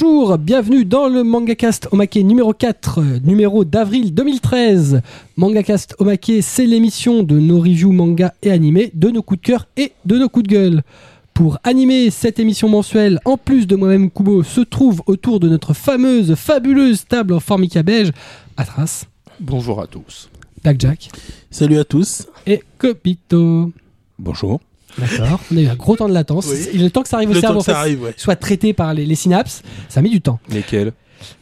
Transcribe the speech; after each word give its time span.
Bonjour, 0.00 0.38
bienvenue 0.38 0.84
dans 0.84 1.08
le 1.08 1.24
MangaCast 1.24 1.88
Omake 1.90 2.16
numéro 2.16 2.52
4, 2.52 3.00
euh, 3.00 3.18
numéro 3.24 3.64
d'avril 3.64 4.14
2013. 4.14 5.02
MangaCast 5.36 5.96
Omake, 5.98 6.34
c'est 6.40 6.66
l'émission 6.66 7.24
de 7.24 7.40
nos 7.40 7.58
reviews 7.58 7.90
manga 7.90 8.32
et 8.42 8.52
animés, 8.52 8.92
de 8.94 9.08
nos 9.08 9.22
coups 9.22 9.40
de 9.40 9.46
cœur 9.46 9.66
et 9.76 9.92
de 10.04 10.18
nos 10.18 10.28
coups 10.28 10.46
de 10.46 10.54
gueule. 10.54 10.82
Pour 11.34 11.58
animer 11.64 12.10
cette 12.10 12.38
émission 12.38 12.68
mensuelle, 12.68 13.18
en 13.24 13.36
plus 13.36 13.66
de 13.66 13.74
moi-même 13.74 14.08
Kubo, 14.10 14.44
se 14.44 14.60
trouve 14.60 15.02
autour 15.06 15.40
de 15.40 15.48
notre 15.48 15.74
fameuse, 15.74 16.36
fabuleuse 16.36 17.04
table 17.04 17.34
en 17.34 17.40
formica 17.40 17.82
beige, 17.82 18.12
Atras, 18.56 19.06
Bonjour 19.40 19.80
à 19.80 19.88
tous. 19.88 20.30
Blackjack 20.62 21.08
Salut 21.50 21.78
à 21.78 21.84
tous. 21.84 22.28
et 22.46 22.62
Copito. 22.78 23.72
Bonjour. 24.16 24.60
D'accord, 24.98 25.40
on 25.52 25.56
a 25.56 25.60
eu 25.60 25.66
un 25.68 25.74
gros 25.76 25.96
temps 25.96 26.08
de 26.08 26.14
latence. 26.14 26.46
Oui. 26.50 26.66
Il 26.74 26.80
est 26.80 26.84
le 26.84 26.90
temps 26.90 27.02
que 27.02 27.08
ça 27.08 27.16
arrive 27.16 27.30
au 27.30 27.34
Le 27.34 27.40
cerveau, 27.40 27.58
en 27.60 27.62
ça 27.62 27.72
fait, 27.72 27.78
arrive, 27.78 28.02
ouais. 28.02 28.14
soit 28.16 28.36
traité 28.36 28.72
par 28.72 28.94
les, 28.94 29.06
les 29.06 29.14
synapses, 29.14 29.62
ça 29.88 30.00
a 30.00 30.02
mis 30.02 30.10
du 30.10 30.20
temps. 30.20 30.38
Lesquels 30.50 30.92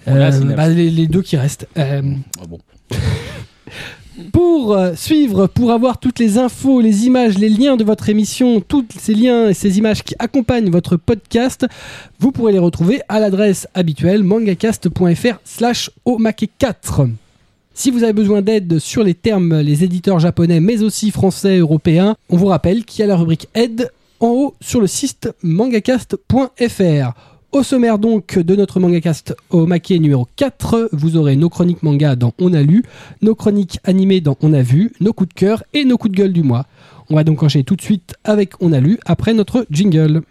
Euh, 0.08 0.30
bah, 0.56 0.68
les, 0.68 0.90
les 0.90 1.06
deux 1.06 1.22
qui 1.22 1.36
restent. 1.36 1.66
Euh, 1.78 2.02
Ah 2.40 2.46
bon. 2.48 2.58
Pour 4.32 4.72
euh, 4.72 4.94
suivre, 4.94 5.46
pour 5.46 5.72
avoir 5.72 5.98
toutes 5.98 6.18
les 6.18 6.38
infos, 6.38 6.80
les 6.80 7.04
images, 7.04 7.36
les 7.36 7.50
liens 7.50 7.76
de 7.76 7.84
votre 7.84 8.08
émission, 8.08 8.60
tous 8.62 8.86
ces 8.98 9.12
liens 9.12 9.50
et 9.50 9.54
ces 9.54 9.76
images 9.76 10.02
qui 10.02 10.14
accompagnent 10.18 10.70
votre 10.70 10.96
podcast, 10.96 11.66
vous 12.18 12.32
pourrez 12.32 12.52
les 12.52 12.58
retrouver 12.58 13.02
à 13.10 13.20
l'adresse 13.20 13.68
habituelle 13.74 14.22
mangacast.fr 14.22 15.38
slash 15.44 15.90
omake4. 16.06 17.10
Si 17.78 17.90
vous 17.90 18.04
avez 18.04 18.14
besoin 18.14 18.40
d'aide 18.40 18.78
sur 18.78 19.04
les 19.04 19.12
termes, 19.12 19.60
les 19.60 19.84
éditeurs 19.84 20.18
japonais, 20.18 20.60
mais 20.60 20.82
aussi 20.82 21.10
français, 21.10 21.58
européens, 21.58 22.16
on 22.30 22.38
vous 22.38 22.46
rappelle 22.46 22.86
qu'il 22.86 23.00
y 23.00 23.02
a 23.02 23.06
la 23.06 23.16
rubrique 23.16 23.48
aide 23.54 23.92
en 24.18 24.28
haut 24.28 24.54
sur 24.62 24.80
le 24.80 24.86
site 24.86 25.28
mangacast.fr. 25.42 27.12
Au 27.52 27.62
sommaire 27.62 27.98
donc 27.98 28.38
de 28.38 28.56
notre 28.56 28.80
mangacast 28.80 29.36
au 29.50 29.66
maquet 29.66 29.98
numéro 29.98 30.26
4, 30.36 30.88
vous 30.92 31.18
aurez 31.18 31.36
nos 31.36 31.50
chroniques 31.50 31.82
manga 31.82 32.16
dans 32.16 32.32
On 32.40 32.54
a 32.54 32.62
lu, 32.62 32.82
nos 33.20 33.34
chroniques 33.34 33.78
animées 33.84 34.22
dans 34.22 34.38
On 34.40 34.54
a 34.54 34.62
vu, 34.62 34.92
nos 35.00 35.12
coups 35.12 35.28
de 35.28 35.34
cœur 35.34 35.62
et 35.74 35.84
nos 35.84 35.98
coups 35.98 36.12
de 36.12 36.16
gueule 36.16 36.32
du 36.32 36.42
mois. 36.42 36.64
On 37.10 37.14
va 37.14 37.24
donc 37.24 37.42
enchaîner 37.42 37.64
tout 37.64 37.76
de 37.76 37.82
suite 37.82 38.14
avec 38.24 38.54
On 38.62 38.72
a 38.72 38.80
lu 38.80 38.98
après 39.04 39.34
notre 39.34 39.66
jingle. 39.70 40.22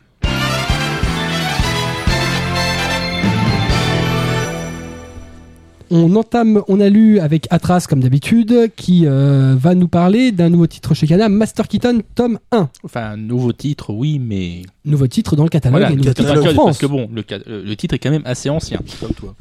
On 5.92 6.16
entame, 6.16 6.62
on 6.68 6.80
a 6.80 6.90
lu 6.90 7.20
avec 7.20 7.48
Atras 7.52 7.86
comme 7.90 8.00
d'habitude, 8.02 8.72
qui 8.76 9.04
euh, 9.06 9.56
va 9.58 9.76
nous 9.76 9.88
parler 9.88 10.32
d'un 10.32 10.50
nouveau 10.50 10.68
titre 10.68 10.94
chez 10.94 11.06
Kana, 11.08 11.30
Master 11.30 11.68
Keaton, 11.68 12.02
tome 12.16 12.40
1. 12.52 12.70
Enfin, 12.84 13.12
un 13.12 13.18
nouveau 13.18 13.54
titre, 13.54 13.94
oui, 13.94 14.18
mais. 14.20 14.64
Nouveau 14.84 15.08
titre 15.08 15.36
dans 15.36 15.44
le 15.44 15.50
catalogue 15.50 15.80
Voilà, 15.82 15.94
et 15.94 15.98
nouveau 15.98 16.10
c'est 16.10 16.16
titre 16.16 16.32
en 16.32 16.44
France. 16.54 16.66
parce 16.66 16.78
que 16.80 16.86
bon, 16.88 17.10
le, 17.14 17.24
euh, 17.32 17.64
le 17.66 17.76
titre 17.76 17.94
est 17.96 18.00
quand 18.00 18.12
même 18.12 18.24
assez 18.26 18.50
ancien. 18.50 18.80
Comme 19.00 19.14
toi. 19.14 19.36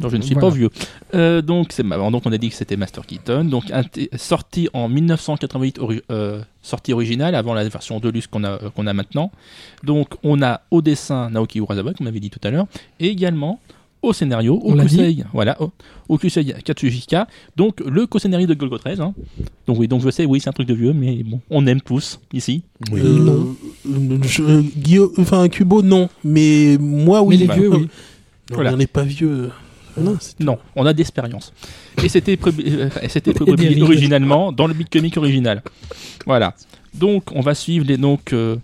Non, 0.00 0.08
je 0.08 0.16
ne 0.16 0.22
suis 0.22 0.32
Voilà. 0.34 0.48
pas 0.48 0.54
vieux. 0.54 0.70
Euh, 1.14 1.42
donc, 1.42 1.68
c'est. 1.70 1.82
Donc, 1.82 2.22
on 2.24 2.32
a 2.32 2.38
dit 2.38 2.48
que 2.48 2.54
c'était 2.54 2.76
Master 2.76 3.04
Keaton. 3.04 3.44
Donc, 3.44 3.64
sorti 4.16 4.68
en 4.72 4.88
1988, 4.88 5.78
ori- 5.78 6.00
euh, 6.10 6.40
sortie 6.62 6.92
originale, 6.94 7.34
avant 7.34 7.52
la 7.52 7.68
version 7.68 8.00
Deluxe 8.00 8.26
qu'on 8.26 8.44
a, 8.44 8.52
euh, 8.52 8.70
qu'on 8.74 8.86
a 8.86 8.94
maintenant. 8.94 9.30
Donc, 9.84 10.08
on 10.22 10.40
a 10.42 10.62
au 10.70 10.80
dessin 10.80 11.28
Naoki 11.30 11.58
Urasawa, 11.58 11.92
comme 11.92 12.06
on 12.06 12.08
avait 12.08 12.20
dit 12.20 12.30
tout 12.30 12.40
à 12.42 12.50
l'heure, 12.50 12.66
et 13.00 13.08
également 13.08 13.60
au 14.06 14.12
scénario, 14.12 14.60
On 14.64 14.74
l'a 14.74 14.84
Okusei, 14.84 15.24
voilà, 15.32 15.60
o- 15.60 15.70
Okusei 16.08 16.44
Katsuhika, 16.64 17.26
donc 17.56 17.80
le 17.80 18.06
co-scénario 18.06 18.46
de 18.46 18.54
Golgo 18.54 18.78
13. 18.78 19.00
hein. 19.00 19.14
Donc 19.66 19.78
oui, 19.78 19.88
donc 19.88 20.02
je 20.02 20.10
sais, 20.10 20.24
oui, 20.24 20.40
c'est 20.40 20.48
un 20.48 20.52
truc 20.52 20.68
de 20.68 20.74
vieux, 20.74 20.92
mais 20.92 21.22
bon, 21.22 21.40
on 21.50 21.66
aime 21.66 21.80
tous 21.80 22.20
ici. 22.32 22.62
Euh, 22.92 23.18
non. 23.18 23.56
euh, 23.88 24.18
je- 24.22 24.42
euh, 24.42 24.62
Guillaume, 24.76 25.12
enfin 25.18 25.48
Kubo, 25.48 25.82
non. 25.82 26.08
Mais 26.24 26.76
moi, 26.80 27.20
Mais 27.22 27.26
oui. 27.26 27.36
les 27.38 27.46
bah, 27.46 27.54
vieux, 27.56 27.70
Non. 27.70 27.86
Voilà. 28.52 28.72
On 28.74 28.76
n'est 28.76 28.86
pas 28.86 29.02
vieux. 29.02 29.50
Non, 29.98 30.16
c'est- 30.20 30.38
Non, 30.40 30.58
on 30.76 30.84
a 30.86 30.92
d'expérience. 30.92 31.52
Et 32.02 32.08
c'était 32.08 32.38
euh, 32.46 32.88
publié 33.46 33.82
originalement 33.82 34.52
dans 34.52 34.66
le 34.66 34.74
Big 34.74 34.88
Comic 34.88 35.16
original. 35.16 35.62
Voilà. 36.26 36.54
Donc, 36.94 37.24
on 37.34 37.40
va 37.40 37.54
suivre 37.54 37.84
les 37.86 37.96
donc 37.96 38.32
euh, 38.32 38.56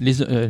les 0.00 0.22
euh, 0.22 0.48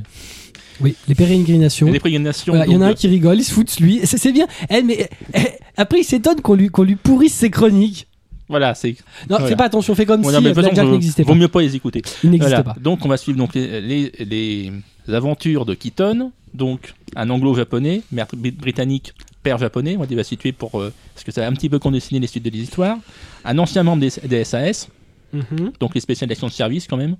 Oui, 0.80 0.94
les 1.08 1.14
pérégrinations. 1.14 1.86
les 1.90 1.98
pérégrinations. 1.98 2.52
Voilà, 2.52 2.66
il 2.66 2.72
y 2.72 2.76
en 2.76 2.82
a 2.82 2.88
un 2.88 2.94
qui 2.94 3.08
rigole, 3.08 3.38
il 3.38 3.44
se 3.44 3.52
fout 3.52 3.66
de 3.78 3.84
lui. 3.84 4.00
C'est 4.04 4.32
bien. 4.32 4.46
Eh, 4.70 4.82
mais 4.82 5.08
eh, 5.34 5.38
après, 5.76 6.00
il 6.00 6.04
s'étonne 6.04 6.40
qu'on 6.40 6.54
lui, 6.54 6.68
qu'on 6.68 6.82
lui 6.84 6.96
pourrisse 6.96 7.34
ses 7.34 7.50
chroniques. 7.50 8.06
Voilà, 8.48 8.74
c'est. 8.74 8.90
Non, 9.28 9.36
Voilà. 9.36 9.46
fais 9.46 9.56
pas 9.56 9.64
attention, 9.64 9.94
fais 9.94 10.06
comme 10.06 10.22
Bon, 10.22 10.30
si 10.30 10.40
Blackjack 10.52 10.86
n'existait 10.86 11.22
vaut 11.22 11.32
pas. 11.32 11.38
mieux 11.38 11.48
pas 11.48 11.60
les 11.60 11.76
écouter. 11.76 12.02
Il 12.24 12.38
Voilà. 12.38 12.62
pas. 12.62 12.74
Donc, 12.80 13.04
on 13.04 13.08
va 13.08 13.16
suivre 13.18 13.36
donc 13.38 13.54
les, 13.54 13.80
les, 13.82 14.12
les 14.24 14.72
aventures 15.14 15.66
de 15.66 15.74
Keaton, 15.74 16.32
donc 16.54 16.94
un 17.14 17.28
anglo-japonais, 17.28 18.00
mère 18.10 18.26
bri- 18.34 18.52
britannique, 18.56 19.12
père 19.42 19.58
japonais. 19.58 19.96
On 19.96 20.00
va 20.00 20.06
dire, 20.06 20.16
va 20.16 20.24
situer 20.24 20.52
pour 20.52 20.80
euh, 20.80 20.92
parce 21.14 21.24
que 21.24 21.32
ça 21.32 21.44
a 21.44 21.48
un 21.48 21.52
petit 21.52 21.68
peu 21.68 21.78
condessiné 21.78 22.20
les 22.20 22.26
suites 22.26 22.44
de 22.44 22.48
l'histoire. 22.50 22.96
Un 23.44 23.58
ancien 23.58 23.82
membre 23.82 24.00
des, 24.00 24.12
des 24.28 24.44
SAS. 24.44 24.88
Mhm. 25.30 25.72
donc 25.78 25.94
les 25.94 26.00
spéciales 26.00 26.30
d'actions 26.30 26.46
de 26.46 26.52
service 26.52 26.86
quand 26.86 26.96
même. 26.96 27.16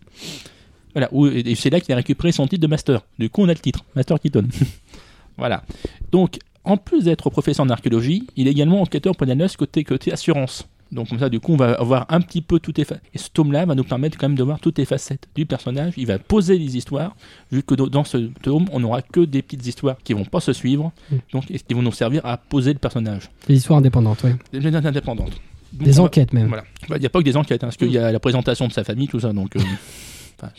Voilà, 0.99 1.09
où- 1.13 1.27
et 1.29 1.55
c'est 1.55 1.71
là 1.71 1.79
qu'il 1.81 1.93
a 1.93 1.97
récupéré 1.97 2.33
son 2.33 2.47
titre 2.49 2.63
de 2.63 2.67
master. 2.67 3.03
Du 3.21 3.31
coup, 3.31 3.43
on 3.43 3.49
a 3.49 3.53
le 3.53 3.59
titre, 3.61 3.85
Master 3.95 4.19
Keaton. 4.19 4.47
voilà. 5.37 5.63
Donc, 6.11 6.39
en 6.65 6.77
plus 6.77 7.05
d'être 7.05 7.31
professeur 7.31 7.65
en 7.65 7.71
archéologie, 7.71 8.27
il 8.37 8.49
est 8.49 8.51
également 8.51 8.83
enquêteur 8.83 9.15
pour 9.17 9.27
l'ANOS 9.27 9.57
côté, 9.57 9.85
côté 9.85 10.13
assurance. 10.13 10.67
Donc, 10.91 11.11
comme 11.11 11.19
ça, 11.19 11.29
du 11.29 11.39
coup, 11.39 11.53
on 11.53 11.57
va 11.57 11.75
avoir 11.75 12.07
un 12.09 12.21
petit 12.21 12.41
peu 12.41 12.59
tout 12.59 12.73
Et 12.81 12.85
ce 13.19 13.29
tome-là 13.33 13.65
va 13.67 13.75
nous 13.75 13.85
permettre 13.85 14.17
quand 14.19 14.27
même 14.29 14.37
de 14.39 14.43
voir 14.43 14.59
toutes 14.59 14.79
les 14.79 14.87
facettes 14.87 15.29
du 15.37 15.45
personnage. 15.47 15.93
Il 15.99 16.07
va 16.07 16.19
poser 16.19 16.59
les 16.59 16.77
histoires, 16.79 17.15
vu 17.53 17.63
que 17.63 17.75
dans- 17.75 18.05
ce 18.05 18.17
tome, 18.43 18.67
on 18.73 18.81
n'aura 18.81 19.03
que 19.03 19.21
des 19.21 19.43
petites 19.43 19.67
histoires 19.67 19.99
qui 20.03 20.15
vont 20.15 20.25
pas 20.25 20.41
se 20.41 20.53
suivre, 20.55 20.91
donc 21.33 21.51
et 21.51 21.59
qui 21.59 21.75
vont 21.75 21.83
nous 21.83 21.93
servir 21.93 22.25
à 22.25 22.39
poser 22.39 22.73
le 22.73 22.79
personnage. 22.79 23.31
Des 23.47 23.55
histoires 23.57 23.79
indépendantes, 23.81 24.21
oui. 24.25 24.31
Des 24.53 24.61
des 24.61 24.75
indépendantes. 24.75 25.39
Donc, 25.75 25.85
Des 25.85 25.93
va- 25.93 26.03
enquêtes 26.05 26.33
même. 26.33 26.49
voilà. 26.49 26.65
Bah, 26.89 26.97
Il 26.97 27.01
n'y 27.01 27.07
a 27.07 27.11
pas 27.11 27.19
que 27.19 27.25
des 27.25 27.37
enquêtes, 27.37 27.63
hein, 27.63 27.67
parce 27.67 27.77
qu'il 27.77 27.93
y 27.93 27.99
a 27.99 28.11
la 28.11 28.19
présentation 28.21 28.67
de 28.67 28.73
sa 28.73 28.83
famille, 28.83 29.09
tout 29.09 29.21
ça. 29.21 29.35
Donc, 29.35 29.55
euh, 29.57 29.61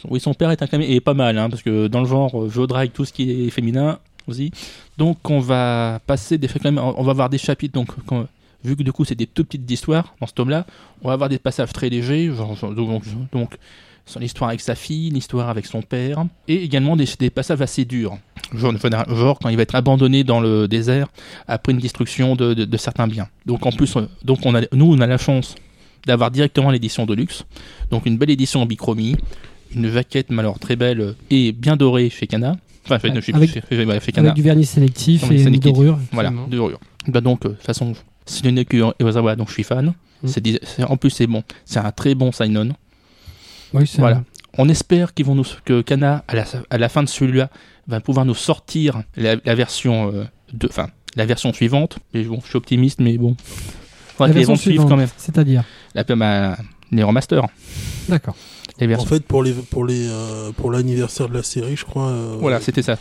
oui, 0.09 0.19
son 0.19 0.33
père 0.33 0.51
est 0.51 0.61
un 0.61 0.67
camion, 0.67 0.87
et 0.87 0.99
pas 0.99 1.13
mal, 1.13 1.37
hein, 1.37 1.49
parce 1.49 1.61
que 1.61 1.87
dans 1.87 2.01
le 2.01 2.07
genre, 2.07 2.43
euh, 2.43 2.49
je 2.49 2.61
drague 2.61 2.91
tout 2.91 3.05
ce 3.05 3.13
qui 3.13 3.47
est 3.47 3.49
féminin 3.49 3.99
aussi. 4.27 4.51
Donc, 4.97 5.17
on 5.29 5.39
va 5.39 5.99
passer 6.05 6.37
des 6.37 6.47
quand 6.47 6.63
même, 6.65 6.77
on 6.77 7.03
va 7.03 7.11
avoir 7.11 7.29
des 7.29 7.37
chapitres. 7.37 7.73
Donc, 7.73 7.89
vu 8.63 8.75
que 8.75 8.83
du 8.83 8.91
coup, 8.91 9.05
c'est 9.05 9.15
des 9.15 9.27
toutes 9.27 9.47
petites 9.47 9.69
histoires 9.71 10.13
dans 10.19 10.27
ce 10.27 10.33
tome-là, 10.33 10.65
on 11.01 11.07
va 11.07 11.13
avoir 11.13 11.29
des 11.29 11.39
passages 11.39 11.71
très 11.73 11.89
légers, 11.89 12.31
genre, 12.35 12.55
donc, 13.31 13.57
son 14.05 14.19
histoire 14.21 14.49
avec 14.49 14.59
sa 14.61 14.75
fille, 14.75 15.11
l'histoire 15.11 15.49
avec 15.49 15.65
son 15.67 15.81
père, 15.81 16.25
et 16.47 16.63
également 16.63 16.95
des, 16.95 17.29
passages 17.29 17.61
assez 17.61 17.85
durs. 17.85 18.17
Genre, 18.55 19.39
quand 19.39 19.49
il 19.49 19.55
va 19.55 19.61
être 19.61 19.75
abandonné 19.75 20.23
dans 20.23 20.41
le 20.41 20.67
désert 20.67 21.07
après 21.47 21.71
une 21.73 21.77
destruction 21.79 22.35
de, 22.35 22.55
de- 22.55 22.65
de 22.65 22.77
certains 22.77 23.07
biens. 23.07 23.27
Donc 23.45 23.65
en 23.67 23.71
plus, 23.71 23.95
euh, 23.95 24.09
donc 24.23 24.39
on 24.45 24.55
a, 24.55 24.61
nous 24.73 24.91
on 24.91 24.99
a 24.99 25.05
la 25.05 25.19
chance 25.19 25.53
d'avoir 26.07 26.31
directement 26.31 26.71
l'édition 26.71 27.05
de 27.05 27.13
luxe, 27.13 27.45
donc 27.91 28.07
une 28.07 28.17
belle 28.17 28.31
édition 28.31 28.61
en 28.63 28.65
bichromie, 28.65 29.15
une 29.75 29.89
jaquette 29.91 30.29
mais 30.29 30.39
alors 30.39 30.59
très 30.59 30.75
belle 30.75 31.01
euh, 31.01 31.13
et 31.29 31.51
bien 31.51 31.75
dorée 31.75 32.09
chez 32.09 32.27
Kana. 32.27 32.57
Enfin, 32.85 32.95
Ouais, 33.09 33.21
chez- 33.21 33.33
avec- 33.35 33.51
chez 34.03 34.11
Kana. 34.11 34.29
Avec 34.29 34.35
du 34.35 34.41
vernis 34.41 34.65
sélectif 34.65 35.29
et 35.29 35.41
une 35.43 35.57
dorure. 35.59 35.99
Voilà, 36.11 36.31
de 36.31 36.55
dorure. 36.55 36.79
Bah 37.07 37.21
donc, 37.21 37.45
euh, 37.45 37.49
de 37.49 37.53
toute 37.55 37.65
façon, 37.65 37.93
c'est 38.25 38.45
une 38.45 38.63
Iwasawa, 38.99 39.35
donc 39.35 39.49
je 39.49 39.53
suis 39.53 39.63
fan. 39.63 39.93
Mm. 40.23 40.27
En 40.87 40.97
plus, 40.97 41.11
c'est 41.11 41.27
bon. 41.27 41.43
C'est 41.65 41.79
un 41.79 41.91
très 41.91 42.15
bon 42.15 42.31
sign-on. 42.31 42.69
Oui, 43.73 43.85
c'est 43.87 43.99
Voilà. 43.99 44.23
On 44.57 44.67
espère 44.67 45.13
qu'ils 45.13 45.25
vont 45.25 45.35
nous, 45.35 45.45
que 45.63 45.81
Kana, 45.81 46.23
à 46.27 46.35
la, 46.35 46.45
à 46.69 46.77
la 46.77 46.89
fin 46.89 47.03
de 47.03 47.09
celui-là, 47.09 47.49
va 47.87 47.99
pouvoir 48.01 48.25
nous 48.25 48.33
sortir 48.35 49.03
la, 49.15 49.35
la 49.45 49.55
version 49.55 50.11
euh, 50.13 50.23
de, 50.53 50.67
enfin, 50.67 50.87
la 51.15 51.25
version 51.25 51.53
suivante. 51.53 51.99
Mais 52.13 52.23
bon, 52.23 52.39
je 52.43 52.47
suis 52.49 52.57
optimiste, 52.57 52.99
mais 52.99 53.17
bon. 53.17 53.35
Faudra 54.15 54.27
La 54.29 54.33
qu'ils 54.33 54.47
vont 54.47 54.55
suivre 54.55 54.87
quand 54.87 54.97
même. 54.97 55.09
C'est-à-dire. 55.17 55.63
La, 55.95 56.03
ma, 56.15 56.57
les 56.91 57.03
remasters. 57.03 57.47
D'accord. 58.09 58.35
Les 58.79 58.95
En 58.95 59.05
fait, 59.05 59.23
pour 59.25 59.43
les 59.43 59.51
pour 59.53 59.85
les 59.85 60.07
euh, 60.07 60.51
pour 60.55 60.71
l'anniversaire 60.71 61.27
de 61.29 61.33
la 61.33 61.43
série, 61.43 61.75
je 61.75 61.85
crois. 61.85 62.07
euh, 62.07 62.37
voilà, 62.39 62.59
c'était 62.61 62.81
ça. 62.81 62.97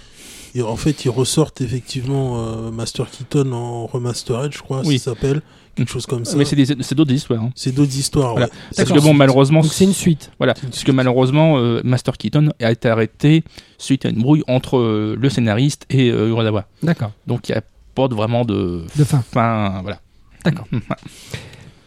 et 0.55 0.63
en 0.63 0.77
fait, 0.77 1.05
ils 1.05 1.11
ressortent 1.11 1.61
effectivement 1.61 2.45
euh, 2.45 2.71
Master 2.71 3.09
Keaton 3.11 3.53
en 3.53 3.87
remastered, 3.87 4.53
je 4.53 4.59
crois, 4.59 4.83
Oui. 4.85 4.99
ça 4.99 5.13
s'appelle 5.13 5.41
quelque 5.77 5.91
chose 5.91 6.07
comme 6.07 6.25
ça. 6.25 6.37
Mais 6.37 6.45
c'est 6.45 6.57
des- 6.57 6.67
c'est 6.83 6.95
d'autres 6.97 7.13
histoires. 7.13 7.41
hein. 7.45 7.51
C'est 7.55 7.71
d'autres 7.73 7.97
histoires. 7.97 8.33
Voilà. 8.33 8.47
ouais. 8.47 8.53
Parce 8.77 8.89
C'est 8.89 8.95
que 8.95 9.01
bon, 9.01 9.15
malheureusement, 9.15 9.61
Donc 9.61 9.73
c'est 9.73 9.85
une 9.85 9.93
suite. 9.93 10.33
Voilà, 10.39 10.55
parce 10.55 10.83
que 10.83 10.91
malheureusement, 10.91 11.59
euh, 11.59 11.81
Master 11.85 12.17
Keaton 12.17 12.49
a 12.61 12.73
été 12.73 12.89
arrêté 12.89 13.45
suite 13.79 14.05
à 14.05 14.09
une 14.09 14.21
brouille 14.21 14.43
entre 14.49 14.79
euh, 14.79 15.17
le 15.21 15.31
scénariste 15.31 15.87
et 15.91 16.11
euh, 16.11 16.29
Urasawa. 16.31 16.67
D'accord. 16.83 17.13
Donc 17.29 17.49
il 17.49 17.53
n'y 17.53 17.59
a 17.59 17.63
pas 17.95 18.09
vraiment 18.09 18.45
de 18.45 18.83
De 18.97 19.05
fin. 19.05 19.23
fin. 19.23 19.81
Voilà. 19.83 20.01
D'accord. 20.45 20.67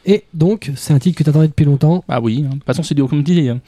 Et 0.05 0.23
donc, 0.33 0.71
c'est 0.75 0.93
un 0.93 0.99
titre 0.99 1.17
que 1.17 1.23
tu 1.23 1.29
attendais 1.29 1.47
depuis 1.47 1.65
longtemps. 1.65 2.03
Ah 2.07 2.19
oui, 2.21 2.43
hein. 2.45 2.49
de 2.49 2.53
toute 2.55 2.63
façon, 2.65 2.83
c'est 2.83 2.95
du 2.95 3.03
comme 3.05 3.23
dit. 3.23 3.49
hein. 3.49 3.59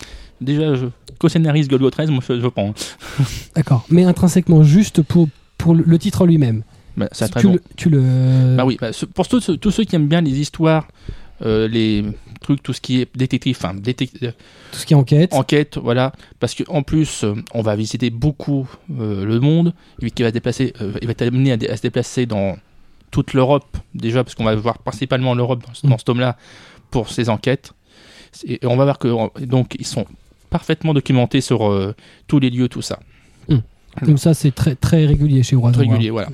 Déjà, 0.42 0.76
je, 0.76 0.88
co-scénariste 1.20 1.70
Golgo 1.70 1.90
13, 1.90 2.10
moi 2.10 2.22
je, 2.28 2.40
je 2.40 2.48
prends. 2.48 2.70
hein. 2.70 3.24
D'accord. 3.56 3.86
Mais 3.90 4.04
intrinsèquement 4.04 4.64
juste 4.64 5.02
pour, 5.04 5.30
pour 5.58 5.76
le- 5.76 5.98
titre 6.00 6.24
en 6.24 6.26
lui-même. 6.26 6.64
Bah, 6.98 7.08
c'est 7.12 7.30
très 7.30 7.42
tu, 7.42 7.48
bon. 7.48 7.54
le, 7.54 7.62
tu 7.76 7.90
le. 7.90 8.56
Bah 8.58 8.66
oui, 8.66 8.78
bah, 8.80 8.94
ce- 8.94 9.06
pour 9.06 9.28
tous, 9.28 9.40
ceux- 9.42 9.58
tous 9.58 9.72
ceux 9.72 9.84
qui 9.84 9.96
aiment 9.96 10.08
bien 10.08 10.22
les 10.22 10.40
histoires 10.40 10.88
euh, 11.44 11.68
les 11.68 12.04
trucs, 12.42 12.62
tout 12.62 12.74
ce 12.74 12.82
qui 12.82 13.02
est 13.02 13.10
détective, 13.16 13.56
enfin 13.60 13.74
détec- 13.76 14.12
euh, 14.24 14.32
Tout 14.72 14.80
ce 14.80 14.86
qui 14.86 14.94
est 14.94 14.98
enquête. 14.98 15.34
enquête, 15.34 15.78
voilà, 15.82 16.14
parce 16.40 16.54
que 16.54 16.64
en 16.68 16.84
plus, 16.84 17.24
euh, 17.24 17.34
on 17.54 17.62
va 17.62 17.76
visiter 17.76 18.10
beaucoup 18.12 18.68
euh, 19.00 19.26
le 19.26 19.40
monde, 19.40 19.74
lui 20.02 20.12
qui 20.12 20.22
va 20.24 20.30
se 20.30 20.34
déplacer, 20.34 20.74
il 21.02 21.08
va 21.08 21.14
amené 21.26 21.52
à, 21.54 21.58
à 21.72 21.78
se 21.78 21.82
déplacer 21.82 22.26
dans 22.26 22.56
toute 23.13 23.33
l'Europe 23.33 23.77
déjà, 23.94 24.24
parce 24.24 24.33
qu'on 24.36 24.44
va 24.44 24.56
voir 24.56 24.80
principalement 24.80 25.36
l'Europe 25.36 25.63
dans, 25.65 25.74
ce- 25.74 25.88
dans 25.88 25.98
ce 26.00 26.04
tome-là 26.04 26.36
pour 26.92 27.10
ses 27.10 27.30
enquêtes. 27.30 27.71
Et 28.45 28.60
on 28.63 28.75
va 28.75 28.83
voir 28.86 28.98
que 28.98 29.07
donc 29.45 29.75
ils 29.80 29.86
sont 29.86 30.06
parfaitement 30.50 30.94
documentés 30.94 31.39
sur 31.39 31.69
euh, 31.71 31.95
tous 32.27 32.39
les 32.39 32.50
lieux, 32.50 32.68
tout 32.68 32.81
ça, 32.81 33.00
Comme 34.04 34.18
ça, 34.18 34.33
c'est 34.33 34.51
très, 34.54 34.74
très 34.75 35.06
régulier 35.06 35.44
chez 35.44 35.56
Oiseau. 35.56 35.80
régulier, 35.80 36.10
voilà. 36.10 36.30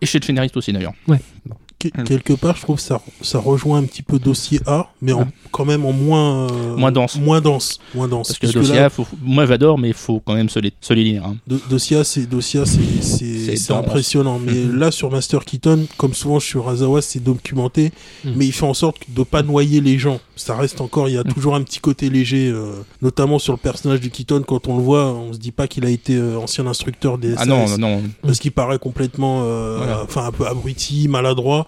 Et 0.00 0.06
chez 0.06 0.18
le 0.18 0.24
scénariste 0.24 0.56
aussi 0.56 0.72
d'ailleurs. 0.72 0.94
Que- 1.06 1.50
quelque 1.88 2.32
part, 2.34 2.56
je 2.56 2.62
trouve 2.62 2.76
que 2.76 2.82
ça, 2.82 3.00
ça 3.22 3.38
rejoint 3.38 3.78
un 3.78 3.84
petit 3.84 4.02
peu 4.02 4.18
dossier 4.18 4.60
A, 4.66 4.88
mais 5.00 5.12
en- 5.12 5.26
quand 5.50 5.64
même 5.64 5.84
en 5.86 5.92
moins 5.92 6.48
euh, 6.50 6.76
Moins 6.76 6.92
dense. 6.92 7.16
Moins 7.16 7.40
dense, 7.40 7.78
moins 7.94 8.06
dense. 8.08 8.28
Parce 8.28 8.38
que 8.38 8.46
Puisque 8.46 8.58
dossier, 8.58 8.76
là, 8.76 8.90
faut- 8.90 9.06
moi 9.22 9.46
j'adore, 9.46 9.78
mais 9.78 9.88
il 9.88 9.94
faut 9.94 10.20
quand 10.24 10.34
même 10.34 10.48
se 10.48 10.58
les, 10.58 10.72
se 10.80 10.92
les 10.92 11.04
lire. 11.04 11.24
hein. 11.24 11.36
do- 11.46 11.58
dossier 11.68 11.96
A, 11.98 12.04
c'est 12.04 12.26
dossier 12.26 12.60
A, 12.60 12.64
c'est 12.66 13.72
impressionnant. 13.72 14.38
Mais 14.38 14.52
Mhm. 14.52 14.76
là, 14.78 14.90
sur 14.90 15.10
Master 15.10 15.44
Keaton, 15.44 15.86
comme 15.96 16.14
souvent 16.14 16.40
sur 16.40 16.68
Azawa, 16.68 17.02
c'est 17.02 17.20
documenté, 17.22 17.92
Mhm. 18.24 18.32
mais 18.36 18.46
il 18.46 18.52
fait 18.52 18.66
en 18.66 18.74
sorte 18.74 18.98
de 19.08 19.22
pas 19.22 19.42
noyer 19.42 19.80
les 19.80 19.98
gens. 19.98 20.20
Ça 20.36 20.56
reste 20.56 20.80
encore, 20.80 21.08
il 21.08 21.14
y 21.14 21.18
a 21.18 21.24
Mhm. 21.24 21.32
toujours 21.32 21.54
un 21.54 21.62
petit 21.62 21.80
côté 21.80 22.08
léger, 22.10 22.48
euh, 22.48 22.72
notamment 23.02 23.38
sur 23.38 23.52
le 23.52 23.58
personnage 23.58 24.00
de 24.00 24.08
Keaton. 24.08 24.42
Quand 24.46 24.68
on 24.68 24.76
le 24.76 24.82
voit, 24.82 25.06
on 25.06 25.32
se 25.32 25.38
dit 25.38 25.52
pas 25.52 25.66
qu'il 25.68 25.84
a 25.84 25.90
été 25.90 26.14
euh, 26.16 26.38
ancien 26.38 26.66
instructeur 26.66 27.18
des 27.18 27.34
Ah 27.36 27.46
non, 27.46 27.66
non, 27.68 27.78
non. 27.78 28.02
parce 28.22 28.38
qu'il 28.38 28.52
paraît 28.52 28.78
complètement, 28.78 29.42
euh, 29.44 29.76
Voilà. 29.78 30.02
enfin 30.04 30.24
un 30.26 30.32
peu 30.32 30.46
abruti, 30.46 31.08
maladroit. 31.08 31.66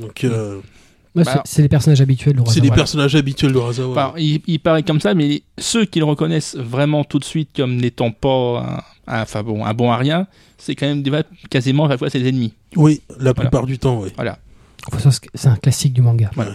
Donc, 0.00 0.24
euh, 0.24 0.60
Ouais, 1.16 1.24
Bah, 1.24 1.42
c'est- 1.44 1.60
les 1.62 1.68
personnages 1.68 2.00
habituels 2.00 2.36
de 2.36 2.42
c'est 2.46 2.60
Voilà. 2.60 2.74
personnages 2.76 3.16
habituels 3.16 3.52
de 3.52 3.58
Razawa. 3.58 4.14
Il, 4.16 4.42
il 4.46 4.60
paraît 4.60 4.84
comme 4.84 5.00
ça, 5.00 5.12
mais 5.12 5.42
ceux 5.58 5.84
qui 5.84 5.98
le 5.98 6.04
reconnaissent 6.04 6.54
vraiment 6.56 7.02
tout 7.02 7.18
de 7.18 7.24
suite 7.24 7.48
comme 7.56 7.74
n'étant 7.76 8.12
pas 8.12 8.84
un, 9.08 9.42
bon, 9.42 9.64
un 9.64 9.74
bon 9.74 9.90
à 9.90 9.96
rien, 9.96 10.28
c'est 10.56 10.76
quand 10.76 10.86
même 10.86 11.02
quasiment 11.50 11.86
à 11.86 11.88
la 11.88 11.98
fois 11.98 12.10
ses 12.10 12.24
ennemis. 12.28 12.52
Oui, 12.76 13.00
la 13.18 13.34
plupart 13.34 13.66
du 13.66 13.76
temps, 13.76 14.00
oui. 14.02 14.10
Voilà. 14.14 14.38
C'est 15.34 15.48
un 15.48 15.56
classique 15.56 15.94
du 15.94 16.00
manga. 16.00 16.30
Voilà. 16.36 16.52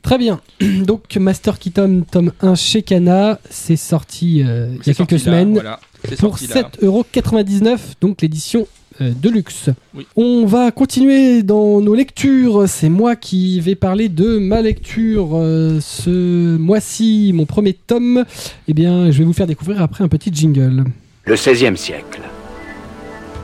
Très 0.00 0.16
bien. 0.16 0.40
Donc, 0.86 1.14
Master 1.16 1.58
Keaton, 1.58 2.06
tome 2.10 2.32
1 2.40 2.54
chez 2.54 2.82
Kana. 2.82 3.38
C'est 3.50 3.76
sorti 3.76 4.42
euh, 4.42 4.74
il 4.80 4.86
y 4.86 4.90
a 4.90 4.94
quelques 4.94 5.10
là, 5.12 5.18
semaines. 5.18 5.52
voilà. 5.52 5.80
Pour 6.18 6.38
sorti 6.38 6.46
là. 6.46 6.70
7,99€, 6.80 7.78
donc 8.00 8.22
l'édition 8.22 8.66
de 9.00 9.28
luxe. 9.28 9.70
Oui. 9.94 10.06
On 10.16 10.46
va 10.46 10.70
continuer 10.70 11.42
dans 11.42 11.80
nos 11.80 11.94
lectures. 11.94 12.68
C'est 12.68 12.88
moi 12.88 13.16
qui 13.16 13.60
vais 13.60 13.74
parler 13.74 14.08
de 14.08 14.38
ma 14.38 14.62
lecture 14.62 15.30
euh, 15.34 15.78
ce 15.80 16.56
mois-ci, 16.56 17.32
mon 17.34 17.46
premier 17.46 17.74
tome. 17.74 18.24
Eh 18.66 18.74
bien, 18.74 19.10
je 19.10 19.18
vais 19.18 19.24
vous 19.24 19.32
faire 19.32 19.46
découvrir 19.46 19.82
après 19.82 20.04
un 20.04 20.08
petit 20.08 20.30
jingle. 20.32 20.84
Le 21.24 21.34
XVIe 21.34 21.76
siècle. 21.76 22.20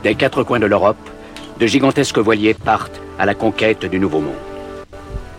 Des 0.03 0.15
quatre 0.15 0.43
coins 0.43 0.59
de 0.59 0.65
l'Europe, 0.65 0.97
de 1.59 1.67
gigantesques 1.67 2.19
voiliers 2.19 2.53
partent 2.53 3.01
à 3.17 3.25
la 3.25 3.33
conquête 3.33 3.85
du 3.85 3.99
Nouveau 3.99 4.19
Monde. 4.19 4.33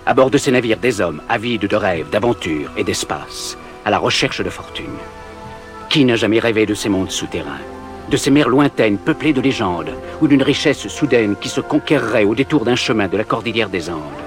À 0.06 0.14
bord 0.14 0.30
de 0.30 0.38
ces 0.38 0.52
navires, 0.52 0.78
des 0.78 1.00
hommes 1.00 1.20
avides 1.28 1.66
de 1.66 1.76
rêves, 1.76 2.10
d'aventures 2.10 2.70
et 2.76 2.84
d'espace, 2.84 3.58
à 3.84 3.90
la 3.90 3.98
recherche 3.98 4.42
de 4.42 4.50
fortune. 4.50 4.86
Qui 5.88 6.04
n'a 6.04 6.16
jamais 6.16 6.38
rêvé 6.38 6.66
de 6.66 6.74
ces 6.74 6.88
mondes 6.88 7.10
souterrains? 7.10 7.75
De 8.10 8.16
ces 8.16 8.30
mers 8.30 8.48
lointaines 8.48 8.98
peuplées 8.98 9.32
de 9.32 9.40
légendes, 9.40 9.90
ou 10.22 10.28
d'une 10.28 10.42
richesse 10.42 10.86
soudaine 10.86 11.34
qui 11.40 11.48
se 11.48 11.60
conquerrait 11.60 12.24
au 12.24 12.36
détour 12.36 12.64
d'un 12.64 12.76
chemin 12.76 13.08
de 13.08 13.16
la 13.16 13.24
cordillère 13.24 13.68
des 13.68 13.90
Andes 13.90 14.22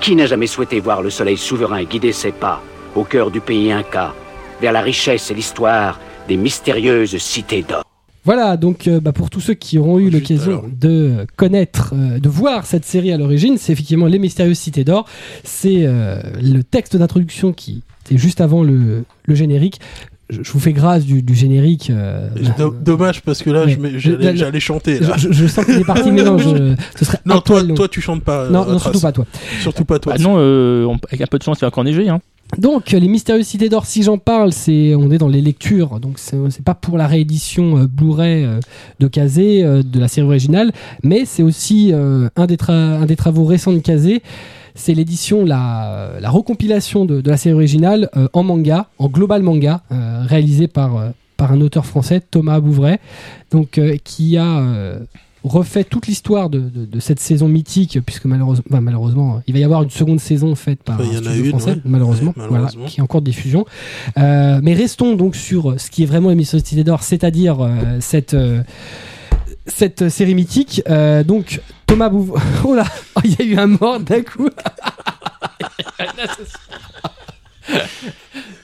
Qui 0.00 0.14
n'a 0.14 0.26
jamais 0.26 0.46
souhaité 0.46 0.78
voir 0.78 1.02
le 1.02 1.10
soleil 1.10 1.36
souverain 1.36 1.82
guider 1.82 2.12
ses 2.12 2.30
pas, 2.30 2.62
au 2.94 3.02
cœur 3.02 3.32
du 3.32 3.40
pays 3.40 3.72
Inca, 3.72 4.14
vers 4.60 4.72
la 4.72 4.82
richesse 4.82 5.32
et 5.32 5.34
l'histoire 5.34 5.98
des 6.28 6.36
mystérieuses 6.36 7.16
cités 7.18 7.64
d'or? 7.68 7.82
Voilà, 8.24 8.56
donc 8.56 8.86
euh, 8.86 9.00
bah, 9.00 9.12
pour 9.12 9.28
tous 9.28 9.40
ceux 9.40 9.54
qui 9.54 9.78
auront 9.78 9.98
eu 9.98 10.08
l'occasion 10.08 10.64
de 10.66 11.26
connaître, 11.36 11.92
euh, 11.92 12.18
de 12.18 12.28
voir 12.28 12.64
cette 12.64 12.86
série 12.86 13.12
à 13.12 13.18
l'origine, 13.18 13.58
c'est 13.58 13.72
effectivement 13.72 14.06
Les 14.06 14.18
Mystérieuses 14.18 14.58
Cités 14.58 14.82
d'Or. 14.84 15.06
C'est 15.42 15.84
euh, 15.84 16.22
le 16.40 16.62
texte 16.62 16.96
d'introduction 16.96 17.52
qui 17.52 17.82
était 18.06 18.16
juste 18.16 18.40
avant 18.40 18.62
le, 18.62 19.04
le 19.24 19.34
générique. 19.34 19.78
Je, 20.30 20.42
je 20.42 20.52
vous 20.52 20.58
fais 20.60 20.72
grâce 20.72 21.04
du, 21.04 21.22
du 21.22 21.34
générique. 21.34 21.90
euh, 21.90 22.28
Do- 22.58 22.74
Dommage 22.80 23.20
parce 23.22 23.42
que 23.42 23.50
là, 23.50 23.66
j'allais 23.98 24.60
chanter. 24.60 24.98
je, 25.02 25.08
Là. 25.10 25.16
je- 25.18 25.32
je 25.32 25.46
sens 25.46 25.64
qu'il 25.64 25.74
est 25.76 25.84
parti, 25.84 26.10
mais 26.12 26.22
non, 26.22 26.38
je- 26.38 26.74
ce 26.96 27.04
serait 27.04 27.18
Non, 27.26 27.40
toi, 27.40 27.62
toi, 27.62 27.88
tu 27.88 28.00
chantes 28.00 28.22
pas. 28.24 28.44
euh, 28.44 28.50
non, 28.50 28.78
surtout 28.78 29.00
pas 29.00 29.12
toi. 29.12 29.26
Surtout 29.60 29.84
pas 29.84 29.98
toi. 29.98 30.14
Bah 30.16 30.22
non, 30.22 30.36
euh, 30.38 30.86
on- 30.86 30.96
avec 31.08 31.20
un 31.20 31.26
peu 31.26 31.38
de 31.38 31.42
chance, 31.42 31.58
il 31.58 31.62
va 31.62 31.66
encore 31.68 31.84
neiger. 31.84 32.08
Hein. 32.08 32.20
Donc, 32.58 32.90
les 32.92 33.08
Mystérieuses 33.08 33.46
Cités 33.46 33.68
d'Or, 33.68 33.84
si 33.86 34.02
j'en 34.02 34.18
parle, 34.18 34.52
c'est 34.52 34.94
on 34.94 35.10
est 35.10 35.18
dans 35.18 35.28
les 35.28 35.40
lectures, 35.40 35.98
donc 36.00 36.18
c'est 36.18 36.62
pas 36.64 36.74
pour 36.74 36.96
la 36.98 37.06
réédition 37.06 37.78
euh, 37.78 37.86
Blu-ray 37.86 38.44
euh, 38.44 38.60
de 39.00 39.08
Kazé 39.08 39.64
euh, 39.64 39.82
de 39.82 39.98
la 39.98 40.08
série 40.08 40.26
originale, 40.26 40.70
mais 41.02 41.24
c'est 41.26 41.42
aussi 41.42 41.90
euh, 41.92 42.28
un, 42.36 42.46
des 42.46 42.56
un 42.68 43.06
des 43.06 43.16
travaux 43.16 43.44
récents 43.44 43.72
de 43.72 43.78
Kazé. 43.78 44.22
C'est 44.74 44.94
l'édition, 44.94 45.44
la, 45.44 46.10
la 46.20 46.30
recompilation 46.30 47.04
de, 47.04 47.20
de 47.20 47.30
la 47.30 47.36
série 47.36 47.54
originale 47.54 48.08
euh, 48.16 48.28
en 48.32 48.42
manga, 48.42 48.88
en 48.98 49.08
global 49.08 49.42
manga, 49.42 49.82
euh, 49.92 50.22
réalisé 50.26 50.66
par, 50.66 50.96
euh, 50.96 51.10
par 51.36 51.52
un 51.52 51.60
auteur 51.60 51.86
français, 51.86 52.20
Thomas 52.20 52.58
Bouvray, 52.60 52.98
donc, 53.52 53.78
euh, 53.78 53.96
qui 54.02 54.36
a 54.36 54.62
refait 55.44 55.84
toute 55.84 56.06
l'histoire 56.06 56.48
de, 56.48 56.58
de- 56.58 56.86
de 56.86 57.00
cette 57.00 57.20
saison 57.20 57.48
mythique, 57.48 57.98
puisque 58.06 58.24
malheureusement, 58.24 59.42
il 59.46 59.52
va 59.52 59.60
y 59.60 59.64
avoir 59.64 59.82
une 59.82 59.90
seconde 59.90 60.18
saison 60.18 60.54
faite 60.54 60.82
par 60.82 60.98
un 60.98 61.04
en 61.04 61.12
studio 61.12 61.44
une, 61.44 61.48
français, 61.50 61.70
ouais. 61.72 61.80
malheureusement, 61.84 62.30
Ouais, 62.30 62.46
voilà, 62.48 62.50
malheureusement. 62.64 62.86
qui 62.86 63.00
est 63.00 63.02
encore 63.02 63.20
de 63.20 63.26
diffusion. 63.26 63.66
Euh, 64.18 64.60
mais 64.62 64.72
restons 64.72 65.14
donc 65.14 65.36
sur 65.36 65.78
ce 65.78 65.90
qui 65.90 66.02
est 66.02 66.06
vraiment 66.06 66.30
l'émission 66.30 66.58
Cité 66.58 66.82
d'Or, 66.82 67.02
c'est-à-dire 67.02 67.60
euh, 67.60 67.98
cette, 68.00 68.32
euh, 68.32 68.62
cette 69.66 70.08
série 70.08 70.34
mythique. 70.34 70.82
Euh, 70.88 71.22
donc, 71.24 71.60
Thomas 71.86 72.08
Bouvray. 72.08 72.42
Oh 72.64 72.74
là 72.74 72.84
Oh, 73.16 73.20
Il 73.24 73.32
y 73.32 73.42
a 73.42 73.44
eu 73.44 73.56
un 73.58 73.66
mort 73.66 74.00
d'un 74.00 74.22
coup 74.22 74.48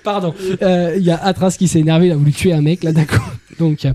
Pardon. 0.04 0.34
Euh, 0.62 0.94
Il 0.96 1.02
y 1.04 1.10
a 1.10 1.16
Atras 1.22 1.56
qui 1.58 1.68
s'est 1.68 1.80
énervé, 1.80 2.06
il 2.06 2.12
a 2.12 2.16
voulu 2.16 2.32
tuer 2.32 2.52
un 2.52 2.62
mec 2.62 2.82
là 2.84 2.92
d'un 2.92 3.04
coup. 3.04 3.20
Donc, 3.58 3.84
euh, 3.84 3.92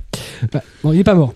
bah, 0.51 0.61
bon, 0.83 0.93
il 0.93 0.99
est 0.99 1.03
pas 1.03 1.15
mort. 1.15 1.33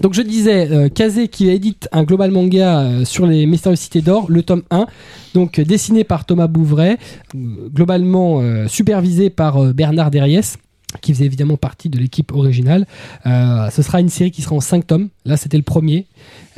Donc 0.00 0.14
je 0.14 0.22
disais, 0.22 0.70
euh, 0.70 0.88
Kazé 0.88 1.28
qui 1.28 1.50
édite 1.50 1.86
un 1.92 2.04
global 2.04 2.30
manga 2.30 3.04
sur 3.04 3.26
les 3.26 3.44
mystérieuses 3.44 3.80
cités 3.80 4.00
d'or, 4.00 4.24
le 4.30 4.42
tome 4.42 4.62
1, 4.70 4.86
donc 5.34 5.60
dessiné 5.60 6.02
par 6.02 6.24
Thomas 6.24 6.46
Bouvray, 6.46 6.96
globalement 7.34 8.40
supervisé 8.68 9.28
par 9.28 9.74
Bernard 9.74 10.10
Derriès, 10.10 10.56
qui 11.00 11.12
faisait 11.14 11.24
évidemment 11.24 11.56
partie 11.56 11.88
de 11.88 11.98
l'équipe 11.98 12.32
originale. 12.32 12.86
Euh, 13.26 13.70
ce 13.70 13.82
sera 13.82 14.00
une 14.00 14.08
série 14.08 14.30
qui 14.30 14.42
sera 14.42 14.54
en 14.54 14.60
5 14.60 14.86
tomes, 14.86 15.08
là 15.24 15.36
c'était 15.36 15.56
le 15.56 15.62
premier. 15.62 16.06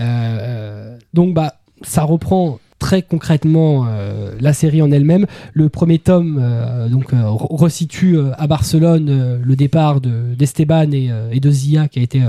Euh, 0.01 0.97
donc 1.13 1.35
bah, 1.35 1.55
ça 1.83 2.03
reprend 2.03 2.59
très 2.79 3.03
concrètement 3.03 3.87
euh, 3.89 4.35
la 4.41 4.53
série 4.53 4.83
en 4.83 4.91
elle-même. 4.91 5.27
Le 5.53 5.69
premier 5.69 5.99
tome 5.99 6.43
donc 6.91 7.13
re- 7.13 7.57
resitue 7.57 8.19
à 8.37 8.47
Barcelone 8.47 9.41
le 9.43 9.57
départ 9.57 10.01
de 10.01 10.35
d'Esteban 10.37 10.91
et, 10.93 11.11
et 11.33 11.41
de 11.41 11.51
Zia 11.51 11.89
qui 11.89 12.01
a 12.01 12.03
été 12.03 12.23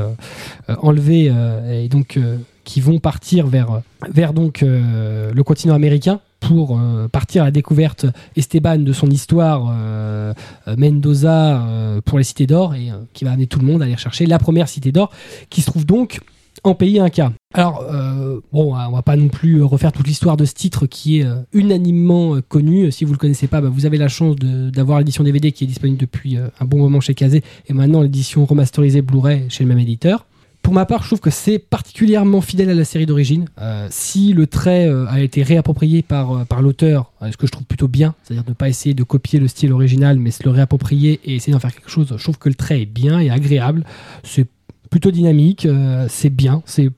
enlevé 0.81 1.33
et 1.71 1.89
donc 1.89 2.19
qui 2.63 2.79
vont 2.81 2.99
partir 2.99 3.47
vers 3.47 3.81
vers 4.09 4.33
donc 4.33 4.61
le 4.61 5.41
continent 5.43 5.73
américain 5.73 6.21
pour 6.45 6.77
euh, 6.79 7.07
partir 7.07 7.41
à 7.41 7.45
la 7.45 7.51
découverte 7.51 8.05
Esteban 8.35 8.77
de 8.77 8.93
son 8.93 9.09
histoire 9.09 9.71
euh, 9.71 10.33
euh, 10.67 10.75
Mendoza 10.77 11.65
pour 12.05 12.19
les 12.19 12.23
cités 12.23 12.45
d'or 12.45 12.75
et 12.75 12.89
qui 13.13 13.25
va 13.25 13.31
amener 13.31 13.47
tout 13.47 13.59
le 13.59 13.65
monde 13.65 13.81
à 13.81 13.85
aller 13.85 13.97
chercher 13.97 14.25
la 14.25 14.37
première 14.37 14.69
cité 14.69 14.91
d'or 14.91 15.11
qui 15.49 15.61
se 15.61 15.65
trouve 15.67 15.85
donc 15.85 16.19
en 16.63 16.73
pays 16.73 16.99
Inca. 16.99 17.31
Alors, 17.53 17.85
euh, 17.91 18.39
bon, 18.51 18.75
on 18.75 18.91
va 18.91 19.01
pas 19.01 19.15
non 19.15 19.27
plus 19.27 19.61
refaire 19.61 19.91
toute 19.91 20.07
l'histoire 20.07 20.37
de 20.37 20.45
ce 20.45 20.53
titre 20.53 20.87
qui 20.87 21.19
est 21.19 21.27
unanimement 21.53 22.39
connu. 22.47 22.91
Si 22.91 23.05
vous 23.05 23.11
le 23.11 23.17
connaissez 23.17 23.47
pas, 23.47 23.61
bah, 23.61 23.69
vous 23.69 23.85
avez 23.85 23.97
la 23.97 24.07
chance 24.07 24.35
d'avoir 24.35 24.99
l'édition 24.99 25.23
DVD 25.23 25.51
qui 25.51 25.63
est 25.63 25.67
disponible 25.67 25.99
depuis 25.99 26.37
un 26.37 26.65
bon 26.65 26.77
moment 26.77 27.01
chez 27.01 27.13
Kazé 27.13 27.43
et 27.67 27.73
maintenant 27.73 28.01
l'édition 28.01 28.45
remasterisée 28.45 29.01
Blu-ray 29.01 29.45
chez 29.49 29.63
le 29.63 29.69
même 29.69 29.79
éditeur. 29.79 30.25
Pour 30.65 30.73
ma 30.73 30.87
part, 30.87 31.03
je 31.03 31.09
trouve 31.09 31.19
que 31.19 31.29
c'est 31.29 31.59
particulièrement 31.59 32.41
fidèle 32.41 32.71
à 32.71 32.73
la 32.73 32.85
série 32.85 33.05
d'origine. 33.05 33.45
Euh, 33.61 33.85
si 33.91 34.33
le 34.33 34.47
trait 34.47 34.87
euh, 34.87 35.05
a 35.07 35.19
été 35.19 35.43
réapproprié 35.43 36.01
par, 36.01 36.31
euh, 36.31 36.43
par 36.43 36.63
l'auteur, 36.63 37.11
ce 37.21 37.37
que 37.37 37.45
je 37.45 37.51
trouve 37.51 37.65
plutôt 37.67 37.87
bien, 37.87 38.15
c'est-à-dire 38.23 38.43
ne 38.47 38.53
pas 38.53 38.67
essayer 38.67 38.95
de 38.95 39.03
copier 39.03 39.37
le 39.39 39.47
style 39.47 39.71
original, 39.71 40.17
mais 40.17 40.31
se 40.31 40.41
le 40.43 40.49
réapproprier 40.49 41.19
et 41.23 41.35
essayer 41.35 41.53
d'en 41.53 41.59
faire 41.59 41.71
quelque 41.71 41.91
chose, 41.91 42.15
je 42.17 42.23
trouve 42.23 42.39
que 42.39 42.49
le 42.49 42.55
trait 42.55 42.81
est 42.81 42.87
bien 42.87 43.19
et 43.19 43.29
agréable. 43.29 43.85
C'est 44.23 44.47
plutôt 44.89 45.11
dynamique, 45.11 45.67
c'est 46.09 46.31
bien, 46.31 46.63
je 46.67 46.89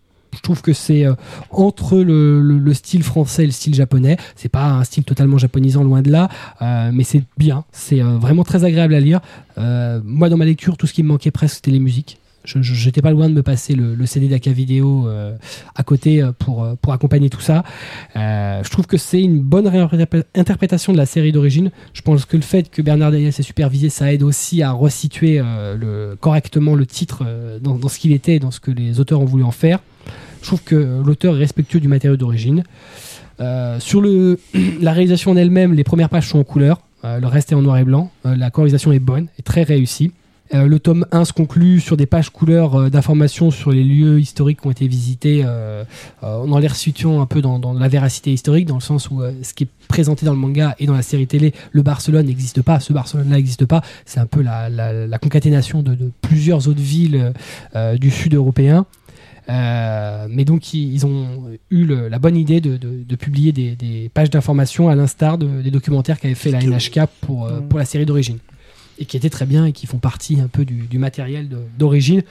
trouve 0.41 0.61
que 0.61 0.71
c'est 0.71 1.05
entre 1.51 1.97
le, 1.97 2.41
le- 2.41 2.59
le 2.59 2.73
style 2.73 3.03
français 3.03 3.43
et 3.43 3.47
le 3.47 3.51
style 3.51 3.75
japonais. 3.75 4.15
C'est 4.37 4.47
pas 4.49 4.65
un 4.69 4.83
style 4.85 5.03
totalement 5.03 5.37
japonisant, 5.37 5.83
loin 5.83 6.01
de 6.01 6.09
là, 6.09 6.29
mais 6.93 7.03
c'est 7.03 7.23
bien. 7.37 7.65
C'est 7.73 7.99
vraiment 7.99 8.45
très 8.45 8.63
agréable 8.63 8.93
à 8.93 9.01
lire. 9.01 9.19
Moi, 9.57 10.29
dans 10.29 10.37
ma 10.37 10.45
lecture, 10.45 10.77
tout 10.77 10.87
ce 10.87 10.93
qui 10.93 11.03
me 11.03 11.09
manquait 11.09 11.31
presque, 11.31 11.55
c'était 11.55 11.71
les 11.71 11.79
musiques. 11.79 12.17
Je 12.47 12.61
j'étais 12.61 13.01
pas 13.01 13.11
loin 13.11 13.27
de 13.27 13.33
me 13.33 13.43
passer 13.43 13.75
le, 13.75 14.05
CD 14.05 14.29
d'Aka 14.29 14.51
Vidéo 14.51 15.07
euh, 15.07 15.35
à 15.75 15.83
côté 15.83 16.21
euh, 16.21 16.31
pour, 16.31 16.63
euh, 16.63 16.75
pour 16.81 16.93
accompagner 16.93 17.29
tout 17.29 17.41
ça. 17.41 17.63
Je 18.15 18.69
trouve 18.69 18.87
que 18.87 18.97
c'est 18.97 19.21
une 19.21 19.41
bonne 19.41 19.67
réinterprétation 19.67 20.93
de 20.93 20.97
la 20.97 21.05
série 21.05 21.33
d'origine. 21.33 21.71
Je 21.93 22.01
pense 22.01 22.25
que 22.25 22.37
le 22.37 22.43
fait 22.43 22.69
que 22.69 22.81
Bernard 22.81 23.11
Daniel 23.11 23.33
s'est 23.33 23.43
supervisé, 23.43 23.89
ça 23.89 24.13
aide 24.13 24.23
aussi 24.23 24.61
à 24.63 24.71
resituer 24.71 25.41
correctement 26.19 26.75
le 26.75 26.85
titre 26.85 27.25
dans, 27.61 27.87
ce 27.87 27.99
qu'il 27.99 28.13
était 28.13 28.35
et 28.35 28.39
dans 28.39 28.51
ce 28.51 28.59
que 28.59 28.71
les 28.71 28.99
auteurs 28.99 29.19
ont 29.19 29.25
voulu 29.25 29.43
en 29.43 29.51
faire. 29.51 29.79
Je 30.41 30.47
trouve 30.47 30.63
que 30.63 31.01
l'auteur 31.05 31.35
est 31.35 31.39
respectueux 31.39 31.79
du 31.79 31.87
matériau 31.87 32.15
d'origine. 32.15 32.63
Sur 33.79 34.01
la 34.81 34.93
réalisation 34.93 35.31
en 35.31 35.37
elle-même, 35.37 35.73
les 35.73 35.83
premières 35.83 36.09
pages 36.09 36.29
sont 36.29 36.39
en 36.39 36.43
couleur, 36.43 36.81
le 37.03 37.27
reste 37.27 37.51
est 37.51 37.55
en 37.55 37.61
noir 37.61 37.77
et 37.77 37.83
blanc. 37.83 38.11
La 38.23 38.49
colorisation 38.51 38.91
est 38.91 38.99
bonne 38.99 39.27
et 39.37 39.43
très 39.43 39.63
réussie. 39.63 40.11
Euh, 40.53 40.65
le 40.67 40.79
tome 40.79 41.05
1 41.11 41.25
se 41.25 41.33
conclut 41.33 41.79
sur 41.81 41.97
des 41.97 42.05
pages 42.05 42.29
couleurs 42.29 42.75
euh, 42.75 42.89
d'informations 42.89 43.51
sur 43.51 43.71
les 43.71 43.83
lieux 43.83 44.19
historiques 44.19 44.61
qui 44.61 44.67
ont 44.67 44.71
été 44.71 44.87
visités, 44.87 45.41
euh, 45.45 45.83
euh, 46.23 46.37
en 46.37 46.57
les 46.59 46.67
resituant 46.67 47.19
un 47.21 47.25
peu 47.25 47.41
dans, 47.41 47.59
dans 47.59 47.73
la 47.73 47.87
véracité 47.89 48.31
historique, 48.31 48.65
dans 48.65 48.75
le 48.75 48.81
sens 48.81 49.09
où 49.11 49.21
euh, 49.21 49.31
ce 49.43 49.53
qui 49.53 49.65
est 49.65 49.69
présenté 49.89 50.25
dans 50.25 50.31
le 50.31 50.37
manga 50.39 50.75
et 50.79 50.85
dans 50.85 50.93
la 50.93 51.01
série 51.01 51.27
télé, 51.27 51.53
le 51.71 51.81
Barcelone 51.81 52.25
n'existe 52.27 52.61
pas, 52.61 52.79
ce 52.79 52.93
Barcelone-là 52.93 53.35
n'existe 53.35 53.65
pas. 53.65 53.81
C'est 54.05 54.19
un 54.21 54.25
peu 54.25 54.41
la, 54.41 54.69
la- 54.69 55.05
la 55.07 55.17
concaténation 55.19 55.83
de, 55.83 55.95
de 55.95 56.11
plusieurs 56.21 56.67
autres 56.69 56.79
villes 56.81 57.33
euh, 57.75 57.97
du 57.97 58.09
sud 58.09 58.33
européen. 58.33 58.85
Euh, 59.49 60.27
mais 60.29 60.43
donc 60.43 60.73
ils, 60.73 60.93
ils 60.93 61.05
ont 61.05 61.25
eu 61.71 61.85
le- 61.85 62.09
la 62.09 62.19
bonne 62.19 62.35
idée 62.35 62.59
de, 62.59 62.75
de- 62.75 63.03
de 63.07 63.15
publier 63.15 63.53
des, 63.53 63.75
des 63.77 64.09
pages 64.13 64.29
d'information 64.29 64.89
à 64.89 64.95
l'instar 64.95 65.37
de- 65.37 65.61
des 65.61 65.71
documentaires 65.71 66.19
qu'avait 66.19 66.35
fait 66.35 66.51
la 66.51 66.59
NHK 66.61 67.01
pour, 67.21 67.45
euh, 67.45 67.61
pour 67.61 67.79
la 67.79 67.85
série 67.85 68.05
d'origine 68.05 68.37
et 68.99 69.05
qui 69.05 69.17
étaient 69.17 69.29
très 69.29 69.45
bien 69.45 69.65
et 69.65 69.71
qui 69.71 69.87
font 69.87 69.97
partie 69.97 70.39
un 70.39 70.47
peu 70.47 70.65
du, 70.65 70.97
matériel 70.97 71.49
d'origine 71.77 72.23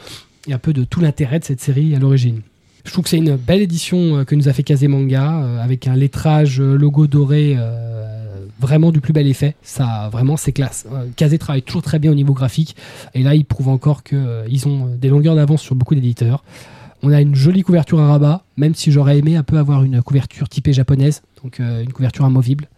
et 0.48 0.52
un 0.52 0.58
peu 0.58 0.72
de 0.72 0.84
tout 0.84 1.00
l'intérêt 1.00 1.38
de 1.38 1.44
cette 1.44 1.60
série 1.60 1.94
à 1.94 1.98
l'origine. 1.98 2.40
Je 2.84 2.92
trouve 2.92 3.04
que 3.04 3.10
c'est 3.10 3.18
une 3.18 3.36
belle 3.36 3.62
édition 3.62 4.18
euh, 4.18 4.24
que 4.24 4.36
nous 4.36 4.48
a 4.48 4.52
fait 4.52 4.62
Kazé 4.62 4.86
Manga 4.86 5.42
euh, 5.42 5.60
avec 5.60 5.88
un 5.88 5.96
lettrage 5.96 6.60
euh, 6.60 6.76
logo 6.76 7.08
doré 7.08 7.56
euh, 7.58 8.06
vraiment 8.60 8.92
du 8.92 9.00
plus 9.00 9.12
bel 9.12 9.26
effet. 9.26 9.54
Ça 9.62 10.08
vraiment 10.12 10.36
c'est 10.36 10.52
classe. 10.52 10.86
Euh, 10.92 11.06
Kazé 11.16 11.38
travaille 11.38 11.62
toujours 11.62 11.82
très 11.82 11.98
bien 11.98 12.10
au 12.10 12.14
niveau 12.14 12.32
graphique 12.32 12.76
et 13.14 13.22
là 13.22 13.34
il 13.34 13.44
prouve 13.44 13.68
encore 13.68 14.02
qu'ils 14.02 14.68
ont 14.68 14.86
des 14.86 15.08
longueurs 15.08 15.34
d'avance 15.34 15.62
sur 15.62 15.74
beaucoup 15.74 15.94
d'éditeurs. 15.94 16.44
On 17.02 17.12
a 17.12 17.20
une 17.20 17.34
jolie 17.34 17.62
couverture 17.62 18.00
à 18.00 18.08
rabat, 18.08 18.42
même 18.56 18.74
si 18.74 18.90
j'aurais 18.90 19.18
aimé 19.18 19.36
un 19.36 19.42
peu 19.42 19.58
avoir 19.58 19.82
une 19.84 20.02
couverture 20.02 20.48
typée 20.48 20.72
japonaise, 20.72 21.22
donc 21.42 21.60
euh, 21.60 21.82
une 21.82 21.92
couverture 21.92 22.24
amovible. 22.24 22.68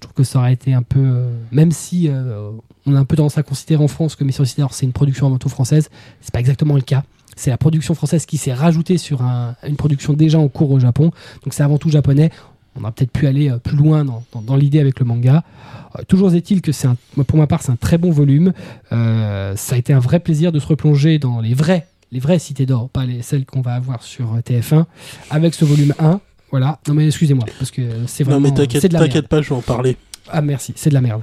Je 0.00 0.06
trouve 0.06 0.14
que 0.14 0.24
ça 0.24 0.38
aurait 0.38 0.54
été 0.54 0.72
un 0.72 0.82
peu. 0.82 0.98
euh, 1.00 1.30
même 1.52 1.72
si 1.72 2.08
euh, 2.08 2.50
on 2.86 2.94
a 2.94 2.98
un 2.98 3.04
peu 3.04 3.16
tendance 3.16 3.36
à 3.36 3.42
considérer 3.42 3.84
en 3.84 3.88
France 3.88 4.16
que 4.16 4.24
Mission 4.24 4.46
Citador 4.46 4.72
c'est 4.72 4.86
une 4.86 4.92
production 4.92 5.26
avant 5.26 5.36
tout 5.38 5.50
française, 5.50 5.90
c'est 6.22 6.32
pas 6.32 6.40
exactement 6.40 6.74
le 6.74 6.80
cas. 6.80 7.04
C'est 7.36 7.50
la 7.50 7.58
production 7.58 7.94
française 7.94 8.24
qui 8.24 8.38
s'est 8.38 8.54
rajoutée 8.54 8.96
sur 8.98 9.22
un- 9.22 9.54
une 9.66 9.76
production 9.76 10.14
déjà 10.14 10.38
en 10.38 10.48
cours 10.48 10.70
au 10.70 10.80
Japon. 10.80 11.10
Donc 11.44 11.52
c'est 11.52 11.62
avant 11.62 11.76
tout 11.78 11.90
japonais. 11.90 12.30
On 12.76 12.82
aurait 12.82 12.92
peut-être 12.92 13.10
pu 13.12 13.26
aller 13.26 13.50
euh, 13.50 13.58
plus 13.58 13.76
loin 13.76 14.04
dans, 14.04 14.56
l'idée 14.56 14.80
avec 14.80 15.00
le 15.00 15.04
manga. 15.06 15.42
Toujours 16.08 16.32
est-il 16.34 16.62
que 16.62 16.72
c'est 16.72 16.88
pour 17.26 17.38
ma 17.38 17.46
part 17.46 17.60
c'est 17.62 17.72
un 17.72 17.76
très 17.76 17.98
bon 17.98 18.10
volume. 18.10 18.52
Ça 18.90 19.74
a 19.74 19.76
été 19.76 19.92
un 19.92 19.98
vrai 19.98 20.20
plaisir 20.20 20.50
de 20.52 20.58
se 20.60 20.66
replonger 20.66 21.18
dans 21.18 21.40
les 21.40 21.52
vrais, 21.52 21.88
les 22.12 22.20
vraies 22.20 22.38
cités 22.38 22.64
d'or, 22.66 22.88
pas 22.88 23.04
les, 23.06 23.22
celles 23.22 23.44
qu'on 23.44 23.60
va 23.60 23.74
avoir 23.74 24.02
sur 24.02 24.34
euh, 24.34 24.40
TF1, 24.40 24.84
avec 25.30 25.54
ce 25.54 25.64
volume 25.64 25.94
1. 25.98 26.20
Voilà. 26.50 26.78
Non 26.88 26.94
mais 26.94 27.06
excusez-moi 27.06 27.44
parce 27.58 27.70
que 27.70 27.82
c'est 28.06 28.24
Non, 28.24 28.30
vraiment 28.32 28.48
mais 28.48 28.54
t'inquiète 28.54 28.82
c'est 28.82 28.88
de 28.88 28.94
la 28.94 29.00
merde. 29.00 29.12
t'inquiète 29.12 29.28
pas, 29.28 29.42
je 29.42 29.48
vais 29.50 29.54
en 29.56 29.60
parler. 29.62 29.96
Ah 30.32 30.42
merci, 30.42 30.72
c'est 30.76 30.90
de 30.90 30.94
la 30.94 31.00
merde. 31.00 31.22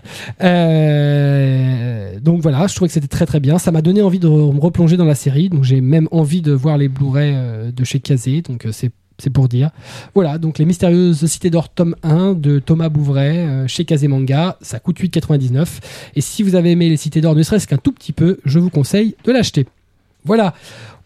Euh, 0.87 2.19
donc 2.19 2.41
voilà, 2.41 2.67
je 2.67 2.75
trouvais 2.75 2.87
que 2.87 2.93
c'était 2.93 3.07
très 3.07 3.25
très 3.25 3.39
bien. 3.39 3.57
Ça 3.57 3.71
m'a 3.71 3.81
donné 3.81 4.01
envie 4.01 4.19
de 4.19 4.27
re- 4.27 4.53
me 4.53 4.59
replonger 4.59 4.97
dans 4.97 5.05
la 5.05 5.15
série. 5.15 5.49
Donc 5.49 5.63
j'ai 5.63 5.81
même 5.81 6.07
envie 6.11 6.41
de 6.41 6.51
voir 6.51 6.77
les 6.77 6.87
Blu-ray 6.89 7.33
euh, 7.35 7.71
de 7.71 7.83
chez 7.83 7.99
Kazé. 7.99 8.41
Donc 8.41 8.65
euh, 8.65 8.71
c'est 8.71 8.91
c'est 9.19 9.31
pour 9.31 9.47
dire. 9.47 9.71
Voilà, 10.13 10.37
donc 10.37 10.59
les 10.59 10.65
mystérieuses 10.65 11.25
cités 11.25 11.49
d'or 11.49 11.69
tome 11.69 11.95
1 12.03 12.33
de 12.33 12.59
Thomas 12.59 12.89
Bouvray 12.89 13.37
euh, 13.39 13.67
chez 13.67 13.83
Kazé 13.83 14.07
Manga. 14.07 14.57
Ça 14.61 14.79
coûte 14.79 14.99
8,99. 14.99 15.65
Et 16.15 16.21
si 16.21 16.43
vous 16.43 16.53
avez 16.53 16.71
aimé 16.71 16.87
les 16.89 16.97
cités 16.97 17.19
d'or 17.21 17.33
ne 17.35 17.41
serait-ce 17.41 17.65
qu'un 17.67 17.77
tout 17.77 17.91
petit 17.93 18.13
peu, 18.13 18.37
je 18.45 18.59
vous 18.59 18.69
conseille 18.69 19.15
de 19.25 19.31
l'acheter. 19.31 19.65
Voilà. 20.27 20.53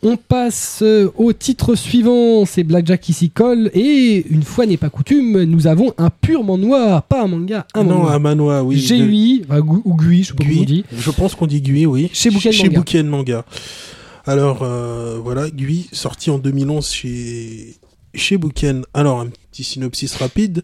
On 0.04 0.18
passe 0.18 0.80
euh, 0.82 1.12
au 1.16 1.32
titre 1.32 1.76
suivant, 1.76 2.44
c'est 2.46 2.64
Blackjack 2.64 3.02
qui 3.02 3.14
s'y 3.14 3.30
colle, 3.30 3.70
et 3.76 4.26
une 4.32 4.42
fois 4.42 4.66
n'est 4.66 4.78
pas 4.78 4.90
coutume, 4.90 5.44
nous 5.44 5.68
avons 5.68 5.94
un 6.00 6.10
purement 6.10 6.58
noir, 6.58 7.04
pas 7.04 7.22
un 7.22 7.28
manga, 7.28 7.68
un 7.76 7.84
non, 7.84 8.00
manga. 8.00 8.14
un 8.14 8.20
manoir, 8.20 8.66
oui. 8.66 8.84
GUI, 8.84 9.46
ou 9.86 9.94
GUI, 9.94 10.24
je 10.24 10.30
sais 10.30 10.34
pas 10.34 10.44
comment 10.44 10.62
on 10.62 10.64
dit. 10.64 10.86
Je 10.92 11.12
pense 11.12 11.36
qu'on 11.36 11.46
dit 11.46 11.62
Gui, 11.62 11.86
oui. 11.86 12.10
Chez 12.14 12.32
Bouquet 12.32 12.52
Chez 12.52 12.64
Manga. 12.64 12.80
Bouquet 12.80 13.04
de 13.04 13.10
Manga. 13.10 13.46
Alors, 14.26 14.64
euh, 14.64 15.20
voilà, 15.24 15.52
Gui, 15.52 15.88
sorti 15.92 16.32
en 16.32 16.40
2011 16.40 16.90
chez, 16.90 17.76
chez 18.16 18.38
Bouquet. 18.38 18.74
Alors, 18.96 19.20
un 19.20 19.28
petit 19.52 19.64
synopsis 19.64 20.16
rapide. 20.16 20.64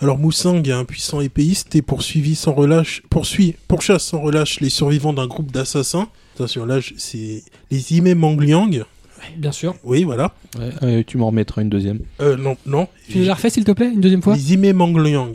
Alors, 0.00 0.18
Moussang, 0.18 0.68
un 0.68 0.84
puissant 0.84 1.20
épéiste, 1.20 1.76
est 1.76 1.82
poursuivi 1.82 2.34
sans 2.34 2.52
relâche, 2.52 3.02
poursuit, 3.10 3.54
pourchasse 3.68 4.06
sans 4.06 4.20
relâche 4.20 4.58
les 4.58 4.70
survivants 4.70 5.12
d'un 5.12 5.28
groupe 5.28 5.52
d'assassins. 5.52 6.08
Attention, 6.34 6.64
là, 6.64 6.80
je- 6.80 6.94
c'est 6.96 7.42
les 7.70 7.92
Ime 7.94 8.14
Mangliang. 8.14 8.84
Bien 9.36 9.52
sûr. 9.52 9.76
Oui, 9.84 10.02
voilà. 10.02 10.34
Ouais, 10.58 10.70
euh, 10.82 11.02
tu 11.06 11.16
m'en 11.16 11.28
remettras 11.28 11.62
une 11.62 11.68
deuxième. 11.68 12.00
Euh, 12.20 12.36
non, 12.36 12.56
non. 12.66 12.88
Tu 13.08 13.22
la 13.22 13.34
refais 13.34 13.50
s'il 13.50 13.64
te 13.64 13.70
plaît, 13.70 13.88
une 13.92 14.00
deuxième 14.00 14.22
fois 14.22 14.34
Les 14.34 14.54
Ime 14.54 14.72
Mangliang. 14.72 15.32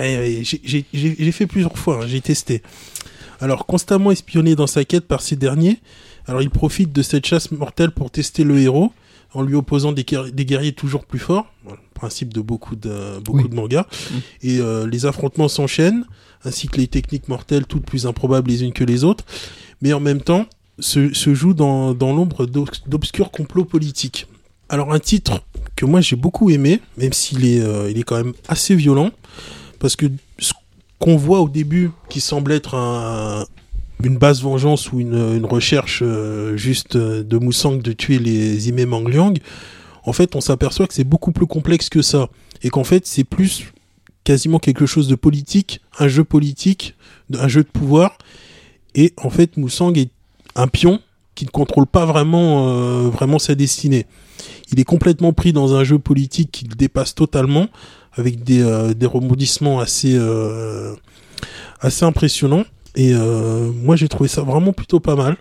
Eh, 0.00 0.42
j'ai- 0.44 1.32
fait 1.32 1.46
plusieurs 1.46 1.76
fois, 1.78 2.02
hein, 2.02 2.06
j'ai 2.06 2.20
testé. 2.20 2.62
Alors, 3.40 3.64
constamment 3.66 4.10
espionné 4.10 4.54
dans 4.56 4.66
sa 4.66 4.84
quête 4.84 5.06
par 5.06 5.22
ces 5.22 5.36
derniers, 5.36 5.78
alors 6.26 6.42
il 6.42 6.50
profite 6.50 6.92
de 6.92 7.02
cette 7.02 7.26
chasse 7.26 7.50
mortelle 7.50 7.90
pour 7.92 8.10
tester 8.10 8.44
le 8.44 8.58
héros, 8.60 8.92
en 9.32 9.42
lui 9.42 9.54
opposant 9.54 9.92
des, 9.92 10.02
guerri- 10.04 10.30
des 10.32 10.44
guerriers 10.44 10.72
toujours 10.72 11.04
plus 11.06 11.18
forts. 11.18 11.46
Voilà, 11.64 11.80
principe 11.94 12.32
de 12.32 12.40
beaucoup 12.40 12.76
de, 12.76 13.18
beaucoup 13.24 13.38
Oui. 13.44 13.48
de 13.48 13.54
mangas. 13.54 13.86
Et 14.42 14.58
euh, 14.60 14.86
les 14.86 15.06
affrontements 15.06 15.48
s'enchaînent, 15.48 16.04
ainsi 16.44 16.68
que 16.68 16.76
les 16.76 16.86
techniques 16.88 17.28
mortelles, 17.28 17.66
toutes 17.66 17.84
plus 17.86 18.06
improbables 18.06 18.50
les 18.50 18.62
unes 18.64 18.72
que 18.72 18.84
les 18.84 19.02
autres. 19.02 19.24
Mais 19.84 19.92
en 19.92 20.00
même 20.00 20.22
temps, 20.22 20.46
se, 20.80 21.12
joue 21.34 21.52
dans, 21.54 21.92
l'ombre 21.92 22.46
d'obs- 22.46 22.82
d'obscurs 22.88 23.30
complots 23.30 23.66
politiques. 23.66 24.26
Alors 24.70 24.92
un 24.92 24.98
titre 24.98 25.42
que 25.76 25.84
moi 25.84 26.00
j'ai 26.00 26.16
beaucoup 26.16 26.50
aimé, 26.50 26.80
même 26.96 27.12
s'il 27.12 27.44
est, 27.44 27.60
euh, 27.60 27.90
il 27.90 27.98
est 27.98 28.02
quand 28.02 28.16
même 28.16 28.32
assez 28.48 28.74
violent, 28.74 29.10
parce 29.78 29.94
que 29.94 30.06
ce 30.38 30.52
qu'on 30.98 31.16
voit 31.16 31.40
au 31.42 31.48
début, 31.50 31.90
qui 32.08 32.20
semble 32.20 32.50
être 32.52 32.74
un- 32.74 33.44
une 34.02 34.16
basse 34.16 34.40
vengeance 34.40 34.90
ou 34.90 35.00
une, 35.00 35.44
recherche 35.44 36.00
euh, 36.02 36.56
juste 36.56 36.96
euh, 36.96 37.22
de 37.22 37.36
Moussang 37.36 37.76
de 37.76 37.92
tuer 37.92 38.18
les 38.18 38.68
Ime 38.68 38.86
Mangliang, 38.86 39.34
en 40.04 40.12
fait 40.14 40.34
on 40.34 40.40
s'aperçoit 40.40 40.86
que 40.86 40.94
c'est 40.94 41.04
beaucoup 41.04 41.30
plus 41.30 41.46
complexe 41.46 41.90
que 41.90 42.00
ça, 42.00 42.30
et 42.62 42.70
qu'en 42.70 42.84
fait 42.84 43.06
c'est 43.06 43.24
plus 43.24 43.66
quasiment 44.24 44.58
quelque 44.58 44.86
chose 44.86 45.08
de 45.08 45.14
politique, 45.14 45.82
un 45.98 46.08
jeu 46.08 46.24
politique, 46.24 46.94
un 47.34 47.48
jeu 47.48 47.62
de 47.62 47.68
pouvoir, 47.68 48.16
et 48.94 49.12
en 49.22 49.30
fait 49.30 49.56
Moussang 49.56 49.92
est 49.96 50.10
un 50.54 50.68
pion 50.68 51.00
qui 51.34 51.44
ne 51.44 51.50
contrôle 51.50 51.86
pas 51.86 52.06
vraiment, 52.06 52.68
euh, 52.68 53.08
vraiment 53.08 53.38
sa 53.38 53.54
destinée. 53.54 54.06
Il 54.72 54.80
est 54.80 54.84
complètement 54.84 55.32
pris 55.32 55.52
dans 55.52 55.74
un 55.74 55.84
jeu 55.84 55.98
politique 55.98 56.50
qui 56.52 56.64
le 56.64 56.74
dépasse 56.74 57.14
totalement, 57.14 57.68
avec 58.16 58.44
des, 58.44 58.62
euh, 58.62 58.94
des 58.94 59.06
rebondissements 59.06 59.80
assez, 59.80 60.14
euh, 60.14 60.94
assez 61.80 62.04
impressionnants. 62.04 62.64
Et 62.94 63.12
euh, 63.12 63.70
moi, 63.72 63.96
j'ai 63.96 64.08
trouvé 64.08 64.28
ça 64.28 64.42
vraiment 64.42 64.72
plutôt 64.72 65.00
pas 65.00 65.16
mal. 65.16 65.36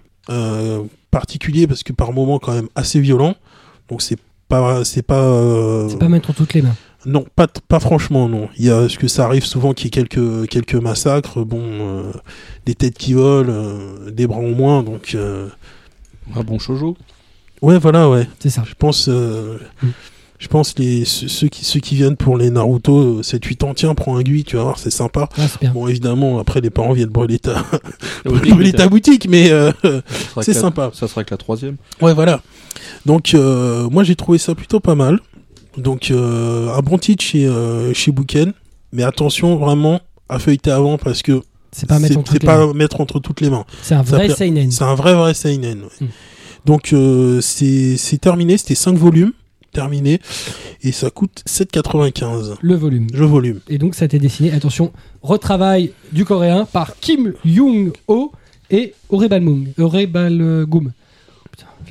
Particulier 1.12 1.68
parce 1.68 1.84
que 1.84 1.94
par 1.94 2.12
moments 2.12 2.40
quand 2.40 2.54
même 2.54 2.70
assez 2.74 3.00
violent. 3.00 3.36
Donc 3.88 4.02
c'est 4.02 4.18
pas, 4.48 4.84
c'est 4.84 5.04
pas, 5.04 5.88
pas 6.00 6.10
mettre 6.10 6.34
toutes 6.34 6.56
les 6.56 6.64
mains. 6.64 6.76
Non, 7.06 7.26
pas, 7.36 7.80
franchement, 7.80 8.30
non. 8.30 8.50
Il 8.58 8.66
y 8.66 8.70
a, 8.70 8.80
parce 8.82 8.98
que 8.98 9.08
ça 9.08 9.26
arrive 9.26 9.46
souvent 9.46 9.74
qu'il 9.74 9.86
y 9.86 9.88
ait 9.88 9.92
quelques, 9.92 10.48
quelques 10.50 10.76
massacres, 10.76 11.44
bon, 11.44 11.62
euh, 11.64 12.12
des 12.66 12.76
têtes 12.76 12.98
qui 12.98 13.14
volent, 13.14 13.52
euh, 13.52 14.12
des 14.12 14.28
bras 14.28 14.40
en 14.40 14.50
moins, 14.52 14.84
donc, 14.84 15.12
euh, 15.16 15.48
Un 16.36 16.44
bon 16.44 16.60
shoujo. 16.60 16.96
ouais, 17.62 17.78
voilà, 17.78 18.10
ouais. 18.10 18.28
C'est 18.40 18.50
ça. 18.50 18.64
Je 18.66 18.74
pense, 18.76 19.08
euh, 19.10 19.58
Mm. 19.82 19.88
je 20.40 20.48
pense 20.48 20.78
les, 20.78 21.04
ceux, 21.06 21.48
qui, 21.50 21.66
ceux 21.66 21.80
qui 21.80 21.96
viennent 21.96 22.16
pour 22.18 22.38
les 22.38 22.50
Naruto, 22.50 23.22
7-8 23.22 23.64
ans, 23.66 23.74
tiens, 23.74 23.96
prends 23.96 24.16
un 24.18 24.22
gui, 24.22 24.44
tu 24.46 24.56
vas 24.56 24.64
voir, 24.64 24.80
c'est 24.80 24.90
sympa. 24.92 25.28
Ah, 25.38 25.48
c'est 25.48 25.60
bien. 25.62 25.72
Bon, 25.74 25.88
évidemment, 25.88 26.40
après, 26.40 26.62
les 26.62 26.70
parents 26.70 26.94
viennent 26.94 27.10
brûler 27.10 27.40
ta, 27.40 27.64
brûler 28.26 28.72
ta 28.74 28.88
boutique, 28.88 29.28
mais, 29.30 29.52
euh, 29.52 29.72
c'est 30.42 30.54
la- 30.54 30.60
sympa. 30.62 30.92
Ça 30.94 31.08
sera 31.08 31.24
que 31.24 31.32
la 31.32 31.38
troisième. 31.38 31.76
Ouais, 32.02 32.14
voilà. 32.14 32.42
Donc, 33.06 33.34
euh, 33.34 33.90
moi, 33.90 34.04
j'ai 34.04 34.16
trouvé 34.16 34.38
ça 34.38 34.56
plutôt 34.56 34.80
pas 34.80 34.96
mal. 34.96 35.20
Donc, 35.78 36.12
euh, 36.12 36.70
un 36.74 36.80
bon 36.82 36.98
titre 36.98 37.24
chez, 37.24 37.46
euh, 37.48 37.94
chez 37.94 38.12
Bouken. 38.12 38.54
Mais 38.92 39.04
attention, 39.04 39.56
vraiment, 39.58 40.02
à 40.30 40.40
feuilleter 40.40 40.72
avant 40.72 40.98
parce 40.98 41.22
que 41.24 41.42
C'est 41.72 41.88
pas 41.88 42.00
mettre 42.00 42.18
entre 42.18 42.32
c'est 42.32 42.40
toutes 42.40 42.44
les 42.44 42.48
pas 42.48 42.66
mains. 42.68 42.74
mettre 42.74 43.02
entre 43.02 43.20
toutes 43.20 43.42
les 43.42 43.50
mains. 43.50 43.66
C'est 43.82 43.96
un 43.96 44.04
vrai 44.04 44.30
seinen. 44.30 44.70
C'est 44.72 44.84
un 44.84 44.96
vrai, 44.96 45.14
vrai 45.16 45.34
seinen. 45.34 45.82
ouais. 45.84 46.06
Mm. 46.06 46.10
Donc, 46.66 46.94
euh, 46.94 47.42
c'est 47.42 47.98
c'est 47.98 48.20
terminé. 48.20 48.58
C'était 48.58 48.76
5 48.76 48.96
volumes. 48.96 49.34
Terminé. 49.72 50.20
Et 50.84 50.92
ça 50.92 51.10
coûte 51.10 51.42
7,95. 51.48 52.58
Le 52.62 52.76
volume. 52.76 53.08
Le 53.12 53.26
volume. 53.26 53.60
Et 53.68 53.80
donc 53.80 53.96
ça 53.96 54.04
a 54.04 54.06
été 54.06 54.20
dessiné, 54.20 54.52
attention, 54.52 54.92
retravail 55.24 55.92
du 56.12 56.26
coréen 56.26 56.66
par 56.66 56.96
Kim 57.02 57.34
Young-ho 57.44 58.32
et 58.70 58.94
Orebalmung. 59.10 59.70
Orebalgum. 59.80 60.92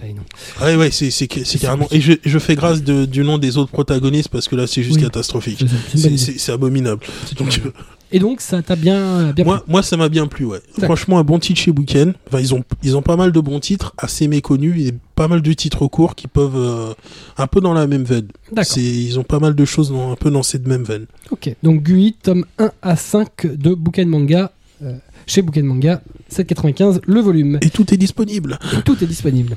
Putain, 0.02 0.14
Fly, 0.14 0.14
non. 0.14 0.22
Ouais, 0.66 0.76
ouais, 0.76 0.90
c'est 0.90 1.58
carrément. 1.60 1.88
Et 1.90 2.00
je, 2.00 2.12
je 2.24 2.38
fais 2.38 2.54
grâce 2.54 2.82
de, 2.82 3.04
du 3.04 3.22
nom 3.24 3.38
des 3.38 3.56
autres 3.58 3.70
protagonistes 3.72 4.28
parce 4.28 4.48
que 4.48 4.56
là, 4.56 4.66
c'est 4.66 4.82
juste 4.82 4.96
Oui. 4.96 5.02
catastrophique. 5.02 5.64
C'est- 5.94 6.52
abominable. 6.52 7.04
Donc, 7.38 7.60
euh, 7.64 7.70
Et 8.10 8.18
donc, 8.18 8.40
ça 8.40 8.60
t'a 8.62 8.76
bien, 8.76 9.32
bien 9.32 9.44
moi, 9.44 9.64
moi, 9.68 9.82
ça 9.82 9.96
m'a 9.96 10.08
bien 10.08 10.26
plu, 10.26 10.44
ouais. 10.44 10.60
Franchement, 10.82 11.18
un 11.18 11.24
bon 11.24 11.38
titre 11.38 11.60
chez 11.60 11.72
Bouken. 11.72 12.12
Enfin, 12.28 12.40
ils 12.40 12.54
ont, 12.54 12.62
ils 12.82 12.96
ont 12.96 13.00
pas 13.02 13.16
mal 13.16 13.32
de 13.32 13.40
bons 13.40 13.58
titres, 13.60 13.94
assez 13.96 14.28
méconnus, 14.28 14.86
et 14.86 14.92
pas 15.14 15.28
mal 15.28 15.40
de 15.40 15.52
titres 15.54 15.86
courts 15.86 16.14
qui 16.14 16.26
peuvent, 16.28 16.56
euh, 16.56 16.92
un 17.38 17.46
peu 17.46 17.60
dans 17.60 17.72
la 17.72 17.86
même 17.86 18.04
veine. 18.04 18.26
pris. 18.26 18.54
D'accord. 18.54 18.72
C'est, 18.74 18.82
ils 18.82 19.18
ont 19.18 19.24
pas 19.24 19.38
mal 19.38 19.54
de 19.54 19.64
choses 19.64 19.90
dans, 19.90 20.12
un 20.12 20.16
peu 20.16 20.30
dans 20.30 20.42
cette 20.42 20.66
même 20.66 20.84
veine. 20.84 21.06
Ok. 21.30 21.54
Donc, 21.62 21.82
Gui, 21.84 22.14
tome 22.22 22.44
1 22.58 22.70
à 22.82 22.96
5 22.96 23.46
de 23.56 23.74
Bouquin 23.74 24.04
Manga. 24.06 24.52
euh, 24.82 24.92
chez 25.26 25.40
Bouquin 25.40 25.62
Manga, 25.62 26.02
7,95 26.30 27.00
le 27.06 27.20
volume. 27.20 27.58
Et 27.62 27.70
tout 27.70 27.94
est 27.94 27.96
disponible. 27.96 28.58
Et 28.76 28.82
tout 28.82 29.02
est 29.02 29.06
disponible. 29.06 29.56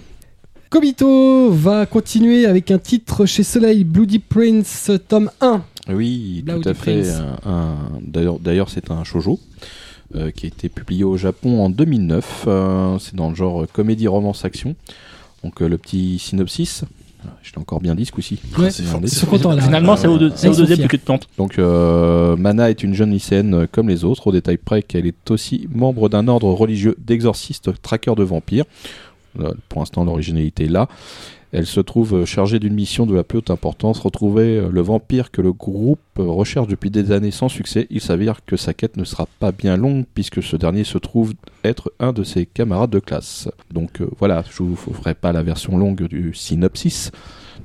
Kobito 0.79 1.51
va 1.51 1.85
continuer 1.85 2.45
avec 2.45 2.69
un 2.69 2.79
titre 2.79 3.25
chez 3.25 3.43
Soleil, 3.43 3.85
Bloody 3.85 4.19
Prince, 4.19 4.91
tome 5.07 5.31
1. 5.39 5.61
Oui, 5.87 6.43
tout 6.45 6.67
à 6.67 6.73
fait. 6.73 6.99
princes. 6.99 7.21
un- 7.45 7.49
un- 7.49 8.37
D'ailleurs, 8.41 8.69
c'est 8.69 8.91
un 8.91 9.05
shoujo 9.05 9.39
euh, 10.15 10.31
qui 10.31 10.47
a 10.47 10.49
été 10.49 10.67
publié 10.67 11.05
au 11.05 11.15
Japon 11.15 11.63
en 11.63 11.69
2009. 11.69 12.43
Euh, 12.47 12.99
c'est 12.99 13.15
dans 13.15 13.29
le 13.29 13.35
genre 13.35 13.65
comédie 13.71 14.09
romance 14.09 14.43
action. 14.43 14.75
Donc 15.45 15.61
euh, 15.61 15.69
le 15.69 15.77
petit 15.77 16.19
synopsis. 16.19 16.83
Je 17.41 17.53
l'ai 17.53 17.57
encore 17.59 17.79
bien 17.79 17.95
dit 17.95 18.05
ce 18.05 18.11
coup-ci. 18.11 18.37
Ouais. 18.59 18.69
Finalement, 18.69 19.95
c'est 19.95 20.07
au, 20.07 20.17
deux- 20.19 20.29
deuxième 20.29 20.77
plus 20.79 20.87
que 20.89 20.97
de 20.97 21.01
plante. 21.01 21.27
Donc 21.39 21.57
euh, 21.57 22.35
Mana 22.35 22.69
est 22.69 22.83
une 22.83 22.93
jeune 22.93 23.11
lycéenne 23.11 23.65
comme 23.71 23.87
les 23.89 24.03
autres, 24.03 24.27
au 24.27 24.31
détail 24.31 24.57
près 24.57 24.83
qu'elle 24.83 25.07
est 25.07 25.31
aussi 25.31 25.67
membre 25.73 26.07
d'un 26.09 26.27
ordre 26.27 26.49
religieux 26.51 26.95
d'exorcistes 26.99 27.81
traqueurs 27.81 28.15
de 28.15 28.23
vampires. 28.23 28.65
Pour 29.69 29.81
l'instant, 29.81 30.03
l'originalité 30.03 30.65
est 30.65 30.69
là. 30.69 30.87
Elle 31.57 31.65
se 31.65 31.79
trouve 31.79 32.15
euh, 32.15 32.25
chargée 32.25 32.59
d'une 32.59 32.73
mission 32.73 33.05
de 33.05 33.15
la 33.15 33.23
plus 33.23 33.37
haute 33.37 33.49
importance, 33.49 33.99
retrouver 33.99 34.57
euh, 34.57 34.69
le 34.69 34.81
vampire 34.81 35.31
que 35.31 35.41
le 35.41 35.53
groupe 35.53 35.99
euh, 36.19 36.23
recherche 36.23 36.67
depuis 36.67 36.89
des 36.89 37.13
années 37.13 37.31
sans 37.31 37.47
succès. 37.47 37.87
Il 37.89 38.01
s'avère 38.01 38.43
que 38.45 38.57
sa 38.57 38.73
quête 38.73 38.97
ne 38.97 39.05
sera 39.05 39.25
pas 39.39 39.53
bien 39.53 39.77
longue 39.77 40.03
puisque 40.13 40.43
ce 40.43 40.57
dernier 40.57 40.83
se 40.83 40.97
trouve 40.97 41.33
être 41.63 41.93
un 42.01 42.11
de 42.11 42.25
ses 42.25 42.45
camarades 42.45 42.89
de 42.89 42.99
classe. 42.99 43.47
Donc 43.71 44.01
voilà, 44.19 44.43
je 44.51 44.63
vous 44.63 44.75
ferai 44.75 45.13
pas 45.13 45.31
la 45.31 45.43
version 45.43 45.77
longue 45.77 46.07
du 46.07 46.33
synopsis. 46.33 47.11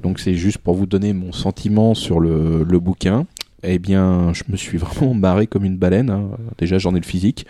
Donc 0.04 0.20
c'est 0.20 0.34
juste 0.34 0.58
pour 0.58 0.74
vous 0.74 0.86
donner 0.86 1.12
mon 1.12 1.32
sentiment 1.32 1.94
sur 1.96 2.20
le 2.20 2.78
bouquin. 2.78 3.26
Eh 3.62 3.78
bien, 3.78 4.32
je 4.32 4.42
me 4.48 4.56
suis 4.56 4.78
vraiment 4.78 5.12
marré 5.14 5.46
comme 5.46 5.64
une 5.64 5.76
baleine. 5.76 6.08
hein. 6.10 6.30
Déjà, 6.58 6.78
j'en 6.78 6.94
ai 6.94 7.00
le 7.00 7.04
physique, 7.04 7.44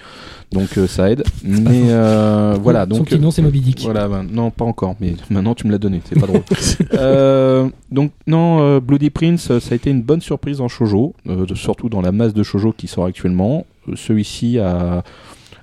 donc 0.53 0.77
euh, 0.77 0.87
ça 0.89 1.11
aide. 1.11 1.23
Mais 1.45 1.85
euh, 1.91 2.57
voilà, 2.61 2.83
Son 2.83 2.97
donc 2.99 3.07
petit 3.09 3.19
nom, 3.21 3.31
c'est 3.31 3.43
Moby 3.43 3.61
Dick. 3.61 3.81
voilà, 3.83 4.09
ben, 4.09 4.25
non, 4.25 4.51
pas 4.51 4.65
encore, 4.65 4.97
mais 5.01 5.15
maintenant 5.31 5.55
tu 5.55 5.67
me 5.67 5.73
l'as 5.73 5.79
donné, 5.79 6.01
c'est 6.05 6.19
pas 6.19 6.27
drôle. 6.27 6.43
Euh, 6.95 7.69
donc 7.91 8.11
non, 8.27 8.79
Bloody 8.79 9.11
Prince, 9.11 9.59
ça 9.59 9.73
a 9.73 9.75
été 9.75 9.91
une 9.91 10.03
bonne 10.03 10.21
surprise 10.21 10.61
en 10.61 10.69
shojo, 10.69 11.15
de- 11.27 11.55
surtout 11.55 11.89
dans 11.89 12.01
la 12.01 12.13
masse 12.13 12.35
de 12.35 12.43
shojo 12.43 12.73
qui 12.77 12.87
sort 12.89 13.05
actuellement. 13.07 13.65
Celui-ci 13.95 14.59
a, 14.59 15.03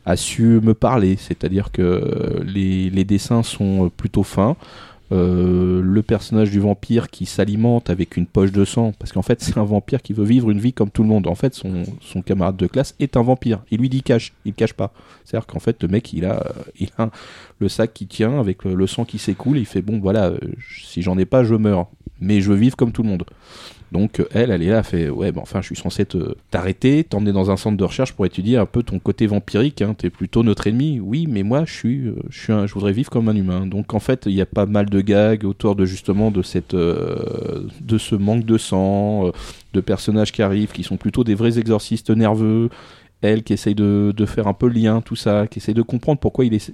a 0.06 0.16
su 0.16 0.60
me 0.64 0.74
parler, 0.74 1.18
c'est-à-dire 1.20 1.72
que 1.72 2.42
les, 2.46 2.90
les 2.90 3.04
dessins 3.04 3.44
sont 3.44 3.92
plutôt 3.96 4.24
fins. 4.24 4.56
Euh, 5.14 5.82
le 5.82 6.02
personnage 6.02 6.52
du 6.52 6.60
vampire 6.60 7.10
qui 7.10 7.26
s'alimente 7.26 7.90
avec 7.90 8.18
une 8.18 8.26
poche 8.26 8.52
de 8.52 8.66
sang, 8.66 8.94
parce 9.00 9.14
qu'en 9.14 9.22
fait 9.22 9.42
c'est 9.42 9.58
un 9.58 9.64
vampire 9.64 10.02
qui 10.02 10.12
veut 10.12 10.26
vivre 10.26 10.50
une 10.50 10.60
vie 10.60 10.74
comme 10.74 10.90
tout 10.90 11.02
le 11.02 11.08
monde. 11.08 11.28
En 11.28 11.36
fait, 11.36 11.54
son, 11.54 11.84
son 12.02 12.22
camarade 12.22 12.58
de 12.58 12.68
classe 12.68 12.94
est 13.00 13.16
un 13.16 13.22
vampire. 13.24 13.62
Il 13.72 13.80
lui 13.80 13.90
dit 13.90 14.04
cache, 14.04 14.34
il 14.44 14.54
cache 14.54 14.74
pas. 14.74 14.92
C'est-à-dire 15.24 15.48
qu'en 15.48 15.60
fait 15.60 15.82
le 15.82 15.88
mec 15.88 16.12
il 16.12 16.26
a, 16.26 16.46
euh, 16.46 16.64
il 16.80 16.90
a 16.98 17.10
le 17.60 17.70
sac 17.70 17.94
qui 17.94 18.08
tient 18.08 18.40
avec 18.40 18.66
le, 18.66 18.76
le 18.76 18.88
sang 18.88 19.06
qui 19.06 19.18
s'écoule. 19.18 19.58
Il 19.58 19.66
fait 19.66 19.82
bon 19.82 20.00
voilà, 20.00 20.26
euh, 20.26 20.40
si 20.82 21.02
j'en 21.02 21.18
ai 21.18 21.26
pas 21.26 21.46
je 21.46 21.56
meurs, 21.56 21.88
mais 22.20 22.42
je 22.42 22.52
veux 22.52 22.58
vivre 22.58 22.76
comme 22.76 22.92
tout 22.92 23.04
le 23.04 23.10
monde. 23.10 23.24
Donc 23.92 24.20
euh, 24.20 24.26
elle, 24.32 24.52
elle 24.52 24.62
est 24.64 24.70
là, 24.70 24.80
elle 24.80 24.84
fait 24.84 25.10
ouais, 25.10 25.32
ben 25.32 25.42
enfin 25.42 25.62
je 25.62 25.68
suis 25.68 25.76
censé 25.76 26.06
te 26.06 26.36
t'arrêter, 26.52 27.04
t'emmener 27.04 27.32
dans 27.32 27.52
un 27.52 27.58
centre 27.58 27.78
de 27.78 27.84
recherche 27.84 28.14
pour 28.14 28.26
étudier 28.26 28.58
un 28.58 28.66
peu 28.66 28.84
ton 28.84 29.00
côté 29.00 29.28
vampirique. 29.28 29.82
Hein. 29.82 29.96
T'es 29.98 30.10
plutôt 30.10 30.44
notre 30.44 30.68
ennemi. 30.68 31.00
Oui, 31.00 31.26
mais 31.30 31.44
moi 31.44 31.64
je 31.66 31.74
suis, 31.74 32.08
euh, 32.08 32.16
je 32.68 32.74
voudrais 32.74 32.92
vivre 32.92 33.10
comme 33.10 33.30
un 33.30 33.36
humain. 33.36 33.66
Donc 33.66 33.94
en 33.94 34.00
fait 34.00 34.26
il 34.26 34.34
y 34.34 34.42
a 34.42 34.46
pas 34.46 34.66
mal 34.66 34.90
de 34.90 35.02
gags 35.02 35.46
autour 35.46 35.76
de 35.76 35.86
justement 35.86 36.32
de 36.32 36.42
cette, 36.42 36.74
euh, 36.74 37.64
de 37.80 37.98
ce 37.98 38.16
manque 38.16 38.46
de 38.46 38.58
sang, 38.58 39.32
de 39.74 39.82
personnages 39.82 40.32
qui 40.32 40.42
arrivent, 40.42 40.72
qui 40.72 40.84
sont 40.84 40.98
plutôt 40.98 41.24
des 41.24 41.36
vrais 41.36 41.58
exorcistes 41.58 42.10
nerveux. 42.10 42.70
Elle 43.22 43.44
qui 43.44 43.54
essaye 43.54 43.74
de, 43.74 44.14
faire 44.28 44.48
un 44.48 44.54
peu 44.54 44.68
le 44.68 44.74
lien, 44.74 45.02
tout 45.02 45.16
ça, 45.16 45.48
qui 45.48 45.60
essaye 45.60 45.74
de 45.74 45.82
comprendre 45.82 46.20
pourquoi 46.20 46.46
il 46.46 46.54
est 46.54 46.72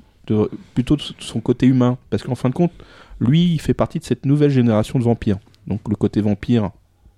plutôt 0.73 0.97
de 0.97 1.01
son 1.19 1.39
côté 1.39 1.67
humain. 1.67 1.97
Parce 2.09 2.23
qu'en 2.23 2.35
fin 2.35 2.49
de 2.49 2.53
compte, 2.53 2.73
lui, 3.19 3.53
il 3.53 3.61
fait 3.61 3.73
partie 3.73 3.99
de 3.99 4.03
cette 4.03 4.25
nouvelle 4.25 4.49
génération 4.49 4.99
de 4.99 5.03
vampires. 5.03 5.37
Donc 5.67 5.81
le 5.87 5.95
côté 5.95 6.19
vampire, 6.19 6.71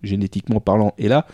génétiquement 0.06 0.60
parlant, 0.60 0.94
est 0.98 1.08
là, 1.08 1.26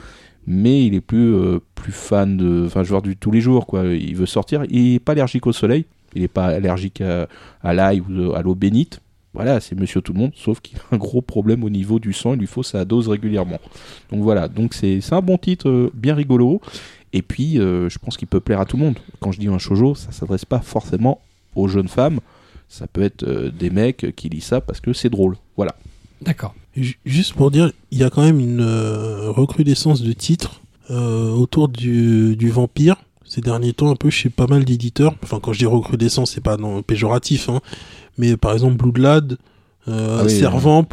mais 0.47 0.85
il 0.85 0.95
est 0.95 1.01
plus, 1.01 1.35
euh, 1.35 1.59
plus 1.75 1.91
fan 1.91 2.37
de, 2.37 2.63
enfin, 2.65 2.83
joueur 2.83 3.01
du 3.01 3.15
tous 3.15 3.31
les 3.31 3.41
jours, 3.41 3.67
quoi. 3.67 3.85
Il 3.85 4.15
veut 4.15 4.25
sortir. 4.25 4.63
Il 4.69 4.95
est 4.95 4.99
pas 4.99 5.11
allergique 5.13 5.47
au 5.47 5.53
soleil, 5.53 5.85
il 6.15 6.23
est 6.23 6.27
pas 6.27 6.47
allergique 6.47 7.01
à, 7.01 7.73
l'ail 7.73 8.01
ou 8.01 8.33
à 8.33 8.41
l'eau 8.41 8.55
bénite. 8.55 9.01
Voilà, 9.33 9.61
c'est 9.61 9.79
Monsieur 9.79 10.01
Tout 10.01 10.11
le 10.11 10.19
Monde, 10.19 10.33
sauf 10.35 10.59
qu'il 10.59 10.77
a 10.77 10.81
un 10.95 10.97
gros 10.97 11.21
problème 11.21 11.63
au 11.63 11.69
niveau 11.69 11.99
du 11.99 12.11
sang. 12.11 12.33
Il 12.33 12.39
lui 12.39 12.47
faut 12.47 12.63
sa 12.63 12.83
dose 12.83 13.07
régulièrement. 13.07 13.59
Donc 14.11 14.21
voilà, 14.21 14.49
donc 14.49 14.73
c'est 14.73 14.99
un 15.11 15.21
bon 15.21 15.37
titre, 15.37 15.69
euh, 15.69 15.91
bien 15.93 16.15
rigolo. 16.15 16.59
Et 17.13 17.21
puis, 17.21 17.59
euh, 17.59 17.87
je 17.89 17.99
pense 17.99 18.17
qu'il 18.17 18.27
peut 18.27 18.39
plaire 18.39 18.59
à 18.59 18.65
tout 18.65 18.77
le 18.77 18.83
monde. 18.83 18.97
Quand 19.19 19.31
je 19.31 19.39
dis 19.39 19.47
un 19.47 19.57
shoujo, 19.57 19.95
ça 19.95 20.11
s'adresse 20.11 20.45
pas 20.45 20.59
forcément 20.59 21.21
aux 21.55 21.67
jeunes 21.67 21.87
femmes. 21.87 22.19
Ça 22.67 22.87
peut 22.87 23.01
être 23.01 23.25
des 23.25 23.69
mecs 23.69 24.15
qui 24.15 24.29
lisent 24.29 24.45
ça 24.45 24.61
parce 24.61 24.79
que 24.79 24.93
c'est 24.93 25.09
drôle. 25.09 25.35
Voilà. 25.57 25.75
D'accord. 26.21 26.53
Ju- 26.75 26.99
Juste 27.05 27.33
pour 27.33 27.51
dire, 27.51 27.71
il 27.91 27.97
y 27.97 28.03
a 28.03 28.09
quand 28.09 28.21
même 28.21 28.39
une 28.39 28.61
euh, 28.61 29.29
recrudescence 29.31 30.01
de 30.01 30.13
titres 30.13 30.61
euh, 30.89 31.31
autour 31.31 31.67
du, 31.69 32.35
du 32.35 32.49
vampire 32.49 32.95
ces 33.25 33.39
derniers 33.41 33.71
temps, 33.71 33.89
un 33.89 33.95
peu 33.95 34.09
chez 34.09 34.29
pas 34.29 34.45
mal 34.47 34.65
d'éditeurs. 34.65 35.15
Enfin, 35.23 35.39
quand 35.41 35.53
je 35.53 35.59
dis 35.59 35.65
recrudescence, 35.65 36.31
c'est 36.31 36.41
pas 36.43 36.57
non 36.57 36.81
péjoratif, 36.81 37.47
hein, 37.47 37.61
mais 38.17 38.35
par 38.35 38.51
exemple 38.51 38.75
Bloodlad, 38.75 39.37
euh, 39.87 40.17
Ah 40.19 40.23
oui, 40.25 40.29
Servamp, 40.37 40.85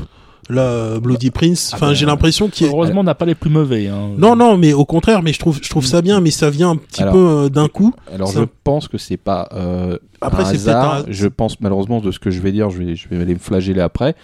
là 0.49 1.01
Bloody 1.01 1.31
Prince. 1.33 1.71
Ah 1.73 1.77
Enfin, 1.77 1.95
j'ai 1.95 2.07
l'impression 2.07 2.49
qu'il 2.49 2.67
y 2.67 2.71
a... 2.71 2.73
Heureusement, 2.73 3.01
on 3.01 3.05
n'a 3.05 3.17
pas 3.17 3.25
les 3.27 3.35
plus 3.35 3.51
mauvais. 3.51 3.89
hein. 3.89 4.11
Non, 4.17 4.37
non, 4.37 4.57
mais 4.57 4.73
au 4.73 4.85
contraire, 4.85 5.21
mais 5.25 5.33
je 5.33 5.41
trouve, 5.41 5.59
je 5.61 5.69
trouve 5.69 5.85
ça 5.85 6.01
bien, 6.01 6.21
mais 6.21 6.31
ça 6.31 6.49
vient 6.49 6.71
un 6.71 6.77
petit 6.77 7.03
Alors- 7.03 7.15
peu 7.15 7.19
euh, 7.29 7.49
d'un 7.49 7.67
coup. 7.69 7.93
Alors 8.13 8.31
je 8.31 8.39
un- 8.39 8.49
pense 8.63 8.87
que 8.87 8.99
c'est 8.99 9.17
pas 9.17 9.49
euh, 9.53 9.99
Après, 10.21 10.45
c'est 10.57 10.71
un- 10.71 11.05
Je 11.09 11.27
pense 11.27 11.61
malheureusement 11.61 12.01
de 12.01 12.13
ce 12.13 12.21
que 12.21 12.31
je 12.31 12.41
vais 12.41 12.53
dire, 12.53 12.71
je 12.71 12.79
vais, 12.79 12.95
je 12.95 13.09
vais 13.09 13.21
aller 13.21 13.35
me 13.35 13.41
flageller 13.41 13.81
après. 13.81 14.15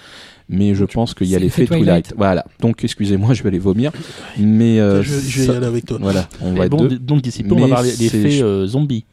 Mais 0.48 0.74
je 0.74 0.84
pense 0.84 1.14
qu'il 1.14 1.28
y 1.28 1.34
a 1.34 1.38
l'effet 1.38 1.64
Twilight. 1.66 1.84
Twilight. 1.84 2.14
Voilà. 2.16 2.44
Donc 2.60 2.84
excusez-moi, 2.84 3.32
je 3.34 3.42
vais 3.42 3.48
aller 3.48 3.58
vomir. 3.58 3.92
Mais 4.38 4.78
euh, 4.80 5.02
je, 5.02 5.18
je 5.20 5.40
vais 5.40 5.46
ça- 5.46 5.52
y 5.54 5.56
aller 5.56 5.66
avec 5.66 5.86
toi. 5.86 5.98
voilà, 6.00 6.28
on 6.42 6.52
Mais 6.52 6.58
va 6.58 6.64
être 6.66 6.70
bon, 6.72 6.82
deux. 6.82 6.88
d- 6.90 6.98
donc 7.00 7.22
d'ici 7.22 7.42
peu, 7.42 7.54
on 7.54 7.60
va 7.60 7.66
Mais 7.66 7.72
parler 7.72 7.92
l'effet 7.98 8.42
euh, 8.42 8.66
zombie. 8.66 9.04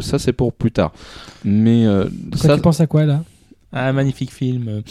Ça 0.00 0.18
c'est 0.18 0.32
pour 0.32 0.52
plus 0.52 0.72
tard. 0.72 0.92
Mais 1.44 1.86
euh, 1.86 2.04
Toi, 2.32 2.40
ça 2.40 2.56
tu 2.56 2.62
penses 2.62 2.80
à 2.80 2.86
quoi 2.86 3.04
là? 3.04 3.22
Un 3.72 3.92
magnifique 3.92 4.32
film. 4.32 4.82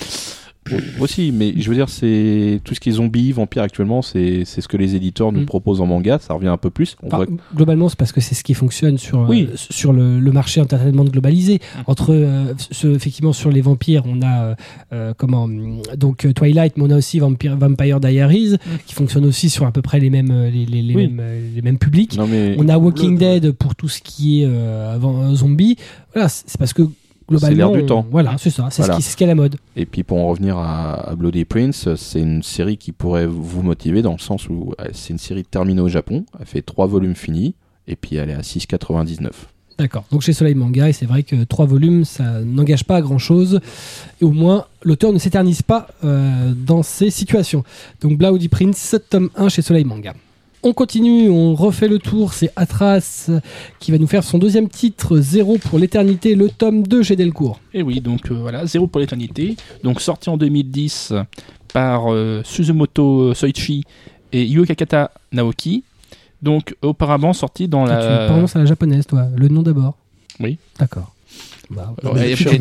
Aussi. 1.00 1.32
Mais 1.32 1.54
je 1.58 1.70
veux 1.70 1.76
dire, 1.76 1.90
c'est 1.90 2.62
tout 2.64 2.74
ce 2.76 2.80
qui 2.80 2.90
est 2.90 2.94
zombies, 2.94 3.32
vampires 3.32 3.64
actuellement, 3.64 4.02
c'est 4.02 4.44
c'est 4.46 4.62
ce 4.62 4.68
que 4.68 4.78
les 4.78 4.96
éditeurs 4.96 5.32
nous 5.32 5.42
Mm. 5.42 5.46
proposent 5.46 5.82
en 5.82 5.86
manga. 5.86 6.20
Ça 6.20 6.34
revient 6.34 6.48
un 6.48 6.58
peu 6.58 6.70
plus. 6.70 6.96
On 7.04 7.08
Enfin, 7.08 7.18
voit- 7.18 7.28
Globalement, 7.56 7.90
c'est 7.90 7.98
parce 7.98 8.12
que 8.12 8.22
c'est 8.22 8.36
ce 8.36 8.44
qui 8.44 8.54
fonctionne 8.54 8.98
sur, 8.98 9.30
euh, 9.32 9.46
sur 9.56 9.94
le, 9.94 10.20
le 10.20 10.32
marché 10.32 10.62
entertainment 10.62 11.04
globalisé. 11.06 11.60
Entre, 11.88 12.14
euh, 12.14 12.54
ce, 12.72 12.88
effectivement, 12.88 13.34
sur 13.34 13.50
les 13.52 13.62
vampires, 13.62 14.04
on 14.06 14.22
a 14.22 14.56
euh, 14.94 15.14
comment 15.18 15.44
hum, 15.44 15.82
donc 15.98 16.28
Twilight, 16.34 16.78
mais 16.78 16.84
on 16.84 16.90
a 16.92 16.98
aussi 16.98 17.20
Vampire, 17.20 17.58
Vampire 17.58 18.00
Diaries, 18.00 18.58
qui 18.86 18.94
fonctionne 18.94 19.26
aussi 19.26 19.50
sur 19.50 19.66
à 19.66 19.72
peu 19.72 19.82
près 19.82 20.00
les 20.00 20.10
mêmes, 20.10 20.32
les, 20.52 20.66
les, 20.66 20.82
les 20.82 20.96
Oui. 20.96 21.08
mêmes, 21.08 21.22
les 21.56 21.62
mêmes 21.62 21.78
publics. 21.78 22.16
Non 22.18 22.28
mais 22.28 22.56
On 22.58 22.70
a 22.70 22.78
Walking. 22.78 23.18
Dead 23.18 23.52
pour 23.52 23.76
tout 23.76 23.90
ce 23.90 24.02
qui 24.02 24.42
est 24.44 24.46
avant, 24.46 25.34
zombie. 25.36 25.76
Voilà, 26.14 26.30
c'est 26.30 26.58
parce 26.58 26.74
que 26.74 26.84
globalement, 27.38 27.72
l'air 27.74 27.82
du 27.82 27.86
temps. 27.86 28.06
Voilà, 28.12 28.36
c'est 28.38 28.50
ça. 28.50 28.68
C'est 28.72 28.82
Voilà. 28.84 28.94
ce 28.94 28.98
qui 29.00 29.04
c'est 29.04 29.12
ce 29.12 29.18
qui 29.18 29.24
est 29.24 29.28
la 29.28 29.36
mode. 29.36 29.56
Et 29.76 29.86
puis 29.86 30.04
pour 30.04 30.18
en 30.20 30.28
revenir 30.28 30.58
à, 30.58 31.10
à 31.12 31.16
Bloody 31.16 31.46
Prince, 31.46 31.88
c'est 31.96 32.20
une 32.22 32.44
série 32.44 32.78
qui 32.78 32.92
pourrait 32.92 33.28
vous 33.28 33.62
motiver 33.62 34.02
dans 34.02 34.14
le 34.14 34.20
sens 34.20 34.50
où 34.50 34.74
euh, 34.80 34.86
c'est 34.94 35.12
une 35.14 35.20
série 35.20 35.44
terminée 35.44 35.82
au 35.82 35.90
Japon, 35.90 36.26
elle 36.40 36.46
fait 36.46 36.62
trois 36.62 36.88
volumes 36.88 37.16
finis, 37.16 37.56
et 37.88 37.96
puis 37.96 38.16
elle 38.16 38.30
est 38.30 38.34
à 38.36 38.42
6,99. 38.42 39.30
D'accord. 39.80 40.06
Donc 40.12 40.22
chez 40.22 40.34
Soleil 40.34 40.54
Manga, 40.54 40.88
et 40.88 40.94
c'est 40.94 41.08
vrai 41.08 41.24
que 41.24 41.44
trois 41.46 41.66
volumes, 41.66 42.06
ça 42.06 42.42
n'engage 42.42 42.84
pas 42.84 42.98
à 42.98 43.02
grand 43.02 43.18
chose. 43.18 43.60
Et 44.22 44.24
au 44.24 44.30
moins, 44.32 44.66
l'auteur 44.84 45.12
ne 45.12 45.18
s'éternise 45.18 45.64
pas 45.64 45.88
euh, 46.04 46.54
dans 46.56 46.84
ces 46.84 47.10
situations. 47.10 47.64
Donc 48.02 48.18
Bloody 48.20 48.50
Prince, 48.50 48.96
tome 49.10 49.30
1 49.36 49.50
chez 49.50 49.64
Soleil 49.64 49.84
Manga. 49.84 50.14
On 50.66 50.72
continue, 50.72 51.30
on 51.30 51.56
refait 51.56 51.90
le 51.90 52.00
tour. 52.00 52.32
C'est 52.34 52.50
Atras 52.56 53.30
qui 53.80 53.92
va 53.92 53.98
nous 53.98 54.08
faire 54.08 54.24
son 54.24 54.38
deuxième 54.38 54.70
titre, 54.70 55.18
Zéro 55.20 55.58
pour 55.58 55.78
l'éternité, 55.78 56.36
le 56.36 56.50
tome 56.50 56.84
2 56.88 57.04
chez 57.04 57.16
Delcourt. 57.18 57.60
Et 57.74 57.82
oui, 57.84 58.00
donc 58.00 58.32
euh, 58.32 58.36
voilà, 58.36 58.66
Zéro 58.66 58.88
pour 58.88 59.02
l'éternité. 59.02 59.58
Donc 59.84 60.00
sorti 60.00 60.30
en 60.30 60.38
2010 60.38 61.14
par 61.74 62.14
euh, 62.14 62.42
Suzumoto 62.46 63.34
Soichi 63.34 63.84
et 64.32 64.46
Yukakata 64.46 65.12
Naoki. 65.34 65.84
Donc 66.42 66.76
auparavant 66.82 67.34
sorti 67.34 67.68
dans 67.68 67.84
Tu 67.84 67.92
la. 67.92 68.28
prononces 68.30 68.56
à 68.56 68.60
la 68.60 68.66
japonaise, 68.66 69.06
toi. 69.06 69.28
Le 69.36 69.50
nom 69.50 69.64
d'abord. 69.64 69.96
Oui. 70.40 70.58
D'accord. 70.80 71.14
Bah, 71.70 71.94
Non, 72.04 72.14
mais 72.14 72.32
et, 72.32 72.36
cherche, 72.36 72.56
et- 72.56 72.58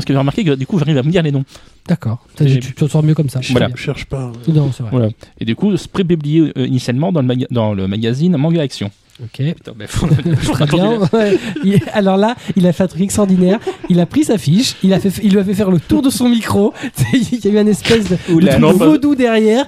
ce 0.00 0.06
que 0.06 0.12
j'ai 0.12 0.18
remarqué, 0.18 0.44
que 0.44 0.54
du 0.54 0.66
coup, 0.66 0.78
j'arrive 0.78 0.98
à 0.98 1.02
me 1.02 1.10
dire 1.10 1.22
les 1.22 1.30
noms. 1.32 1.44
D'accord. 1.86 2.24
Tu 2.36 2.60
t'en 2.74 2.88
sors 2.88 3.02
mieux 3.02 3.14
comme 3.14 3.28
ça. 3.28 3.40
Je 3.40 3.52
Voilà. 3.52 3.68
Bien. 3.68 3.76
cherche 3.76 4.04
pas. 4.06 4.32
Non, 4.48 4.70
c'est 4.72 4.82
vrai. 4.82 4.90
Voilà. 4.90 5.08
Et 5.40 5.44
du 5.44 5.54
coup, 5.56 5.76
c'est 5.76 5.90
publié 5.92 6.52
euh, 6.56 6.66
initialement 6.66 7.12
dans 7.12 7.22
le, 7.22 7.34
dans 7.50 7.72
le 7.74 7.86
magazine 7.88 8.36
Manga 8.36 8.60
Action. 8.62 8.90
Ok. 9.22 9.36
Putain, 9.54 9.72
mais 9.78 9.86
faut- 9.86 10.06
Très 10.52 10.66
bien. 10.66 10.98
Ouais. 11.12 11.38
Il- 11.64 11.80
Alors 11.92 12.16
là, 12.16 12.34
il 12.56 12.66
a 12.66 12.72
fait 12.72 12.82
un 12.82 12.88
truc 12.88 13.02
extraordinaire. 13.02 13.58
Il 13.88 14.00
a 14.00 14.06
pris 14.06 14.24
sa 14.24 14.36
fiche, 14.38 14.74
il, 14.82 14.92
a 14.92 14.98
fait, 15.00 15.12
il 15.22 15.32
lui 15.32 15.38
a 15.38 15.44
fait 15.44 15.54
faire 15.54 15.70
le 15.70 15.78
tour 15.78 16.02
de 16.02 16.10
son 16.10 16.28
micro. 16.28 16.72
il 17.12 17.38
y 17.44 17.48
a 17.48 17.50
eu 17.50 17.58
un 17.58 17.66
espèce 17.66 18.08
de, 18.08 18.16
de 18.28 18.32
Oula, 18.34 18.52
truc 18.52 18.62
non, 18.62 18.76
pas- 18.76 18.86
vaudou 18.86 19.14
derrière. 19.14 19.64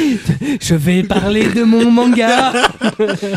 Je 0.60 0.74
vais 0.74 1.02
parler 1.02 1.48
de 1.48 1.62
mon 1.64 1.90
manga. 1.90 2.52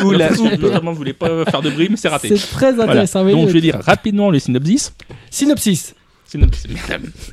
Oula, 0.04 0.30
notamment, 0.60 0.94
je 0.94 0.98
voulais 0.98 1.14
pas 1.14 1.46
faire 1.46 1.62
de 1.62 1.70
bruit, 1.72 1.88
mais 1.90 1.98
c'est 1.98 2.10
raté. 2.10 2.28
C'est 2.36 2.52
très 2.52 2.72
Voilà. 2.74 2.92
intéressant. 2.92 3.26
oui. 3.26 3.32
Donc, 3.32 3.48
je 3.48 3.54
vais 3.54 3.62
dire 3.62 3.80
rapidement 3.82 4.30
le 4.30 4.40
synopsis. 4.40 4.94
Synopsis. 5.32 5.96
Synopsis. 6.28 6.68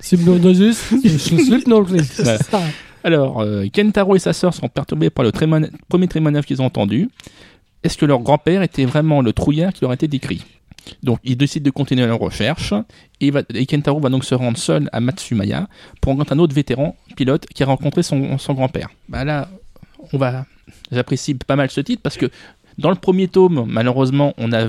Subnodosus. 0.01 0.79
Voilà. 2.19 2.39
Alors, 3.05 3.41
euh, 3.41 3.65
Kentaro 3.75 4.15
et 4.17 4.19
sa 4.21 4.33
sœur 4.33 4.55
sont 4.55 4.69
perturbés 4.69 5.11
par 5.11 5.25
le 5.25 5.31
trémon- 5.33 5.69
premier 5.89 6.07
trémonave 6.09 6.45
qu'ils 6.45 6.63
ont 6.63 6.67
entendu. 6.67 7.09
Est-ce 7.83 7.99
que 7.99 8.07
leur 8.07 8.21
grand-père 8.21 8.63
était 8.63 8.85
vraiment 8.85 9.21
le 9.21 9.33
trouillard 9.33 9.73
qui 9.73 9.81
leur 9.83 9.91
a 9.91 9.95
été 9.95 10.09
décrit? 10.09 10.45
Donc, 11.03 11.21
ils 11.25 11.37
décident 11.37 11.65
de 11.65 11.71
continuer 11.71 12.07
leur 12.07 12.19
recherche 12.19 12.75
et, 13.21 13.31
Kentaro 13.67 14.01
va 14.01 14.09
donc 14.09 14.25
se 14.25 14.35
rendre 14.35 14.59
seul 14.59 14.89
à 14.93 15.01
Matsumaya 15.01 15.69
pour 16.01 16.13
rencontrer 16.13 16.35
un 16.35 16.39
autre 16.39 16.55
vétéran 16.55 16.97
pilote 17.17 17.47
qui 17.47 17.63
a 17.63 17.67
rencontré 17.67 18.03
son, 18.03 18.37
grand-père. 18.49 18.89
Bah 19.09 19.25
là, 19.25 19.49
j'apprécie 20.91 21.35
pas 21.35 21.57
mal 21.57 21.71
ce 21.71 21.81
titre 21.81 22.03
parce 22.03 22.17
que 22.17 22.31
dans 22.79 22.91
le 22.91 22.97
premier 22.97 23.29
tome, 23.29 23.65
malheureusement, 23.69 24.35
on 24.39 24.53
a 24.53 24.67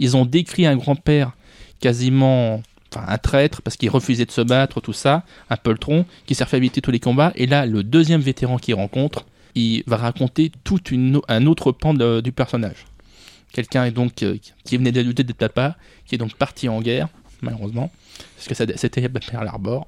ils 0.00 0.16
ont 0.16 0.24
décrit 0.24 0.66
un 0.66 0.76
grand-père 0.76 1.32
quasiment, 1.80 2.62
un 2.96 3.18
traître 3.18 3.62
parce 3.62 3.76
qu'il 3.76 3.90
refusait 3.90 4.24
de 4.24 4.30
se 4.30 4.40
battre, 4.40 4.80
tout 4.80 4.92
ça, 4.92 5.24
un 5.50 5.56
poltron 5.56 6.06
qui 6.26 6.34
s'est 6.34 6.44
refait 6.44 6.56
éviter 6.56 6.80
tous 6.80 6.90
les 6.90 7.00
combats. 7.00 7.32
Et 7.36 7.46
là, 7.46 7.66
le 7.66 7.82
deuxième 7.82 8.20
vétéran 8.20 8.56
qu'il 8.56 8.74
rencontre, 8.74 9.26
il 9.54 9.82
va 9.86 9.96
raconter 9.96 10.52
tout 10.64 10.80
un 11.28 11.46
autre 11.46 11.72
pan 11.72 11.94
du 11.94 12.32
personnage. 12.32 12.86
Quelqu'un 13.52 13.84
est 13.84 13.90
donc 13.90 14.22
euh, 14.22 14.36
qui 14.64 14.76
venait 14.76 14.92
de 14.92 15.00
lutter 15.00 15.24
de 15.24 15.32
papa, 15.32 15.76
qui 16.06 16.14
est 16.14 16.18
donc 16.18 16.34
parti 16.34 16.68
en 16.68 16.80
guerre, 16.80 17.08
malheureusement, 17.42 17.90
parce 18.36 18.46
que 18.46 18.54
c'était 18.76 19.08
Pearl 19.08 19.48
Harbor. 19.48 19.86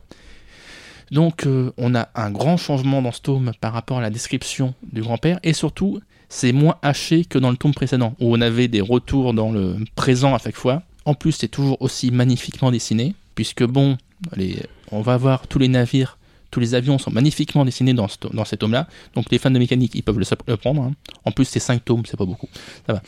Donc, 1.11 1.46
euh, 1.46 1.72
on 1.77 1.94
a 1.94 2.09
un 2.14 2.31
grand 2.31 2.57
changement 2.57 3.03
dans 3.03 3.12
ce 3.12 3.20
tome 3.20 3.53
par 3.61 3.72
rapport 3.72 3.98
à 3.98 4.01
la 4.01 4.11
description 4.11 4.75
du 4.92 5.03
grand-père, 5.03 5.38
et 5.42 5.53
surtout, 5.53 6.01
c'est 6.29 6.53
moins 6.53 6.77
haché 6.83 7.25
que 7.25 7.38
dans 7.38 7.51
le 7.51 7.57
tome 7.57 7.75
précédent, 7.75 8.16
où 8.18 8.35
on 8.35 8.40
avait 8.40 8.68
des 8.68 8.81
retours 8.81 9.35
dans 9.35 9.53
le 9.53 9.77
présent 9.94 10.35
à 10.35 10.38
chaque 10.38 10.57
fois. 10.57 10.83
En 11.05 11.14
plus, 11.14 11.33
c'est 11.33 11.48
toujours 11.48 11.81
aussi 11.83 12.11
magnifiquement 12.11 12.70
dessiné, 12.70 13.14
puisque 13.35 13.64
bon, 13.64 13.98
les, 14.37 14.57
on 14.90 15.03
va 15.03 15.16
voir 15.18 15.46
tous 15.46 15.59
les 15.59 15.68
navires, 15.68 16.18
tous 16.52 16.60
les 16.60 16.74
avions 16.76 16.98
sont 16.98 17.10
magnifiquement 17.10 17.64
dessinés 17.64 17.94
dans, 17.94 18.06
ce, 18.06 18.18
to- 18.18 18.28
dans 18.28 18.44
cet 18.44 18.60
tome-là. 18.60 18.86
Donc 19.16 19.26
les 19.32 19.38
fans 19.38 19.50
de 19.50 19.58
mécanique, 19.58 19.92
ils 19.96 20.02
peuvent 20.04 20.18
le, 20.20 20.26
le 20.46 20.56
prendre. 20.56 20.82
hein. 20.82 20.92
En 21.24 21.32
plus, 21.32 21.46
c'est 21.46 21.58
5 21.58 21.84
tomes, 21.84 22.02
c'est 22.06 22.16
pas 22.16 22.24
beaucoup. 22.26 22.48
Ça 22.86 22.92
va. 22.92 23.02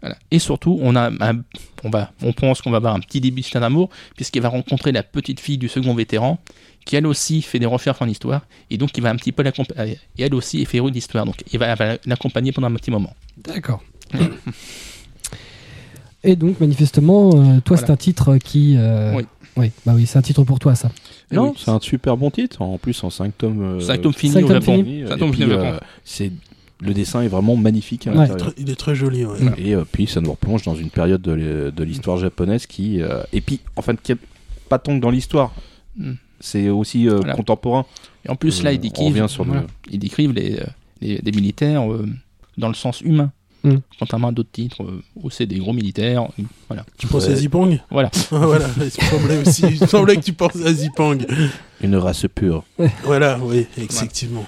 Voilà. 0.00 0.16
Et 0.30 0.38
surtout, 0.38 0.78
on, 0.80 0.94
a 0.94 1.10
un- 1.10 1.40
on, 1.82 1.90
va, 1.90 2.12
on 2.22 2.32
pense 2.32 2.62
qu'on 2.62 2.70
va 2.70 2.76
avoir 2.76 2.94
un 2.94 3.00
petit 3.00 3.20
début 3.20 3.40
de 3.42 3.58
d'amour, 3.58 3.90
puisqu'il 4.14 4.40
va 4.42 4.48
rencontrer 4.50 4.92
la 4.92 5.02
petite 5.02 5.40
fille 5.40 5.58
du 5.58 5.68
second 5.68 5.94
vétéran, 5.94 6.38
qui 6.84 6.94
elle 6.96 7.06
aussi 7.06 7.42
fait 7.42 7.58
des 7.58 7.66
recherches 7.66 8.00
en 8.00 8.06
histoire, 8.08 8.42
et 8.70 8.78
donc 8.78 8.90
il 8.96 9.02
va 9.02 9.10
un 9.10 9.16
petit 9.16 9.32
peu 9.32 9.42
l'accompagner. 9.42 9.98
Et 10.16 10.22
elle 10.22 10.34
aussi 10.34 10.62
est 10.62 10.64
féru 10.66 10.90
d'histoire, 10.90 11.24
donc 11.26 11.42
il 11.52 11.58
va, 11.58 11.74
va 11.74 11.96
l'accompagner 12.06 12.52
pendant 12.52 12.68
un 12.68 12.74
petit 12.74 12.90
moment. 12.90 13.14
D'accord. 13.38 13.82
Et 16.22 16.36
donc, 16.36 16.60
manifestement, 16.60 17.30
euh, 17.30 17.60
toi, 17.60 17.76
Voilà. 17.76 17.86
c'est 17.86 17.92
un 17.92 17.96
titre 17.96 18.36
qui. 18.36 18.74
euh, 18.76 19.14
Oui. 19.14 19.24
Oui, 19.56 19.72
bah 19.84 19.92
oui, 19.96 20.06
c'est 20.06 20.16
un 20.18 20.22
titre 20.22 20.44
pour 20.44 20.58
toi, 20.60 20.74
ça. 20.76 20.90
Et 21.30 21.36
Non, 21.36 21.50
oui. 21.50 21.56
c'est 21.56 21.70
un 21.70 21.80
super 21.80 22.16
bon 22.16 22.30
titre. 22.30 22.60
En 22.62 22.76
plus, 22.78 23.02
en 23.04 23.10
5 23.10 23.36
tomes. 23.38 23.62
euh, 23.62 23.80
5 23.80 24.02
tomes 24.02 24.12
finis 24.12 24.32
cinq 24.34 24.44
au 24.44 24.48
tomes 24.48 24.60
Japon. 24.62 24.76
finis. 24.84 25.00
et 25.02 25.06
Cinq 25.06 25.18
tomes 25.18 25.30
puis, 25.30 25.40
finis 25.42 25.52
au 25.54 25.56
euh, 25.58 25.64
Japon. 25.74 25.86
c'est 26.04 26.32
le 26.82 26.94
dessin 26.94 27.20
est 27.22 27.28
vraiment 27.28 27.56
magnifique 27.56 28.06
à 28.06 28.12
Ouais. 28.12 28.26
Il 28.56 28.70
est 28.70 28.74
très 28.74 28.94
joli. 28.94 29.24
Ouais. 29.26 29.36
Et 29.58 29.74
euh, 29.74 29.84
puis 29.90 30.06
ça 30.06 30.20
nous 30.22 30.30
replonge 30.30 30.62
dans 30.62 30.74
une 30.74 30.88
période 30.90 31.20
de 31.20 31.32
l'hi- 31.32 31.72
de 31.72 31.84
l'histoire 31.84 32.16
japonaise 32.16 32.66
qui 32.66 33.02
euh, 33.02 33.22
et 33.34 33.40
puis 33.42 33.60
enfin 33.76 33.94
qui 33.96 34.14
pas 34.68 34.78
tant 34.78 34.96
que 34.96 35.00
dans 35.02 35.10
l'histoire. 35.10 35.52
Mm. 35.98 36.12
C'est 36.40 36.70
aussi 36.70 37.06
euh, 37.06 37.16
Voilà. 37.18 37.34
contemporain. 37.34 37.84
Et 38.24 38.30
en 38.30 38.36
plus, 38.36 38.62
là, 38.62 38.70
Euh, 38.70 38.72
ils 38.72 38.78
on 38.78 38.80
décrivent, 38.80 39.16
le- 39.18 39.66
ils 39.90 39.98
décrivent 39.98 40.32
les, 40.32 40.56
euh, 40.58 40.64
militaires 41.34 41.90
euh, 41.92 42.06
dans 42.56 42.68
le 42.68 42.74
sens 42.74 43.02
humain. 43.02 43.30
Mm. 43.62 43.76
Contrairement 43.98 44.28
à 44.28 44.32
d'autres 44.32 44.50
titres 44.52 44.82
où 45.16 45.30
c'est 45.30 45.46
des 45.46 45.58
gros 45.58 45.72
militaires. 45.72 46.22
euh, 46.38 46.42
Voilà. 46.68 46.84
Tu 46.98 47.06
penses 47.06 47.26
Ouais. 47.26 47.32
à 47.32 47.36
Zipang? 47.36 47.78
Voilà. 47.90 48.10
Ah, 48.32 48.38
Voilà, 48.46 48.66
il 48.80 48.90
semblait 48.90 49.38
aussi. 49.46 49.62
Il 49.80 49.86
semblait 49.88 50.16
que 50.16 50.22
tu 50.22 50.32
penses 50.32 50.56
à 50.64 50.72
Zipang. 50.72 51.18
Une 51.82 51.96
race 51.96 52.24
pure. 52.34 52.64
Voilà, 53.04 53.38
oui, 53.42 53.66
effectivement. 53.76 54.46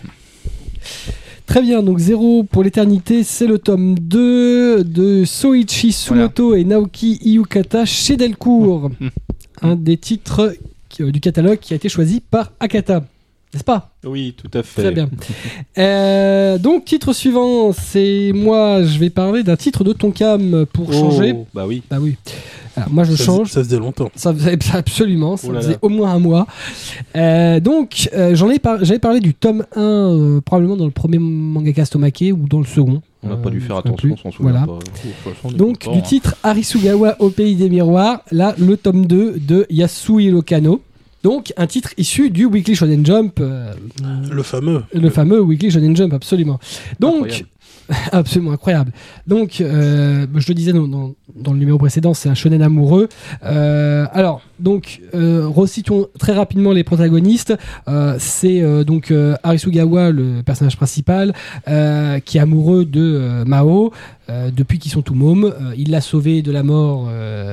Très 1.47 1.61
bien, 1.61 1.83
donc 1.83 1.99
0 1.99 2.45
pour 2.45 2.63
l'éternité, 2.63 3.25
c'est 3.25 3.47
le 3.47 3.59
tome 3.59 3.99
2 3.99 4.85
de 4.85 5.25
Soichi 5.25 5.93
Sumoto 5.93 6.55
et 6.55 6.65
Naoki 6.65 7.19
Iyukata 7.23 7.85
chez 7.85 8.17
Delcourt. 8.17 8.91
Mm. 9.01 9.09
Un 9.63 9.77
des 9.77 9.97
titres 9.99 10.55
euh, 11.01 11.11
du 11.13 11.21
catalogue 11.21 11.59
qui 11.59 11.73
a 11.73 11.77
été 11.77 11.89
choisi 11.89 12.21
par 12.21 12.53
Akata. 12.61 13.05
N'est-ce 13.53 13.65
pas? 13.65 13.91
Oui, 14.05 14.35
tout 14.37 14.51
à 14.57 14.63
fait. 14.63 14.83
Très 14.83 14.93
bien. 14.93 15.09
Euh, 15.79 16.59
donc, 16.59 16.85
titre 16.85 17.13
suivant, 17.15 17.73
c'est 17.73 18.33
moi, 18.35 18.83
je 18.83 18.99
vais 18.99 19.09
parler 19.11 19.43
d'un 19.43 19.57
titre 19.57 19.85
de 19.85 19.93
Tonkam 19.95 20.67
pour 20.73 20.89
Oh, 20.89 20.93
changer. 20.93 21.35
Bah 21.55 21.65
oui. 21.67 21.83
Bah 21.91 21.97
oui. 22.01 22.17
Alors, 22.77 22.91
moi, 22.91 23.05
je 23.05 23.15
ça, 23.15 23.25
change. 23.25 23.49
Ça 23.51 23.63
faisait 23.65 23.79
longtemps. 23.79 24.11
Ça 24.15 24.35
faisait 24.35 24.59
absolument, 24.75 25.37
ça 25.39 25.47
Oh 25.51 25.53
là 25.53 25.61
faisait 25.61 25.73
là. 25.73 25.79
au 25.83 25.89
moins 25.89 26.13
un 26.13 26.19
mois. 26.19 26.47
Euh, 27.17 27.59
donc, 27.61 28.11
euh, 28.15 28.35
j'en 28.35 28.51
ai 28.51 28.59
par- 28.59 28.85
j'avais 28.85 28.99
parlé 28.99 29.21
du 29.21 29.33
tome 29.35 29.65
1, 29.77 29.81
euh, 29.81 30.41
probablement 30.43 30.77
dans 30.77 30.85
le 30.85 30.91
premier 30.91 31.19
mangaka 31.19 31.85
Stomake 31.87 32.25
ou 32.33 32.47
dans 32.49 32.61
le 32.61 32.67
second. 32.67 33.01
On 33.23 33.29
n'a 33.29 33.35
Euh, 33.35 33.37
pas 33.37 33.51
dû 33.51 33.61
faire 33.61 33.77
attention, 33.77 34.11
on 34.13 34.17
s'en 34.17 34.31
souvient 34.31 34.51
Voilà. 34.53 34.67
pas. 34.67 35.51
Donc, 35.51 35.89
du 35.91 36.03
titre 36.03 36.35
Arisugawa 36.43 37.17
au 37.19 37.31
pays 37.31 37.55
des 37.57 37.71
miroirs, 37.71 38.21
là, 38.31 38.55
le 38.59 38.77
tome 38.77 39.07
2 39.07 39.39
de 39.39 39.67
Yasuhiro 39.71 40.43
Kano. 40.43 40.83
Donc, 41.23 41.53
un 41.57 41.67
titre 41.67 41.91
issu 41.97 42.31
du 42.31 42.45
Weekly 42.47 42.75
Shonen 42.75 43.05
Jump, 43.07 43.39
euh, 43.41 43.73
Le 44.31 44.43
fameux. 44.43 44.83
le 44.93 45.09
fameux 45.11 45.41
Weekly 45.41 45.71
Shonen 45.71 45.95
Jump, 45.97 46.13
absolument. 46.13 46.59
Donc, 47.01 47.15
Incroyable. 47.27 47.47
absolument 48.13 48.53
incroyable. 48.53 48.93
Donc, 49.27 49.61
euh, 49.61 50.27
je 50.35 50.49
le 50.49 50.55
disais 50.55 50.73
dans, 50.73 50.87
dans- 50.89 51.15
dans 51.35 51.53
le 51.53 51.59
numéro 51.59 51.79
précédent, 51.79 52.13
c'est 52.15 52.29
un 52.29 52.35
shonen 52.35 52.63
amoureux. 52.63 53.09
Euh, 53.45 54.07
alors, 54.13 54.43
donc, 54.61 55.01
recitons 55.15 56.09
très 56.19 56.33
rapidement 56.33 56.73
les 56.73 56.85
protagonistes. 56.85 57.55
C'est 58.19 58.85
donc 58.85 59.13
Arisugawa, 59.43 60.11
le 60.11 60.43
personnage 60.45 60.77
principal, 60.77 61.33
qui 61.67 62.37
est 62.39 62.41
amoureux 62.41 62.85
de 62.85 63.43
Mao 63.47 63.93
depuis 64.29 64.79
qu'ils 64.79 64.93
sont 64.93 65.03
tout 65.03 65.15
mômes. 65.15 65.55
Il 65.77 65.91
l'a 65.91 66.01
sauvé 66.01 66.43
de 66.43 66.53
la 66.53 66.63
mort 66.63 67.09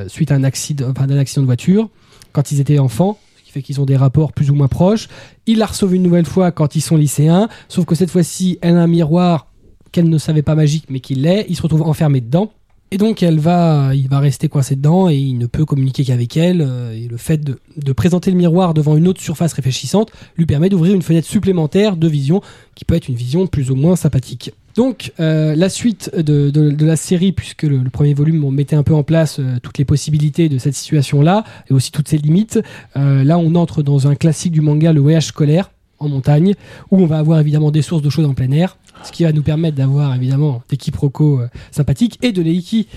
suite 0.08 0.32
à 0.32 0.36
un 0.36 0.44
accident, 0.44 0.88
enfin, 0.90 1.08
d'un 1.08 1.18
accident 1.18 1.42
de 1.42 1.48
voiture 1.48 1.90
quand 2.34 2.52
ils 2.52 2.60
étaient 2.60 2.80
enfants. 2.80 3.18
Fait 3.52 3.62
qu'ils 3.62 3.82
ont 3.82 3.86
des 3.86 3.98
rapports 3.98 4.32
plus 4.32 4.52
ou 4.52 4.56
moins 4.56 4.68
proches. 4.68 5.08
Il 5.48 5.58
l'a 5.58 5.68
sauvé 5.68 5.98
une 5.98 6.04
nouvelle 6.04 6.26
fois 6.26 6.52
quand 6.52 6.76
ils 6.76 6.82
sont 6.82 6.98
lycéens. 6.98 7.50
Sauf 7.68 7.86
que 7.86 7.96
cette 7.96 8.12
fois-ci, 8.12 8.60
elle 8.62 8.78
a 8.78 8.82
un 8.82 8.88
miroir 8.88 9.48
qu'elle 9.92 10.08
ne 10.08 10.18
savait 10.20 10.44
pas 10.44 10.56
magique, 10.56 10.86
mais 10.90 11.00
qu'il 11.00 11.24
l'est. 11.24 11.46
Il 11.50 11.56
se 11.56 11.62
retrouve 11.64 11.82
enfermé 11.82 12.22
dedans. 12.22 12.52
Et 12.92 12.98
donc, 12.98 13.22
elle 13.22 13.40
va, 13.40 13.92
il 13.94 14.08
va 14.08 14.20
rester 14.20 14.50
coincé 14.50 14.76
dedans 14.76 15.10
et 15.10 15.16
il 15.16 15.38
ne 15.38 15.46
peut 15.46 15.66
communiquer 15.66 16.04
qu'avec 16.04 16.38
elle. 16.38 16.62
euh, 16.62 16.94
Et 16.94 17.08
le 17.08 17.18
fait 17.18 17.40
de 17.40 17.92
présenter 17.94 18.32
le 18.32 18.38
miroir 18.38 18.74
devant 18.74 18.98
une 18.98 19.08
autre 19.08 19.22
surface 19.22 19.54
réfléchissante 19.54 20.12
lui 20.38 20.46
permet 20.46 20.70
d'ouvrir 20.70 20.94
une 20.96 21.02
fenêtre 21.02 21.28
supplémentaire 21.28 21.98
de 21.98 22.08
vision 22.08 22.42
qui 22.76 22.86
peut 22.86 22.96
être 22.96 23.08
une 23.08 23.16
vision 23.16 23.46
plus 23.48 23.70
ou 23.72 23.76
moins 23.76 23.96
sympathique. 23.96 24.54
Donc, 24.76 25.14
euh, 25.20 25.56
la 25.56 25.70
suite 25.70 26.12
de, 26.16 26.86
la 26.86 26.96
série, 26.96 27.32
puisque 27.32 27.64
le, 27.64 27.84
premier 27.90 28.14
volume 28.14 28.50
mettait 28.52 28.76
un 28.76 28.84
peu 28.84 28.94
en 28.94 29.04
place 29.04 29.40
euh, 29.40 29.58
toutes 29.62 29.78
les 29.78 29.86
possibilités 29.86 30.50
de 30.50 30.58
cette 30.58 30.76
situation-là 30.76 31.44
et 31.70 31.74
aussi 31.74 31.92
toutes 31.92 32.08
ses 32.08 32.18
limites, 32.18 32.60
euh, 32.96 33.24
là 33.24 33.38
on 33.38 33.56
entre 33.56 33.84
dans 33.84 34.08
un 34.08 34.16
classique 34.16 34.52
du 34.52 34.62
manga, 34.62 34.94
le 34.94 35.02
voyage 35.02 35.26
scolaire 35.26 35.72
en 36.00 36.08
montagne, 36.08 36.54
où 36.92 37.02
on 37.02 37.06
va 37.06 37.18
avoir 37.18 37.40
évidemment 37.40 37.72
des 37.72 37.82
sources 37.82 38.02
de 38.02 38.10
choses 38.10 38.26
en 38.26 38.34
plein 38.34 38.52
air, 38.52 38.78
ce 39.04 39.12
qui 39.12 39.24
va 39.24 39.32
nous 39.32 39.44
permettre 39.44 39.76
d'avoir 39.78 40.14
évidemment 40.16 40.62
des 40.70 40.78
quiproquos 40.78 41.42
euh, 41.42 41.48
sympathiques 41.72 42.18
et 42.22 42.32
de 42.32 42.42
l'éiki, 42.42 42.88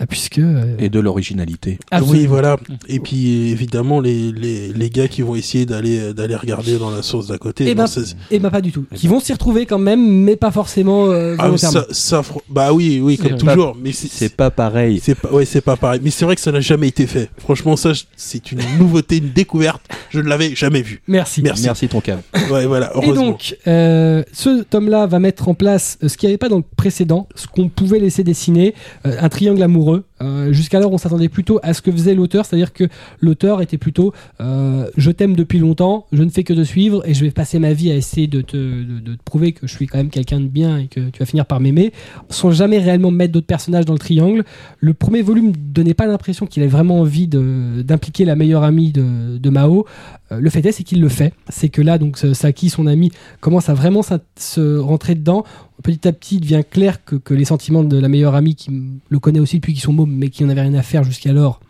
euh, 0.00 0.04
puisque... 0.08 0.38
euh, 0.38 0.76
Et 0.78 0.88
de 0.88 1.00
l'originalité. 1.00 1.78
absolument. 1.90 2.18
Oui, 2.20 2.26
voilà. 2.26 2.56
Et 2.88 3.00
puis 3.00 3.50
évidemment 3.50 4.00
les, 4.00 4.30
les, 4.32 4.72
les 4.72 4.90
gars 4.90 5.08
qui 5.08 5.22
vont 5.22 5.34
essayer 5.34 5.66
d'aller 5.66 6.12
d'aller 6.12 6.36
regarder 6.36 6.78
dans 6.78 6.90
la 6.90 7.02
source 7.02 7.26
d'à 7.28 7.38
côté. 7.38 7.64
Eh 7.68 7.74
ben, 7.74 7.86
c'est- 7.86 8.16
Et 8.30 8.38
bah 8.38 8.50
pas 8.50 8.60
du 8.60 8.72
tout. 8.72 8.84
Eh 8.92 8.96
Qui 8.96 9.06
ben. 9.08 9.14
vont 9.14 9.20
s'y 9.20 9.32
retrouver 9.32 9.64
quand 9.66 9.78
même, 9.78 10.04
mais 10.22 10.36
pas 10.36 10.50
forcément 10.50 11.06
euh, 11.06 11.34
ah, 11.38 11.44
volontairement. 11.46 11.80
ça, 11.80 11.86
ça, 11.90 12.20
fr- 12.20 12.40
bah 12.50 12.72
oui, 12.72 13.00
oui, 13.02 13.16
comme 13.16 13.32
C'est- 13.38 13.38
toujours. 13.46 13.76
Mais 13.82 13.92
c'est 13.92 14.08
C'est 14.08 14.36
pas 14.36 14.50
pareil. 14.50 15.00
c'est 15.02 15.14
pas, 15.14 15.30
ouais, 15.32 15.44
c'est 15.46 15.60
pas 15.62 15.76
pareil. 15.76 16.00
Mais 16.04 16.10
c'est 16.10 16.24
vrai 16.26 16.34
que 16.34 16.42
ça 16.42 16.52
n'a 16.52 16.60
jamais 16.60 16.88
été 16.88 17.06
fait. 17.06 17.30
Franchement, 17.38 17.76
ça, 17.76 17.92
je- 17.94 18.02
c'est 18.16 18.52
une 18.52 18.60
nouveauté, 18.78 19.16
une 19.18 19.30
découverte. 19.32 19.82
Je 20.10 20.20
ne 20.20 20.28
l'avais 20.28 20.54
jamais 20.54 20.82
vu. 20.82 21.00
Merci. 21.08 21.40
Merci. 21.42 21.64
Merci 21.64 21.88
ton. 21.88 22.02
Ouais, 22.50 22.66
voilà. 22.66 22.90
Et 22.94 22.96
Heureusement. 22.96 23.26
donc, 23.30 23.56
euh, 23.68 24.22
ce 24.32 24.62
tome-là 24.64 25.06
va 25.06 25.18
mettre 25.20 25.31
en 25.40 25.54
place 25.54 25.98
euh, 26.02 26.08
ce 26.08 26.16
qu'il 26.16 26.28
n'y 26.28 26.32
avait 26.32 26.38
pas 26.38 26.48
dans 26.48 26.58
le 26.58 26.64
précédent, 26.76 27.28
ce 27.34 27.46
qu'on 27.46 27.68
pouvait 27.68 27.98
laisser 27.98 28.24
dessiner, 28.24 28.74
euh, 29.06 29.16
un 29.20 29.28
triangle 29.28 29.62
amoureux 29.62 30.04
Euh, 30.22 30.52
Jusqu'alors, 30.52 30.92
on 30.92 30.98
s'attendait 30.98 31.28
plutôt 31.28 31.60
à 31.62 31.74
ce 31.74 31.82
que 31.82 31.90
faisait 31.90 32.14
l'auteur, 32.14 32.46
c'est-à-dire 32.46 32.72
que 32.72 32.84
l'auteur 33.20 33.60
était 33.60 33.78
plutôt 33.78 34.12
euh, 34.40 34.86
je 34.96 35.10
t'aime 35.10 35.36
depuis 35.36 35.58
longtemps, 35.58 36.06
je 36.12 36.22
ne 36.22 36.30
fais 36.30 36.44
que 36.44 36.52
te 36.52 36.64
suivre 36.64 37.06
et 37.06 37.14
je 37.14 37.24
vais 37.24 37.30
passer 37.30 37.58
ma 37.58 37.72
vie 37.72 37.90
à 37.90 37.96
essayer 37.96 38.26
de 38.26 38.40
te, 38.40 38.84
prouver 39.24 39.52
que 39.52 39.66
je 39.66 39.74
suis 39.74 39.86
quand 39.86 39.98
même 39.98 40.10
quelqu'un 40.10 40.40
de 40.40 40.46
bien 40.46 40.78
et 40.78 40.86
que 40.86 41.10
tu 41.10 41.18
vas 41.18 41.26
finir 41.26 41.46
par 41.46 41.60
m'aimer, 41.60 41.92
sans 42.28 42.50
jamais 42.50 42.78
réellement 42.78 43.10
mettre 43.10 43.32
d'autres 43.32 43.46
personnages 43.46 43.84
dans 43.84 43.92
le 43.92 43.98
triangle. 43.98 44.44
Le 44.78 44.94
premier 44.94 45.22
volume 45.22 45.52
donnait 45.56 45.94
pas 45.94 46.06
l'impression 46.06 46.46
qu'il 46.46 46.62
avait 46.62 46.70
vraiment 46.70 47.00
envie 47.00 47.28
d'impliquer 47.28 48.24
la 48.24 48.36
meilleure 48.36 48.62
amie 48.64 48.92
de, 48.92 49.50
Mao. 49.50 49.86
Euh, 50.30 50.40
le 50.40 50.50
fait 50.50 50.64
est, 50.64 50.72
c'est 50.72 50.82
qu'il 50.82 51.00
le 51.00 51.08
fait. 51.08 51.34
C'est 51.48 51.68
que 51.68 51.82
là, 51.82 51.98
donc, 51.98 52.16
Saki, 52.18 52.70
son 52.70 52.86
ami, 52.86 53.12
commence 53.40 53.68
à 53.68 53.74
vraiment 53.74 54.02
se 54.36 54.78
rentrer 54.78 55.14
dedans. 55.14 55.44
Petit 55.82 56.06
à 56.06 56.12
petit, 56.12 56.36
il 56.36 56.40
devient 56.40 56.62
clair 56.68 57.04
que, 57.04 57.34
les 57.34 57.44
sentiments 57.44 57.82
de 57.84 57.98
la 57.98 58.08
meilleure 58.08 58.34
amie, 58.34 58.54
qui 58.54 58.70
le 59.08 59.18
connaît 59.18 59.40
aussi 59.40 59.56
depuis 59.56 59.72
qu'ils 59.72 59.82
sont 59.82 59.92
mômes, 59.92 60.12
mais 60.12 60.28
qui 60.28 60.44
n'en 60.44 60.50
avait 60.50 60.62
rien 60.62 60.74
à 60.74 60.82
faire 60.82 61.04
jusqu'alors, 61.04 61.60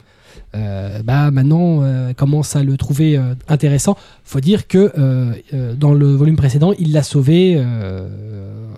euh, 0.55 1.03
bah 1.03 1.31
maintenant 1.31 1.83
euh, 1.83 2.13
commence 2.13 2.57
à 2.57 2.63
le 2.63 2.77
trouver 2.77 3.17
euh, 3.17 3.35
intéressant. 3.49 3.97
Faut 4.25 4.41
dire 4.41 4.67
que 4.67 4.93
euh, 4.99 5.75
dans 5.75 5.95
le 5.95 6.13
volume 6.13 6.37
précédent, 6.37 6.73
il 6.79 6.93
l'a 6.93 7.03
sauvé 7.03 7.63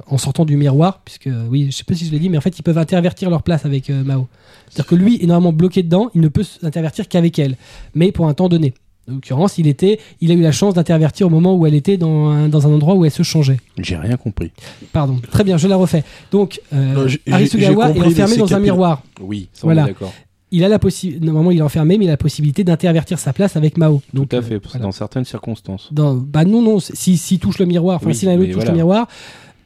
en 0.07 0.19
sortant 0.19 0.45
du 0.45 0.57
miroir, 0.57 1.01
puisque 1.05 1.31
oui, 1.49 1.67
je 1.71 1.77
sais 1.77 1.85
pas 1.85 1.95
si 1.95 2.07
je 2.07 2.13
l'ai 2.13 2.19
dit, 2.19 2.29
mais 2.29 2.39
en 2.39 2.41
fait, 2.43 2.59
ils 2.59 2.63
peuvent 2.63 2.79
intervertir 2.79 3.31
leur 3.31 3.43
place 3.43 3.65
avec 3.65 3.89
Mao. 3.89 4.29
C'est-à-dire 4.69 4.87
que 4.87 4.95
lui 4.95 5.23
est 5.23 5.27
normalement 5.27 5.53
bloqué 5.53 5.83
dedans, 5.83 6.11
il 6.15 6.21
ne 6.21 6.29
peut 6.29 6.43
s'intervertir 6.43 7.09
qu'avec 7.09 7.39
elle, 7.39 7.57
mais 7.95 8.13
pour 8.13 8.29
un 8.29 8.35
temps 8.35 8.49
donné. 8.49 8.75
En 9.09 9.13
l'occurrence, 9.15 9.59
il 9.59 9.67
était, 9.67 9.99
il 10.21 10.31
a 10.31 10.35
eu 10.35 10.41
la 10.41 10.53
chance 10.53 10.73
d'intervertir 10.75 11.27
au 11.27 11.31
moment 11.31 11.55
où 11.57 11.67
elle 11.67 11.75
était 11.75 11.97
dans 11.99 12.29
un, 12.29 12.49
dans 12.49 12.67
un 12.67 12.71
endroit 12.73 12.95
où 12.95 13.05
elle 13.05 13.11
se 13.11 13.23
changeait. 13.23 13.59
J'ai 13.79 13.97
rien 13.97 14.17
compris. 14.17 14.51
Pardon. 14.93 15.21
Très 15.31 15.45
bien, 15.45 15.57
je 15.59 15.69
la 15.69 15.77
refais. 15.77 16.05
Donc, 16.33 16.61
euh, 16.73 16.95
Non, 16.95 17.33
Arisugawa 17.35 17.91
est 17.91 18.01
enfermé 18.01 18.37
dans 18.37 18.55
un 18.55 18.61
miroir. 18.61 19.03
Oui, 19.21 19.49
ça 19.53 19.61
Voilà. 19.65 19.85
d'accord. 19.85 20.13
Il 20.51 20.63
a 20.65 20.69
la 20.69 20.79
possibilité, 20.79 21.27
normalement 21.27 21.51
il 21.51 21.59
est 21.59 21.63
enfermé, 21.63 21.99
mais 21.99 22.05
il 22.05 22.09
a 22.09 22.13
la 22.13 22.17
possibilité 22.17 22.63
d'intervertir 22.65 23.19
sa 23.19 23.33
place 23.33 23.57
avec 23.57 23.77
Mao. 23.77 24.01
Donc, 24.15 24.29
Tout 24.29 24.37
à 24.37 24.39
euh, 24.39 24.43
fait, 24.43 24.61
voilà. 24.65 24.79
dans 24.87 24.93
certaines 24.93 25.25
circonstances. 25.25 25.89
Dans- 25.93 26.15
bah 26.15 26.45
non, 26.45 26.63
non, 26.63 26.79
si, 26.79 27.17
s'il 27.17 27.41
touche 27.41 27.59
le 27.59 27.67
miroir, 27.67 27.97
enfin 27.97 28.07
Oui, 28.07 28.15
si 28.15 28.25
l'un 28.27 28.37
l'autre 28.37 28.47
touche 28.47 28.55
voilà. 28.57 28.71
le 28.71 28.77
miroir, 28.77 29.09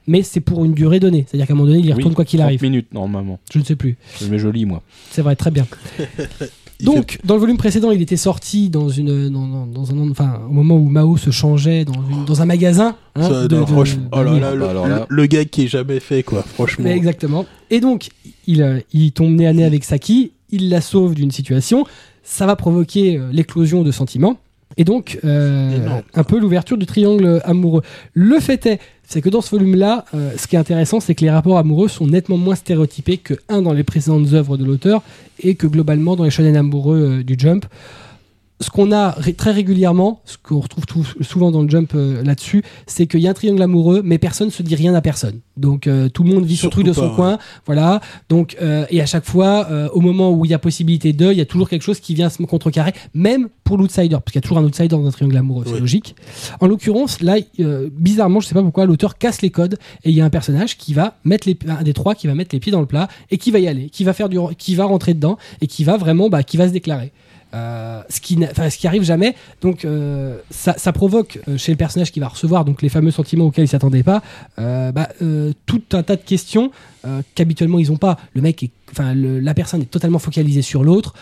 mais 0.07 0.23
c'est 0.23 0.41
pour 0.41 0.65
une 0.65 0.73
durée 0.73 0.99
donnée. 0.99 1.27
C'est-à-dire 1.29 1.47
qu'à 1.47 1.53
un 1.53 1.57
moment 1.57 1.69
donné, 1.69 1.81
il 1.81 1.87
y 1.87 1.93
retourne 1.93 2.13
Oui, 2.13 2.15
quoi 2.17 2.25
qu'il 2.25 2.39
30 2.39 2.47
arrive. 2.47 2.63
minutes 2.63 2.95
normalement. 2.95 3.39
Je 3.53 3.59
ne 3.59 3.65
sais 3.65 3.77
plus. 3.77 3.99
Je 4.19 4.27
mets 4.29 4.39
joli 4.39 4.65
moi. 4.65 4.83
C'est 5.11 5.21
vrai, 5.21 5.37
très 5.37 5.51
bien. 5.51 5.67
Donc, 6.81 7.19
dans 7.25 7.35
le 7.35 7.41
volume 7.41 7.57
précédent, 7.57 7.91
il 7.91 8.01
était 8.01 8.17
sorti 8.17 8.71
dans 8.71 8.89
une, 8.89 9.31
dans, 9.31 9.47
dans- 9.49 9.67
dans 9.67 9.91
un, 9.91 10.11
enfin, 10.11 10.41
au 10.49 10.53
moment 10.53 10.77
où 10.77 10.89
Mao 10.89 11.17
se 11.17 11.31
changeait 11.31 11.85
dans, 11.85 11.95
une- 12.09 12.25
dans 12.25 12.41
un 12.41 12.45
magasin. 12.47 12.95
hein, 13.17 13.23
Ça, 13.29 13.49
de- 13.49 13.55
non, 13.57 13.63
de- 13.63 13.67
franchement, 13.67 14.05
oh 14.13 14.23
là 14.23 14.33
le, 14.55 14.61
Bah 14.61 14.71
alors 14.71 14.87
là- 14.87 15.07
le- 15.09 15.17
le 15.17 15.27
gag 15.27 15.49
qui 15.51 15.65
est 15.65 15.69
jamais 15.69 15.99
fait, 15.99 16.23
quoi, 16.23 16.43
franchement. 16.43 16.85
Mais 16.85 16.97
exactement. 16.97 17.47
Et 17.71 17.81
donc, 17.81 18.11
il, 18.47 18.63
euh, 18.63 18.79
il 18.93 19.11
tombe 19.11 19.35
nez 19.35 19.47
à 19.49 19.53
nez 19.53 19.65
avec 19.65 19.83
Saki, 19.83 20.31
il 20.51 20.69
la 20.71 20.81
sauve 20.81 21.15
d'une 21.15 21.33
situation, 21.33 21.85
ça 22.23 22.47
va 22.47 22.55
provoquer 22.55 23.17
euh, 23.19 23.29
l'éclosion 23.33 23.83
de 23.83 23.91
sentiments, 23.91 24.37
et 24.77 24.85
donc 24.85 25.19
euh, 25.25 26.01
un 26.15 26.23
peu 26.25 26.39
l'ouverture 26.39 26.79
du 26.79 26.87
triangle 26.87 27.41
amoureux. 27.45 27.83
Le 28.15 28.39
fait 28.39 28.67
est, 28.67 28.79
c'est 29.09 29.23
que 29.23 29.31
dans 29.31 29.41
ce 29.41 29.51
volume-là, 29.51 30.05
euh, 30.15 30.33
ce 30.37 30.47
qui 30.47 30.55
est 30.55 30.59
intéressant, 30.59 31.01
c'est 31.01 31.15
que 31.15 31.25
les 31.25 31.31
rapports 31.31 31.57
amoureux 31.57 31.89
sont 31.89 32.07
nettement 32.07 32.37
moins 32.37 32.55
stéréotypés 32.55 33.17
que 33.17 33.35
un 33.49 33.63
dans 33.63 33.73
les 33.73 33.83
précédentes 33.83 34.35
œuvres 34.35 34.59
de 34.59 34.67
l'auteur, 34.67 35.03
et 35.41 35.55
que 35.55 35.67
globalement 35.67 36.15
dans 36.15 36.25
les 36.25 36.31
shonen 36.31 36.55
amoureux 36.57 37.19
euh, 37.21 37.25
du 37.25 37.35
Jump. 37.39 37.65
Ce 38.61 38.71
qu'on 38.71 38.91
a 38.91 39.13
très 39.37 39.53
régulièrement, 39.53 40.21
ce 40.25 40.37
qu'on 40.43 40.59
retrouve 40.59 40.85
tout- 40.85 41.07
souvent 41.21 41.53
dans 41.53 41.63
le 41.63 41.69
Jump 41.69 41.93
euh, 41.95 42.25
là-dessus, 42.25 42.65
c'est 42.87 43.07
qu'il 43.07 43.21
y 43.21 43.29
a 43.29 43.31
un 43.31 43.35
triangle 43.35 43.63
amoureux, 43.63 44.03
mais 44.05 44.19
personne 44.19 44.51
se 44.51 44.65
dit 44.65 44.75
rien 44.75 44.95
à 44.95 45.01
personne. 45.01 45.39
Donc 45.57 45.87
euh, 45.87 46.09
tout 46.09 46.25
le 46.25 46.31
monde 46.35 46.45
vit 46.45 46.57
son 46.57 46.63
Surtout 46.63 46.83
truc 46.83 46.87
de 46.87 46.91
pas, 46.93 47.01
son 47.01 47.09
ouais. 47.11 47.15
coin, 47.15 47.39
voilà. 47.67 48.01
Donc 48.29 48.57
euh, 48.61 48.85
et 48.91 49.01
à 49.01 49.07
chaque 49.07 49.25
fois, 49.25 49.69
au 49.93 50.01
moment 50.01 50.33
où 50.33 50.45
il 50.45 50.51
y 50.51 50.55
a 50.55 50.59
possibilité 50.59 51.13
de, 51.13 51.31
il 51.31 51.39
y 51.39 51.41
a 51.41 51.47
toujours 51.47 51.69
quelque 51.69 51.83
chose 51.83 52.01
qui 52.01 52.15
vient 52.15 52.31
se 52.31 52.43
contrecarrer, 52.43 52.93
même 53.15 53.49
pour 53.63 53.77
l'outsider, 53.79 54.09
parce 54.11 54.25
qu'il 54.33 54.37
y 54.37 54.39
a 54.39 54.43
toujours 54.43 54.59
un 54.59 54.65
outsider 54.65 54.89
dans 54.89 55.07
un 55.07 55.11
triangle 55.11 55.37
amoureux, 55.37 55.65
c'est 55.67 55.79
logique. 55.79 56.17
En 56.61 56.67
l'occurrence, 56.67 57.21
là, 57.21 57.37
bizarrement, 57.93 58.41
je 58.41 58.49
sais 58.49 58.55
pas 58.55 58.63
pourquoi, 58.63 58.87
l'auteur 58.87 59.19
casse 59.19 59.41
les 59.43 59.51
codes 59.51 59.79
et 60.05 60.11
il 60.11 60.17
y 60.17 60.21
a 60.21 60.25
un 60.25 60.31
personnage 60.31 60.77
qui 60.79 60.95
va 60.95 61.19
mettre 61.25 61.47
les, 61.49 61.57
un 61.69 61.83
des 61.83 61.93
trois 61.93 62.15
qui 62.15 62.27
va 62.27 62.35
mettre 62.35 62.55
les 62.55 62.61
pieds 62.61 62.73
dans 62.73 62.81
le 62.81 62.87
plat 62.87 63.09
et 63.31 63.39
qui 63.39 63.51
va 63.53 63.59
y 63.61 63.69
aller, 63.69 63.89
qui 63.91 64.03
va 64.05 64.13
faire 64.13 64.29
du, 64.29 64.39
qui 64.57 64.75
va 64.75 64.85
rentrer 64.85 65.15
dedans 65.15 65.39
et 65.61 65.67
qui 65.69 65.85
va 65.85 65.97
vraiment, 65.97 66.29
bah, 66.29 66.43
qui 66.43 66.57
va 66.57 66.67
se 66.67 66.73
déclarer. 66.73 67.13
Euh, 67.55 68.03
ce 68.11 68.21
qui 68.21 68.37
ce 68.37 68.77
qui 68.77 68.87
arrive 68.87 69.03
jamais. 69.03 69.35
Donc 69.63 69.85
euh, 69.85 70.39
ça, 70.51 70.75
ça 70.77 70.93
provoque 70.93 71.41
euh, 71.49 71.57
chez 71.57 71.73
le 71.73 71.79
personnage 71.79 72.13
qui 72.13 72.21
va 72.21 72.29
recevoir 72.29 72.67
donc 72.67 72.83
les 72.83 72.91
fameux 72.91 73.11
sentiments 73.11 73.47
auxquels 73.47 73.65
il 73.65 73.69
s'attendait 73.69 74.03
pas 74.03 74.23
bah, 74.59 75.09
tout 75.67 75.83
un 75.93 76.03
tas 76.03 76.17
de 76.17 76.23
questions 76.23 76.71
qu'habituellement 77.35 77.79
ils 77.79 77.91
ont 77.91 77.97
pas. 77.97 78.19
Le 78.35 78.43
mec 78.43 78.71
enfin 78.91 79.15
la 79.15 79.55
personne 79.55 79.83
est 79.83 79.91
totalement 79.91 80.19
focalisée 80.19 80.63
sur 80.63 80.85
l'autre. 80.85 81.15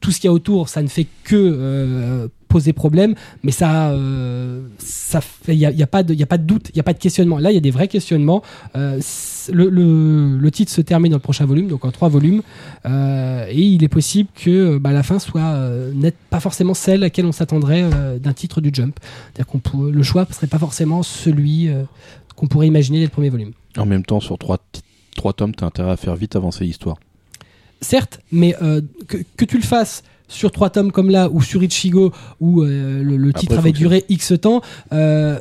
Tout 0.00 0.10
ce 0.10 0.20
qu'il 0.20 0.28
y 0.28 0.30
a 0.30 0.32
autour 0.32 0.68
ça 0.68 0.82
ne 0.82 0.88
fait 0.88 1.06
que 1.22 2.28
poser 2.54 2.72
problème 2.72 3.12
mais 3.44 3.52
ça 3.60 3.70
euh, 3.90 4.62
ça 4.78 5.20
il 5.48 5.60
y 5.64 5.66
a, 5.66 5.70
y 5.72 5.82
a 5.82 5.86
pas 5.96 6.02
de 6.06 6.12
il 6.16 6.20
y 6.20 6.26
a 6.28 6.30
pas 6.34 6.38
de 6.44 6.46
doute 6.52 6.66
il 6.72 6.76
y 6.76 6.80
a 6.84 6.86
pas 6.90 6.96
de 6.98 7.02
questionnement 7.06 7.38
là 7.44 7.48
il 7.50 7.54
y 7.54 7.62
a 7.62 7.66
des 7.68 7.74
vrais 7.78 7.88
questionnements 7.96 8.40
Euh, 8.76 9.00
le, 9.58 9.68
le, 9.78 10.38
le 10.46 10.50
titre 10.50 10.72
se 10.78 10.80
termine 10.80 11.10
dans 11.14 11.18
le 11.22 11.28
prochain 11.30 11.46
volume 11.52 11.68
donc 11.68 11.84
en 11.84 11.92
trois 11.98 12.08
volumes 12.16 12.42
euh, 12.86 13.46
et 13.58 13.60
il 13.76 13.82
est 13.86 13.92
possible 14.00 14.28
que 14.42 14.78
bah, 14.78 14.92
la 14.92 15.02
fin 15.02 15.18
soit 15.18 15.42
euh, 15.42 15.92
net- 16.04 16.16
pas 16.30 16.40
forcément 16.40 16.72
celle 16.84 17.00
à 17.02 17.06
laquelle 17.08 17.26
on 17.26 17.36
s'attendrait 17.40 17.82
euh, 17.84 18.18
d'un 18.24 18.32
titre 18.32 18.60
du 18.62 18.70
Jump. 18.72 18.94
C'est-à-dire 19.02 19.46
qu'on 19.50 19.60
le 20.00 20.02
choix 20.02 20.26
serait 20.30 20.46
pas 20.56 20.58
forcément 20.66 21.02
celui 21.02 21.68
euh, 21.68 21.82
qu'on 22.36 22.46
pourrait 22.46 22.68
imaginer 22.74 22.98
dès 23.00 23.08
le 23.10 23.10
premier 23.18 23.30
volume. 23.36 23.52
En 23.76 23.86
même 23.92 24.04
temps, 24.10 24.20
sur 24.28 24.36
trois, 24.38 24.58
trois 25.14 25.32
tomes, 25.38 25.54
t'as 25.54 25.66
intérêt 25.66 25.92
à 25.96 25.98
faire 26.04 26.16
vite 26.16 26.34
avancer 26.36 26.64
l'histoire. 26.64 26.96
Certes, 27.80 28.20
mais 28.32 28.56
euh, 28.62 28.80
que, 29.08 29.18
que 29.36 29.44
tu 29.44 29.56
le 29.58 29.62
fasses 29.74 30.02
sur 30.28 30.50
trois 30.50 30.70
tomes 30.70 30.90
comme 30.92 31.10
là 31.10 31.28
ou 31.30 31.42
sur 31.42 31.62
Ichigo 31.62 32.12
où 32.40 32.62
euh, 32.62 33.02
le, 33.02 33.32
titre 33.32 33.58
avait 33.58 33.72
duré 33.72 34.04
X 34.08 34.32
temps. 34.40 34.60
euh, 34.92 35.38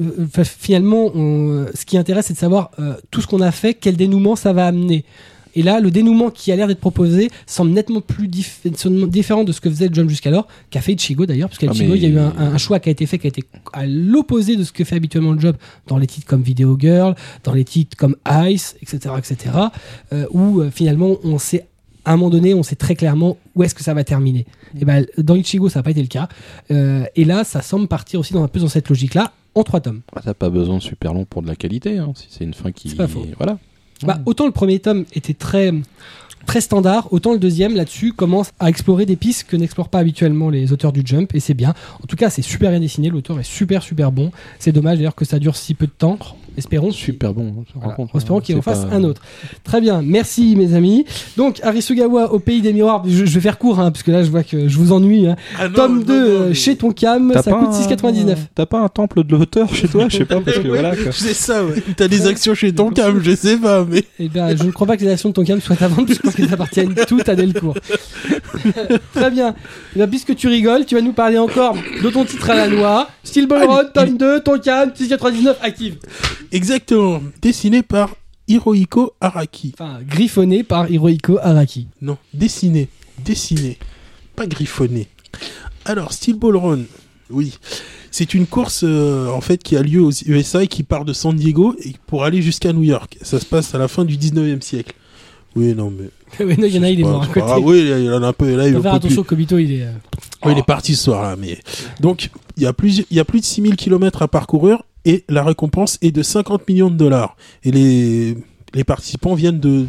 euh, 0.00 0.44
finalement, 0.44 1.10
on- 1.14 1.66
ce 1.74 1.84
qui 1.84 1.98
intéresse, 1.98 2.26
c'est 2.26 2.34
de 2.34 2.38
savoir 2.38 2.70
euh, 2.78 2.94
tout 3.10 3.20
ce 3.20 3.26
qu'on 3.26 3.40
a 3.40 3.50
fait, 3.50 3.74
quel 3.74 3.96
dénouement 3.96 4.36
ça 4.36 4.52
va 4.52 4.66
amener. 4.66 5.04
Et 5.54 5.62
là, 5.62 5.80
le 5.80 5.90
dénouement 5.90 6.30
qui 6.30 6.50
a 6.50 6.56
l'air 6.56 6.66
d'être 6.66 6.80
proposé 6.80 7.30
semble 7.46 7.72
nettement 7.72 8.00
plus 8.00 8.26
dif- 8.26 8.66
différent 9.08 9.44
de 9.44 9.52
ce 9.52 9.60
que 9.60 9.68
faisait 9.68 9.88
le 9.88 9.94
Jump 9.94 10.08
jusqu'alors, 10.08 10.46
qu'a 10.70 10.80
fait 10.80 10.92
Ichigo 10.94 11.26
d'ailleurs, 11.26 11.48
parce 11.50 11.58
qu'à 11.58 11.66
Ah, 11.68 11.74
Ichigo, 11.74 11.90
mais- 11.92 11.98
il 11.98 12.02
y 12.04 12.06
a 12.06 12.08
eu 12.08 12.18
un, 12.18 12.32
un 12.38 12.56
choix 12.58 12.80
qui 12.80 12.88
a 12.88 12.92
été 12.92 13.04
fait, 13.04 13.18
qui 13.18 13.26
a 13.26 13.28
été 13.28 13.44
à 13.74 13.84
l'opposé 13.86 14.56
de 14.56 14.64
ce 14.64 14.72
que 14.72 14.82
fait 14.84 14.96
habituellement 14.96 15.32
le 15.32 15.40
Jump 15.40 15.56
dans 15.88 15.98
les 15.98 16.06
titres 16.06 16.26
comme 16.26 16.40
Video 16.42 16.74
Girl, 16.80 17.14
dans 17.44 17.52
les 17.52 17.64
titres 17.64 17.96
comme 17.98 18.16
Ice, 18.48 18.76
etc., 18.80 19.14
etc., 19.18 19.36
euh, 20.14 20.24
où 20.30 20.60
euh, 20.60 20.70
finalement 20.70 21.16
on 21.22 21.38
sait 21.38 21.66
à 22.04 22.12
un 22.12 22.16
moment 22.16 22.30
donné, 22.30 22.54
on 22.54 22.62
sait 22.62 22.76
très 22.76 22.94
clairement 22.94 23.36
où 23.54 23.62
est-ce 23.62 23.74
que 23.74 23.82
ça 23.82 23.94
va 23.94 24.04
terminer. 24.04 24.46
Et 24.80 24.84
ben, 24.84 25.06
dans 25.18 25.34
Ichigo, 25.34 25.68
ça 25.68 25.80
n'a 25.80 25.82
pas 25.82 25.90
été 25.90 26.02
le 26.02 26.08
cas. 26.08 26.28
Euh, 26.70 27.04
et 27.14 27.24
là, 27.24 27.44
ça 27.44 27.62
semble 27.62 27.88
partir 27.88 28.20
aussi 28.20 28.32
dans 28.32 28.42
un 28.42 28.48
peu 28.48 28.60
dans 28.60 28.68
cette 28.68 28.88
logique-là, 28.88 29.32
en 29.54 29.62
trois 29.62 29.80
tomes. 29.80 30.00
Ah, 30.16 30.20
T'as 30.24 30.34
pas 30.34 30.50
besoin 30.50 30.78
de 30.78 30.82
super 30.82 31.14
long 31.14 31.24
pour 31.24 31.42
de 31.42 31.48
la 31.48 31.56
qualité, 31.56 31.98
hein, 31.98 32.12
si 32.14 32.26
c'est 32.30 32.44
une 32.44 32.54
fin 32.54 32.72
qui. 32.72 32.90
C'est 32.90 32.96
pas 32.96 33.08
faux. 33.08 33.26
Voilà. 33.36 33.58
Bah, 34.02 34.18
autant 34.26 34.46
le 34.46 34.52
premier 34.52 34.80
tome 34.80 35.04
était 35.14 35.34
très 35.34 35.72
très 36.46 36.60
standard, 36.60 37.12
autant 37.12 37.32
le 37.32 37.38
deuxième 37.38 37.76
là-dessus 37.76 38.12
commence 38.12 38.50
à 38.58 38.68
explorer 38.68 39.06
des 39.06 39.14
pistes 39.14 39.44
que 39.44 39.56
n'explorent 39.56 39.88
pas 39.88 40.00
habituellement 40.00 40.50
les 40.50 40.72
auteurs 40.72 40.92
du 40.92 41.02
Jump 41.04 41.34
et 41.34 41.40
c'est 41.40 41.54
bien. 41.54 41.74
En 42.02 42.06
tout 42.06 42.16
cas, 42.16 42.30
c'est 42.30 42.42
super 42.42 42.70
bien 42.70 42.80
dessiné, 42.80 43.10
l'auteur 43.10 43.38
est 43.38 43.44
super 43.44 43.82
super 43.82 44.10
bon. 44.12 44.32
C'est 44.58 44.72
dommage 44.72 44.98
d'ailleurs 44.98 45.14
que 45.14 45.24
ça 45.24 45.38
dure 45.38 45.56
si 45.56 45.74
peu 45.74 45.86
de 45.86 45.92
temps. 45.92 46.18
Espérons 46.56 46.90
qu'il- 46.90 46.96
Super 47.04 47.32
bon. 47.34 47.48
hein, 47.60 47.64
Voilà. 47.74 47.88
rencontre, 47.90 48.16
Espérons 48.16 48.38
hein, 48.38 48.42
qu'il 48.42 48.56
en 48.56 48.62
fasse 48.62 48.84
pas- 48.84 48.94
un 48.94 49.04
autre. 49.04 49.22
Très 49.64 49.80
bien, 49.80 50.02
merci 50.02 50.54
mes 50.56 50.74
amis. 50.74 51.04
Donc 51.36 51.60
Arisugawa 51.62 52.32
au 52.32 52.38
pays 52.38 52.60
des 52.60 52.72
miroirs, 52.72 53.02
je, 53.06 53.24
je 53.24 53.34
vais 53.34 53.40
faire 53.40 53.58
court 53.58 53.80
hein, 53.80 53.90
parce 53.90 54.02
que 54.02 54.10
là 54.10 54.22
je 54.22 54.30
vois 54.30 54.42
que 54.42 54.68
je 54.68 54.76
vous 54.78 54.92
ennuie. 54.92 55.26
hein. 55.26 55.36
Ah 55.58 55.68
non, 55.68 55.74
Tome 55.74 55.98
non, 56.00 56.04
2 56.04 56.38
non, 56.48 56.54
chez 56.54 56.76
Tonkam, 56.76 57.32
ça 57.34 57.52
coûte 57.52 57.68
un- 57.68 57.72
6,99. 57.72 58.38
T'as 58.54 58.66
pas 58.66 58.80
un 58.80 58.88
temple 58.88 59.24
de 59.24 59.36
l'auteur 59.36 59.74
chez 59.74 59.88
toi? 59.88 60.06
Je 60.08 60.18
sais 60.18 60.24
pas, 60.24 60.40
parce 60.40 60.58
que 60.58 60.68
voilà. 60.68 60.94
quoi. 60.96 61.12
C'est 61.12 61.34
ça, 61.34 61.64
ouais. 61.64 61.82
T'as 61.96 62.08
des 62.08 62.26
actions 62.26 62.54
chez 62.54 62.72
ton 62.74 62.90
cam, 62.90 63.20
je 63.22 63.34
sais 63.34 63.56
pas, 63.56 63.84
mais. 63.88 64.04
Eh 64.18 64.28
bien, 64.28 64.54
je 64.56 64.64
ne 64.64 64.70
crois 64.70 64.86
pas 64.86 64.96
que 64.96 65.02
les 65.02 65.10
actions 65.10 65.30
de 65.30 65.34
Tonkam 65.34 65.60
soient 65.60 65.76
à 65.80 65.88
vendre, 65.88 66.04
puisque 66.06 66.20
je 66.22 66.26
pense 66.26 66.34
qu'elles 66.36 66.52
appartiennent 66.54 66.94
toutes 67.08 67.28
à 67.28 67.34
Delcourt. 67.34 67.74
Très 69.14 69.30
bien. 69.30 69.54
Eh 69.94 69.98
bien, 69.98 70.08
puisque 70.08 70.34
tu 70.36 70.48
rigoles, 70.48 70.84
tu 70.86 70.94
vas 70.94 71.00
nous 71.00 71.12
parler 71.12 71.38
encore 71.38 71.74
de 72.02 72.10
ton 72.10 72.24
titre 72.24 72.50
à 72.50 72.54
la 72.54 72.68
noix. 72.68 73.08
Steel 73.24 73.46
Ball 73.46 73.64
Run, 73.66 73.84
tome 73.94 74.16
2, 74.16 74.40
Tonkam, 74.40 74.90
6,99, 74.90 75.54
active. 75.62 75.96
Exactement. 76.52 77.20
Dessiné 77.40 77.82
par 77.82 78.14
Hirohiko 78.48 79.14
Araki. 79.20 79.72
Enfin, 79.74 80.00
griffonné 80.06 80.62
par 80.62 80.90
Hirohiko 80.90 81.38
Araki. 81.42 81.88
Non, 82.00 82.18
dessiné. 82.34 82.88
Dessiné. 83.24 83.78
Pas 84.36 84.46
griffonné. 84.46 85.08
Alors, 85.84 86.12
Steel 86.12 86.36
Ball 86.36 86.56
Run. 86.56 86.80
Oui. 87.30 87.58
C'est 88.10 88.34
une 88.34 88.46
course 88.46 88.82
euh, 88.84 89.28
en 89.28 89.40
fait 89.40 89.62
qui 89.62 89.74
a 89.76 89.82
lieu 89.82 90.02
aux 90.02 90.10
USA 90.26 90.62
et 90.62 90.66
qui 90.66 90.82
part 90.82 91.06
de 91.06 91.14
San 91.14 91.34
Diego 91.34 91.74
et 91.82 91.94
pour 92.06 92.24
aller 92.24 92.42
jusqu'à 92.42 92.72
New 92.74 92.82
York. 92.82 93.16
Ça 93.22 93.40
se 93.40 93.46
passe 93.46 93.74
à 93.74 93.78
la 93.78 93.88
fin 93.88 94.04
du 94.04 94.16
19e 94.18 94.60
siècle. 94.60 94.94
Oui, 95.56 95.74
non, 95.74 95.90
mais. 95.90 96.10
oui, 96.44 96.56
non, 96.58 96.66
il 96.66 96.74
y 96.74 96.78
en 96.78 96.82
a, 96.82 96.90
il 96.90 97.00
est 97.00 97.04
mort 97.04 97.22
à 97.22 97.26
côté. 97.26 97.40
grave. 97.40 97.60
Oui, 97.64 97.80
il 97.80 98.04
y 98.04 98.10
en 98.10 98.22
a 98.22 98.28
un 98.28 98.32
peu. 98.34 98.54
Là, 98.54 98.66
il 98.68 98.72
faire 98.72 98.80
plus- 98.82 98.90
attention, 98.90 99.22
Kobito, 99.24 99.56
il 99.58 99.72
est. 99.72 99.82
euh, 99.82 99.92
Oui, 100.44 100.52
il 100.52 100.58
est 100.58 100.62
parti 100.66 100.94
ce 100.94 101.04
soir-là. 101.04 101.36
Mais... 101.36 101.58
Donc, 102.00 102.30
il 102.58 102.62
y, 102.62 102.66
a 102.66 102.72
plus, 102.74 103.02
il 103.10 103.16
y 103.16 103.20
a 103.20 103.24
plus 103.24 103.40
de 103.40 103.44
6000 103.46 103.76
km 103.76 104.22
à 104.22 104.28
parcourir 104.28 104.82
et 105.04 105.24
la 105.28 105.42
récompense 105.42 105.98
est 106.02 106.12
de 106.12 106.22
50 106.22 106.68
millions 106.68 106.90
de 106.90 106.96
dollars. 106.96 107.36
Et 107.64 107.70
les, 107.70 108.36
les 108.74 108.84
participants 108.84 109.34
viennent 109.34 109.60
de, 109.60 109.86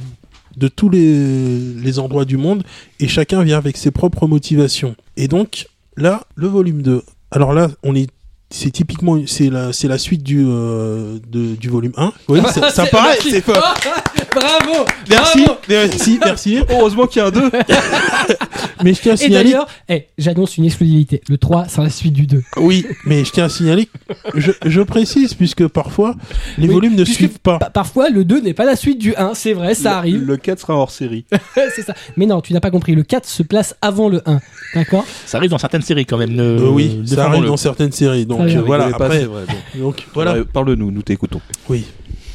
tous 0.76 0.90
les, 0.90 1.58
les 1.58 2.00
endroits 2.00 2.26
du 2.26 2.38
monde 2.38 2.64
et 3.00 3.08
chacun 3.08 3.44
vient 3.44 3.58
avec 3.58 3.78
ses 3.78 3.92
propres 3.92 4.28
motivations. 4.28 4.96
Et 5.18 5.28
donc 5.28 5.68
là, 5.98 6.24
le 6.36 6.48
volume 6.48 6.82
2. 6.82 7.04
Alors 7.32 7.54
là, 7.54 7.70
on 7.84 7.96
est 7.96 8.10
c'est 8.56 8.70
typiquement 8.70 9.18
c'est 9.26 9.50
la 9.50 9.74
c'est 9.74 9.88
la 9.88 9.98
suite 9.98 10.22
du 10.24 10.46
euh, 10.48 11.18
de- 11.32 11.56
du 11.56 11.70
volume 11.70 11.92
1. 11.98 12.14
Oui, 12.30 12.40
ça, 12.54 12.70
ça 12.70 12.86
C'est- 12.86 12.92
paraît, 12.92 13.18
c'est 13.22 13.42
pas. 13.42 13.74
Bravo 14.34 14.86
Merci, 15.12 15.44
bravo. 15.46 15.60
merci, 15.70 16.20
merci. 16.24 16.58
Heureusement 16.68 17.06
qu'il 17.06 17.20
y 17.22 17.24
a 17.24 17.28
un 17.28 17.32
2 17.32 17.52
Mais 18.84 18.94
je 18.96 19.02
tiens 19.02 19.12
à 19.12 19.16
Et 19.16 19.18
signaler 19.18 19.52
d'ailleurs, 19.52 19.68
eh, 19.90 20.08
j'annonce 20.18 20.58
une 20.58 20.66
exclusivité. 20.66 21.22
Le 21.30 21.38
3 21.38 21.68
sera 21.68 21.84
la 21.84 21.90
suite 21.92 22.14
du 22.14 22.26
2. 22.26 22.42
Oui, 22.58 22.86
mais 23.06 23.24
je 23.26 23.32
tiens 23.32 23.46
à 23.46 23.50
signaler, 23.50 23.88
je, 24.36 24.52
je 24.66 24.82
précise, 24.82 25.36
puisque 25.36 25.68
parfois, 25.68 26.16
les 26.58 26.68
Oui, 26.68 26.74
volumes 26.74 26.96
ne 26.96 27.06
suivent 27.06 27.40
pas. 27.40 27.60
Pa- 27.60 27.70
parfois, 27.70 28.10
le 28.10 28.26
2 28.26 28.42
n'est 28.42 28.54
pas 28.56 28.66
la 28.66 28.76
suite 28.76 28.98
du 29.00 29.16
1, 29.16 29.36
c'est 29.36 29.54
vrai, 29.54 29.76
ça 29.76 29.98
arrive. 29.98 30.24
Le 30.24 30.38
4 30.38 30.60
sera 30.60 30.76
hors 30.78 30.90
série. 30.92 31.26
c'est 31.76 31.84
ça. 31.84 31.94
Mais 32.18 32.26
non, 32.26 32.42
tu 32.42 32.54
n'as 32.54 32.60
pas 32.60 32.72
compris. 32.72 32.96
Le 32.96 33.04
4 33.04 33.28
se 33.28 33.44
place 33.44 33.76
avant 33.82 34.10
le 34.10 34.22
1. 34.26 34.40
D'accord? 34.74 35.06
Ça 35.28 35.38
arrive 35.38 35.52
dans 35.52 35.60
certaines 35.60 35.84
séries 35.84 36.06
quand 36.08 36.18
même. 36.18 36.32
Ne... 36.34 36.42
Euh, 36.44 36.70
oui, 36.70 37.02
ça 37.06 37.26
arrive 37.26 37.46
dans 37.46 37.58
certaines 37.58 37.92
séries. 37.92 38.26
Donc 38.26 38.43
Euh, 38.48 38.62
voilà, 38.62 38.86
après, 38.88 39.26
bon. 39.26 39.34
donc 39.80 40.06
voilà, 40.14 40.34
Ouais, 40.36 40.44
Parle-nous, 40.46 40.92
nous 40.92 41.02
t'écoutons. 41.02 41.42
oui, 41.70 41.86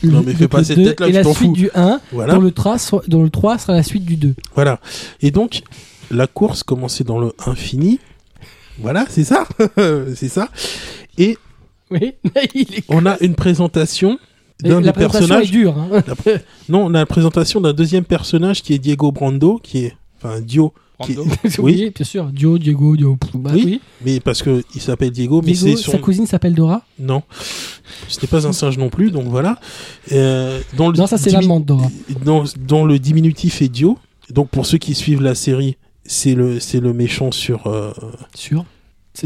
Non, 0.03 0.23
mais 0.25 0.35
fais 0.35 0.49
pas 0.49 0.63
cette 0.65 0.79
2 0.79 0.85
tête-là, 0.85 1.07
Et 1.09 1.11
tu 1.11 1.17
la 1.17 1.23
t'en 1.25 1.35
suite 1.35 1.49
fous. 1.49 1.53
du 1.55 1.71
1, 1.75 2.01
voilà, 2.13 2.35
dont, 2.35 2.41
le 2.41 2.51
3, 2.53 2.79
sera- 2.79 3.03
dont 3.09 3.23
le 3.23 3.31
3 3.31 3.59
sera 3.59 3.73
la 3.75 3.83
suite 3.83 4.05
du 4.05 4.17
2. 4.17 4.35
voilà. 4.55 4.81
Et 5.21 5.31
donc, 5.31 5.63
la 6.11 6.27
course 6.27 6.63
commençait 6.63 7.05
dans 7.05 7.19
le 7.19 7.33
infini. 7.47 7.99
Voilà, 8.79 9.07
c'est 9.09 9.25
ça, 9.25 9.47
c'est 10.15 10.29
ça. 10.29 10.49
Et 11.19 11.37
Oui, 11.91 12.15
il 12.55 12.75
est... 12.77 12.85
on 12.89 13.07
a 13.07 13.17
une 13.21 13.35
présentation 13.35 14.19
d'un 14.63 14.81
La 14.81 14.87
des 14.89 14.93
présentation 14.93 15.25
est 15.27 15.29
personnages. 15.29 15.51
dure. 15.51 15.77
hein. 15.79 16.03
Non, 16.69 16.85
on 16.87 16.95
a 16.95 16.99
la 16.99 17.07
présentation 17.07 17.61
d'un 17.61 17.73
deuxième 17.73 18.05
personnage 18.05 18.63
qui 18.63 18.75
est 18.75 18.79
Diego 18.79 19.11
Brando, 19.13 19.59
qui 19.63 19.85
est, 19.87 19.97
enfin 20.17 20.41
Dio, 20.41 20.73
qui 21.07 21.17
oui. 21.59 21.93
bien 21.95 22.05
sûr. 22.05 22.27
Dio, 22.27 22.59
Diego, 22.59 22.97
Dio. 22.97 23.17
Bah, 23.35 23.51
Oui, 23.55 23.63
oui. 23.65 23.81
mais 24.05 24.21
parce 24.21 24.43
que 24.43 24.63
il 24.75 24.81
s'appelle 24.81 25.11
Diego, 25.11 25.43
mais 25.45 25.53
Diego, 25.53 25.77
c'est 25.77 25.83
son 25.85 25.93
sa 25.93 25.99
cousine 25.99 26.27
s'appelle 26.27 26.55
Dora. 26.55 26.83
Non, 26.99 27.23
ce 28.09 28.21
n'est 28.21 28.29
pas 28.29 28.47
un 28.47 28.53
singe 28.53 28.79
non 28.79 28.91
plus, 28.91 29.11
donc 29.11 29.27
voilà. 29.27 29.59
Euh, 30.13 30.61
dans 30.77 30.91
le 30.91 30.97
Non, 30.99 31.07
ça 31.07 31.19
c'est 31.19 31.31
dimi- 31.31 31.41
l'amante 31.43 31.65
Dora. 31.65 31.89
Dans, 32.25 32.45
dans 32.67 32.85
le 32.85 32.99
diminutif 32.99 33.63
est 33.63 33.69
Dio. 33.69 33.99
Donc 34.31 34.49
pour 34.51 34.67
ceux 34.67 34.79
qui 34.79 34.95
suivent 34.95 35.23
la 35.23 35.35
série, 35.35 35.77
c'est 36.05 36.35
le 36.35 36.61
c'est 36.61 36.81
le 36.81 36.93
méchant 36.93 37.31
sur. 37.33 37.67
euh, 37.67 37.93
Sûr. 38.35 38.65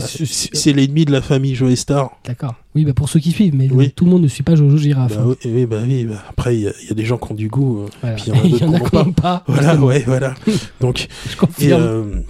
C'est 0.00 0.22
bah, 0.22 0.26
c'est 0.54 0.72
l'ennemi 0.72 1.04
de 1.04 1.12
la 1.12 1.20
famille 1.20 1.54
Joestar. 1.54 2.10
D'accord. 2.24 2.54
Oui, 2.74 2.84
bah 2.84 2.94
pour 2.94 3.08
ceux 3.08 3.20
qui 3.20 3.30
suivent, 3.32 3.54
mais 3.54 3.68
Oui. 3.70 3.90
tout 3.94 4.04
le 4.06 4.10
monde 4.10 4.22
ne 4.22 4.28
suit 4.28 4.42
pas 4.42 4.54
Jojo 4.54 4.76
Girafe. 4.78 5.14
Bah, 5.16 5.24
oui, 5.26 5.34
oui, 5.44 5.66
bah 5.66 5.80
oui. 5.86 6.04
bah, 6.04 6.22
après, 6.30 6.56
il 6.56 6.62
y, 6.62 6.68
a- 6.68 6.72
il 6.82 6.88
y 6.88 6.92
a 6.92 6.94
des 6.94 7.04
gens 7.04 7.18
qui 7.18 7.30
ont 7.30 7.34
du 7.34 7.48
goût. 7.48 7.80
euh, 7.82 7.86
Voilà. 8.00 8.16
puis 8.16 8.24
il 8.26 8.34
y 8.34 8.38
en 8.38 8.40
a 8.42 8.46
Il 8.78 8.88
qui 8.88 8.94
n'ont 8.96 9.12
pas. 9.12 9.44
Voilà, 9.46 9.76
ouais, 9.76 10.02
voilà. 10.06 10.34
Donc 10.80 11.08
Je 11.28 11.32
et, 11.32 11.36
confirme. 11.36 11.82
euh, 11.82 12.20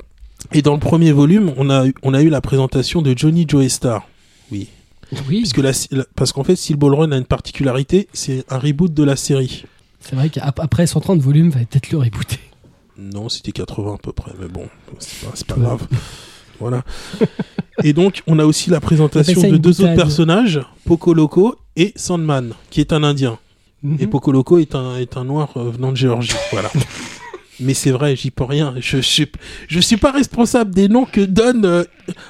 et 0.52 0.62
dans 0.62 0.74
le 0.74 0.80
premier 0.80 1.12
volume, 1.12 1.52
on 1.56 1.70
a 1.70 1.86
eu- 1.86 1.94
on 2.02 2.14
a 2.14 2.22
eu 2.22 2.28
la 2.28 2.40
présentation 2.40 3.00
de 3.02 3.16
Johnny 3.16 3.46
Joestar. 3.48 4.08
Oui. 4.50 4.68
oui, 5.28 5.44
la, 5.58 5.70
la- 5.92 6.04
parce 6.16 6.32
qu'en 6.32 6.42
fait, 6.42 6.56
Steel 6.56 6.76
Ball 6.76 6.94
Run 6.94 7.12
a 7.12 7.16
une 7.16 7.24
particularité, 7.26 8.08
c'est 8.12 8.44
un 8.50 8.58
reboot 8.58 8.92
de 8.92 9.04
la 9.04 9.14
série. 9.16 9.64
c'est 10.00 10.16
vrai 10.16 10.30
qu'après 10.30 10.86
130 10.88 11.20
volumes, 11.20 11.50
va 11.50 11.60
peut-être 11.60 11.90
le 11.92 11.98
rebooter. 11.98 12.40
Non, 12.98 13.28
c'était 13.28 13.52
80 13.52 13.94
à 13.94 13.98
peu 13.98 14.12
près, 14.12 14.32
mais 14.40 14.48
bon, 14.48 14.64
c'est 14.98 15.20
pas, 15.46 15.54
pas 15.54 15.60
Ouais. 15.60 15.66
grave. 15.66 15.86
voilà. 16.62 16.82
Et 17.84 17.92
donc, 17.92 18.22
on 18.26 18.38
a 18.38 18.44
aussi 18.44 18.70
la 18.70 18.78
On 18.78 18.80
présentation 18.80 19.42
de 19.42 19.56
deux 19.56 19.80
autres 19.82 19.94
personnages, 19.94 20.60
Poco 20.84 21.14
Loco 21.14 21.56
et 21.76 21.92
Sandman, 21.96 22.52
qui 22.70 22.80
est 22.80 22.92
un 22.92 23.02
Indien. 23.02 23.38
Et 23.84 24.06
Mhm. 24.06 24.10
Poco 24.10 24.30
Loco 24.32 24.58
est 24.58 24.74
un, 24.76 24.96
est 24.96 25.16
un 25.16 25.24
noir 25.24 25.48
euh, 25.56 25.70
venant 25.70 25.90
de 25.90 25.96
Géorgie. 25.96 26.32
Voilà. 26.52 26.70
Mais 27.60 27.74
c'est 27.74 27.90
vrai, 27.90 28.14
j'y 28.16 28.30
peux 28.30 28.44
rien. 28.44 28.74
Je, 28.80 29.00
je, 29.00 29.24
je 29.68 29.80
suis 29.80 29.96
pas 29.96 30.12
responsable 30.12 30.72
des 30.72 30.88
noms 30.88 31.04
que 31.04 31.20
donne 31.20 31.64
euh, 31.64 31.84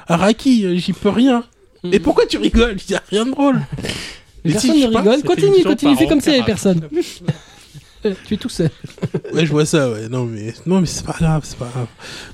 Araki, 0.09 0.79
j'y 0.79 0.92
peux 0.95 1.11
rien. 1.11 1.45
Et 1.90 1.99
pourquoi 2.01 2.27
tu 2.27 2.38
rigoles? 2.38 2.77
Il 2.88 2.92
y 2.92 2.95
a 2.95 3.03
rien 3.11 3.27
de 3.27 3.31
drôle. 3.33 3.61
Mais 4.45 4.53
Mais 4.55 4.59
si, 4.59 4.68
personne 4.68 4.81
je 4.83 4.87
ne 4.87 4.97
rigole. 4.99 5.23
Continue, 5.23 5.62
continue, 5.62 5.97
fais 5.97 6.07
comme 6.07 6.21
ça, 6.21 6.31
pirate. 6.33 6.47
personne. 6.47 6.88
Euh, 8.05 8.14
tu 8.27 8.35
es 8.35 8.37
tout 8.37 8.49
seul. 8.49 8.68
Ouais, 9.33 9.47
je 9.47 9.53
vois 9.53 9.64
ça, 9.64 9.88
ouais. 9.88 10.09
Non, 10.09 10.25
mais, 10.25 10.53
non, 10.66 10.81
mais 10.81 10.88
c'est 10.88 11.07
pas 11.07 11.14
grave, 11.16 11.42
c'est 11.45 11.57
pas 11.57 11.68
grave. 11.73 11.87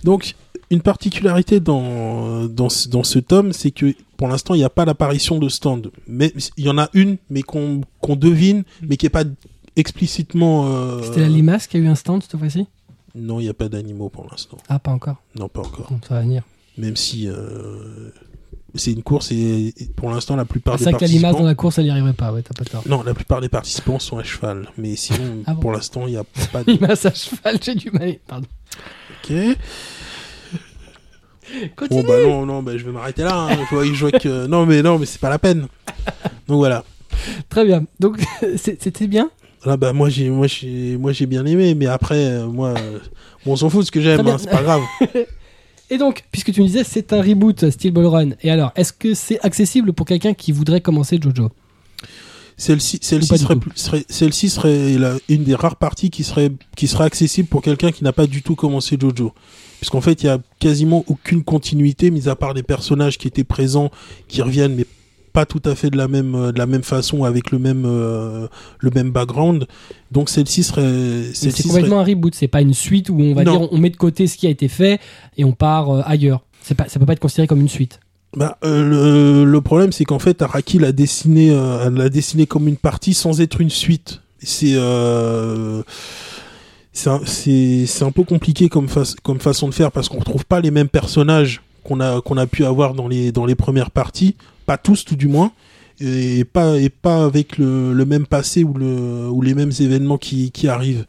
Donc, 0.03 0.35
une 0.71 0.81
particularité 0.83 1.61
dans, 1.61 2.45
dans, 2.47 2.69
ce, 2.69 2.89
dans 2.89 3.03
ce 3.05 3.19
tome, 3.19 3.53
c'est 3.53 3.71
que 3.71 3.95
pour 4.17 4.29
l'instant, 4.29 4.55
il 4.55 4.59
n'y 4.59 4.65
a 4.65 4.71
pas 4.71 4.85
l'apparition 4.85 5.39
de 5.39 5.49
stand. 5.49 5.91
Mais 6.07 6.33
il 6.57 6.65
y 6.65 6.69
en 6.69 6.79
a 6.79 6.89
une, 6.93 7.17
mais 7.31 7.43
qu'on 7.43 7.83
qu'on 8.01 8.17
devine, 8.17 8.65
mais 8.83 8.97
qui 8.97 9.07
n'est 9.07 9.11
pas 9.11 9.25
explicitement. 9.77 10.67
euh, 10.69 11.03
C'était 11.03 11.21
la 11.21 11.29
limace 11.29 11.67
qui 11.67 11.77
a 11.77 11.81
eu 11.81 11.87
un 11.89 11.95
stand 11.95 12.23
cette 12.23 12.37
fois-ci? 12.39 12.67
Non, 13.15 13.41
il 13.41 13.45
n'y 13.45 13.49
a 13.49 13.55
pas 13.55 13.69
d'animaux 13.69 14.09
pour 14.11 14.27
l'instant. 14.31 14.59
Ah, 14.69 14.79
pas 14.79 14.91
encore. 14.93 15.17
Non, 15.35 15.49
pas 15.49 15.61
encore. 15.63 15.87
Bon, 15.91 16.01
ça 16.07 16.15
va 16.15 16.21
venir. 16.21 16.43
Même 16.77 16.95
si 16.97 17.27
euh, 17.29 18.11
c'est 18.75 18.93
une 18.93 19.03
course 19.03 19.33
et, 19.33 19.75
pour 19.97 20.11
l'instant, 20.11 20.37
la 20.37 20.45
plupart 20.45 20.79
C'est 20.79 20.85
des 20.85 20.91
vrai 20.93 20.99
que 21.01 21.05
la 21.05 21.09
limace 21.09 21.23
participants. 21.23 21.43
dans 21.43 21.49
la 21.49 21.55
course, 21.55 21.79
elle 21.79 21.85
n'y 21.85 21.91
arriverait 21.91 22.13
pas. 22.13 22.33
Ouais, 22.33 22.43
t'as 22.43 22.55
pas 22.55 22.65
tort. 22.69 22.83
Non, 22.87 23.03
la 23.03 23.15
plupart 23.15 23.41
des 23.41 23.49
participants 23.49 23.99
sont 23.99 24.19
à 24.19 24.23
cheval. 24.25 24.69
Mais 24.77 24.95
sinon, 24.95 25.43
Ah 25.47 25.55
bon 25.55 25.61
pour 25.61 25.73
l'instant, 25.73 26.03
il 26.07 26.11
n'y 26.11 26.17
a 26.17 26.25
pas 26.53 26.63
de. 26.63 26.73
Limace 26.73 27.07
à 27.07 27.15
cheval, 27.15 27.59
j'ai 27.63 27.75
du 27.75 27.91
mal. 27.91 28.17
Pardon. 28.27 28.47
Ok. 29.25 29.33
Continue. 31.77 32.03
Bon 32.03 32.09
bah 32.09 32.23
non 32.23 32.47
non 32.47 32.63
bah 32.63 32.73
je 32.77 32.85
vais 32.85 32.93
m'arrêter 32.93 33.23
là. 33.23 33.35
hein. 33.35 33.57
Je 33.71 33.75
vois, 33.75 33.85
je 33.85 33.93
vois 33.93 34.11
que 34.13 34.47
non 34.47 34.67
mais 34.67 34.83
non 34.83 34.99
mais 34.99 35.07
c'est 35.07 35.21
pas 35.21 35.31
la 35.31 35.39
peine. 35.39 35.67
Donc 36.47 36.59
voilà. 36.59 36.85
Très 37.49 37.65
bien. 37.65 37.85
Donc, 38.01 38.19
c'était 38.57 39.07
bien? 39.07 39.31
Là 39.65 39.77
bah 39.77 39.93
moi 39.93 40.09
j'ai 40.09 40.31
moi 40.31 40.47
j'ai 40.47 40.97
moi 40.97 41.13
j'ai 41.13 41.27
bien 41.27 41.45
aimé 41.47 41.75
mais 41.75 41.87
après 41.87 42.17
euh, 42.25 42.47
moi 42.47 42.75
euh, 42.79 42.99
bon, 43.45 43.53
on 43.53 43.57
s'en 43.57 43.71
fout 43.71 43.81
de 43.81 43.87
ce 43.87 43.91
que 43.91 44.01
j'aime 44.01 44.27
hein, 44.27 44.37
c'est 44.39 44.51
pas 44.51 44.63
grave. 44.63 44.83
Et 45.91 45.97
donc, 45.97 46.25
puisque 46.31 46.53
tu 46.53 46.61
me 46.61 46.67
disais, 46.67 46.85
c'est 46.85 47.15
un 47.15 47.23
reboot 47.23 47.71
Steel 47.71 47.93
Ball 47.93 48.05
Run. 48.05 48.31
Et 48.43 48.51
alors, 48.51 48.73
est-ce 48.77 48.93
que 48.93 49.15
c'est 49.15 49.41
accessible 49.41 49.95
pour 49.95 50.05
quelqu'un 50.05 50.35
qui 50.35 50.53
voudrait 50.53 50.83
commencer 50.83 51.19
Jojo? 51.19 51.51
Celle-ci 52.59 52.99
celle-ci 53.01 53.39
serait, 53.75 54.05
celle-ci 54.09 54.51
serait 54.51 54.99
la- 54.99 55.15
une 55.31 55.45
des 55.45 55.55
rares 55.55 55.77
parties 55.77 56.11
qui 56.11 56.25
serait 56.25 56.51
qui 56.77 56.89
serait 56.89 57.05
accessible 57.05 57.49
pour 57.49 57.63
quelqu'un 57.63 57.91
qui 57.93 58.05
n'a 58.05 58.13
pas 58.13 58.27
du 58.27 58.43
tout 58.43 58.55
commencé 58.55 58.99
Jojo. 59.01 59.33
Puisqu'en 59.81 60.01
fait, 60.01 60.23
il 60.23 60.27
y 60.27 60.29
a 60.29 60.39
quasiment 60.59 61.05
aucune 61.07 61.45
continuité 61.45 62.11
mis 62.11 62.29
à 62.29 62.35
part 62.37 62.53
des 62.55 62.63
personnages 62.65 63.17
qui 63.19 63.29
étaient 63.29 63.45
présents 63.45 63.91
qui 64.27 64.43
reviennent 64.43 64.75
mais 64.75 64.85
pas 65.33 65.47
tout 65.47 65.63
à 65.67 65.75
fait 65.77 65.89
de 65.91 65.97
la 65.97 66.09
même 66.09 66.35
euh, 66.35 66.53
de 66.53 66.59
la 66.59 66.67
même 66.67 66.83
façon 66.83 67.23
avec 67.23 67.53
le 67.53 67.59
même 67.61 67.85
euh, 67.87 68.49
le 68.81 68.91
même 68.91 69.11
background. 69.11 69.67
Donc 70.11 70.31
celle-ci 70.31 70.65
serait 70.65 71.23
C'est 71.33 71.51
serait- 71.51 71.63
complètement 71.63 72.01
un 72.01 72.05
reboot. 72.05 72.35
C'est 72.35 72.49
pas 72.49 72.61
une 72.61 72.75
suite 72.75 73.09
où 73.09 73.21
on 73.21 73.35
va 73.35 73.45
Non. 73.45 73.57
dire 73.59 73.69
on 73.73 73.79
met 73.79 73.91
de 73.91 73.97
côté 73.97 74.27
ce 74.27 74.37
qui 74.37 74.47
a 74.49 74.51
été 74.51 74.67
fait 74.69 74.99
et 75.37 75.45
on 75.45 75.53
part 75.53 75.91
euh, 75.91 76.03
ailleurs. 76.07 76.43
C'est 76.63 76.75
pas, 76.75 76.89
ça 76.89 76.99
peut 76.99 77.07
pas 77.07 77.13
être 77.13 77.21
considéré 77.21 77.47
comme 77.47 77.61
une 77.61 77.69
suite. 77.69 78.01
Bah, 78.37 78.59
euh, 78.65 78.83
le, 79.45 79.45
le 79.51 79.61
problème, 79.63 79.91
c'est 79.93 80.05
qu'en 80.05 80.19
fait, 80.19 80.43
Araki 80.43 80.79
l'a 80.79 80.93
dessiné, 80.93 81.51
l'a 81.51 82.09
dessiné 82.11 82.47
comme 82.47 82.69
une 82.69 82.77
partie 82.77 83.15
sans 83.15 83.41
être 83.41 83.61
une 83.61 83.71
suite. 83.71 84.21
C'est 84.43 84.75
c'est 87.27 88.03
un, 88.03 88.11
peu 88.11 88.25
compliqué 88.25 88.69
comme, 88.69 88.89
fa- 88.89 89.15
comme 89.23 89.41
façon 89.41 89.69
de 89.69 89.75
faire 89.75 89.93
parce 89.93 90.09
qu'on 90.09 90.19
retrouve 90.19 90.45
pas 90.45 90.61
les 90.61 90.71
mêmes 90.71 90.89
personnages 90.89 91.63
qu'on 91.85 92.01
a 92.01 92.47
pu 92.47 92.65
avoir 92.65 92.95
dans 92.95 93.09
les 93.09 93.55
premières 93.55 93.91
parties, 93.91 94.37
pas 94.67 94.77
tous 94.77 95.05
tout 95.05 95.17
du 95.17 95.29
moins, 95.29 95.53
et 96.01 96.45
pas 96.45 97.25
avec 97.25 97.59
le, 97.59 98.05
même 98.05 98.27
passé 98.27 98.63
ou 98.65 98.75
le 98.75 99.29
ou 99.31 99.43
les 99.43 99.55
mêmes 99.55 99.73
événements 99.81 100.19
qui 100.19 100.69
arrivent. 100.69 101.07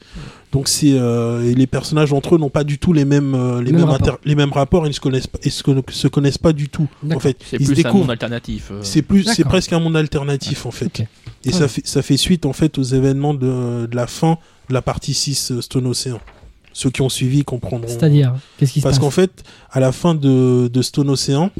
Donc 0.52 0.68
c'est 0.68 0.94
euh, 0.94 1.54
les 1.54 1.68
personnages 1.68 2.12
entre 2.12 2.34
eux 2.34 2.38
n'ont 2.40 2.50
pas 2.50 2.64
du 2.64 2.80
tout 2.80 2.92
les 2.92 3.06
mêmes 3.06 3.36
euh, 3.36 3.62
les 3.62 3.72
Même 3.72 3.82
mêmes 3.82 3.90
rapport. 3.92 4.08
inter- 4.16 4.18
les 4.26 4.34
mêmes 4.34 4.52
rapports, 4.52 4.86
ils 4.88 4.90
ne 4.90 4.94
se 4.94 5.00
connaissent 5.00 5.28
pas, 5.28 5.38
ils 5.44 5.52
se, 5.52 5.62
conna- 5.64 5.84
se 5.92 6.08
connaissent 6.08 6.40
pas 6.40 6.54
du 6.54 6.70
tout. 6.70 6.88
En 7.14 7.20
fait, 7.20 7.38
C'est 7.46 7.58
plus 7.58 7.70
un 7.72 7.74
découvrent. 7.76 7.98
monde 8.00 8.12
alternatif. 8.12 8.70
euh. 8.72 8.80
C'est 8.82 9.04
plus, 9.04 9.24
c'est 9.26 9.44
presque 9.44 9.74
un 9.74 9.80
monde 9.80 9.96
alternatif 9.96 10.66
en 10.66 10.72
fait. 10.72 11.04
Et 11.46 11.52
ça 11.52 11.68
fait, 11.68 11.86
ça 11.86 12.02
fait 12.02 12.18
suite 12.18 12.46
en 12.48 12.54
fait 12.54 12.78
aux 12.80 12.84
événements 12.84 13.36
de, 13.36 13.86
de 13.86 13.96
la 13.96 14.08
fin 14.08 14.40
de 14.70 14.74
la 14.74 14.82
partie 14.82 15.14
6 15.14 15.52
euh, 15.52 15.62
Stone 15.62 15.86
Ocean. 15.86 16.20
Ceux 16.74 16.90
qui 16.90 17.02
ont 17.02 17.10
suivi 17.10 17.44
comprendront. 17.44 17.88
C'est-à-dire, 17.88 18.34
qu'est-ce 18.58 18.74
qui 18.74 18.80
se 18.80 18.84
Parce 18.84 18.98
qu'en 19.00 19.10
fait, 19.12 19.44
à 19.72 19.80
la 19.80 19.92
fin 19.92 20.16
de, 20.16 20.68
de 20.68 20.82
Stone 20.82 21.10
Ocean, 21.10 21.52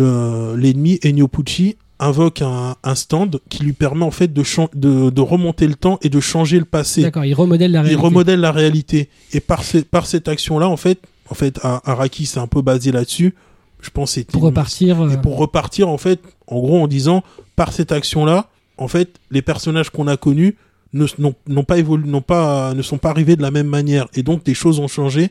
euh, 0.00 0.56
l'ennemi 0.56 0.98
Ennio 1.04 1.28
Pucci 1.28 1.76
invoque 1.98 2.42
un, 2.42 2.76
un 2.82 2.94
stand 2.94 3.40
qui 3.48 3.62
lui 3.62 3.72
permet 3.72 4.04
en 4.04 4.10
fait 4.10 4.32
de, 4.32 4.42
chan- 4.42 4.68
de, 4.74 5.10
de 5.10 5.20
remonter 5.20 5.66
le 5.66 5.74
temps 5.74 5.98
et 6.02 6.08
de 6.08 6.20
changer 6.20 6.58
le 6.58 6.64
passé 6.64 7.02
D'accord, 7.02 7.24
il 7.24 7.34
remodèle 7.34 7.70
la 7.72 7.80
il 7.80 7.82
réalité. 7.84 8.02
remodèle 8.02 8.40
la 8.40 8.52
réalité. 8.52 9.08
Et 9.32 9.40
par, 9.40 9.62
ce- 9.62 9.78
par 9.78 10.06
cette 10.06 10.28
action-là, 10.28 10.68
en 10.68 10.76
fait, 10.76 10.98
en 11.30 11.34
fait, 11.34 11.58
Ar- 11.62 11.80
Araki 11.88 12.26
s'est 12.26 12.40
un 12.40 12.46
peu 12.48 12.62
basé 12.62 12.90
là-dessus. 12.92 13.34
Je 13.80 13.90
pense 13.90 14.18
pour 14.32 14.42
repartir. 14.42 15.02
euh, 15.02 15.10
Et 15.10 15.16
pour 15.18 15.36
repartir, 15.38 15.88
en 15.88 15.98
fait, 15.98 16.20
en 16.46 16.58
gros, 16.58 16.82
en 16.82 16.88
disant, 16.88 17.22
par 17.54 17.72
cette 17.72 17.92
action-là, 17.92 18.48
en 18.76 18.88
fait, 18.88 19.20
les 19.30 19.42
personnages 19.42 19.90
qu'on 19.90 20.08
a 20.08 20.16
connus 20.16 20.56
ne, 20.94 21.06
n'ont, 21.18 21.64
pas 21.64 21.78
évolué, 21.78 22.08
n'ont 22.08 22.22
pas, 22.22 22.74
ne 22.74 22.82
sont 22.82 22.98
pas 22.98 23.10
arrivés 23.10 23.36
de 23.36 23.42
la 23.42 23.50
même 23.50 23.66
manière. 23.68 24.08
Et 24.14 24.22
donc, 24.22 24.42
des 24.44 24.54
choses 24.54 24.80
ont 24.80 24.88
changé. 24.88 25.30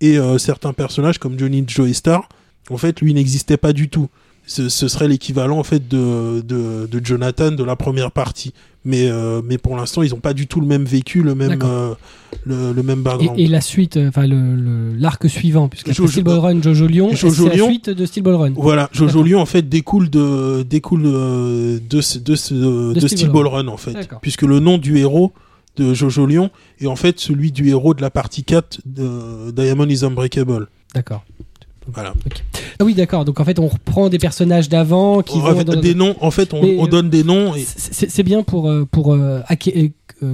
Et 0.00 0.18
euh, 0.18 0.38
certains 0.38 0.72
personnages, 0.72 1.18
comme 1.18 1.38
Johnny 1.38 1.64
Joey 1.66 1.92
Star, 1.92 2.28
en 2.70 2.76
fait, 2.76 3.00
lui 3.00 3.14
n'existait 3.14 3.56
pas 3.56 3.72
du 3.72 3.88
tout. 3.88 4.08
Ce, 4.46 4.68
ce 4.68 4.88
serait 4.88 5.08
l'équivalent 5.08 5.58
en 5.58 5.62
fait 5.64 5.88
de, 5.88 6.40
de, 6.40 6.86
de 6.90 7.04
Jonathan 7.04 7.50
de 7.52 7.64
la 7.64 7.76
première 7.76 8.10
partie. 8.12 8.52
Mais, 8.84 9.08
euh, 9.08 9.42
mais 9.44 9.58
pour 9.58 9.76
l'instant, 9.76 10.02
ils 10.02 10.10
n'ont 10.10 10.18
pas 10.18 10.34
du 10.34 10.48
tout 10.48 10.60
le 10.60 10.66
même 10.66 10.84
vécu, 10.84 11.22
le 11.22 11.36
même, 11.36 11.56
euh, 11.62 11.94
le, 12.44 12.72
le 12.72 12.82
même 12.82 12.98
Et, 12.98 13.02
background. 13.02 13.38
et 13.38 13.46
la 13.46 13.60
suite, 13.60 13.96
euh, 13.96 14.08
enfin 14.08 14.26
le- 14.26 14.56
le- 14.56 14.94
l'arc 14.96 15.28
suivant, 15.30 15.68
puisque 15.68 15.90
Jojo- 15.92 16.08
Steel 16.10 16.24
Ball 16.24 16.38
Run, 16.40 16.62
Jojo 16.62 16.88
Lion, 16.88 17.14
Jojo 17.14 17.48
c'est 17.48 17.56
la 17.56 17.64
suite 17.66 17.90
de 17.90 18.04
Steel 18.06 18.24
Ball 18.24 18.34
Run. 18.34 18.52
Voilà, 18.56 18.90
Jojo. 18.92 19.22
Lion 19.22 19.40
en 19.40 19.46
fait 19.46 19.68
découle 19.68 20.10
de 20.10 20.64
découle 20.68 21.04
euh, 21.06 21.78
de 21.78 21.96
de, 21.98 22.34
Steel 22.34 23.08
Steel 23.08 23.28
Ball 23.30 23.46
Run 23.46 23.68
en 23.68 23.76
fait, 23.76 24.08
puisque 24.20 24.42
le 24.42 24.58
nom 24.58 24.78
du 24.78 24.98
héros 24.98 25.30
de 25.76 25.94
Jojo 25.94 26.26
Lion 26.26 26.50
est 26.80 26.86
en 26.88 26.96
fait 26.96 27.20
celui 27.20 27.52
du 27.52 27.68
héros 27.68 27.94
de 27.94 28.02
la 28.02 28.10
partie 28.10 28.42
4 28.42 28.80
de 28.84 29.52
Diamond 29.52 29.86
is 29.88 30.04
Unbreakable. 30.04 30.66
D'accord. 30.92 31.24
Voilà. 31.92 32.14
Ah 32.78 32.84
oui, 32.84 32.94
d'accord. 32.94 33.24
Donc 33.24 33.40
en 33.40 33.44
fait, 33.44 33.58
on 33.58 33.66
reprend 33.68 34.08
des 34.08 34.18
personnages 34.18 34.68
d'avant 34.68 35.22
qui 35.22 35.38
vont 35.40 35.54
fait, 35.56 35.64
dans- 35.64 35.80
des 35.80 35.94
noms, 35.94 36.14
en 36.20 36.30
fait, 36.30 36.54
on, 36.54 36.62
euh, 36.64 36.86
donne 36.86 37.10
des 37.10 37.24
noms 37.24 37.54
et 37.54 37.64
C'est 37.66 38.22
bien 38.22 38.42
pour 38.42 38.68
euh, 38.68 38.84
pour 38.90 39.14
euh, 39.14 39.40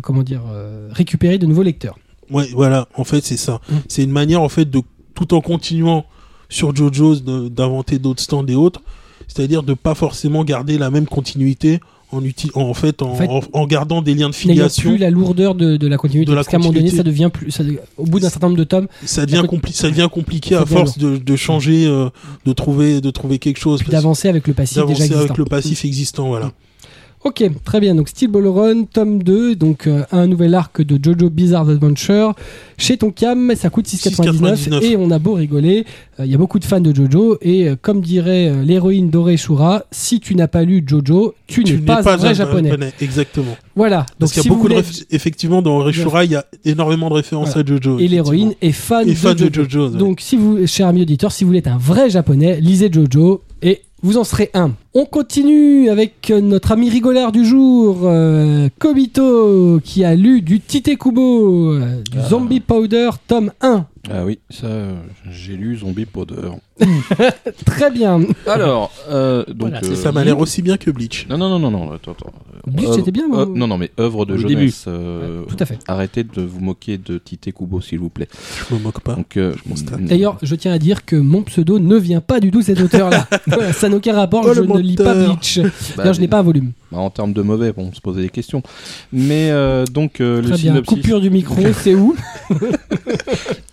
comment 0.03 0.23
dire 0.23 0.43
récupérer 0.91 1.39
de 1.39 1.47
nouveaux 1.47 1.63
lecteurs. 1.63 1.99
ouais, 2.31 2.49
voilà, 2.55 2.89
en 2.95 3.05
fait, 3.05 3.25
c'est 3.25 3.37
ça. 3.37 3.61
Mm. 3.69 3.75
C'est 3.89 4.03
une 4.05 4.11
manière 4.13 4.43
en 4.43 4.49
fait 4.49 4.67
de 4.69 4.83
tout 5.15 5.35
en 5.35 5.41
continuant 5.41 6.05
sur 6.49 6.75
JoJo's 6.75 7.23
d'inventer 7.25 7.99
d'autres 7.99 8.23
stands 8.23 8.47
et 8.47 8.55
autres, 8.55 8.81
c'est-à-dire 9.27 9.63
de 9.63 9.75
pas 9.75 9.95
forcément 9.95 10.45
garder 10.45 10.79
la 10.79 10.91
même 10.91 11.07
continuité 11.07 11.81
en 12.11 12.23
en 12.55 12.75
fait 12.75 13.03
en, 13.03 13.11
En 13.11 13.15
fait, 13.15 13.29
en- 13.53 13.67
gardant 13.67 14.01
des 14.03 14.15
liens 14.15 14.31
de 14.31 14.35
filiation. 14.35 14.91
plus 14.91 14.99
la 14.99 15.11
lourdeur 15.11 15.55
de, 15.55 15.77
de 15.77 15.87
la 15.87 15.97
continuité. 15.99 16.27
De 16.31 16.33
la 16.35 16.39
parce 16.39 16.49
qu'à 16.49 16.57
un 16.57 16.61
moment 16.61 16.73
donné, 16.73 16.91
ça 16.91 17.03
devient 17.03 17.31
plus. 17.33 17.51
ça- 17.51 17.63
au 17.97 18.05
bout 18.05 18.19
d'un 18.21 18.31
certain 18.31 18.47
nombre 18.49 18.59
de 18.59 18.65
tomes, 18.65 18.87
ça 19.05 19.27
devient, 19.27 19.45
compli- 19.47 19.73
ça 19.73 19.89
devient 19.91 20.09
compliqué 20.11 20.55
Ça 20.55 20.63
à 20.63 20.65
devient 20.65 20.75
force 20.75 20.99
de, 20.99 21.17
de 21.19 21.37
changer, 21.37 21.87
euh, 21.87 22.09
de 22.47 22.53
trouver, 22.53 23.01
de 23.01 23.11
trouver 23.11 23.39
quelque 23.39 23.59
chose. 23.61 23.83
d'avancer 23.85 24.29
avec 24.29 24.47
le 24.49 24.55
passif 24.55 24.79
déjà 24.87 25.05
existant. 25.05 25.19
avec 25.21 25.37
le 25.37 25.45
passif 25.45 25.85
existant, 25.85 26.29
voilà. 26.29 26.53
Ok, 27.25 27.43
très 27.65 27.81
bien. 27.81 27.95
Donc 27.97 28.09
Steel 28.09 28.31
Ball 28.31 28.47
Run, 28.47 28.85
tome 28.85 29.23
2, 29.23 29.57
donc 29.57 29.87
euh, 29.89 30.05
un 30.13 30.27
nouvel 30.29 30.55
arc 30.55 30.81
de 30.83 30.99
Jojo 31.03 31.31
Bizarre 31.31 31.69
Adventure. 31.69 32.35
Chez 32.79 32.97
Tonkam, 32.97 33.53
ça 33.57 33.71
coûte 33.71 33.87
6,99 33.87 34.69
6,99. 34.69 34.83
et 34.85 34.97
on 34.97 35.11
a 35.11 35.19
beau 35.19 35.33
rigoler. 35.35 35.85
euh, 36.21 36.25
Il 36.27 36.31
y 36.31 36.35
a 36.37 36.39
beaucoup 36.39 36.61
de 36.61 36.65
fans 36.65 36.81
de 36.81 36.95
Jojo 36.95 37.37
et 37.43 37.69
euh, 37.69 37.77
comme 37.81 38.01
dirait 38.03 38.53
l'héroïne 38.65 39.11
Doré 39.11 39.37
Shura, 39.37 39.83
si 39.91 40.21
tu 40.21 40.37
n'as 40.37 40.47
pas 40.47 40.63
lu 40.63 40.85
Jojo, 40.87 41.35
tu, 41.49 41.65
n'es 41.65 41.79
pas, 41.79 42.09
un 42.09 42.17
vrai 42.17 42.35
japonais. 42.37 42.71
Exactement. 43.01 43.57
Voilà. 43.75 44.07
Donc 44.21 44.31
Parce 44.33 44.37
y 44.37 44.41
a 44.41 44.43
beaucoup 44.49 44.69
de 44.69 44.75
voulez- 44.75 44.87
réf- 44.87 45.05
effectivement 45.11 45.61
dans 45.61 45.79
Reshura, 45.79 46.25
il 46.25 46.31
y 46.31 46.37
a 46.37 46.47
énormément 46.65 47.09
de 47.11 47.15
références 47.15 47.53
Voilà. 47.53 47.69
à 47.69 47.77
Jojo. 47.77 47.99
et 47.99 48.07
l'héroïne 48.07 48.55
est 48.63 48.71
fan, 48.73 49.09
et 49.09 49.15
fan 49.17 49.35
de 49.35 49.49
de 49.49 49.55
Jojo. 49.55 49.69
Jojo. 49.69 49.93
ouais. 49.95 49.99
Donc 49.99 50.21
si 50.21 50.37
vous, 50.37 50.65
cher 50.69 50.87
ami 50.87 51.03
auditeur, 51.03 51.33
si 51.33 51.43
vous 51.43 51.49
voulez 51.49 51.59
être 51.59 51.67
un 51.69 51.79
vrai 51.79 52.11
japonais, 52.11 52.61
lisez 52.61 52.91
Jojo 52.93 53.43
et 53.61 53.83
vous 54.03 54.17
en 54.19 54.25
serez 54.25 54.51
un. 54.55 54.71
On 55.01 55.05
continue 55.05 55.91
avec 55.91 56.29
notre 56.43 56.73
ami 56.73 56.91
rigolard 56.91 57.31
du 57.31 57.45
jour, 57.45 57.99
euh, 58.03 58.69
Kobito, 58.81 59.79
qui 59.85 60.03
a 60.03 60.17
lu 60.17 60.43
du 60.43 60.59
Tite 60.59 60.99
Kubo, 60.99 61.75
euh, 61.75 62.03
du 62.11 62.19
Ah. 62.19 62.29
Zombie 62.29 62.59
Powder, 62.59 63.11
tome 63.29 63.53
1. 63.61 63.87
Ah 64.11 64.25
oui, 64.25 64.39
ça, 64.51 64.67
euh, 64.67 64.95
j'ai 65.31 65.55
lu 65.55 65.77
Zombie 65.77 66.07
Powder. 66.07 66.51
Très 67.67 67.91
bien. 67.91 68.21
Alors, 68.47 68.91
euh, 69.11 69.45
donc. 69.47 69.57
Voilà, 69.59 69.81
c'est 69.83 69.91
euh, 69.91 69.95
ça 69.97 70.13
m'a 70.13 70.25
l'air 70.25 70.39
aussi 70.39 70.63
bien 70.63 70.77
que 70.79 70.91
Bleach. 70.91 71.27
Non, 71.29 71.37
non, 71.37 71.49
non, 71.51 71.59
non, 71.59 71.71
non, 71.71 71.93
attends, 71.93 72.13
attends. 72.13 72.33
Bleach, 72.67 72.89
c'était 72.95 73.11
bien, 73.11 73.29
moi. 73.29 73.41
euh, 73.43 73.47
non, 73.55 73.67
non, 73.67 73.77
mais 73.77 73.91
œuvre 74.01 74.25
de 74.25 74.35
Au 74.35 74.39
jeunesse. 74.39 74.85
euh, 74.89 75.43
Tout 75.49 75.57
à 75.59 75.67
fait. 75.67 75.79
Arrêtez 75.89 76.25
de 76.25 76.41
vous 76.43 76.61
moquer 76.61 76.97
de 76.97 77.19
Tite 77.19 77.53
Kubo, 77.53 77.81
s'il 77.83 77.99
vous 77.99 78.09
plaît. 78.09 78.29
Je 78.71 78.75
me 78.75 78.81
moque 78.81 79.01
pas. 79.01 79.15
Donc, 79.15 79.37
euh, 79.37 79.53
constate. 79.69 80.03
D'ailleurs, 80.03 80.39
je 80.43 80.55
tiens 80.55 80.73
à 80.73 80.79
dire 80.79 81.05
que 81.05 81.17
mon 81.17 81.43
pseudo 81.43 81.79
ne 81.79 81.97
vient 81.97 82.21
pas 82.23 82.41
du 82.41 82.51
tout 82.51 82.61
de 82.61 82.65
cet 82.65 82.81
auteur-là. 82.81 83.27
Voilà, 83.47 83.73
ça 83.73 83.89
n'a 83.89 83.97
aucun 83.97 84.15
rapport, 84.15 84.45
Oh, 84.47 84.55
je 84.55 84.61
le 84.61 84.67
ne 84.67 84.73
lis 84.89 84.97
pas. 84.97 85.15
Bleach. 85.15 85.61
bah, 85.97 86.13
je 86.13 86.21
n'ai 86.21 86.29
pas 86.29 86.39
un 86.39 86.43
volume. 86.43 86.73
bah, 86.93 86.99
en 86.99 87.11
termes 87.11 87.33
de 87.33 87.43
mauvais, 87.43 87.73
bon, 87.73 87.89
on 87.91 87.95
se 87.95 88.01
posait 88.01 88.23
des 88.23 88.29
questions. 88.31 88.63
Mais 89.13 89.51
euh, 89.51 89.85
donc, 89.87 90.21
euh, 90.21 90.37
le 90.43 90.49
Très 90.49 90.57
bien. 90.59 90.73
synopsis. 90.73 90.95
Coupure 90.97 91.21
du 91.21 91.31
micro, 91.31 91.57
c'est 91.73 91.95
où 91.95 92.15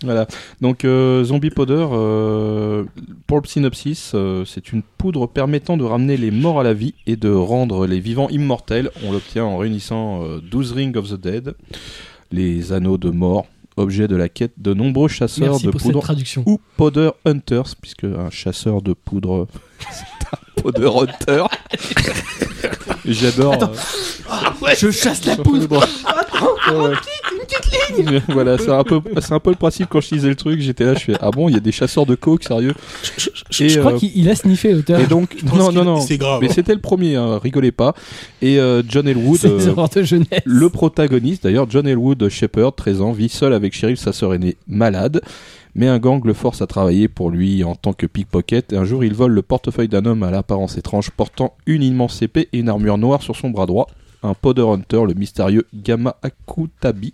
Voilà. 0.02 0.26
Donc, 0.60 0.84
euh, 0.84 1.24
Zombie 1.24 1.50
Powder, 1.50 1.86
euh, 1.92 2.84
pour 3.26 3.40
le 3.40 3.46
synopsis, 3.46 4.12
euh, 4.14 4.44
c'est 4.44 4.72
une 4.72 4.82
poudre 4.82 5.26
permettant 5.26 5.76
de 5.76 5.84
ramener 5.84 6.16
les 6.16 6.30
morts 6.30 6.60
à 6.60 6.62
la 6.62 6.74
vie 6.74 6.94
et 7.06 7.16
de 7.16 7.30
rendre 7.30 7.86
les 7.86 8.00
vivants 8.00 8.28
immortels. 8.28 8.90
On 9.04 9.12
l'obtient 9.12 9.44
en 9.44 9.56
réunissant 9.58 10.22
euh, 10.24 10.40
12 10.50 10.72
Rings 10.72 10.96
of 10.96 11.08
the 11.10 11.20
Dead, 11.20 11.54
les 12.30 12.72
anneaux 12.72 12.98
de 12.98 13.10
mort, 13.10 13.46
objet 13.76 14.08
de 14.08 14.16
la 14.16 14.28
quête 14.28 14.52
de 14.58 14.74
nombreux 14.74 15.08
chasseurs 15.08 15.50
Merci 15.52 15.66
de 15.66 15.70
pour 15.70 15.80
cette 15.80 15.90
poudre 15.92 16.02
traduction. 16.02 16.42
ou 16.46 16.60
powder 16.76 17.10
hunters, 17.24 17.74
puisque 17.80 18.04
un 18.04 18.30
chasseur 18.30 18.82
de 18.82 18.92
poudre, 18.92 19.46
un 20.58 20.62
powder 20.62 20.88
hunter. 20.88 21.44
J'adore. 23.04 23.54
Attends. 23.54 23.72
euh, 24.62 24.74
Je 24.78 24.90
chasse 24.90 25.24
la 25.24 25.36
poudre. 25.36 25.80
Ouais, 26.70 26.76
ouais. 26.76 28.22
voilà, 28.28 28.58
c'est 28.58 28.70
un 28.70 28.82
peu, 28.82 29.00
c'est 29.20 29.32
un 29.32 29.38
peu 29.38 29.50
le 29.50 29.56
principe 29.56 29.88
quand 29.88 30.00
je 30.00 30.14
lisais 30.14 30.28
le 30.28 30.34
truc. 30.34 30.60
J'étais 30.60 30.84
là, 30.84 30.94
je 30.94 31.00
fais 31.04 31.14
ah 31.20 31.30
bon, 31.30 31.48
il 31.48 31.54
y 31.54 31.56
a 31.56 31.60
des 31.60 31.70
chasseurs 31.72 32.04
de 32.06 32.14
coke, 32.16 32.42
sérieux. 32.42 32.74
Et, 33.60 33.68
Je 33.68 33.78
crois 33.80 33.92
euh, 33.94 33.98
qu'il 33.98 34.10
il 34.16 34.28
a 34.28 34.34
sniffé 34.34 34.72
l'auteur. 34.72 34.98
et 35.00 35.06
donc 35.06 35.36
pense 35.46 35.58
non 35.58 35.68
qu'il- 35.68 35.78
non 35.78 35.84
non, 35.84 36.00
C'est 36.00 36.18
grave. 36.18 36.40
mais 36.40 36.48
hein. 36.48 36.52
c'était 36.54 36.74
le 36.74 36.80
premier, 36.80 37.14
hein, 37.16 37.38
rigolez 37.42 37.70
pas. 37.72 37.94
Et 38.42 38.58
euh, 38.58 38.82
John 38.88 39.06
Elwood. 39.06 39.38
C'est 39.38 39.56
des 39.56 39.68
euh, 39.68 39.70
horreurs 39.70 39.88
de 39.88 40.02
jeunesse. 40.02 40.28
le 40.44 40.68
protagoniste, 40.68 41.44
d'ailleurs, 41.44 41.66
John 41.70 41.86
Elwood 41.86 42.28
Shepard, 42.28 42.74
13 42.74 43.00
ans, 43.02 43.12
vit 43.12 43.28
seul 43.28 43.52
avec 43.52 43.72
Cheryl, 43.74 43.96
sa 43.96 44.12
sœur 44.12 44.34
aînée, 44.34 44.56
malade. 44.66 45.20
Mais 45.78 45.88
un 45.88 45.98
gang 45.98 46.24
le 46.24 46.32
force 46.32 46.62
à 46.62 46.66
travailler 46.66 47.06
pour 47.06 47.30
lui 47.30 47.62
en 47.62 47.74
tant 47.74 47.92
que 47.92 48.06
pickpocket. 48.06 48.72
Et 48.72 48.78
un 48.78 48.84
jour, 48.84 49.04
il 49.04 49.12
vole 49.12 49.32
le 49.32 49.42
portefeuille 49.42 49.88
d'un 49.88 50.06
homme 50.06 50.22
à 50.22 50.30
l'apparence 50.30 50.78
étrange, 50.78 51.10
portant 51.10 51.54
une 51.66 51.82
immense 51.82 52.22
épée 52.22 52.48
et 52.54 52.60
une 52.60 52.70
armure 52.70 52.96
noire 52.96 53.22
sur 53.22 53.36
son 53.36 53.50
bras 53.50 53.66
droit. 53.66 53.86
Un 54.22 54.32
Powder 54.32 54.62
Hunter, 54.62 55.02
le 55.06 55.12
mystérieux 55.12 55.66
Gamma 55.74 56.16
Akutabi. 56.22 57.12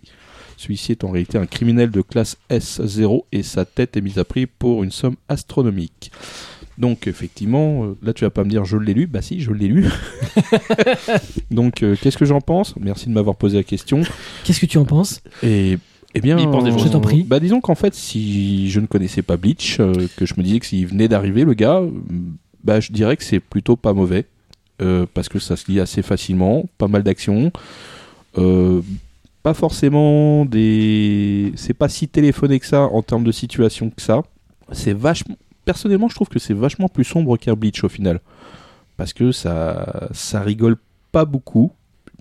Celui-ci 0.57 0.93
est 0.93 1.03
en 1.03 1.11
réalité 1.11 1.39
un 1.39 1.47
criminel 1.47 1.91
de 1.91 2.03
classe 2.03 2.37
S0 2.51 3.25
et 3.33 3.43
sa 3.43 3.65
tête 3.65 3.97
est 3.97 4.01
mise 4.01 4.21
à 4.21 4.25
prix 4.25 4.47
pour 4.47 4.85
une 4.85 4.93
somme 4.93 5.17
astronomique. 5.29 6.13
Donc 6.79 7.09
effectivement, 7.09 7.85
euh, 7.85 7.99
là 8.01 8.13
tu 8.13 8.25
vas 8.25 8.31
pas 8.31 8.45
me 8.45 8.49
dire 8.49 8.65
je 8.65 8.77
l'ai 8.77 8.95
lu, 8.95 9.09
bah 9.09 9.23
si 9.23 9.41
je 9.41 9.51
l'ai 9.51 9.67
lu. 9.67 9.91
Donc 11.51 11.83
euh, 11.83 11.97
qu'est-ce 12.01 12.17
que 12.17 12.25
j'en 12.25 12.41
pense? 12.41 12.77
Merci 12.77 13.09
de 13.09 13.13
m'avoir 13.13 13.35
posé 13.35 13.57
la 13.57 13.65
question. 13.65 14.03
Qu'est-ce 14.45 14.61
que 14.61 14.67
tu 14.67 14.79
en 14.79 14.85
penses? 14.85 15.21
Et 15.43 15.79
eh 16.15 16.21
bien. 16.21 16.39
Je 16.39 16.89
t'en 16.89 17.01
prie. 17.01 17.23
Bah 17.23 17.41
disons 17.41 17.61
qu'en 17.61 17.75
fait, 17.75 17.95
si 17.95 18.71
je 18.71 18.81
ne 18.81 18.87
connaissais 18.87 19.23
pas 19.23 19.37
Bleach, 19.37 19.79
euh, 19.81 20.09
que 20.17 20.27
je 20.27 20.35
me 20.37 20.43
disais 20.43 20.61
que 20.61 20.67
s'il 20.67 20.87
venait 20.87 21.09
d'arriver 21.09 21.45
le 21.45 21.55
gars, 21.55 21.79
euh, 21.79 21.91
bah 22.65 22.81
je 22.81 22.93
dirais 22.93 23.17
que 23.17 23.25
c'est 23.25 23.41
plutôt 23.41 23.77
pas 23.77 23.93
mauvais 23.93 24.27
euh, 24.81 25.07
parce 25.13 25.29
que 25.29 25.39
ça 25.39 25.57
se 25.57 25.71
lit 25.71 25.81
assez 25.81 26.03
facilement, 26.03 26.65
pas 26.79 26.89
mal 26.89 27.03
d'actions, 27.03 27.53
euh, 28.39 28.81
pas 29.43 29.55
forcément 29.55 30.45
des, 30.45 31.53
c'est 31.57 31.75
pas 31.75 31.89
si 31.89 32.09
téléphoné 32.09 32.61
que 32.61 32.67
ça 32.67 32.83
en 32.83 33.03
termes 33.03 33.25
de 33.25 33.33
situation 33.33 33.91
que 33.91 34.03
ça. 34.03 34.23
C'est 34.73 34.95
vachement, 34.95 35.37
personnellement, 35.65 36.09
je 36.09 36.15
trouve 36.15 36.29
que 36.29 36.39
c'est 36.39 36.55
vachement 36.55 36.89
plus 36.89 37.05
sombre 37.05 37.37
qu'un 37.37 37.55
Bleach 37.55 37.85
au 37.85 37.89
final 37.89 38.21
parce 38.97 39.13
que 39.13 39.33
ça, 39.33 40.09
ça 40.13 40.41
rigole 40.41 40.77
pas 41.11 41.25
beaucoup, 41.25 41.73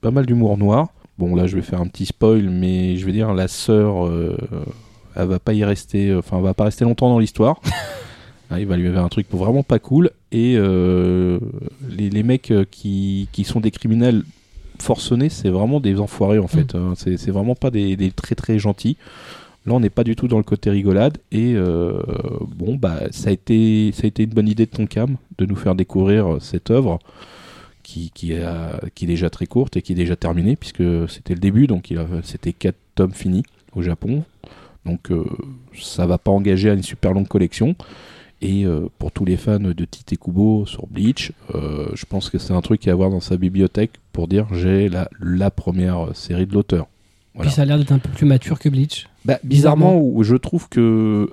pas 0.02 0.12
mal 0.12 0.26
d'humour 0.26 0.58
noir. 0.58 0.90
Bon, 1.22 1.36
là, 1.36 1.46
je 1.46 1.56
vais 1.56 1.62
faire 1.62 1.80
un 1.80 1.86
petit 1.86 2.08
spoil, 2.08 2.50
mais 2.50 2.98
je 2.98 3.06
vais 3.06 3.12
dire, 3.12 3.32
la 3.36 3.48
sœur, 3.48 4.08
euh, 4.08 4.36
elle 5.16 5.28
va 5.28 5.38
pas 5.38 5.54
y 5.54 5.64
rester, 5.64 6.16
enfin, 6.16 6.38
elle 6.38 6.44
va 6.44 6.56
pas 6.56 6.64
rester 6.64 6.84
longtemps 6.84 7.10
dans 7.10 7.20
l'histoire. 7.20 7.62
Ah, 8.54 8.60
il 8.60 8.68
va 8.68 8.76
lui 8.76 8.88
avoir 8.90 9.06
un 9.06 9.08
truc 9.08 9.28
vraiment 9.32 9.64
pas 9.64 9.80
cool. 9.80 10.10
Et 10.34 10.56
euh, 10.58 11.40
les, 11.90 12.10
les 12.10 12.22
mecs 12.22 12.52
euh, 12.52 12.66
qui, 12.70 13.30
qui 13.32 13.46
sont 13.46 13.62
des 13.62 13.72
criminels 13.72 14.24
forcenés, 14.78 15.30
c'est 15.30 15.48
vraiment 15.48 15.80
des 15.80 16.02
enfoirés 16.02 16.38
en 16.38 16.48
fait. 16.48 16.76
hein. 16.76 16.92
C'est 16.98 17.32
vraiment 17.32 17.56
pas 17.56 17.72
des, 17.72 17.96
des 17.96 18.12
très 18.12 18.36
très 18.36 18.60
gentils. 18.60 18.98
Là, 19.66 19.74
on 19.74 19.80
n'est 19.80 19.90
pas 19.90 20.04
du 20.04 20.18
tout 20.18 20.28
dans 20.28 20.36
le 20.36 20.44
côté 20.44 20.70
rigolade. 20.70 21.18
Et 21.32 21.54
euh, 21.56 22.02
bon, 22.58 22.76
bah, 22.76 23.04
ça 23.12 23.30
a, 23.30 23.32
été, 23.32 23.94
ça 23.94 24.02
a 24.04 24.08
été 24.08 24.24
une 24.24 24.32
bonne 24.32 24.50
idée 24.50 24.66
de 24.66 24.72
Tonkam 24.72 25.16
de 25.38 25.46
nous 25.46 25.56
faire 25.56 25.74
découvrir 25.74 26.34
euh, 26.34 26.40
cette 26.42 26.72
œuvre 26.72 27.00
qui, 27.84 28.12
qui, 28.14 28.36
a- 28.36 28.80
qui 28.96 29.06
est 29.06 29.08
déjà 29.08 29.30
très 29.30 29.46
courte 29.46 29.78
et 29.78 29.82
qui 29.82 29.92
est 29.92 29.96
déjà 29.96 30.16
terminée, 30.16 30.56
puisque 30.56 30.84
c'était 31.10 31.34
le 31.34 31.40
début, 31.40 31.68
donc 31.68 31.94
c'était 32.24 32.54
4 32.54 32.76
tomes 32.96 33.14
finis 33.14 33.44
au 33.76 33.82
Japon. 33.82 34.24
Donc 34.86 35.12
euh, 35.12 35.26
ça 35.80 36.06
va 36.08 36.18
pas 36.18 36.32
engager 36.32 36.70
à 36.70 36.74
une 36.74 36.84
super 36.84 37.14
longue 37.14 37.28
collection. 37.28 37.76
Et 38.44 38.66
euh, 38.66 38.88
pour 38.98 39.12
tous 39.12 39.24
les 39.24 39.38
fans 39.38 39.60
de 39.60 39.86
Tite 39.86 40.18
Kubo 40.20 40.66
sur 40.66 40.88
Bleach, 40.88 41.32
euh, 41.54 41.90
je 41.94 42.06
pense 42.06 42.32
que 42.32 42.40
c'est 42.40 42.54
un 42.54 42.62
truc 42.62 42.88
à 42.88 42.92
avoir 42.92 43.12
dans 43.12 43.20
sa 43.20 43.38
bibliothèque 43.38 43.92
pour 44.14 44.28
dire 44.28 44.48
j'ai 44.54 44.90
la, 44.90 45.08
la 45.22 45.52
première 45.52 46.16
série 46.16 46.48
de 46.48 46.54
l'auteur. 46.54 46.88
Voilà. 47.36 47.50
Puis 47.50 47.56
ça 47.56 47.62
a 47.62 47.66
l'air 47.66 47.78
d'être 47.78 47.92
un 47.92 48.00
peu 48.00 48.10
plus 48.10 48.26
mature 48.26 48.58
que 48.58 48.68
Bleach. 48.68 49.08
Bah, 49.26 49.38
bizarrement, 49.44 49.96
où 50.02 50.24
je 50.24 50.36
trouve 50.36 50.68
que 50.70 51.30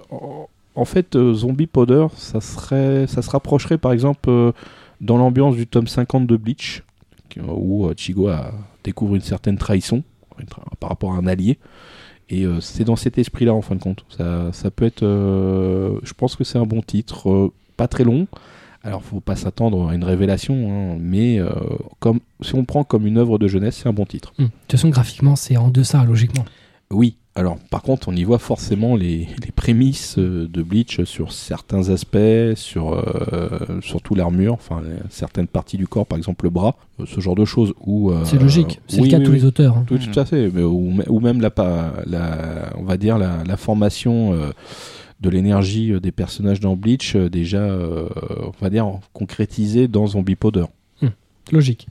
en, 0.74 0.84
fait 0.84 1.16
euh, 1.16 1.32
Zombie 1.32 1.66
Powder, 1.66 2.08
ça 2.14 2.42
serait, 2.42 3.06
ça 3.06 3.22
se 3.22 3.30
rapprocherait 3.30 3.78
par 3.78 3.92
exemple 3.92 4.30
dans 5.00 5.16
l'ambiance 5.16 5.56
du 5.56 5.66
tome 5.66 5.86
50 5.86 6.26
de 6.26 6.36
Bleach, 6.36 6.82
qui- 7.28 7.40
où 7.40 7.86
euh, 7.86 7.94
Chigo 7.96 8.28
a- 8.28 8.52
découvre 8.84 9.14
une 9.16 9.20
certaine 9.22 9.58
trahison 9.58 10.02
par 10.80 10.88
rapport 10.90 11.12
à 11.12 11.16
un 11.16 11.26
allié. 11.26 11.58
Et 12.30 12.44
euh, 12.44 12.60
c'est 12.60 12.84
dans 12.84 12.96
cet 12.96 13.16
esprit-là 13.18 13.54
en 13.54 13.62
fin 13.62 13.74
de 13.74 13.80
compte. 13.80 14.04
Ça, 14.16 14.50
ça 14.52 14.70
peut 14.70 14.84
être, 14.84 15.02
euh, 15.02 15.98
je 16.02 16.12
pense 16.12 16.36
que 16.36 16.44
c'est 16.44 16.58
un 16.58 16.66
bon 16.66 16.82
titre, 16.82 17.30
euh, 17.30 17.52
pas 17.76 17.88
très 17.88 18.04
long, 18.04 18.26
Alors, 18.84 19.02
faut 19.02 19.18
pas 19.20 19.34
s'attendre 19.34 19.88
à 19.88 19.94
une 19.94 20.04
révélation, 20.04 20.54
hein, 20.70 20.96
mais 21.00 21.38
euh, 21.40 21.50
comme, 21.98 22.20
si 22.40 22.54
on 22.54 22.64
prend 22.64 22.84
comme 22.84 23.06
une 23.08 23.18
œuvre 23.18 23.36
de 23.38 23.48
jeunesse, 23.48 23.80
c'est 23.82 23.88
un 23.88 23.92
bon 23.92 24.06
titre. 24.06 24.32
Hum. 24.38 24.46
De 24.46 24.50
toute 24.50 24.72
façon, 24.72 24.88
graphiquement, 24.88 25.34
c'est 25.36 25.56
en 25.56 25.68
deçà, 25.68 26.04
logiquement. 26.04 26.44
Oui, 26.92 27.16
alors 27.38 27.56
par 27.70 27.82
contre, 27.82 28.08
on 28.08 28.16
y 28.16 28.24
voit 28.24 28.38
forcément 28.38 28.96
les, 28.96 29.28
les 29.44 29.50
prémices 29.52 30.16
euh, 30.18 30.48
de 30.48 30.62
Bleach 30.62 31.02
sur 31.04 31.32
certains 31.32 31.88
aspects, 31.90 32.18
sur 32.54 32.92
euh, 32.92 33.80
surtout 33.82 34.14
l'armure, 34.14 34.54
enfin 34.54 34.82
certaines 35.08 35.46
parties 35.46 35.76
du 35.76 35.86
corps, 35.86 36.06
par 36.06 36.18
exemple 36.18 36.44
le 36.44 36.50
bras, 36.50 36.76
euh, 37.00 37.04
ce 37.06 37.20
genre 37.20 37.34
de 37.36 37.44
choses. 37.44 37.72
où, 37.86 38.10
euh, 38.10 38.24
C'est 38.24 38.40
logique. 38.40 38.80
C'est 38.88 39.00
oui, 39.00 39.08
le 39.08 39.10
cas 39.10 39.18
de 39.18 39.22
oui, 39.22 39.26
tous 39.26 39.32
oui. 39.32 39.38
les 39.38 39.44
auteurs. 39.44 39.76
hein. 39.78 39.84
Tout, 39.86 39.98
tout 39.98 40.18
à 40.20 40.24
fait, 40.24 40.50
mais, 40.52 40.62
ou, 40.62 40.92
ou 41.08 41.20
même 41.20 41.40
la, 41.40 41.52
on 42.76 42.84
va 42.84 42.96
dire 42.96 43.18
la, 43.18 43.44
la 43.46 43.56
formation 43.56 44.32
euh, 44.34 44.50
de 45.20 45.30
l'énergie 45.30 45.92
des 46.00 46.12
personnages 46.12 46.60
dans 46.60 46.76
Bleach, 46.76 47.16
déjà, 47.16 47.66
on 47.66 48.52
va 48.60 48.70
dire 48.70 48.86
concrétisée 49.12 49.88
dans 49.88 50.06
Zombie 50.06 50.36
Powder. 50.36 50.66
Logique. 51.50 51.88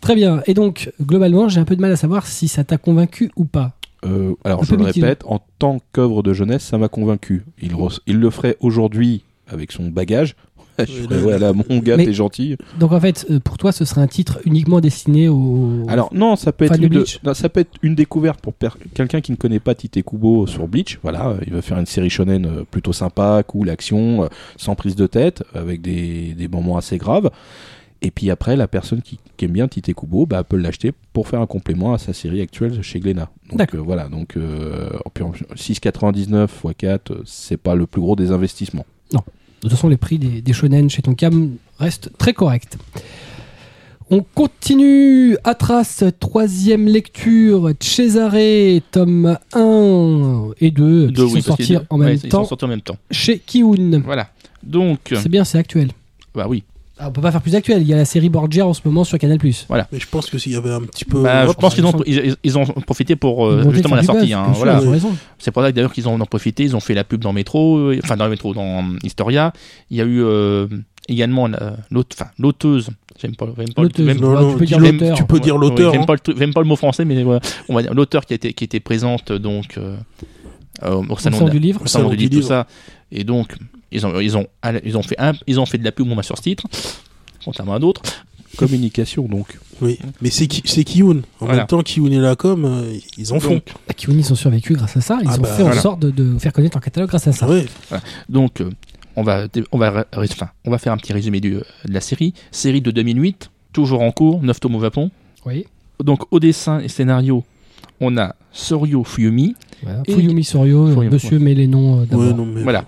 Très 0.00 0.14
bien. 0.14 0.42
Et 0.46 0.54
donc, 0.54 0.92
globalement, 1.00 1.48
j'ai 1.48 1.60
un 1.60 1.64
peu 1.64 1.76
de 1.76 1.80
mal 1.80 1.92
à 1.92 1.96
savoir 1.96 2.26
si 2.26 2.46
ça 2.48 2.64
t'a 2.64 2.76
convaincu 2.76 3.30
ou 3.36 3.44
pas. 3.44 3.77
Euh, 4.04 4.34
alors, 4.44 4.64
je 4.64 4.74
le 4.74 4.84
répète, 4.84 5.22
en 5.26 5.40
tant 5.58 5.80
qu'œuvre 5.92 6.22
de 6.22 6.32
jeunesse, 6.32 6.62
ça 6.62 6.78
m'a 6.78 6.88
convaincu. 6.88 7.44
Il, 7.60 7.72
le 8.20 8.30
ferait 8.30 8.56
aujourd'hui 8.60 9.24
avec 9.48 9.72
son 9.72 9.88
bagage. 9.88 10.36
je 10.78 10.84
ferais, 10.84 11.16
là, 11.16 11.20
voilà, 11.20 11.52
mon 11.52 11.78
gars, 11.78 11.96
t'es 11.96 12.12
gentil. 12.12 12.56
Donc, 12.78 12.92
en 12.92 13.00
fait, 13.00 13.26
euh, 13.30 13.40
pour 13.40 13.58
toi, 13.58 13.72
ce 13.72 13.84
serait 13.84 14.00
un 14.00 14.06
titre 14.06 14.38
uniquement 14.44 14.80
destiné 14.80 15.28
au. 15.28 15.84
Alors 15.88 16.10
non, 16.14 16.36
ça 16.36 16.52
peut 16.52 16.66
être 16.66 16.76
une, 16.76 16.82
de- 16.82 16.88
Bleach. 16.88 17.18
non, 17.24 17.34
ça 17.34 17.48
peut 17.48 17.60
être 17.60 17.72
une 17.82 17.96
découverte 17.96 18.40
pour 18.40 18.54
quelqu'un 18.94 19.20
qui 19.20 19.32
ne 19.32 19.36
connaît 19.36 19.58
pas 19.58 19.74
Tite 19.74 20.04
Kubo 20.04 20.46
sur 20.46 20.68
Bleach. 20.68 21.00
Voilà, 21.02 21.34
il 21.48 21.52
va 21.52 21.62
faire 21.62 21.80
une 21.80 21.86
série 21.86 22.10
shonen 22.10 22.46
euh, 22.46 22.64
plutôt 22.70 22.92
sympa, 22.92 23.42
cool, 23.44 23.70
action, 23.70 24.28
sans 24.56 24.76
prise 24.76 24.94
de 24.94 25.08
tête, 25.08 25.42
avec 25.52 25.80
des, 25.80 26.34
des 26.34 26.46
moments 26.46 26.76
assez 26.76 26.96
graves. 26.96 27.30
Et 28.00 28.10
puis 28.12 28.30
après, 28.30 28.54
la 28.56 28.68
personne 28.68 29.02
qui, 29.02 29.18
qui 29.36 29.44
aime 29.46 29.50
bien 29.52 29.66
Tite 29.66 29.92
Kubo, 29.94 30.24
bah, 30.24 30.44
peut 30.44 30.56
l'acheter 30.56 30.92
pour 31.12 31.26
faire 31.26 31.40
un 31.40 31.46
complément 31.46 31.92
à 31.94 31.98
sa 31.98 32.12
série 32.12 32.40
actuelle 32.40 32.80
chez 32.82 33.00
Glénat. 33.00 33.28
Donc 33.48 33.58
D'accord. 33.58 33.80
euh, 33.80 33.82
voilà, 33.82 34.08
donc 34.08 34.36
euh, 34.36 34.88
puis 35.14 35.24
en- 35.24 35.32
6,99 35.56 36.48
x 36.64 36.74
4, 36.78 37.10
euh, 37.12 37.22
c'est 37.26 37.56
pas 37.56 37.74
le 37.74 37.86
plus 37.86 38.00
gros 38.00 38.14
des 38.16 38.30
investissements. 38.30 38.86
De 39.12 39.18
toute 39.62 39.72
façon, 39.72 39.88
les 39.88 39.96
prix 39.96 40.20
des, 40.20 40.40
des 40.40 40.52
shonen 40.52 40.88
chez 40.88 41.02
Tonkam 41.02 41.56
restent 41.80 42.10
très 42.16 42.32
corrects. 42.32 42.74
On 44.10 44.22
continue. 44.22 45.36
Atras, 45.42 46.04
troisième 46.20 46.86
lecture. 46.86 47.70
Cesare, 47.80 48.80
tome 48.92 49.36
1 49.54 50.50
et 50.60 50.70
2, 50.70 51.08
qui 51.08 51.12
Deux, 51.12 51.22
sont 51.22 51.26
oui, 51.26 51.32
parce 51.34 51.46
sortis 51.46 51.76
en 51.90 51.98
Ouais, 52.00 52.16
sont 52.16 52.64
en 52.64 52.68
même 52.68 52.80
temps. 52.82 52.96
chez 53.10 53.40
Kiun. 53.40 54.00
Voilà. 54.04 54.28
Donc, 54.62 55.00
C'est 55.12 55.28
bien, 55.28 55.42
c'est 55.42 55.58
actuel. 55.58 55.90
bah 56.34 56.46
oui. 56.48 56.62
Ah, 57.00 57.08
on 57.08 57.12
peut 57.12 57.20
pas 57.20 57.30
faire 57.30 57.40
plus 57.42 57.54
actuel. 57.54 57.82
Il 57.82 57.88
y 57.88 57.94
a 57.94 57.96
la 57.96 58.04
série 58.04 58.28
Borgia 58.28 58.66
en 58.66 58.74
ce 58.74 58.80
moment 58.84 59.04
sur 59.04 59.18
Canal+. 59.18 59.38
Mais 59.42 59.52
je 60.00 60.06
pense 60.08 60.28
que 60.28 60.36
s'il 60.38 60.52
y 60.52 60.56
avait 60.56 60.72
un 60.72 60.80
petit 60.82 61.04
peu. 61.04 61.22
Bah, 61.22 61.46
je 61.46 61.52
pense 61.52 61.74
qu'ils 61.74 61.86
ont, 61.86 61.92
ils 62.06 62.34
ils, 62.42 62.58
ont 62.58 62.64
profité 62.64 63.14
pour 63.16 63.46
euh, 63.46 63.70
justement 63.72 63.94
la 63.96 64.02
sortie. 64.02 64.32
hein, 64.32 64.46
voilà. 64.54 64.80
C'est 65.38 65.50
pour 65.52 65.62
ça 65.62 65.70
que 65.70 65.76
d'ailleurs 65.76 65.92
qu'ils 65.92 66.08
en 66.08 66.20
ont 66.20 66.26
profité. 66.26 66.64
Ils 66.64 66.74
ont 66.76 66.80
fait 66.80 66.94
la 66.94 67.04
pub 67.04 67.20
dans 67.22 67.32
Métro, 67.32 67.78
euh, 67.78 68.00
enfin 68.02 68.16
dans 68.16 68.24
le 68.24 68.30
métro, 68.30 68.52
dans 68.54 68.84
Historia. 69.04 69.52
Il 69.90 69.96
y 69.96 70.00
a 70.00 70.04
eu 70.04 70.22
euh, 70.22 70.66
également 71.08 71.44
enfin, 71.44 72.26
l'auteuse. 72.38 72.90
J'aime 73.20 73.34
pas, 73.34 73.46
j'aime 73.56 73.72
pas, 73.74 73.82
L'auteuse. 73.82 74.06
j'aime- 74.06 74.20
Non, 74.20 74.40
non, 74.40 74.52
tu 74.52 74.58
peux 74.58 74.64
dire 74.66 74.78
l'auteur. 74.78 75.16
Tu 75.16 75.24
peux 75.24 75.40
dire 75.40 75.54
Ouais, 75.56 75.60
l'auteur. 75.60 75.92
J'aime 75.92 76.02
hein. 76.02 76.06
pas, 76.06 76.14
le 76.14 76.52
pas 76.52 76.60
le 76.60 76.66
mot 76.66 76.76
français, 76.76 77.04
mais 77.04 77.22
voilà, 77.22 77.40
on 77.68 77.74
va 77.74 77.82
dire 77.82 77.94
l'auteur 77.94 78.24
qui 78.26 78.34
été 78.34 78.52
qui 78.52 78.64
était 78.64 78.78
présente 78.80 79.32
donc 79.32 79.76
euh, 79.76 79.96
euh, 80.84 81.02
au 81.08 81.18
salon, 81.18 81.36
salon 81.38 81.46
de- 81.46 81.50
du 81.50 81.58
livre. 81.58 81.80
au 81.82 81.86
salon 81.86 82.04
Salon 82.06 82.10
du 82.10 82.16
du 82.16 82.28
livre, 82.28 82.42
tout 82.42 82.46
ça. 82.48 82.66
Et 83.12 83.24
donc 83.24 83.54
ils 83.90 84.04
ont 84.06 84.18
ils 84.20 84.36
ont 84.36 84.46
ils 84.84 84.96
ont 84.96 85.02
fait 85.02 85.18
un, 85.18 85.32
ils 85.46 85.58
ont 85.60 85.66
fait 85.66 85.78
de 85.78 85.84
la 85.84 85.92
pub 85.92 86.08
bah, 86.14 86.22
sur 86.22 86.36
ce 86.36 86.42
titre, 86.42 86.64
contrairement 87.44 87.74
à 87.74 87.78
d'autres. 87.78 88.02
Communication 88.56 89.26
donc. 89.28 89.58
Oui, 89.80 89.98
mais 90.20 90.30
c'est 90.30 90.46
Ki- 90.46 90.62
c'est 90.64 90.82
Kiyun. 90.82 91.18
En 91.38 91.44
Voilà. 91.46 91.58
même 91.58 91.66
temps, 91.66 91.82
Kiyun 91.82 92.10
et 92.10 92.16
la 92.18 92.34
com, 92.34 92.64
euh, 92.64 92.96
ils 93.16 93.32
en 93.32 93.38
font. 93.38 93.54
Donc, 93.54 93.72
Ah, 93.88 93.92
Kiun, 93.94 94.14
ils 94.18 94.32
ont 94.32 94.36
survécu 94.36 94.72
grâce 94.72 94.96
à 94.96 95.00
ça. 95.00 95.18
Ils 95.22 95.28
Ah 95.30 95.36
ont 95.36 95.42
bah, 95.42 95.48
fait 95.48 95.62
en 95.62 95.66
voilà. 95.66 95.80
sorte 95.80 96.00
de, 96.00 96.10
de 96.10 96.38
faire 96.38 96.52
connaître 96.52 96.74
leur 96.76 96.82
catalogue 96.82 97.08
grâce 97.10 97.28
à 97.28 97.32
ça. 97.32 97.46
Ouais. 97.48 97.66
Donc, 98.28 98.60
euh, 98.60 98.70
on 99.16 99.22
va, 99.22 99.46
on 99.70 99.78
va, 99.78 100.06
enfin, 100.16 100.48
on 100.64 100.70
va 100.70 100.78
faire 100.78 100.92
un 100.92 100.96
petit 100.96 101.12
résumé 101.12 101.40
du- 101.40 101.52
de 101.54 101.62
la 101.92 102.00
série. 102.00 102.32
Série 102.50 102.80
de 102.80 102.90
2008, 102.90 103.50
toujours 103.72 104.00
en 104.00 104.10
cours, 104.10 104.42
9 104.42 104.58
tomes 104.58 104.74
au 104.76 104.80
Japon. 104.80 105.10
Oui. 105.46 105.66
Donc, 106.02 106.22
au 106.32 106.40
dessin 106.40 106.80
et 106.80 106.88
scénario, 106.88 107.44
on 108.00 108.16
a 108.16 108.34
Soryo 108.50 109.04
Fuyumi. 109.04 109.54
Voilà. 109.82 110.02
Et- 110.06 110.14
Fuyumi 110.14 110.42
Soryo, 110.42 110.86
euh, 110.88 110.94
Fuyumi, 110.94 111.10
monsieur 111.14 111.38
met 111.38 111.54
les 111.54 111.68
noms 111.68 112.00
euh, 112.00 112.06
d'abord. 112.06 112.26
Ouais, 112.26 112.32
non, 112.32 112.46
mais. 112.46 112.62
Voilà. 112.62 112.86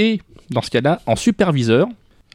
Et 0.00 0.20
dans 0.50 0.62
ce 0.62 0.70
cas-là, 0.70 1.00
en 1.06 1.14
superviseur, 1.16 1.86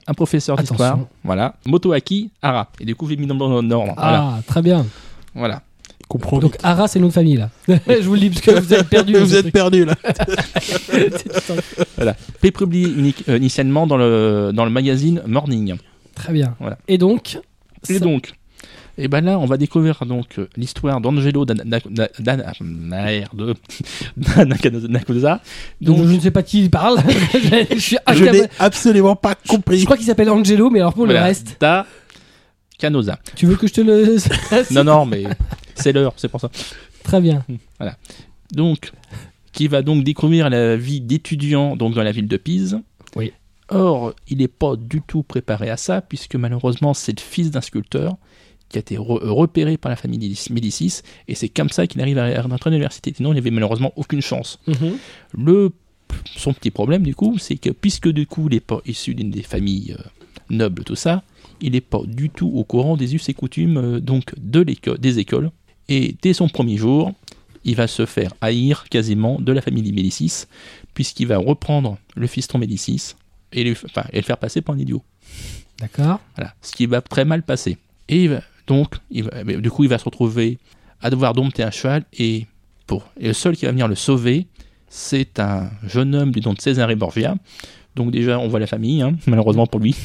un 0.08 0.14
professeur 0.14 0.56
d'histoire. 0.58 1.00
Voilà. 1.24 1.56
Motoaki 1.66 2.30
Hara. 2.42 2.70
Et 2.80 2.86
du 2.86 2.96
coup, 2.96 3.08
j'ai 3.10 3.18
mis 3.18 3.26
dans 3.26 3.34
le 3.36 3.74
ordre. 3.74 3.94
Voilà. 3.98 4.34
Ah, 4.38 4.40
très 4.46 4.62
bien. 4.62 4.86
voilà. 5.34 5.62
Comprends 6.08 6.38
Donc 6.38 6.56
Ara, 6.62 6.88
c'est 6.88 7.00
le 7.00 7.04
nom 7.04 7.08
de 7.10 7.14
famille 7.14 7.38
là. 7.38 7.50
je 7.68 8.06
vous 8.08 8.14
le 8.14 8.20
dis 8.20 8.30
parce 8.30 8.42
que 8.42 8.52
vous 8.60 8.74
êtes 8.76 8.88
perdu. 8.88 9.16
vous 9.18 9.36
êtes 9.36 9.52
perdu 9.52 9.86
là. 9.86 9.96
Fait 12.40 12.52
publié 12.52 12.88
unique- 12.88 13.24
euh, 13.28 13.38
initialement 13.38 13.88
dans 13.88 13.98
le, 13.98 14.52
dans 14.54 14.66
le 14.66 14.72
magazine 14.72 15.24
Morning. 15.26 15.76
Très 16.14 16.32
bien. 16.32 16.56
Voilà. 16.60 16.78
Et 16.88 17.00
donc 17.00 17.40
Et 17.90 17.94
ça- 17.96 18.00
donc, 18.00 18.34
et 18.98 19.08
ben 19.08 19.22
là, 19.22 19.38
on 19.40 19.46
va 19.46 19.58
découvrir 19.58 20.06
donc 20.06 20.40
euh, 20.40 20.48
l'histoire 20.56 21.02
d'Angelo 21.02 21.46
Dan- 21.46 21.62
Dan- 21.66 21.82
Dan- 21.90 22.10
Dan- 22.20 22.44
merde, 22.62 23.56
Nakaza. 24.28 25.42
donc, 25.82 25.98
Donc, 25.98 26.08
je 26.08 26.14
ne 26.16 26.20
sais 26.20 26.32
pas 26.32 26.44
qui 26.44 26.62
il 26.64 26.70
parle. 26.70 27.00
je 27.34 27.78
suis 27.80 27.98
Je 28.08 28.12
incapable- 28.24 28.38
n'ai 28.38 28.50
absolument 28.60 29.16
pas 29.16 29.36
compris. 29.36 29.80
Je 29.80 29.86
crois 29.86 29.98
qu'il 29.98 30.06
s'appelle 30.06 30.30
Angelo, 30.30 30.70
mais 30.70 30.80
alors 30.80 30.94
pour 30.94 31.06
voilà, 31.06 31.22
le 31.22 31.26
reste, 31.26 31.58
Canosa. 32.78 33.20
tu 33.36 33.46
veux 33.46 33.56
que 33.56 33.68
je 33.68 33.74
te 33.74 33.82
le. 33.82 34.18
Non, 34.74 34.84
non, 34.84 35.06
mais 35.06 35.24
c'est 35.76 35.94
l'heure, 35.94 36.14
c'est 36.18 36.28
pour 36.28 36.42
ça. 36.42 36.50
Très 37.04 37.22
bien. 37.22 37.46
Donc, 38.52 38.92
qui 39.54 39.68
va 39.68 39.82
donc 39.82 40.04
découvrir 40.04 40.50
la 40.50 40.76
vie 40.76 41.02
d'étudiant 41.02 41.76
donc 41.76 41.94
dans 41.96 42.04
la 42.04 42.12
ville 42.12 42.28
de 42.28 42.38
Pise. 42.38 42.80
Oui. 43.16 43.32
Or, 43.70 44.14
il 44.28 44.40
n'est 44.40 44.48
pas 44.48 44.76
du 44.76 45.02
tout 45.02 45.24
préparé 45.24 45.70
à 45.70 45.78
ça, 45.78 46.02
puisque 46.02 46.36
malheureusement, 46.36 46.94
c'est 46.94 47.18
le 47.18 47.24
fils 47.24 47.50
d'un 47.50 47.62
sculpteur 47.62 48.16
qui 48.76 48.80
a 48.80 48.82
été 48.82 48.98
re- 48.98 49.26
repéré 49.28 49.78
par 49.78 49.90
la 49.90 49.96
famille 49.96 50.20
Médicis- 50.20 50.52
Médicis, 50.52 51.02
et 51.30 51.36
c'est 51.36 51.48
comme 51.50 51.70
ça 51.70 51.88
qu'il 51.88 52.02
arrive 52.02 52.18
à 52.18 52.42
rentrer 52.42 52.70
à 52.70 52.72
l'université. 52.72 53.14
Sinon, 53.16 53.32
il 53.32 53.36
n'avait 53.36 53.52
malheureusement 53.52 53.94
aucune 53.96 54.22
chance. 54.22 54.60
Le, 55.34 55.72
son 56.36 56.54
petit 56.54 56.72
problème, 56.72 57.04
du 57.04 57.16
coup, 57.16 57.38
c'est 57.38 57.56
que 57.58 57.70
puisque 57.70 58.10
du 58.10 58.26
coup, 58.28 58.48
il 58.50 58.54
n'est 58.56 58.60
pas 58.60 58.82
issu 58.86 59.16
d'une 59.16 59.32
des 59.32 59.44
familles 59.44 59.96
euh, 59.98 60.04
nobles, 60.50 60.84
tout 60.84 60.96
ça, 60.96 61.24
il 61.62 61.72
n'est 61.72 61.82
pas 61.82 62.02
du 62.06 62.30
tout 62.30 62.52
au 62.54 62.64
courant 62.66 62.98
des 62.98 63.16
us 63.16 63.30
et 63.30 63.34
coutumes 63.34 63.78
euh, 63.78 64.00
donc 64.02 64.34
de 64.38 64.64
des 64.98 65.20
écoles. 65.20 65.52
Et 65.88 66.16
dès 66.22 66.34
son 66.34 66.50
premier 66.50 66.78
jour, 66.78 67.14
il 67.64 67.76
va 67.76 67.88
se 67.88 68.06
faire 68.06 68.34
haïr 68.42 68.86
quasiment 68.90 69.40
de 69.40 69.52
la 69.54 69.62
famille 69.62 69.92
Médicis, 69.94 70.46
puisqu'il 70.94 71.28
va 71.28 71.38
reprendre 71.38 71.98
le 72.16 72.28
fiston 72.28 72.58
Médicis 72.58 73.14
et, 73.54 73.64
lui- 73.64 73.78
enfin, 73.86 74.04
et 74.12 74.18
le 74.18 74.24
faire 74.24 74.38
passer 74.38 74.62
pour 74.62 74.76
un 74.76 74.80
idiot. 74.80 75.02
D'accord. 75.80 76.20
Voilà, 76.36 76.54
ce 76.62 76.72
qui 76.74 76.86
va 76.86 77.02
très 77.02 77.26
mal 77.26 77.42
passer. 77.44 77.78
Et 78.10 78.24
il 78.26 78.30
va- 78.30 78.42
donc, 78.68 78.96
il 79.12 79.24
va- 79.24 79.44
du 79.44 79.70
coup, 79.70 79.84
il 79.84 79.90
va 79.90 79.98
se 79.98 80.06
retrouver 80.06 80.58
à 81.02 81.10
devoir 81.10 81.34
dompter 81.34 81.64
un 81.64 81.72
cheval 81.72 82.04
et, 82.18 82.48
pour, 82.88 83.08
et 83.20 83.28
le 83.28 83.34
seul 83.34 83.56
qui 83.56 83.66
va 83.66 83.72
venir 83.72 83.88
le 83.88 83.96
sauver, 83.96 84.48
c'est 84.88 85.40
un 85.40 85.70
jeune 85.84 86.16
homme 86.16 86.32
du 86.32 86.42
nom 86.42 86.54
de 86.54 86.62
César 86.62 86.94
Borgia. 86.96 87.36
Donc 87.96 88.12
déjà, 88.12 88.40
on 88.40 88.48
voit 88.48 88.60
la 88.60 88.68
famille, 88.68 89.02
hein, 89.02 89.16
malheureusement 89.28 89.68
pour 89.68 89.80
lui. 89.80 89.96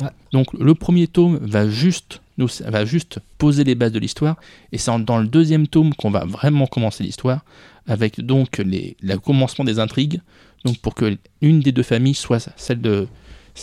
Ouais. 0.00 0.08
Donc 0.32 0.52
le 0.52 0.74
premier 0.74 1.06
tome 1.06 1.38
va 1.42 1.68
juste, 1.68 2.20
nous, 2.38 2.48
va 2.66 2.84
juste 2.84 3.18
poser 3.38 3.64
les 3.64 3.74
bases 3.74 3.92
de 3.92 3.98
l'histoire, 3.98 4.36
et 4.72 4.78
c'est 4.78 4.90
dans 5.04 5.18
le 5.18 5.26
deuxième 5.26 5.66
tome 5.66 5.94
qu'on 5.94 6.10
va 6.10 6.24
vraiment 6.24 6.66
commencer 6.66 7.02
l'histoire, 7.02 7.44
avec 7.86 8.20
donc 8.20 8.58
les, 8.58 8.96
le 9.02 9.16
commencement 9.16 9.64
des 9.64 9.78
intrigues, 9.78 10.20
donc 10.64 10.78
pour 10.78 10.94
que 10.94 11.16
une 11.40 11.60
des 11.60 11.72
deux 11.72 11.82
familles, 11.82 12.14
soit 12.14 12.50
celle 12.56 12.80
de 12.80 13.08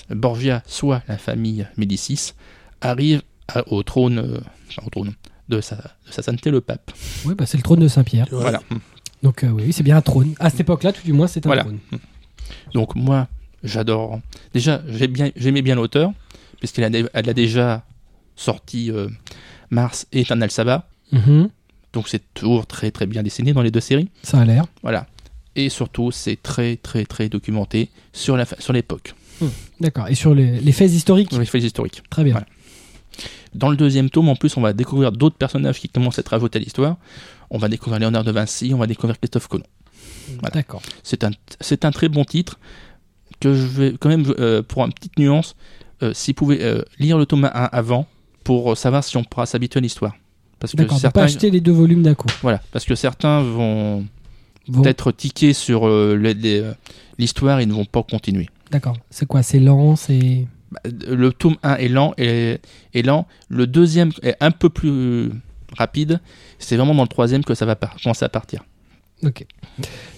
Borgia, 0.09 0.63
soit 0.67 1.01
la 1.07 1.17
famille 1.17 1.65
Médicis, 1.77 2.33
arrive 2.81 3.21
à- 3.47 3.67
au 3.71 3.83
trône, 3.83 4.19
euh, 4.19 4.39
enfin, 4.69 4.81
au 4.85 4.89
trône 4.89 5.13
de 5.49 5.61
sa, 5.61 5.75
de 5.75 6.11
sa 6.11 6.21
sainteté 6.21 6.51
le 6.51 6.61
pape. 6.61 6.91
Oui, 7.25 7.33
bah, 7.35 7.45
c'est 7.45 7.57
le 7.57 7.63
trône 7.63 7.79
de 7.79 7.87
Saint-Pierre. 7.87 8.27
Ouais. 8.31 8.39
Voilà. 8.41 8.61
Donc 9.23 9.43
euh, 9.43 9.49
oui, 9.49 9.71
c'est 9.73 9.83
bien 9.83 9.97
un 9.97 10.01
trône. 10.01 10.33
À 10.39 10.49
cette 10.49 10.59
époque-là, 10.61 10.93
tout 10.93 11.03
du 11.03 11.13
moins, 11.13 11.27
c'est 11.27 11.45
un 11.45 11.49
Voilà. 11.49 11.63
trône. 11.63 11.79
Donc 12.73 12.95
moi, 12.95 13.27
j'adore. 13.63 14.19
Déjà, 14.53 14.81
j'ai 14.89 15.07
bien, 15.07 15.31
j'aimais 15.35 15.61
bien 15.61 15.75
l'auteur, 15.75 16.11
puisqu'elle 16.59 16.83
a, 16.95 17.07
elle 17.13 17.29
a 17.29 17.33
déjà 17.33 17.83
sorti 18.35 18.91
euh, 18.91 19.07
Mars 19.69 20.05
et 20.11 20.21
Eternal 20.21 20.51
Sabbat. 20.51 20.87
Mhm. 21.11 21.49
Donc 21.93 22.09
c'est 22.09 22.21
toujours 22.33 22.67
très 22.67 22.91
très 22.91 23.05
bien 23.07 23.23
dessiné 23.23 23.53
dans 23.53 23.61
les 23.61 23.71
deux 23.71 23.79
séries. 23.79 24.09
Ça 24.23 24.39
a 24.41 24.45
l'air. 24.45 24.65
Voilà. 24.83 25.07
Et 25.55 25.69
surtout, 25.69 26.11
c'est 26.11 26.35
très 26.41 26.75
très 26.75 27.05
très 27.05 27.29
documenté 27.29 27.89
sur 28.13 28.37
la 28.37 28.45
fa- 28.45 28.59
sur 28.59 28.73
l'époque, 28.73 29.15
D'accord. 29.79 30.07
Et 30.07 30.15
sur 30.15 30.33
les, 30.35 30.59
les 30.59 30.71
faits 30.71 30.91
historiques, 30.91 31.29
sur 31.31 31.39
les 31.39 31.45
faits 31.45 31.63
historiques. 31.63 32.03
très 32.09 32.23
bien. 32.23 32.33
Voilà. 32.33 32.47
Dans 33.57 33.69
le 33.69 33.75
deuxième 33.75 34.09
tome, 34.11 34.29
en 34.29 34.35
plus, 34.35 34.55
on 34.55 34.61
va 34.61 34.71
découvrir 34.71 35.11
d'autres 35.11 35.35
personnages 35.35 35.79
qui 35.79 35.89
commencent 35.89 36.19
à 36.19 36.21
être 36.21 36.33
ajoutés 36.33 36.59
à 36.59 36.61
l'histoire. 36.61 36.97
On 37.49 37.57
va 37.57 37.69
découvrir 37.69 37.99
Léonard 37.99 38.23
de 38.23 38.31
Vinci, 38.31 38.71
on 38.73 38.77
va 38.77 38.85
découvrir 38.85 39.17
Christophe 39.19 39.47
Colomb. 39.47 39.65
Voilà. 40.39 40.53
D'accord. 40.53 40.81
C'est 41.01 41.23
un, 41.23 41.31
c'est 41.59 41.83
un 41.83 41.91
très 41.91 42.07
bon 42.07 42.23
titre 42.23 42.59
que 43.39 43.55
je 43.55 43.65
vais 43.65 43.93
quand 43.99 44.09
même, 44.09 44.31
euh, 44.39 44.61
pour 44.61 44.85
une 44.85 44.93
petite 44.93 45.17
nuance, 45.17 45.55
euh, 46.03 46.13
s'ils 46.13 46.35
pouvaient 46.35 46.61
euh, 46.61 46.83
lire 46.99 47.17
le 47.17 47.25
tome 47.25 47.45
1 47.45 47.47
avant 47.47 48.05
pour 48.43 48.77
savoir 48.77 49.03
si 49.03 49.17
on 49.17 49.23
pourra 49.23 49.47
s'habituer 49.47 49.79
à 49.79 49.81
l'histoire. 49.81 50.15
Parce 50.59 50.73
que 50.73 50.87
certains, 50.89 51.09
pas 51.11 51.23
acheter 51.23 51.49
les 51.49 51.61
deux 51.61 51.71
volumes 51.71 52.03
d'un 52.03 52.15
coup. 52.15 52.27
voilà, 52.43 52.61
parce 52.71 52.85
que 52.85 52.93
certains 52.95 53.41
vont 53.41 54.05
Bon, 54.67 54.81
peut-être 54.81 55.11
tiquer 55.11 55.53
sur 55.53 55.87
l'histoire 57.17 57.59
et 57.59 57.65
ne 57.65 57.73
vont 57.73 57.85
pas 57.85 58.03
continuer. 58.03 58.49
D'accord. 58.71 58.97
C'est 59.09 59.25
quoi? 59.25 59.41
C'est 59.43 59.59
lent, 59.59 59.95
c'est. 59.95 60.45
Bah, 60.71 60.79
Le 60.85 61.31
tome 61.31 61.55
1 61.63 61.75
est 61.75 61.87
lent 61.87 62.13
et, 62.17 62.57
est 62.93 63.01
lent. 63.01 63.27
Le 63.49 63.67
deuxième 63.67 64.11
est 64.23 64.35
un 64.41 64.51
peu 64.51 64.69
plus 64.69 65.29
rapide. 65.77 66.19
C'est 66.59 66.75
vraiment 66.77 66.95
dans 66.95 67.03
le 67.03 67.07
troisième 67.07 67.43
que 67.43 67.53
ça 67.55 67.65
va 67.65 67.75
commencer 67.75 68.25
à 68.25 68.29
partir. 68.29 68.63
Ok. 69.23 69.45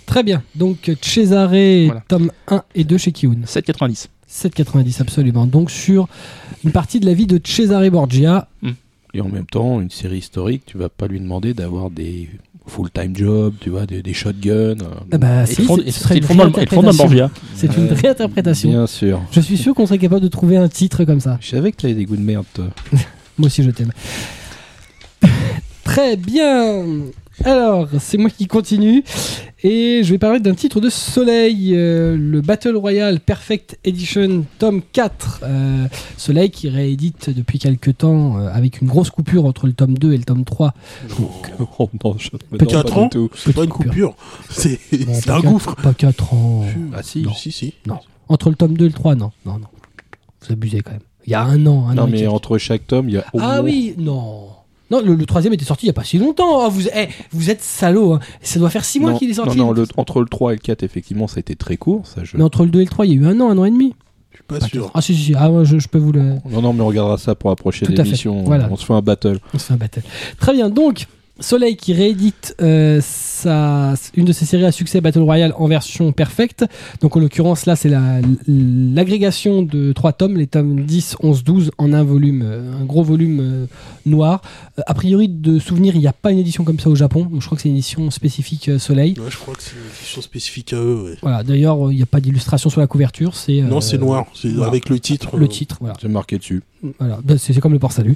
Très 0.05 0.23
bien. 0.23 0.43
Donc 0.55 0.91
Cesare, 1.01 1.49
Voilà. 1.49 2.03
tome 2.07 2.31
1 2.47 2.63
et 2.75 2.83
2 2.83 2.97
chez 2.97 3.11
Kiun. 3.11 3.41
7,90. 3.45 4.07
7,90 4.29 5.01
absolument. 5.01 5.45
Donc 5.45 5.71
sur 5.71 6.07
une 6.63 6.71
partie 6.71 6.99
de 6.99 7.05
la 7.05 7.13
vie 7.13 7.27
de 7.27 7.39
Cesare 7.43 7.89
Borgia. 7.89 8.47
Et 9.13 9.21
en 9.21 9.29
même 9.29 9.45
temps, 9.47 9.81
une 9.81 9.89
série 9.89 10.19
historique, 10.19 10.63
tu 10.67 10.77
vas 10.77 10.89
pas 10.89 11.07
lui 11.07 11.19
demander 11.19 11.53
d'avoir 11.55 11.89
des 11.89 12.29
full-time 12.69 13.15
jobs, 13.15 13.53
tu 13.59 13.69
vois, 13.69 13.85
des, 13.85 14.01
des 14.01 14.13
shotguns. 14.13 14.81
euh, 14.81 14.85
Ah 15.11 15.17
bah, 15.17 15.45
si, 15.45 15.61
ils 15.61 15.65
font- 15.65 15.77
ils- 15.77 15.87
ils 15.87 15.91
dans 15.91 15.95
le- 15.97 16.13
ils 16.15 16.23
font 16.23 16.35
dans 16.35 16.45
le 16.45 16.51
réinterprétation. 16.53 16.93
Borgia. 17.03 17.31
C'est 17.55 17.75
une 17.77 17.87
réinterprétation. 17.91 18.69
Bien 18.69 18.87
sûr. 18.87 19.21
Je 19.31 19.41
suis 19.41 19.57
sûr 19.57 19.73
qu'on 19.75 19.85
serait 19.85 19.97
capable 19.97 20.21
de 20.21 20.27
trouver 20.29 20.55
un 20.57 20.69
titre 20.69 21.03
comme 21.03 21.19
ça. 21.19 21.37
Je 21.41 21.49
savais 21.49 21.71
que 21.71 21.77
tu 21.77 21.85
avais 21.87 21.95
des 21.95 22.05
goûts 22.05 22.15
de 22.15 22.21
merde, 22.21 22.45
toi. 22.53 22.67
Moi 23.37 23.47
aussi, 23.47 23.63
je 23.63 23.71
t'aime. 23.71 23.91
Très 25.83 26.15
bien. 26.15 26.85
Alors, 27.45 27.87
c'est 27.99 28.17
moi 28.17 28.29
qui 28.29 28.47
continue. 28.47 29.03
Et 29.63 30.01
je 30.03 30.11
vais 30.11 30.17
parler 30.17 30.39
d'un 30.39 30.53
titre 30.55 30.79
de 30.79 30.89
Soleil, 30.89 31.73
euh, 31.75 32.15
le 32.17 32.39
Battle 32.41 32.77
Royale 32.77 33.19
Perfect 33.19 33.77
Edition, 33.83 34.45
tome 34.57 34.81
4. 34.93 35.41
Euh, 35.43 35.85
Soleil 36.17 36.49
qui 36.49 36.69
réédite 36.69 37.29
depuis 37.29 37.59
quelques 37.59 37.97
temps 37.97 38.37
euh, 38.39 38.47
avec 38.53 38.79
une 38.81 38.87
grosse 38.87 39.09
coupure 39.09 39.45
entre 39.45 39.67
le 39.67 39.73
tome 39.73 39.97
2 39.97 40.13
et 40.13 40.17
le 40.17 40.23
tome 40.23 40.45
3. 40.45 40.73
Oh, 41.77 41.89
non, 42.03 42.15
je- 42.17 42.29
Petit 42.29 42.47
pas 42.57 42.65
4 42.83 43.09
du 43.09 43.17
ans. 43.17 43.29
C'est 43.35 43.53
pas 43.53 43.63
une 43.65 43.69
coupure. 43.69 44.15
C'est 44.49 44.79
Bon, 45.05 45.13
un 45.17 45.19
quatre- 45.21 45.43
gouffre. 45.43 45.75
Pas 45.75 45.93
4 45.93 46.33
ans. 46.33 46.63
Ah 46.93 47.03
si. 47.03 47.21
Non. 47.23 47.33
Si, 47.33 47.51
si. 47.51 47.73
Non. 47.85 47.99
Entre 48.29 48.49
le 48.49 48.55
tome 48.55 48.77
2 48.77 48.85
et 48.85 48.87
le 48.87 48.93
3, 48.93 49.15
non. 49.15 49.31
Non, 49.45 49.53
non. 49.59 49.67
Vous 50.41 50.53
abusez 50.53 50.79
quand 50.81 50.91
même. 50.91 51.01
Il 51.25 51.31
y 51.31 51.35
a 51.35 51.43
un 51.43 51.65
an. 51.65 51.89
Un 51.89 51.95
Non, 51.95 52.03
an 52.03 52.07
mais 52.07 52.27
entre 52.27 52.57
chaque 52.57 52.87
tome, 52.87 53.09
il 53.09 53.15
y 53.15 53.17
a 53.17 53.25
au 53.33 53.39
Ah 53.41 53.55
moins- 53.57 53.61
oui, 53.61 53.93
non. 53.97 54.47
Non, 54.91 55.01
le, 55.03 55.15
le 55.15 55.25
troisième 55.25 55.53
était 55.53 55.65
sorti 55.65 55.85
il 55.85 55.87
n'y 55.87 55.91
a 55.91 55.93
pas 55.93 56.03
si 56.03 56.17
longtemps. 56.17 56.61
Ah, 56.65 56.69
vous, 56.69 56.87
eh, 56.87 57.07
vous 57.31 57.49
êtes 57.49 57.61
salaud. 57.61 58.13
Hein. 58.13 58.19
Ça 58.41 58.59
doit 58.59 58.69
faire 58.69 58.83
6 58.85 58.99
mois 58.99 59.13
qu'il 59.13 59.29
est 59.29 59.33
sorti. 59.35 59.57
Non, 59.57 59.67
non, 59.67 59.71
le- 59.73 59.85
entre 59.97 60.19
le 60.21 60.25
3 60.27 60.53
et 60.53 60.55
le 60.55 60.61
4, 60.61 60.83
effectivement, 60.83 61.27
ça 61.27 61.37
a 61.37 61.39
été 61.41 61.55
très 61.55 61.77
court. 61.77 62.07
Ça, 62.07 62.23
je... 62.23 62.37
Mais 62.37 62.43
entre 62.43 62.63
le 62.65 62.71
2 62.71 62.81
et 62.81 62.83
le 62.85 62.89
3, 62.89 63.05
il 63.05 63.13
y 63.13 63.17
a 63.17 63.21
eu 63.21 63.25
un 63.27 63.39
an, 63.39 63.49
un 63.49 63.57
an 63.57 63.65
et 63.65 63.71
demi. 63.71 63.93
Je 64.31 64.37
suis 64.37 64.43
pas 64.43 64.59
sûr. 64.67 64.89
Ah 64.93 65.01
si, 65.01 65.13
si, 65.15 65.21
si. 65.25 65.33
Ah, 65.35 65.51
je, 65.63 65.77
je 65.79 65.87
peux 65.87 65.97
vous 65.99 66.11
le... 66.11 66.35
non, 66.49 66.61
non, 66.61 66.73
mais 66.73 66.81
on 66.81 66.87
regardera 66.87 67.17
ça 67.17 67.35
pour 67.35 67.49
la 67.49 67.55
prochaine 67.55 67.87
Tout 67.87 67.93
à 67.99 68.03
fait. 68.03 68.09
émission. 68.09 68.43
Voilà. 68.43 68.67
On 68.71 68.75
se 68.77 68.85
fait 68.85 68.93
un 68.93 69.01
battle. 69.01 69.39
On 69.53 69.59
se 69.59 69.65
fait 69.65 69.73
un 69.73 69.77
battle. 69.77 70.01
Très 70.39 70.53
bien, 70.53 70.69
donc 70.69 71.05
Soleil 71.39 71.75
qui 71.77 71.93
réédite 71.93 72.55
euh, 72.61 72.99
sa, 73.01 73.93
une 74.15 74.25
de 74.25 74.33
ses 74.33 74.45
séries 74.45 74.65
à 74.65 74.71
succès 74.71 74.99
Battle 75.01 75.19
Royale 75.21 75.53
en 75.57 75.67
version 75.67 76.11
perfecte. 76.11 76.65
Donc 77.01 77.15
en 77.15 77.19
l'occurrence 77.19 77.65
là 77.65 77.75
c'est 77.75 77.89
la- 77.89 78.19
l'agrégation 78.47 79.61
de 79.63 79.93
trois 79.93 80.13
tomes, 80.13 80.37
les 80.37 80.47
tomes 80.47 80.81
10, 80.85 81.17
11, 81.21 81.43
12 81.43 81.71
en 81.77 81.93
un 81.93 82.03
volume, 82.03 82.41
euh, 82.43 82.73
un 82.81 82.85
gros 82.85 83.03
volume 83.03 83.39
euh, 83.41 83.65
noir. 84.05 84.41
Euh, 84.77 84.81
a 84.87 84.93
priori 84.93 85.29
de 85.29 85.59
souvenir 85.59 85.95
il 85.95 85.99
n'y 86.01 86.07
a 86.07 86.13
pas 86.13 86.31
une 86.31 86.39
édition 86.39 86.63
comme 86.63 86.79
ça 86.79 86.89
au 86.89 86.95
Japon, 86.95 87.25
donc 87.25 87.41
je 87.41 87.45
crois 87.45 87.55
que 87.55 87.61
c'est 87.61 87.69
une 87.69 87.75
édition 87.75 88.09
spécifique 88.11 88.69
euh, 88.69 88.79
Soleil. 88.79 89.15
Ouais, 89.19 89.25
je 89.29 89.37
crois 89.37 89.55
que 89.55 89.61
c'est 89.63 89.71
une 89.75 89.91
édition 89.97 90.21
spécifique 90.21 90.73
à 90.73 90.77
eux. 90.77 91.03
ouais. 91.05 91.17
Voilà, 91.21 91.43
d'ailleurs 91.43 91.91
il 91.91 91.95
n'y 91.95 92.03
a 92.03 92.07
pas 92.07 92.19
d'illustration 92.19 92.69
sur 92.69 92.81
la 92.81 92.87
couverture, 92.87 93.35
c'est... 93.35 93.61
euh, 93.61 93.67
Non, 93.67 93.81
c'est 93.81 93.97
noir. 93.97 94.25
C'est 94.33 94.49
voilà. 94.49 94.67
avec 94.69 94.89
le 94.89 94.99
titre. 94.99 95.37
Le 95.37 95.47
titre, 95.47 95.77
voilà. 95.79 95.95
C'est 96.01 96.07
marqué 96.09 96.37
dessus. 96.37 96.61
Voilà, 96.99 97.19
c'est 97.37 97.53
c'est 97.53 97.59
comme 97.59 97.73
le 97.73 97.79
port 97.79 97.91
salut. 97.91 98.15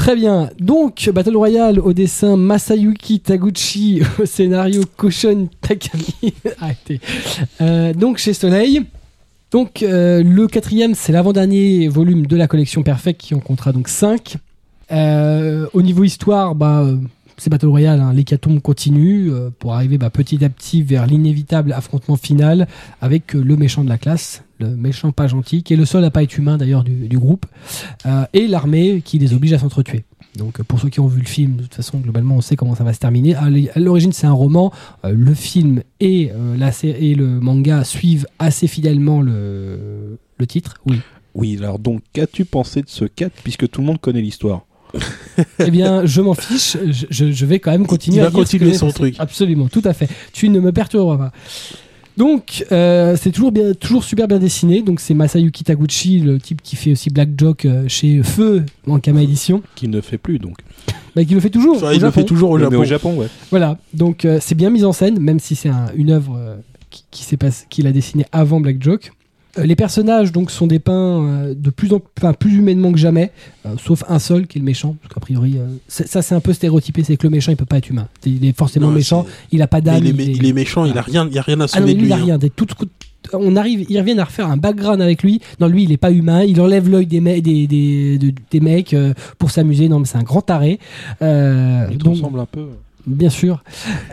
Très 0.00 0.16
bien. 0.16 0.48
Donc, 0.58 1.10
Battle 1.12 1.36
Royale 1.36 1.78
au 1.78 1.92
dessin 1.92 2.38
Masayuki 2.38 3.20
Taguchi, 3.20 4.00
au 4.18 4.24
scénario 4.24 4.80
Koshon 4.96 5.50
Takami. 5.60 6.32
Arrêtez. 6.58 7.02
Euh, 7.60 7.92
donc, 7.92 8.16
chez 8.16 8.32
Soleil. 8.32 8.80
Donc, 9.50 9.82
euh, 9.82 10.22
le 10.22 10.46
quatrième, 10.46 10.94
c'est 10.94 11.12
l'avant-dernier 11.12 11.88
volume 11.88 12.24
de 12.24 12.34
la 12.34 12.48
collection 12.48 12.82
Perfect 12.82 13.20
qui 13.20 13.34
en 13.34 13.40
comptera 13.40 13.72
donc 13.72 13.88
5. 13.88 14.38
au 14.90 15.82
niveau 15.82 16.04
histoire, 16.04 16.54
bah, 16.54 16.86
c'est 17.40 17.50
Battle 17.50 17.66
Royale, 17.66 18.00
hein, 18.00 18.12
l'hécatombe 18.12 18.60
continue 18.60 19.30
euh, 19.32 19.50
pour 19.58 19.74
arriver 19.74 19.98
bah, 19.98 20.10
petit 20.10 20.44
à 20.44 20.48
petit 20.48 20.82
vers 20.82 21.06
l'inévitable 21.06 21.72
affrontement 21.72 22.16
final 22.16 22.68
avec 23.00 23.34
euh, 23.34 23.42
le 23.42 23.56
méchant 23.56 23.82
de 23.82 23.88
la 23.88 23.98
classe, 23.98 24.44
le 24.58 24.76
méchant 24.76 25.10
pas 25.12 25.26
gentil, 25.26 25.62
qui 25.62 25.72
est 25.74 25.76
le 25.76 25.84
seul 25.86 26.04
à 26.04 26.10
pas 26.10 26.22
être 26.22 26.36
humain 26.36 26.58
d'ailleurs 26.58 26.84
du, 26.84 27.18
groupe, 27.18 27.46
euh, 28.06 28.24
et 28.32 28.46
l'armée 28.46 29.02
qui 29.04 29.18
les 29.18 29.32
oblige 29.32 29.52
à 29.52 29.58
s'entretuer. 29.58 30.04
Donc 30.36 30.62
pour 30.62 30.78
ceux 30.78 30.88
qui 30.90 31.00
ont 31.00 31.06
vu 31.08 31.20
le 31.20 31.26
film, 31.26 31.56
de 31.56 31.62
toute 31.62 31.74
façon 31.74 31.98
globalement 31.98 32.36
on 32.36 32.40
sait 32.40 32.54
comment 32.56 32.74
ça 32.76 32.84
va 32.84 32.92
se 32.92 33.00
terminer. 33.00 33.34
À 33.34 33.48
l'origine 33.80 34.12
c'est 34.12 34.26
un 34.28 34.32
roman, 34.32 34.72
le 35.02 35.34
film 35.34 35.82
et, 35.98 36.30
la 36.56 36.70
sé- 36.70 36.96
et 37.00 37.16
le 37.16 37.40
manga 37.40 37.82
suivent 37.82 38.28
assez 38.38 38.68
fidèlement 38.68 39.22
le, 39.22 40.18
le 40.38 40.46
titre. 40.46 40.76
Oui. 40.86 41.00
Oui, 41.34 41.56
alors 41.58 41.78
donc, 41.78 42.02
qu'as-tu 42.12 42.44
pensé 42.44 42.82
de 42.82 42.88
ce 42.88 43.04
4 43.04 43.32
puisque 43.42 43.68
tout 43.68 43.80
le 43.80 43.86
monde 43.86 44.00
connaît 44.00 44.20
l'histoire? 44.20 44.66
Eh 45.58 45.70
bien 45.70 46.04
je 46.06 46.20
m'en 46.20 46.34
fiche, 46.34 46.76
je, 47.10 47.46
vais 47.46 47.58
quand 47.58 47.70
même 47.70 47.86
continuer 47.86 48.18
Il 48.18 48.20
à 48.20 48.24
va 48.24 48.30
que 48.30 48.36
continuer 48.36 48.74
son 48.74 48.90
truc. 48.90 49.16
Absolument, 49.18 49.68
tout 49.68 49.82
à 49.84 49.92
fait. 49.92 50.08
Tu 50.32 50.48
ne 50.48 50.60
me 50.60 50.72
perturberas 50.72 51.16
pas. 51.16 51.32
Donc, 52.16 52.66
euh, 52.70 53.16
c'est 53.18 53.30
toujours, 53.30 53.50
bien, 53.50 53.72
toujours 53.72 54.04
super 54.04 54.28
bien 54.28 54.38
dessiné. 54.38 54.82
Donc, 54.82 55.00
c'est 55.00 55.14
Masayuki 55.14 55.64
Taguchi, 55.64 56.18
le 56.20 56.38
type 56.38 56.60
qui 56.60 56.76
fait 56.76 56.92
aussi 56.92 57.08
Black 57.08 57.30
Joke 57.38 57.64
euh, 57.64 57.84
chez 57.88 58.22
Feu 58.22 58.64
en 58.86 58.98
Kama 58.98 59.22
Édition. 59.22 59.62
Qui 59.74 59.88
ne 59.88 60.02
fait 60.02 60.18
plus, 60.18 60.38
donc. 60.38 60.58
Bah, 61.16 61.24
qui 61.24 61.32
le 61.32 61.40
fait 61.40 61.48
toujours. 61.48 61.82
Au 61.82 61.90
il 61.90 61.94
le 61.94 62.00
Japon. 62.00 62.12
fait 62.12 62.24
toujours 62.24 62.50
au 62.50 62.58
Mais 62.58 62.64
Japon. 62.64 62.76
au 62.78 62.84
Japon, 62.84 63.14
ouais. 63.16 63.28
Voilà. 63.50 63.78
Donc, 63.94 64.24
euh, 64.26 64.38
c'est 64.40 64.54
bien 64.54 64.68
mis 64.68 64.84
en 64.84 64.92
scène, 64.92 65.18
même 65.18 65.40
si 65.40 65.54
c'est 65.54 65.70
un- 65.70 65.86
une 65.96 66.10
œuvre 66.10 66.36
euh, 66.36 66.56
qui, 66.90 67.04
qui 67.10 67.22
s'est 67.24 67.38
qu'il 67.70 67.86
a 67.86 67.92
dessiné 67.92 68.26
avant 68.32 68.60
Black 68.60 68.82
Joke. 68.82 69.12
Euh, 69.58 69.64
les 69.64 69.74
personnages 69.76 70.30
donc 70.32 70.50
sont 70.50 70.66
dépeints 70.68 71.24
euh, 71.26 71.54
de 71.56 71.70
plus 71.70 71.92
en 71.92 72.00
enfin, 72.18 72.32
plus 72.32 72.54
humainement 72.56 72.92
que 72.92 72.98
jamais, 72.98 73.32
euh, 73.66 73.70
sauf 73.84 74.04
un 74.08 74.18
seul 74.20 74.46
qui 74.46 74.58
est 74.58 74.60
le 74.60 74.64
méchant. 74.64 74.94
Parce 75.02 75.12
qu'a 75.14 75.20
priori, 75.20 75.56
euh, 75.58 75.66
ça 75.88 76.22
c'est 76.22 76.34
un 76.34 76.40
peu 76.40 76.52
stéréotypé, 76.52 77.02
c'est 77.02 77.16
que 77.16 77.26
le 77.26 77.30
méchant 77.30 77.50
il 77.50 77.56
peut 77.56 77.64
pas 77.64 77.78
être 77.78 77.90
humain. 77.90 78.06
Il 78.24 78.44
est 78.44 78.56
forcément 78.56 78.86
Non, 78.88 78.92
méchant, 78.92 79.26
il 79.50 79.60
a 79.62 79.66
pas 79.66 79.80
d'âme. 79.80 80.04
il, 80.04 80.08
est, 80.20 80.24
il 80.24 80.30
est- 80.30 80.32
il 80.36 80.46
est 80.46 80.52
méchant, 80.52 80.84
il 80.84 80.96
a 80.96 81.02
rien, 81.02 81.28
il 81.30 81.36
a 81.38 81.42
rien 81.42 81.60
à 81.60 81.64
Ah 81.64 81.68
sauver 81.68 81.94
de 81.94 81.98
lui, 82.00 82.06
il 82.06 82.12
a 82.12 82.16
hein. 82.16 82.24
rien. 82.24 82.38
Des 82.38 82.50
tout- 82.50 82.66
on 83.34 83.54
arrive, 83.56 83.84
ils 83.88 83.98
reviennent 83.98 84.18
à 84.20 84.24
refaire 84.24 84.48
un 84.48 84.56
background 84.56 85.02
avec 85.02 85.22
lui. 85.22 85.40
Non, 85.60 85.66
lui, 85.68 85.82
il 85.84 85.92
est 85.92 85.98
pas 85.98 86.10
humain. 86.10 86.42
Il 86.42 86.58
enlève 86.60 86.88
l'œil 86.88 87.06
des, 87.06 87.20
me- 87.20 87.40
des, 87.40 87.66
des, 87.66 88.18
de- 88.18 88.32
des 88.50 88.60
mecs 88.60 88.94
euh, 88.94 89.12
pour 89.38 89.50
s'amuser. 89.50 89.88
Non, 89.88 89.98
mais 89.98 90.06
c'est 90.06 90.16
un 90.16 90.22
grand 90.22 90.40
taré. 90.40 90.78
Euh, 91.22 91.86
Il 91.90 91.98
te 91.98 92.04
donc, 92.04 92.14
ressemble 92.14 92.40
un 92.40 92.46
peu. 92.46 92.66
bien 93.06 93.28
sûr. 93.30 93.62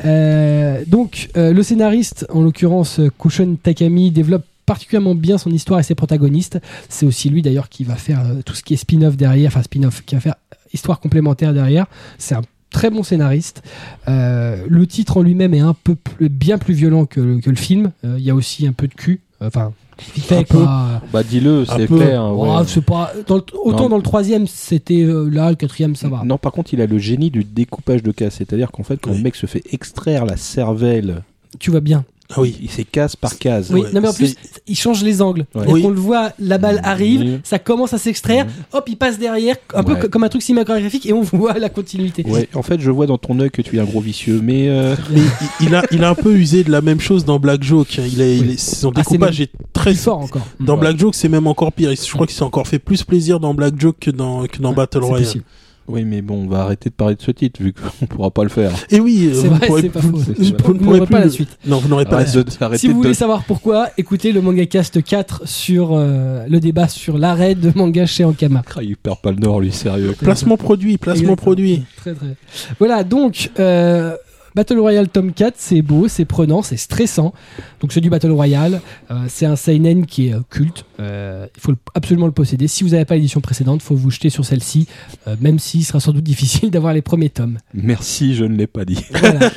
Euh, 0.06 0.84
donc, 0.88 1.30
euh, 1.38 1.54
le 1.54 1.64
scénariste, 1.64 2.26
en 2.34 2.42
l'occurrence 2.42 3.00
Kushon 3.18 3.58
Takami, 3.62 4.12
développe 4.12 4.44
particulièrement 4.68 5.16
bien 5.16 5.40
son 5.40 5.50
histoire 5.50 5.80
et 5.80 5.84
ses 5.84 5.96
protagonistes. 5.96 6.60
C'est 6.90 7.08
aussi 7.08 7.30
lui 7.30 7.42
d'ailleurs 7.42 7.70
qui 7.70 7.84
va 7.84 7.96
faire 7.96 8.20
euh, 8.24 8.42
tout 8.46 8.54
ce 8.54 8.62
qui 8.62 8.76
est 8.76 8.78
spin-off 8.78 9.18
derrière, 9.18 9.48
enfin 9.48 9.64
spin-off, 9.64 10.04
qui 10.06 10.14
va 10.14 10.22
faire 10.22 10.36
histoire 10.74 11.00
complémentaire 11.00 11.54
derrière. 11.54 11.88
C'est 12.20 12.36
un 12.36 12.42
très 12.70 12.92
bon 12.92 13.02
scénariste. 13.02 13.64
Euh, 14.08 14.64
le 14.70 14.86
titre 14.86 15.18
en 15.18 15.22
lui-même 15.24 15.54
est 15.56 15.60
un 15.62 15.74
peu 15.74 15.96
plus- 15.96 16.30
bien 16.30 16.58
plus 16.60 16.74
violent 16.76 17.06
que, 17.06 17.20
le- 17.22 17.40
que 17.40 17.50
le 17.50 17.56
film. 17.56 17.92
Euh, 18.06 18.18
Il 18.20 18.26
y 18.26 18.30
a 18.30 18.36
aussi 18.36 18.68
un 18.68 18.74
peu 18.74 18.88
de 18.88 18.94
cul. 18.94 19.22
Enfin, 19.42 19.72
fait, 19.98 20.38
Un 20.40 20.44
peu. 20.44 20.66
Bah, 21.14 21.24
dis-le, 21.24 21.64
c'est 21.66 21.88
clair. 21.88 22.22
hein, 22.22 22.32
Oh, 22.36 22.46
ouais. 22.60 22.64
c'est 22.68 22.82
pas 22.84 23.12
dans 23.28 23.36
le- 23.38 23.44
autant 23.64 23.84
Non. 23.84 23.90
dans 23.90 23.98
le 23.98 24.04
troisième 24.04 24.46
c'était 24.48 25.04
euh, 25.04 25.30
là, 25.30 25.50
le 25.50 25.56
quatrième 25.56 25.96
ça 25.96 26.10
va. 26.10 26.24
Non, 26.26 26.38
par 26.38 26.52
contre, 26.52 26.74
il 26.74 26.82
a 26.82 26.86
le 26.88 26.98
génie 27.00 27.32
du 27.32 27.44
découpage 27.44 28.04
de 28.04 28.12
casse. 28.12 28.36
C'est-à-dire 28.36 28.72
qu'en 28.72 28.84
fait, 28.84 28.98
quand 29.02 29.12
Oui. 29.12 29.18
le 29.18 29.24
mec 29.24 29.36
se 29.36 29.46
fait 29.46 29.64
extraire 29.72 30.26
la 30.26 30.36
cervelle, 30.38 31.24
Tu 31.60 31.72
vois 31.72 31.80
bien. 31.80 32.04
Ah 32.30 32.42
oui. 32.42 32.58
il 32.62 32.70
c'est 32.70 32.84
case 32.84 33.16
par 33.16 33.38
case. 33.38 33.70
Oui, 33.72 33.82
Ouais, 33.82 33.92
non 33.94 34.02
mais 34.02 34.08
en 34.10 34.14
plus, 34.14 34.36
il 34.68 34.76
change 34.76 35.02
les 35.04 35.22
angles. 35.22 35.46
Ouais. 35.56 35.64
Oui. 35.68 35.82
qu'on 35.82 35.90
le 35.92 35.96
voit, 36.00 36.32
la 36.40 36.58
balle 36.58 36.82
arrive, 36.84 37.22
Oui. 37.22 37.40
ça 37.44 37.58
commence 37.58 37.94
à 37.94 37.98
s'extraire, 37.98 38.46
Mhm. 38.46 38.52
hop, 38.74 38.84
il 38.90 38.98
passe 38.98 39.18
derrière, 39.18 39.56
un 39.74 39.84
peu 39.84 39.94
Ouais. 39.94 40.10
comme 40.10 40.24
un 40.26 40.30
truc 40.30 40.42
cinématographique, 40.42 41.06
et 41.06 41.14
on 41.14 41.22
voit 41.22 41.58
la 41.58 41.70
continuité. 41.70 42.24
Ouais, 42.28 42.50
en 42.54 42.64
fait, 42.64 42.82
je 42.82 42.92
vois 42.92 43.06
dans 43.08 43.18
ton 43.18 43.40
œil 43.40 43.50
que 43.50 43.62
tu 43.62 43.78
es 43.78 43.80
un 43.80 43.86
gros 43.86 44.02
vicieux, 44.02 44.42
mais 44.44 44.68
euh, 44.68 44.96
Mais 45.12 45.22
il, 45.62 45.68
il 45.68 45.76
a, 45.76 45.84
il 45.92 46.04
a 46.04 46.10
un 46.10 46.16
peu 46.16 46.34
usé 46.36 46.64
de 46.66 46.72
la 46.72 46.82
même 46.82 47.00
chose 47.00 47.24
dans 47.24 47.40
Black 47.40 47.64
Joke. 47.64 47.98
Il 47.98 48.22
a, 48.22 48.28
il 48.28 48.52
est- 48.52 48.60
son 48.60 48.90
Ah, 48.90 48.92
c'est 48.98 49.02
découpage 49.12 49.40
est 49.42 49.52
très 49.72 49.92
Plus 49.92 50.00
fort 50.04 50.20
encore. 50.20 50.46
Dans 50.60 50.74
Ouais. 50.74 50.82
Black 50.82 51.00
Joke, 51.00 51.16
c'est 51.16 51.30
même 51.30 51.48
encore 51.48 51.72
pire. 51.72 51.92
Je 51.96 52.12
crois 52.14 52.28
qu'il 52.28 52.36
s'est 52.36 52.44
encore 52.44 52.68
fait 52.68 52.80
plus 52.80 53.04
plaisir 53.04 53.40
dans 53.40 53.54
Black 53.54 53.80
Joke 53.80 53.98
que 54.02 54.12
dans, 54.12 54.46
que 54.48 54.58
dans 54.60 54.74
Battle 54.74 55.00
Royale. 55.00 55.24
possible. 55.26 55.44
Oui, 55.88 56.04
mais 56.06 56.22
bon, 56.22 56.44
on 56.46 56.48
va 56.48 56.62
arrêter 56.62 56.90
de 56.90 56.96
parler 56.96 57.16
de 57.16 57.22
ce 57.22 57.32
titre 57.32 57.62
vu 57.62 57.74
qu'on 57.74 58.06
pourra 58.08 58.32
pas 58.32 58.44
le 58.44 58.50
faire. 58.50 58.72
Et 58.90 59.00
oui, 59.00 59.30
C'est 59.34 59.48
vous 59.48 59.56
vrai, 59.56 59.70
c'est 59.82 59.90
pas 59.90 60.02
faux. 60.02 60.08
vous- 60.18 60.24
C'est 60.24 60.82
n'aurez 60.82 61.00
pas 61.00 61.06
plus 61.06 61.16
la 61.20 61.30
suite. 61.30 61.58
Non, 61.66 61.78
vous 61.80 61.88
n'aurez 61.88 62.06
pas 62.06 62.20
la 62.22 62.26
suite. 62.26 62.58
Si 62.76 62.88
vous 62.88 62.96
voulez 62.98 63.14
savoir 63.14 63.44
pourquoi, 63.46 63.90
écoutez 63.98 64.32
le 64.32 64.42
Manga 64.42 64.66
Cast 64.66 65.04
4 65.04 65.48
sur 65.48 65.92
euh, 65.94 66.46
le 66.50 66.60
débat 66.60 66.88
sur 66.88 67.18
l'arrêt 67.18 67.56
de 67.56 67.72
manga 67.76 68.06
chez 68.06 68.24
Ankama. 68.24 68.64
Ah, 68.76 68.84
il 68.84 68.96
perd 68.98 69.20
pas 69.22 69.32
le 69.32 69.38
nord, 69.38 69.62
lui, 69.62 69.72
sérieux. 69.72 70.14
Placement 70.20 70.58
produit, 70.58 70.98
placement 70.98 71.36
produit. 71.36 71.84
Très 71.98 72.14
très. 72.14 72.36
Voilà, 72.80 73.04
donc 73.04 73.50
euh, 73.60 74.16
Battle 74.58 74.80
Royale 74.80 75.08
tome 75.08 75.34
4, 75.34 75.54
c'est 75.56 75.84
beau, 75.84 76.08
c'est 76.08 76.26
prenant, 76.26 76.64
c'est 76.64 76.78
stressant. 76.78 77.32
Donc 77.80 77.94
c'est 77.94 78.02
du 78.02 78.10
Battle 78.10 78.32
Royale. 78.32 78.82
Euh, 79.12 79.16
c'est 79.30 79.46
un 79.46 79.56
seinen 79.56 80.08
qui 80.08 80.30
est 80.30 80.34
euh, 80.34 80.40
culte. 80.50 80.84
Euh, 81.00 81.46
il 81.56 81.62
faut 81.62 81.70
le- 81.70 81.78
absolument 81.94 82.26
le 82.26 82.32
posséder. 82.32 82.68
Si 82.68 82.84
vous 82.84 82.90
n'avez 82.90 83.06
pas 83.06 83.14
l'édition 83.14 83.40
précédente, 83.40 83.82
il 83.84 83.86
faut 83.86 83.94
vous 83.96 84.10
jeter 84.10 84.32
sur 84.32 84.44
celle-ci, 84.46 84.88
euh, 85.28 85.36
même 85.40 85.60
s'il 85.60 85.86
sera 85.86 86.00
sans 86.00 86.12
doute 86.12 86.24
difficile 86.34 86.72
d'avoir 86.72 86.94
les 86.96 87.04
premiers 87.04 87.30
tomes. 87.30 87.60
Merci, 87.76 88.34
je 88.34 88.46
ne 88.46 88.56
l'ai 88.58 88.66
pas 88.68 88.84
dit. 88.84 89.06
Voilà. 89.12 89.52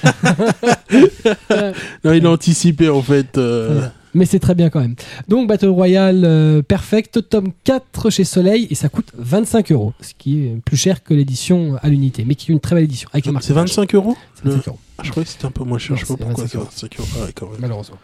Non, 2.04 2.12
il 2.12 2.26
a 2.26 2.30
anticipé 2.30 2.88
en 2.88 3.02
fait. 3.02 3.38
euh, 3.38 3.68
Voilà. 3.72 3.92
Mais 4.14 4.24
c'est 4.26 4.38
très 4.40 4.54
bien 4.54 4.70
quand 4.70 4.80
même. 4.80 4.94
Donc 5.28 5.48
Battle 5.48 5.68
Royale 5.68 6.22
euh, 6.24 6.62
Perfect, 6.62 7.28
tome 7.28 7.52
4 7.64 8.10
chez 8.10 8.24
Soleil, 8.24 8.66
et 8.70 8.74
ça 8.74 8.88
coûte 8.88 9.10
25 9.16 9.72
euros, 9.72 9.92
ce 10.00 10.12
qui 10.18 10.44
est 10.46 10.56
plus 10.64 10.76
cher 10.76 11.02
que 11.02 11.14
l'édition 11.14 11.76
à 11.82 11.88
l'unité, 11.88 12.24
mais 12.26 12.34
qui 12.34 12.50
est 12.50 12.54
une 12.54 12.60
très 12.60 12.74
belle 12.74 12.84
édition. 12.84 13.08
Avec 13.12 13.24
C'est 13.24 13.30
marquage. 13.32 13.50
25 13.52 13.94
euros 13.94 14.16
C'est 14.34 14.48
25 14.48 14.68
euros. 14.68 14.78
Ah, 14.98 15.02
Je 15.04 15.10
croyais 15.10 15.24
que 15.24 15.30
c'était 15.32 15.46
un 15.46 15.50
peu 15.50 15.64
moins 15.64 15.78
cher. 15.78 15.92
Non, 15.92 15.96
je 15.96 16.04
sais 16.06 16.16
pas 16.16 16.24
pourquoi 16.24 16.44
25 16.44 16.60
c'est 16.72 16.86
25 16.88 17.00
euros. 17.00 17.08
Ah 17.20 17.24
ouais, 17.24 17.32
quand 17.34 17.46
même. 17.50 17.60
malheureusement. 17.60 17.96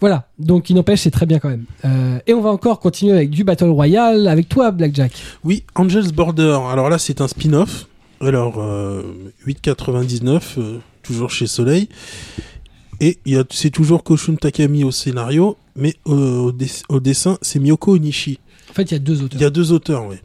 Voilà, 0.00 0.28
donc 0.38 0.70
il 0.70 0.76
n'empêche, 0.76 1.00
c'est 1.00 1.10
très 1.10 1.26
bien 1.26 1.40
quand 1.40 1.48
même. 1.48 1.64
Euh, 1.84 2.20
et 2.26 2.32
on 2.32 2.40
va 2.40 2.50
encore 2.50 2.78
continuer 2.78 3.12
avec 3.14 3.30
du 3.30 3.42
Battle 3.42 3.64
Royale, 3.68 4.28
avec 4.28 4.48
toi, 4.48 4.70
Blackjack. 4.70 5.12
Oui, 5.42 5.64
Angel's 5.74 6.12
Border. 6.12 6.58
Alors 6.70 6.88
là, 6.88 6.98
c'est 6.98 7.20
un 7.20 7.26
spin-off. 7.26 7.86
Alors, 8.20 8.58
euh, 8.58 9.02
8,99, 9.46 10.40
euh, 10.58 10.78
toujours 11.02 11.30
chez 11.30 11.46
Soleil. 11.48 11.88
Et 13.00 13.18
c'est 13.50 13.70
toujours 13.70 14.02
Koshun 14.02 14.34
Takami 14.36 14.82
au 14.84 14.90
scénario, 14.90 15.56
mais 15.76 15.94
euh, 16.08 16.38
au, 16.38 16.52
dess- 16.52 16.82
au 16.88 16.98
dessin, 17.00 17.38
c'est 17.42 17.58
Miyoko 17.60 17.92
Onishi. 17.94 18.40
En 18.70 18.72
fait, 18.72 18.82
il 18.90 18.92
y 18.92 18.96
a 18.96 18.98
deux 18.98 19.22
auteurs. 19.22 19.40
Il 19.40 19.42
y 19.42 19.46
a 19.46 19.50
deux 19.50 19.72
auteurs, 19.72 20.06
oui. 20.06 20.16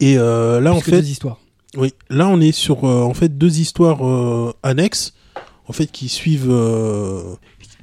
Et 0.00 0.18
euh, 0.18 0.60
là, 0.60 0.74
en 0.74 0.80
fait, 0.80 1.00
deux 1.00 1.08
histoires. 1.08 1.38
oui, 1.76 1.92
là, 2.10 2.28
on 2.28 2.40
est 2.40 2.52
sur 2.52 2.84
euh, 2.84 3.02
en 3.02 3.14
fait 3.14 3.38
deux 3.38 3.60
histoires 3.60 4.06
euh, 4.06 4.52
annexes, 4.62 5.14
en 5.68 5.72
fait, 5.72 5.86
qui 5.90 6.08
suivent, 6.08 6.50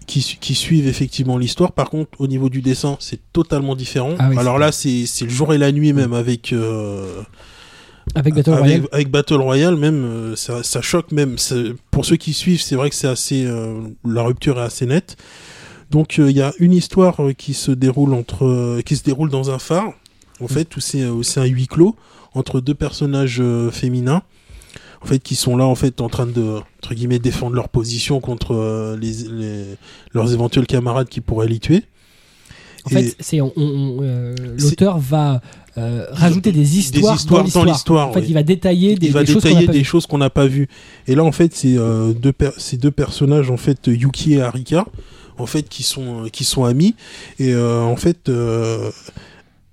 qui, 0.07 0.21
su- 0.21 0.37
qui 0.37 0.53
suivent 0.55 0.87
effectivement 0.87 1.37
l'histoire. 1.37 1.71
Par 1.71 1.89
contre, 1.89 2.09
au 2.19 2.27
niveau 2.27 2.49
du 2.49 2.61
dessin, 2.61 2.97
c'est 2.99 3.19
totalement 3.31 3.75
différent. 3.75 4.15
Ah 4.19 4.27
oui, 4.29 4.37
Alors 4.37 4.59
là, 4.59 4.71
c'est 4.71 5.05
c'est 5.05 5.25
le 5.25 5.31
jour 5.31 5.53
et 5.53 5.57
la 5.57 5.71
nuit 5.71 5.93
même 5.93 6.13
avec. 6.13 6.53
Avec 8.16 8.34
Battle 8.36 8.51
Royale. 8.51 8.88
avec 8.91 9.10
Battle 9.10 9.36
Royale 9.41 9.76
même 9.78 10.04
euh, 10.04 10.36
ça, 10.36 10.62
ça 10.64 10.82
choque 10.82 11.12
même. 11.12 11.36
Pour 11.91 12.06
ceux 12.06 12.18
qui 12.18 12.34
suivent 12.34 12.62
c'est 12.62 12.76
vrai 12.76 12.89
que 12.89 12.95
c'est 12.95 13.08
assez 13.08 13.45
euh, 13.45 13.80
la 14.06 14.24
rupture 14.24 14.60
est 14.60 14.64
assez 14.64 14.86
nette. 14.86 15.16
Donc 15.89 16.20
euh, 16.20 16.30
il 16.30 16.36
y 16.38 16.41
a 16.41 16.54
une 16.60 16.74
histoire 16.74 17.18
qui 17.38 17.54
se 17.54 17.72
déroule 17.72 18.14
entre 18.14 18.45
euh, 18.45 18.82
qui 18.86 18.95
se 18.97 19.04
déroule 19.04 19.30
dans 19.30 19.51
un 19.51 19.60
phare 19.60 19.93
en 20.41 20.47
fait 20.47 20.76
où 20.76 20.80
c'est 20.82 21.39
un 21.39 21.45
huis 21.45 21.68
clos 21.68 21.95
entre 22.34 22.60
deux 22.60 22.74
personnages 22.74 23.41
féminins 23.72 24.24
en 25.01 25.06
fait 25.06 25.20
qui 25.20 25.36
sont 25.36 25.56
là 25.56 25.66
en 25.66 25.76
fait 25.76 26.01
en 26.01 26.10
train 26.10 26.26
de 26.26 26.60
entre 26.80 26.93
guillemets 26.95 27.20
défendre 27.20 27.56
leur 27.56 27.70
position 27.70 28.20
contre 28.20 28.97
les, 28.99 29.12
les- 29.30 29.76
leurs 30.14 30.34
éventuels 30.34 30.66
camarades 30.68 31.08
qui 31.10 31.22
pourraient 31.22 31.47
les 31.47 31.60
tuer. 31.60 31.84
En 32.86 32.89
Et- 32.89 33.04
fait, 33.12 33.16
c'est 33.22 33.38
l'auteur 33.38 34.97
va 34.99 35.41
euh, 35.78 36.05
rajouter 36.11 36.51
des 36.51 36.78
histoires, 36.78 37.15
histoires 37.15 37.43
dans 37.43 37.49
dans 37.49 37.63
l'histoire. 37.65 38.09
En 38.09 38.13
fait, 38.13 38.19
oui. 38.21 38.26
il 38.30 38.34
va 38.34 38.43
détailler 38.43 38.95
des, 38.95 39.07
il 39.07 39.13
va 39.13 39.24
des 39.24 39.32
choses 39.34 39.43
qu'on 39.43 39.49
n'a 39.49 39.65
pas 39.65 39.71
des 39.71 39.78
vues. 39.80 39.84
choses 39.86 40.05
qu'on 40.05 40.17
n'a 40.17 40.30
pas 40.30 40.45
vues. 40.47 40.67
Et 41.07 41.15
là, 41.15 41.24
en 41.24 41.32
fait, 41.32 41.55
c'est 41.55 41.78
euh, 41.78 42.13
deux, 42.13 42.32
per- 42.34 42.51
ces 42.57 42.78
deux 42.78 42.91
personnages, 42.91 43.49
en 43.49 43.57
fait, 43.57 43.88
Yuki 43.88 44.34
et 44.34 44.41
Harika, 44.41 44.86
en 45.38 45.45
fait, 45.47 45.67
qui 45.67 45.82
sont, 45.84 46.26
euh, 46.26 46.30
qui 46.30 46.43
sont 46.43 46.63
amis. 46.63 46.93
Et 47.39 47.53
euh, 47.53 47.82
en 47.82 47.95
fait, 47.95 48.30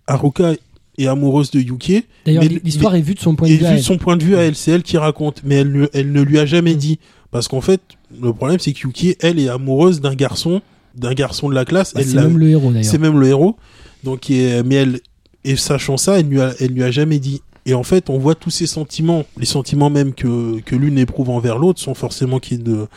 Haruka 0.07 0.53
est 0.99 1.07
amoureuse 1.07 1.51
de 1.51 1.61
Yuki. 1.61 2.05
D'ailleurs, 2.27 2.43
mais- 2.45 2.61
l'histoire 2.65 2.95
est 2.95 3.01
vue 3.01 3.15
de 3.15 3.21
son 3.21 3.35
point 3.37 3.49
de 3.49 3.55
vue. 3.55 3.65
à 3.67 3.71
vu 3.73 3.77
de 3.79 3.83
son 3.83 3.99
point 3.99 4.17
de 4.17 4.25
vue 4.25 4.37
à 4.37 4.43
elle, 4.43 4.55
c'est 4.57 4.71
elle 4.71 4.83
qui 4.83 4.97
raconte. 4.99 5.43
Mais 5.45 5.57
elle, 5.57 5.73
ne- 5.73 5.89
elle 5.93 6.13
ne 6.13 6.23
lui 6.23 6.39
a 6.39 6.47
jamais 6.47 6.75
Mm. 6.75 6.79
dit. 6.79 6.99
Parce 7.31 7.47
qu'en 7.47 7.61
fait, 7.61 7.81
le 8.21 8.33
problème, 8.33 8.59
c'est 8.59 8.73
que 8.73 8.81
Yuki, 8.81 9.17
elle, 9.21 9.39
est 9.39 9.49
amoureuse 9.49 10.01
d'un 10.01 10.15
garçon, 10.15 10.63
d'un 10.97 11.15
garçon 11.15 11.49
de 11.49 11.55
la 11.55 11.65
classe. 11.65 11.95
Bah, 11.95 12.01
elle 12.03 12.09
c'est 12.09 12.17
l'a- 12.17 12.23
même 12.23 12.39
le 12.39 12.49
héros 12.49 12.71
d'ailleurs. 12.73 12.91
c'est 12.91 12.99
même 12.99 13.19
le 13.21 13.29
héros. 13.29 13.57
Donc, 14.03 14.27
mais 14.31 14.75
elle, 14.75 15.01
et 15.45 15.57
sachant 15.57 15.97
ça, 15.97 16.19
elle 16.19 16.29
lui 16.29 16.41
a, 16.41 16.53
elle 16.61 16.73
lui 16.73 16.83
a 16.83 16.91
jamais 16.91 17.19
dit. 17.19 17.43
Et 17.67 17.75
en 17.75 17.83
fait, 17.83 18.11
on 18.11 18.19
voit 18.19 18.35
tous 18.35 18.51
ces 18.51 18.67
sentiments, 18.67 19.25
les 19.37 19.47
sentiments 19.47 19.91
même 19.91 20.15
que, 20.15 20.61
que 20.61 20.77
l'une 20.77 20.99
éprouve 20.99 21.31
envers 21.31 21.59
l'autre, 21.59 21.81
sans 21.81 21.95
forcément 21.95 22.41
ait 22.51 22.57
de, 22.57 22.89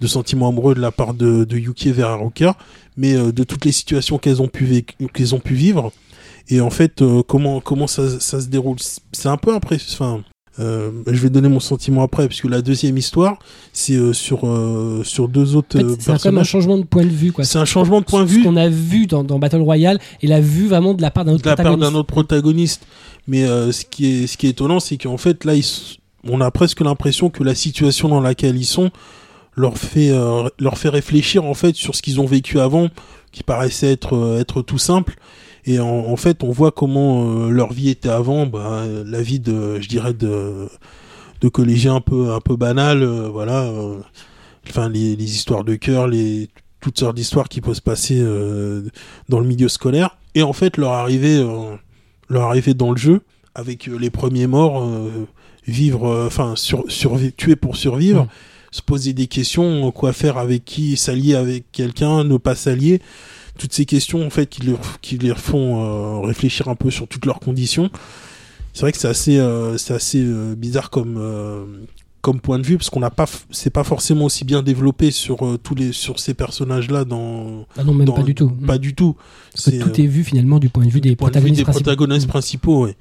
de 0.00 0.06
sentiments 0.06 0.48
amoureux 0.48 0.74
de 0.74 0.80
la 0.80 0.90
part 0.90 1.14
de, 1.14 1.44
de 1.44 1.58
Yuki 1.58 1.92
vers 1.92 2.08
Haruka, 2.08 2.56
mais 2.96 3.14
euh, 3.14 3.32
de 3.32 3.44
toutes 3.44 3.64
les 3.64 3.72
situations 3.72 4.18
qu'elles 4.18 4.40
ont 4.40 4.48
pu 4.48 4.84
qu'elles 5.12 5.34
ont 5.34 5.40
pu 5.40 5.54
vivre. 5.54 5.92
Et 6.48 6.60
en 6.60 6.70
fait, 6.70 7.02
euh, 7.02 7.22
comment 7.22 7.60
comment 7.60 7.86
ça, 7.86 8.18
ça 8.20 8.40
se 8.40 8.46
déroule? 8.46 8.78
C'est 9.12 9.28
un 9.28 9.36
peu 9.36 9.54
impressionnant. 9.54 10.22
Euh, 10.60 10.90
je 11.06 11.20
vais 11.20 11.30
donner 11.30 11.48
mon 11.48 11.60
sentiment 11.60 12.02
après, 12.02 12.26
puisque 12.26 12.46
la 12.46 12.62
deuxième 12.62 12.96
histoire, 12.98 13.38
c'est 13.72 13.94
euh, 13.94 14.12
sur 14.12 14.40
euh, 14.44 15.02
sur 15.04 15.28
deux 15.28 15.54
autres 15.54 15.76
En 15.76 15.80
fait, 15.80 16.10
euh, 16.10 16.16
c'est 16.18 16.24
même 16.26 16.38
un 16.38 16.44
changement 16.44 16.78
de 16.78 16.82
point 16.84 17.04
de 17.04 17.10
vue. 17.10 17.30
quoi. 17.32 17.44
C'est 17.44 17.58
un 17.58 17.64
changement 17.64 18.00
de 18.00 18.04
point 18.04 18.24
de 18.24 18.28
Ce 18.28 18.34
vue 18.34 18.42
qu'on 18.42 18.56
a 18.56 18.68
vu 18.68 19.06
dans, 19.06 19.22
dans 19.22 19.38
Battle 19.38 19.60
Royale 19.60 20.00
et 20.20 20.26
l'a 20.26 20.40
vu 20.40 20.66
vraiment 20.66 20.94
de 20.94 21.02
la 21.02 21.10
part 21.10 21.24
d'un 21.24 21.34
autre 21.34 21.44
de 21.44 21.48
la 21.48 21.56
part 21.56 21.76
d'un 21.76 21.94
autre 21.94 22.08
protagoniste. 22.08 22.86
Mais 23.28 23.44
euh, 23.44 23.70
ce 23.72 23.84
qui 23.84 24.06
est 24.06 24.26
ce 24.26 24.36
qui 24.36 24.46
est 24.46 24.50
étonnant, 24.50 24.80
c'est 24.80 24.96
qu'en 24.96 25.16
fait 25.16 25.44
là, 25.44 25.54
ils 25.54 25.64
on 26.24 26.40
a 26.40 26.50
presque 26.50 26.80
l'impression 26.80 27.30
que 27.30 27.44
la 27.44 27.54
situation 27.54 28.08
dans 28.08 28.20
laquelle 28.20 28.56
ils 28.56 28.64
sont 28.64 28.90
leur 29.54 29.78
fait 29.78 30.10
euh, 30.10 30.48
leur 30.58 30.76
fait 30.76 30.88
réfléchir 30.88 31.44
en 31.44 31.54
fait 31.54 31.76
sur 31.76 31.94
ce 31.94 32.02
qu'ils 32.02 32.20
ont 32.20 32.26
vécu 32.26 32.58
avant, 32.58 32.88
qui 33.30 33.44
paraissait 33.44 33.92
être 33.92 34.38
être 34.40 34.62
tout 34.62 34.78
simple. 34.78 35.14
Et 35.68 35.78
en, 35.80 35.86
en 35.86 36.16
fait, 36.16 36.42
on 36.42 36.50
voit 36.50 36.72
comment 36.72 37.44
euh, 37.46 37.50
leur 37.50 37.72
vie 37.72 37.90
était 37.90 38.08
avant, 38.08 38.46
bah, 38.46 38.84
la 39.04 39.22
vie 39.22 39.38
de, 39.40 39.78
je 39.80 39.88
dirais 39.88 40.14
de 40.14 40.68
de 41.40 41.48
collégiens 41.48 41.96
un 41.96 42.00
peu 42.00 42.32
un 42.32 42.40
peu 42.40 42.56
banal, 42.56 43.02
euh, 43.02 43.28
voilà. 43.28 43.62
euh, 43.64 43.98
Enfin, 44.68 44.88
les, 44.88 45.16
les 45.16 45.24
histoires 45.36 45.64
de 45.64 45.76
cœur, 45.76 46.08
les 46.08 46.48
toutes 46.80 46.98
sortes 46.98 47.16
d'histoires 47.16 47.48
qui 47.48 47.60
peuvent 47.62 47.74
se 47.74 47.80
passer 47.82 48.20
dans 49.28 49.40
le 49.40 49.46
milieu 49.46 49.68
scolaire. 49.68 50.16
Et 50.34 50.42
en 50.42 50.52
fait, 50.52 50.76
leur 50.76 50.92
arrivée, 50.92 51.42
leur 52.28 52.42
arrivée 52.42 52.74
dans 52.74 52.90
le 52.92 52.96
jeu, 52.98 53.20
avec 53.54 53.86
les 53.86 54.10
premiers 54.10 54.46
morts, 54.46 54.82
euh, 54.84 55.08
vivre, 55.66 56.06
euh, 56.06 56.26
enfin, 56.26 56.54
sur, 56.54 56.84
survi- 56.88 57.32
tuer 57.32 57.56
pour 57.56 57.76
survivre, 57.76 58.24
Mm. 58.24 58.28
se 58.72 58.82
poser 58.82 59.12
des 59.14 59.26
questions, 59.26 59.90
quoi 59.90 60.12
faire 60.12 60.36
avec 60.38 60.64
qui, 60.66 60.96
s'allier 60.98 61.34
avec 61.34 61.64
quelqu'un, 61.72 62.24
ne 62.24 62.36
pas 62.36 62.54
s'allier. 62.54 63.00
Toutes 63.58 63.72
ces 63.74 63.84
questions, 63.84 64.24
en 64.26 64.30
fait, 64.30 64.46
qui, 64.48 64.62
qui 65.02 65.18
les 65.18 65.34
font 65.34 65.82
euh, 65.82 66.26
réfléchir 66.26 66.68
un 66.68 66.74
peu 66.76 66.90
sur 66.90 67.06
toutes 67.08 67.26
leurs 67.26 67.40
conditions. 67.40 67.90
C'est 68.72 68.82
vrai 68.82 68.92
que 68.92 68.98
c'est 68.98 69.08
assez, 69.08 69.38
euh, 69.38 69.76
c'est 69.76 69.92
assez 69.94 70.22
euh, 70.22 70.54
bizarre 70.54 70.88
comme, 70.90 71.20
comme 72.20 72.40
point 72.40 72.58
de 72.58 72.64
vue, 72.66 72.76
parce 72.78 72.90
qu'on 72.90 73.00
n'a 73.00 73.10
pas, 73.10 73.26
c'est 73.50 73.70
pas 73.70 73.82
forcément 73.84 74.24
aussi 74.26 74.44
bien 74.44 74.62
développé 74.62 75.10
sur 75.10 75.38
tous 75.62 75.74
les, 75.74 75.92
sur 75.92 76.18
ces 76.20 76.34
personnages-là 76.34 77.04
dans, 77.04 77.66
Ah 77.76 77.82
non, 77.84 77.94
même 77.94 78.06
dans- 78.06 78.14
pas 78.14 78.22
du 78.22 78.34
tout. 78.34 78.48
pas 78.50 78.78
du 78.78 78.94
tout. 78.94 79.16
Parce 79.52 79.70
que 79.70 79.82
tout 79.82 80.00
est 80.00 80.06
vu 80.06 80.22
finalement 80.24 80.58
du 80.60 80.68
point 80.68 80.84
de 80.84 80.90
vue 80.90 81.00
des 81.00 81.16
point 81.16 81.28
de 81.28 81.32
vue 81.34 81.40
protagonistes 81.40 81.58
des 81.58 81.64
principaux. 81.64 81.84
protagonistes 81.84 82.26
Mm. 82.26 82.30
principaux, 82.30 82.84
ouais. 82.84 82.96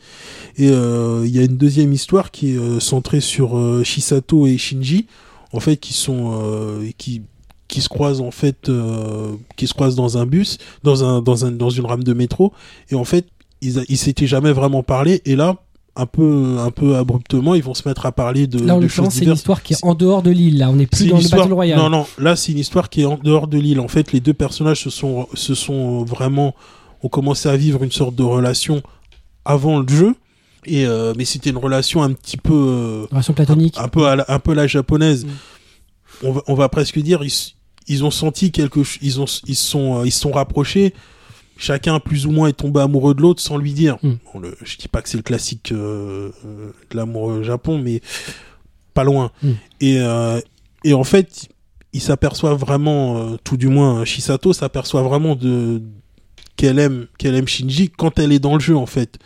Et 0.58 0.68
il 0.68 1.30
y 1.36 1.40
a 1.40 1.44
une 1.44 1.58
deuxième 1.58 1.94
histoire 1.94 2.32
qui 2.32 2.56
est 2.56 2.80
centrée 2.80 3.22
sur 3.22 3.56
Shisato 3.86 4.48
et 4.48 4.58
Shinji, 4.58 5.06
en 5.54 5.60
fait, 5.60 5.78
qui 5.78 5.94
sont 5.94 6.40
euh, 6.42 6.90
qui 6.98 7.22
qui 7.68 7.82
se 7.82 7.90
croisent 7.90 8.22
en 8.22 8.32
fait, 8.32 8.70
euh, 8.70 9.34
qui 9.56 9.68
se 9.68 9.74
croisent 9.74 9.96
dans 9.96 10.18
un 10.18 10.26
bus, 10.26 10.58
dans 10.84 11.04
un 11.04 11.22
dans 11.22 11.46
un 11.46 11.52
dans 11.52 11.70
une 11.70 11.86
rame 11.86 12.04
de 12.04 12.14
métro, 12.14 12.54
et 12.90 12.96
en 12.96 13.04
fait, 13.04 13.28
ils 13.62 13.80
a- 13.80 13.84
ils 13.90 13.98
s'étaient 13.98 14.28
jamais 14.28 14.52
vraiment 14.52 14.84
parlé, 14.84 15.22
et 15.26 15.36
là, 15.36 15.58
un 15.96 16.06
peu 16.06 16.58
un 16.60 16.70
peu 16.72 16.96
abruptement, 16.96 17.56
ils 17.56 17.64
vont 17.64 17.74
se 17.74 17.88
mettre 17.88 18.06
à 18.06 18.12
parler 18.12 18.46
de, 18.48 18.60
Là, 18.64 18.76
en 18.76 18.80
l'occurrence, 18.80 19.16
c'est 19.16 19.26
une 19.26 19.34
histoire 19.34 19.64
qui 19.64 19.74
est 19.74 19.84
en 19.84 19.96
dehors 19.96 20.22
de 20.22 20.30
l'île. 20.32 20.60
Là, 20.60 20.70
on 20.70 20.76
n'est 20.76 20.86
plus 20.88 21.08
dans 21.08 21.18
le 21.18 21.28
Battle 21.28 21.54
Royale. 21.54 21.80
Non, 21.80 21.90
non, 21.90 22.06
là 22.20 22.36
c'est 22.36 22.52
une 22.52 22.60
histoire 22.60 22.90
qui 22.90 23.02
est 23.02 23.06
en 23.06 23.18
dehors 23.18 23.48
de 23.48 23.58
l'île. 23.58 23.80
En 23.80 23.88
fait, 23.88 24.12
les 24.12 24.20
deux 24.20 24.34
personnages 24.34 24.82
se 24.84 24.90
sont, 24.92 25.28
se 25.34 25.56
sont 25.56 26.04
vraiment, 26.06 26.54
ont 27.04 27.10
commencé 27.10 27.50
à 27.50 27.58
vivre 27.58 27.84
une 27.84 27.92
sorte 27.92 28.16
de 28.16 28.24
relation 28.24 28.82
avant 29.44 29.80
le 29.80 29.88
jeu. 29.88 30.16
Et 30.66 30.86
euh, 30.86 31.14
mais 31.18 31.24
c'était 31.26 31.50
une 31.50 31.58
relation 31.58 32.04
un 32.04 32.12
petit 32.14 32.38
peu, 32.38 32.54
euh, 32.54 33.06
Relation 33.10 33.34
platonique. 33.34 33.76
un 33.80 33.88
peu, 33.88 34.04
la, 34.16 34.26
un 34.28 34.40
peu 34.40 34.54
la 34.54 34.68
japonaise. 34.68 35.26
Mm. 35.26 35.30
On, 36.24 36.32
va, 36.34 36.42
on 36.48 36.54
va 36.56 36.68
presque 36.70 37.00
dire, 37.00 37.24
ils, 37.24 37.32
ils 37.88 38.04
ont 38.04 38.12
senti 38.12 38.52
quelque, 38.52 38.82
ils 39.02 39.22
ont, 39.22 39.26
ils 39.48 39.56
sont, 39.56 40.00
euh, 40.00 40.06
ils 40.06 40.12
se 40.12 40.20
sont 40.20 40.32
rapprochés. 40.32 40.94
Chacun 41.60 42.00
plus 42.00 42.28
ou 42.28 42.32
moins 42.32 42.50
est 42.50 42.54
tombé 42.54 42.82
amoureux 42.82 43.16
de 43.16 43.22
l'autre 43.22 43.42
sans 43.42 43.58
lui 43.58 43.74
dire. 43.74 43.98
Mm. 44.04 44.14
Bon, 44.34 44.40
le, 44.40 44.56
je 44.64 44.78
dis 44.78 44.88
pas 44.88 45.02
que 45.02 45.10
c'est 45.10 45.18
le 45.18 45.24
classique 45.24 45.72
euh, 45.72 46.32
euh, 46.46 46.72
de 46.92 46.98
l'amour 46.98 47.24
au 47.24 47.44
Japon, 47.44 47.80
mais 47.80 48.02
pas 48.94 49.04
loin. 49.04 49.32
Mm. 49.42 49.52
Et, 49.82 50.00
euh, 50.00 50.40
et 50.84 50.94
en 50.94 51.04
fait, 51.04 51.50
il 51.94 52.02
s'aperçoit 52.02 52.54
vraiment, 52.54 53.18
euh, 53.18 53.38
tout 53.44 53.58
du 53.58 53.68
moins 53.68 54.06
Shisato 54.06 54.54
s'aperçoit 54.54 55.02
vraiment 55.02 55.36
de 55.36 55.82
qu'elle 56.56 56.80
aime, 56.80 57.08
qu'elle 57.18 57.36
aime 57.36 57.48
Shinji 57.48 57.90
quand 57.90 58.20
elle 58.20 58.32
est 58.32 58.40
dans 58.40 58.56
le 58.56 58.60
jeu 58.60 58.76
en 58.76 58.86
fait. 58.86 59.18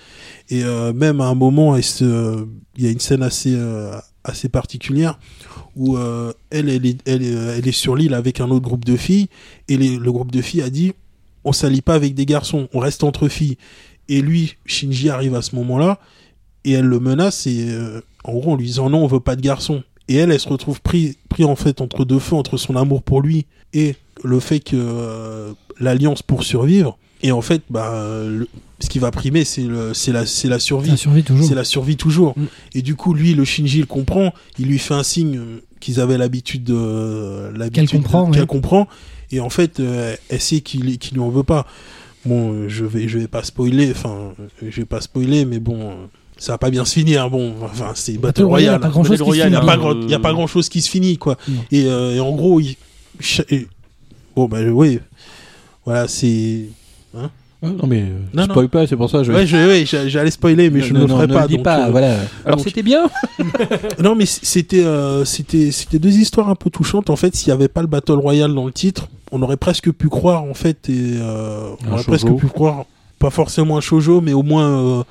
Et 0.49 0.64
euh, 0.64 0.93
même 0.93 1.22
à 1.22 1.26
un 1.26 1.36
moment, 1.36 1.76
il 1.76 2.47
y 2.78 2.88
a 2.88 2.91
une 2.91 2.99
scène 2.99 3.24
assez 3.24 3.53
euh, 3.55 3.95
assez 4.24 4.49
particulière 4.49 5.19
où 5.76 5.97
euh, 5.97 6.34
elle 6.49 6.69
elle 6.69 6.86
est, 6.86 6.97
elle, 7.07 7.24
est, 7.24 7.34
elle 7.34 7.67
est 7.67 7.72
sur 7.72 7.95
l'île 7.95 8.13
avec 8.13 8.39
un 8.39 8.49
autre 8.49 8.65
groupe 8.65 8.86
de 8.86 8.95
filles 8.95 9.28
et 9.67 9.78
le 9.78 10.11
groupe 10.11 10.32
de 10.32 10.41
filles 10.41 10.61
a 10.61 10.69
dit 10.69 10.93
on 11.43 11.53
s'allie 11.53 11.82
pas 11.82 11.95
avec 11.95 12.13
des 12.13 12.26
garçons, 12.26 12.67
on 12.74 12.80
reste 12.80 13.03
entre 13.03 13.28
filles. 13.28 13.57
Et 14.09 14.22
lui, 14.22 14.57
Shinji 14.65 15.09
arrive 15.09 15.36
à 15.36 15.41
ce 15.41 15.55
moment-là 15.55 15.99
et 16.63 16.74
elle 16.74 16.86
le 16.86 16.99
menace 16.99 17.47
et 17.47 17.69
euh, 17.69 18.01
en 18.24 18.34
gros 18.34 18.51
en 18.51 18.55
lui 18.55 18.67
disant 18.67 18.89
non 18.89 19.03
on 19.03 19.07
veut 19.07 19.19
pas 19.19 19.36
de 19.36 19.41
garçons. 19.41 19.84
et 20.07 20.15
elle, 20.15 20.32
elle 20.32 20.39
se 20.39 20.49
retrouve 20.49 20.82
pris, 20.82 21.17
pris 21.30 21.43
en 21.43 21.55
fait 21.55 21.82
entre 21.82 22.05
deux 22.05 22.19
feux, 22.19 22.36
entre 22.36 22.57
son 22.57 22.76
amour 22.76 23.01
pour 23.01 23.22
lui 23.22 23.45
et 23.74 23.95
le 24.24 24.39
fait 24.39 24.59
que 24.59 24.76
euh, 24.76 25.53
l'alliance 25.80 26.22
pour 26.22 26.43
survivre. 26.43 26.97
Et 27.24 27.32
en 27.32 27.41
fait, 27.41 27.61
bah, 27.69 27.93
le- 28.28 28.47
ce 28.80 28.89
qui 28.89 28.97
va 28.99 29.11
primer, 29.11 29.45
c'est 29.45 29.61
le, 29.61 29.93
c'est 29.93 30.11
la, 30.11 30.26
c'est 30.26 30.47
la 30.47 30.57
survie. 30.59 30.89
Ça 30.91 30.97
survit 30.97 31.24
toujours. 31.24 31.47
C'est 31.47 31.55
la 31.55 31.63
survie 31.63 31.97
toujours. 31.97 32.34
Mm. 32.38 32.45
Et 32.76 32.82
du 32.82 32.95
coup, 32.95 33.13
lui, 33.13 33.34
le 33.34 33.45
Shinji, 33.45 33.80
il 33.80 33.86
comprend. 33.88 34.34
Il 34.57 34.67
lui 34.67 34.80
fait 34.80 34.95
un 34.95 35.03
signe 35.03 35.38
euh, 35.38 35.61
qu'ils 35.80 35.99
avaient 35.99 36.17
l'habitude 36.17 36.63
de, 36.63 37.51
l'habitude 37.55 37.88
de- 37.99 38.03
comprend, 38.03 38.32
qu'elle 38.32 38.41
ouais. 38.41 38.47
comprend. 38.47 38.88
Et 39.32 39.39
en 39.39 39.49
fait, 39.49 39.80
euh, 39.80 40.15
elle 40.30 40.41
sait 40.41 40.61
qu'il, 40.61 40.97
qu'il 40.97 41.13
lui 41.15 41.22
en 41.22 41.30
veut 41.30 41.43
pas. 41.43 41.65
Bon, 42.26 42.53
euh, 42.53 42.69
je 42.69 42.86
vais, 42.86 43.07
je 43.07 43.17
vais 43.19 43.28
pas 43.28 43.43
spoiler. 43.43 43.91
Enfin, 43.91 44.34
euh, 44.39 44.47
je 44.69 44.76
vais 44.82 44.86
pas 44.86 45.01
spoiler, 45.01 45.45
mais 45.45 45.59
bon, 45.59 45.89
euh, 45.89 45.93
ça 46.38 46.53
va 46.53 46.57
pas 46.57 46.69
bien 46.72 46.86
se 46.86 46.93
finir. 46.93 47.30
Bon, 47.30 47.53
enfin, 47.63 47.91
c'est 47.95 48.13
Battle 48.13 48.43
Battle 48.43 48.43
Royale, 49.24 49.49
Il 49.49 49.53
y 49.53 49.57
a 49.57 49.61
pas 49.61 49.78
grand, 49.78 49.93
il 50.01 50.09
y 50.09 50.13
a 50.15 50.19
pas 50.19 50.34
grand 50.34 50.47
chose 50.47 50.69
qui 50.69 50.82
se 50.82 50.89
finit, 50.89 51.17
quoi. 51.17 51.38
Et, 51.72 51.86
euh, 51.86 52.15
et 52.15 52.19
en 52.19 52.36
gros, 52.36 52.59
il, 52.59 52.76
bon, 54.36 54.47
bah, 54.47 54.61
oui. 54.63 54.99
Voilà, 55.86 56.07
c'est. 56.07 56.65
Non 57.64 57.86
mais 57.88 58.01
euh, 58.01 58.18
Non, 58.34 58.45
spoil 58.45 58.70
pas, 58.70 58.88
c'est 58.88 58.95
pour 58.95 59.09
ça. 59.09 59.22
Je... 59.24 59.32
Ouais, 59.32 59.45
je, 59.45 59.55
ouais, 59.55 59.86
j'a- 59.86 60.07
j'allais 60.07 60.32
spoiler, 60.32 60.70
mais 60.72 60.82
je 60.82 60.93
ne 60.93 60.99
le 61.01 61.07
ferai 61.07 61.28
pas. 61.28 61.43
le 61.43 61.47
dis 61.47 61.55
donc, 61.57 61.64
pas, 61.64 61.88
euh, 61.88 61.91
voilà. 61.91 62.16
Alors 62.45 62.57
donc- 62.57 62.66
c'était 62.68 62.82
bien. 62.82 63.03
Non, 64.01 64.16
mais 64.16 64.26
c'était, 64.26 64.84
euh, 64.84 65.26
c'était, 65.26 65.72
c'était 65.72 65.99
deux 65.99 66.18
histoires 66.18 66.49
un 66.49 66.55
peu 66.55 66.70
touchantes. 66.72 67.09
En 67.12 67.16
fait, 67.16 67.36
s'il 67.36 67.49
n'y 67.49 67.53
avait 67.53 67.68
pas 67.68 67.82
le 67.82 67.88
Battle 67.88 68.14
Royale 68.14 68.53
dans 68.55 68.66
le 68.66 68.72
titre, 68.72 69.09
on 69.32 69.41
aurait 69.43 69.57
presque 69.57 69.91
pu 69.91 70.09
croire, 70.09 70.43
en 70.43 70.53
fait, 70.55 70.89
et 70.89 71.18
euh, 71.20 71.70
on 71.88 71.93
aurait 71.93 72.03
presque 72.03 72.34
pu 72.34 72.47
croire, 72.47 72.86
pas 73.20 73.30
forcément 73.30 73.78
un 73.78 73.82
shoujo, 73.82 74.22
mais 74.22 74.34
au 74.34 74.41
moins, 74.43 74.68
euh, 74.68 75.03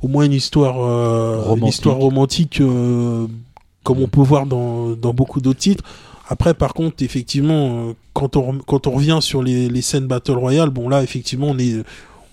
au 0.00 0.08
moins 0.08 0.24
une 0.24 0.32
histoire, 0.32 0.76
une 0.76 1.40
Romantique. 1.42 1.74
histoire 1.74 1.96
romantique, 1.96 2.62
comme 3.84 4.02
on 4.02 4.08
peut 4.08 4.20
voir 4.22 4.46
dans, 4.46 4.90
dans 4.90 5.12
beaucoup 5.12 5.40
d'autres 5.40 5.58
titres. 5.60 5.84
Après, 6.28 6.52
par 6.52 6.74
contre, 6.74 7.02
effectivement, 7.02 7.88
euh, 7.88 7.92
quand 8.12 8.36
on, 8.36 8.58
quand 8.58 8.86
on 8.86 8.90
revient 8.90 9.18
sur 9.22 9.42
les, 9.42 9.68
les 9.70 9.82
scènes 9.82 10.06
Battle 10.06 10.32
Royale, 10.32 10.68
bon 10.68 10.88
là, 10.88 11.02
effectivement, 11.02 11.48
on 11.48 11.58
est, 11.58 11.82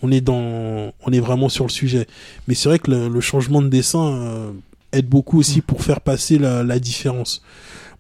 on 0.01 0.11
est 0.11 0.19
dans, 0.19 0.91
on 1.05 1.11
est 1.13 1.19
vraiment 1.21 1.47
sur 1.47 1.63
le 1.63 1.69
sujet. 1.69 2.05
Mais 2.47 2.55
c'est 2.55 2.67
vrai 2.67 2.77
que 2.77 2.91
le, 2.91 3.21
changement 3.21 3.61
de 3.61 3.69
dessin 3.69 4.05
euh, 4.05 4.51
aide 4.91 5.07
beaucoup 5.07 5.39
aussi 5.39 5.61
pour 5.61 5.81
faire 5.81 6.01
passer 6.01 6.37
la, 6.37 6.79
différence. 6.79 7.41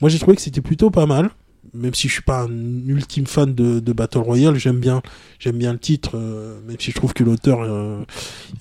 Moi, 0.01 0.09
j'ai 0.09 0.19
trouvé 0.19 0.35
que 0.35 0.41
c'était 0.41 0.59
plutôt 0.59 0.89
pas 0.89 1.05
mal, 1.05 1.29
même 1.73 1.93
si 1.93 2.09
je 2.09 2.13
suis 2.13 2.21
pas 2.21 2.41
un 2.41 2.87
ultime 2.87 3.25
fan 3.25 3.55
de, 3.55 3.93
Battle 3.93 4.17
Royale. 4.17 4.57
J'aime 4.57 4.79
bien, 4.79 5.01
j'aime 5.39 5.57
bien 5.57 5.71
le 5.71 5.79
titre, 5.79 6.11
euh, 6.15 6.59
même 6.67 6.77
si 6.77 6.91
je 6.91 6.95
trouve 6.97 7.13
que 7.13 7.23
l'auteur, 7.23 7.65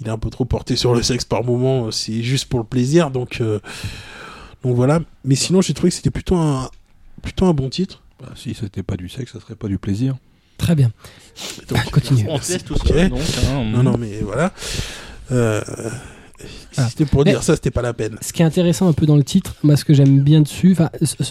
il 0.00 0.06
est 0.06 0.10
un 0.10 0.18
peu 0.18 0.30
trop 0.30 0.44
porté 0.44 0.76
sur 0.76 0.94
le 0.94 1.02
sexe 1.02 1.24
par 1.24 1.42
moment. 1.42 1.90
C'est 1.90 2.22
juste 2.22 2.44
pour 2.44 2.60
le 2.60 2.66
plaisir, 2.66 3.10
donc, 3.10 3.42
donc 4.62 4.76
voilà. 4.76 5.00
Mais 5.24 5.34
sinon, 5.34 5.62
j'ai 5.62 5.74
trouvé 5.74 5.90
que 5.90 5.96
c'était 5.96 6.10
plutôt 6.10 6.36
un, 6.36 6.70
plutôt 7.24 7.46
un 7.46 7.54
bon 7.54 7.68
titre. 7.68 8.02
Bah, 8.20 8.28
si 8.36 8.54
c'était 8.54 8.82
pas 8.82 8.96
du 8.96 9.08
sexe, 9.08 9.32
ça 9.32 9.40
serait 9.40 9.56
pas 9.56 9.68
du 9.68 9.78
plaisir. 9.78 10.14
Très 10.58 10.74
bien. 10.76 10.92
Donc, 11.68 11.90
Continue. 11.90 12.26
On 12.28 12.38
te 12.38 12.52
laisse 12.52 12.64
tout 12.64 12.76
seul, 12.86 13.08
donc. 13.10 13.18
hein. 13.50 13.64
Non, 13.72 13.82
non, 13.82 13.96
mais 13.98 14.20
voilà. 14.22 14.52
Euh, 15.32 15.60
si 16.38 16.80
Ah. 16.80 16.86
c'était 16.88 17.06
pour 17.06 17.24
Mais- 17.24 17.30
dire 17.32 17.42
ça, 17.42 17.54
c'était 17.56 17.70
pas 17.70 17.82
la 17.82 17.92
peine. 17.94 18.16
Ce 18.20 18.32
qui 18.32 18.42
est 18.42 18.44
intéressant 18.44 18.88
un 18.88 18.92
peu 18.92 19.06
dans 19.06 19.16
le 19.16 19.24
titre, 19.24 19.54
moi 19.62 19.76
ce 19.76 19.84
que 19.84 19.94
j'aime 19.94 20.20
bien 20.20 20.40
dessus, 20.42 20.76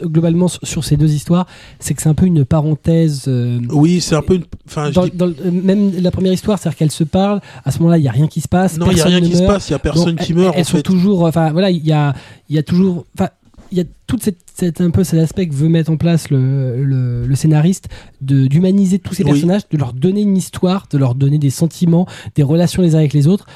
globalement 0.04 0.48
sur 0.48 0.84
ces 0.84 0.98
deux 0.98 1.12
histoires, 1.14 1.46
c'est 1.80 1.94
que 1.94 2.02
c'est 2.02 2.10
un 2.10 2.14
peu 2.14 2.26
une 2.26 2.44
parenthèse. 2.46 3.26
euh, 3.28 3.60
Oui, 3.70 4.02
c'est 4.02 4.16
un 4.16 4.22
peu 4.22 4.36
une. 4.36 4.44
Enfin, 4.68 4.90
je 4.90 4.94
dans- 4.94 5.06
dis- 5.06 5.12
dans 5.12 5.26
le- 5.28 5.36
euh, 5.46 5.52
même 5.52 5.92
la 6.02 6.12
première 6.12 6.34
histoire, 6.34 6.58
c'est-à-dire 6.60 6.78
qu'elles 6.78 6.92
se 6.92 7.04
parlent. 7.04 7.42
À 7.66 7.72
ce 7.72 7.80
moment-là, 7.80 7.98
il 7.98 8.04
y 8.04 8.08
a 8.08 8.12
rien 8.12 8.28
qui 8.28 8.42
se 8.42 8.48
passe. 8.48 8.78
non, 8.78 8.90
il 8.92 8.98
y 8.98 9.02
a 9.02 9.06
rien 9.06 9.22
qui 9.22 9.36
se 9.36 9.44
passe, 9.44 9.70
il 9.70 9.74
y 9.74 9.76
a 9.76 9.80
personne 9.80 10.16
Donc, 10.16 10.26
qui 10.26 10.32
elles- 10.32 10.38
meurt. 10.38 10.56
Elles 10.56 10.62
en 10.62 10.66
sont 10.66 10.78
fait. 10.78 10.84
toujours. 10.84 11.24
Enfin 11.24 11.52
voilà, 11.52 11.70
il 11.70 11.86
y 11.86 11.92
a, 11.94 12.14
il 12.50 12.56
y 12.56 12.60
a 12.60 12.64
toujours. 12.64 13.06
Enfin, 13.18 13.30
il 13.72 13.78
y 13.78 13.82
a 13.82 13.84
cette, 14.22 14.38
cette- 14.54 14.82
un 14.82 14.92
peu 14.92 15.04
cet 15.04 15.20
aspect 15.20 15.48
que 15.48 15.54
veut 15.54 15.70
mettre 15.70 15.92
en 15.92 15.98
place 15.98 16.30
le, 16.30 16.84
le, 16.84 17.26
le 17.26 17.36
scénariste 17.36 17.90
d'humaniser 18.22 19.00
tous 19.00 19.14
ces 19.16 19.24
Oui. 19.24 19.32
personnages, 19.32 19.64
de 19.72 19.78
leur 19.78 19.94
donner 19.94 20.22
une 20.22 20.38
histoire, 20.38 20.88
de 20.92 20.98
leur 20.98 21.16
donner 21.16 21.40
des 21.40 21.50
sentiments, 21.50 22.08
des 22.36 22.44
relations 22.44 22.82
les 22.84 22.94
uns 22.96 23.00
avec 23.00 23.14
les 23.14 23.28
autres, 23.28 23.48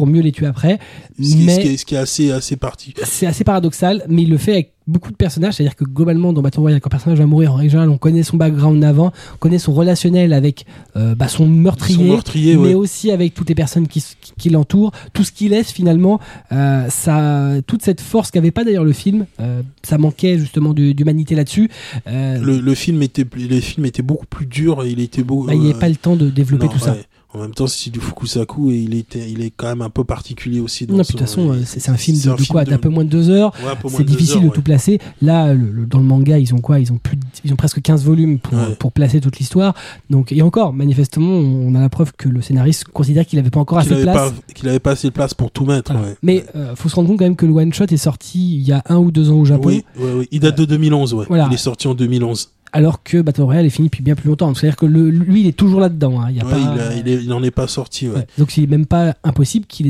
pour 0.00 0.06
mieux 0.06 0.22
les 0.22 0.32
tuer 0.32 0.46
après. 0.46 0.78
Ce 1.20 1.32
qui, 1.36 1.44
mais 1.44 1.56
ce 1.56 1.60
qui 1.60 1.66
est, 1.68 1.76
ce 1.76 1.84
qui 1.84 1.94
est 1.94 1.98
assez, 1.98 2.30
assez 2.30 2.56
parti. 2.56 2.94
c'est 3.04 3.26
assez 3.26 3.44
paradoxal, 3.44 4.02
mais 4.08 4.22
il 4.22 4.30
le 4.30 4.38
fait 4.38 4.52
avec 4.52 4.72
beaucoup 4.86 5.10
de 5.10 5.16
personnages, 5.16 5.54
c'est-à-dire 5.54 5.76
que 5.76 5.84
globalement 5.84 6.32
dans 6.32 6.40
Battle 6.40 6.60
Royale, 6.60 6.80
quand 6.80 6.88
un 6.88 6.90
personnage 6.96 7.18
va 7.18 7.26
mourir 7.26 7.52
en 7.52 7.56
règle 7.56 7.70
générale, 7.70 7.90
on 7.90 7.98
connaît 7.98 8.22
son 8.22 8.38
background 8.38 8.82
avant, 8.82 9.12
on 9.34 9.36
connaît 9.38 9.58
son 9.58 9.72
relationnel 9.74 10.32
avec 10.32 10.64
euh, 10.96 11.14
bah, 11.14 11.28
son 11.28 11.46
meurtrier, 11.46 11.96
Son 11.98 12.04
meurtrier, 12.04 12.56
mais 12.56 12.68
ouais. 12.68 12.74
aussi 12.74 13.10
avec 13.10 13.34
toutes 13.34 13.50
les 13.50 13.54
personnes 13.54 13.86
qui, 13.88 13.98
s- 13.98 14.16
qui, 14.22 14.32
qui 14.38 14.48
l'entourent, 14.48 14.90
tout 15.12 15.22
ce 15.22 15.32
qui 15.32 15.48
laisse 15.50 15.70
finalement, 15.70 16.18
euh, 16.50 16.86
ça, 16.88 17.50
toute 17.66 17.82
cette 17.82 18.00
force 18.00 18.30
qu'avait 18.30 18.50
pas 18.50 18.64
d'ailleurs 18.64 18.84
le 18.84 18.94
film, 18.94 19.26
euh, 19.40 19.60
ça 19.82 19.98
manquait 19.98 20.38
justement 20.38 20.72
d'humanité 20.72 21.34
là-dessus. 21.34 21.68
Le, 22.06 22.58
le 22.60 22.74
film 22.74 23.02
était, 23.02 23.26
le 23.36 23.60
film 23.60 23.84
était 23.84 24.02
beaucoup 24.02 24.26
plus 24.26 24.46
dur 24.46 24.82
et 24.82 24.90
il 24.90 24.98
était 25.00 25.22
beau. 25.22 25.44
bah, 25.44 25.54
il 25.54 25.60
n'y 25.60 25.70
avait 25.70 25.78
pas 25.78 25.88
le 25.90 25.96
temps 25.96 26.16
de 26.16 26.30
développer 26.30 26.66
non, 26.66 26.72
tout 26.72 26.78
ça. 26.78 26.96
En 27.32 27.38
même 27.42 27.52
temps, 27.54 27.68
c'est 27.68 27.90
du 27.90 28.00
Fukusaku 28.00 28.72
et 28.72 28.78
il 28.78 28.94
était, 28.94 29.30
il 29.30 29.40
est 29.42 29.52
quand 29.56 29.68
même 29.68 29.82
un 29.82 29.88
peu 29.90 30.02
particulier 30.02 30.58
aussi. 30.58 30.86
Dans 30.86 30.94
Non, 30.94 31.02
de 31.02 31.06
toute 31.06 31.20
façon, 31.20 31.52
euh, 31.52 31.60
c'est 31.64 31.88
un 31.88 31.96
film 31.96 32.18
de, 32.20 32.28
un 32.30 32.34
de 32.34 32.44
quoi 32.44 32.64
D'un 32.64 32.78
peu 32.78 32.88
moins 32.88 33.04
de 33.04 33.08
deux 33.08 33.30
heures. 33.30 33.52
Ouais, 33.64 33.90
C'est 33.90 34.02
difficile 34.04 34.36
heures, 34.38 34.42
de 34.42 34.46
ouais. 34.48 34.52
tout 34.52 34.62
placer. 34.62 34.98
Là, 35.22 35.54
le- 35.54 35.70
le- 35.70 35.86
dans 35.86 35.98
le 35.98 36.04
manga, 36.04 36.38
ils 36.38 36.52
ont 36.54 36.58
quoi? 36.58 36.80
Ils 36.80 36.92
ont 36.92 36.98
plus, 36.98 37.16
de- 37.16 37.22
ils 37.44 37.52
ont 37.52 37.56
presque 37.56 37.80
15 37.80 38.04
volumes 38.04 38.40
pour, 38.40 38.54
Ouais. 38.54 38.74
pour 38.80 38.90
placer 38.90 39.20
toute 39.20 39.38
l'histoire. 39.38 39.74
Donc, 40.10 40.32
et 40.32 40.42
encore, 40.42 40.72
manifestement, 40.72 41.28
on 41.30 41.72
a 41.76 41.80
la 41.80 41.88
preuve 41.88 42.12
que 42.16 42.28
le 42.28 42.42
scénariste 42.42 42.84
considère 42.86 43.24
qu'il 43.24 43.38
n'avait 43.38 43.50
pas 43.50 43.60
encore 43.60 43.78
assez 43.78 43.90
de 43.90 43.94
avait 43.94 44.02
place. 44.02 44.32
qu'il 44.54 44.68
avait 44.68 44.80
pas 44.80 44.90
assez 44.92 45.06
de 45.06 45.12
place 45.12 45.32
pour 45.32 45.52
tout 45.52 45.64
mettre. 45.66 45.92
Voilà. 45.92 46.08
Mais 46.24 46.44
euh, 46.56 46.74
faut 46.74 46.88
se 46.88 46.96
rendre 46.96 47.06
compte 47.08 47.18
quand 47.20 47.26
même 47.26 47.36
que 47.36 47.46
le 47.46 47.52
one 47.52 47.72
shot 47.72 47.84
est 47.84 47.96
sorti 47.96 48.56
il 48.56 48.62
y 48.66 48.72
a 48.72 48.82
un 48.88 48.96
ou 48.96 49.12
deux 49.12 49.30
ans 49.30 49.36
au 49.38 49.44
Japon, 49.44 49.68
Oui, 49.68 49.84
ouais, 50.00 50.12
oui. 50.18 50.28
Il 50.32 50.40
date 50.40 50.58
de 50.58 50.64
2011, 50.64 51.14
ouais. 51.14 51.26
Voilà. 51.28 51.46
Il 51.48 51.54
est 51.54 51.58
sorti 51.58 51.86
en 51.86 51.94
2011. 51.94 52.50
Alors 52.72 53.02
que 53.02 53.20
Battle 53.20 53.42
Royale 53.42 53.66
est 53.66 53.70
fini 53.70 53.88
depuis 53.88 54.02
bien 54.02 54.14
plus 54.14 54.28
longtemps. 54.28 54.52
C'est-à-dire 54.54 54.76
que 54.76 54.86
le- 54.86 55.10
lui, 55.10 55.40
il 55.42 55.46
est 55.46 55.56
toujours 55.56 55.80
là-dedans. 55.80 56.20
hein. 56.20 56.26
Il 56.30 56.36
y 56.36 56.40
a 56.40 56.44
Ouais, 56.44 56.50
pas... 56.52 56.58
il, 56.58 56.80
a- 56.80 56.94
il 56.96 57.08
est- 57.08 57.22
il 57.24 57.32
en 57.32 57.42
est 57.42 57.50
pas 57.50 57.66
sorti, 57.66 58.08
ouais. 58.08 58.16
Ouais. 58.16 58.26
Donc 58.38 58.50
c'est 58.50 58.66
même 58.66 58.86
pas 58.86 59.14
impossible 59.24 59.66
qu'il 59.66 59.88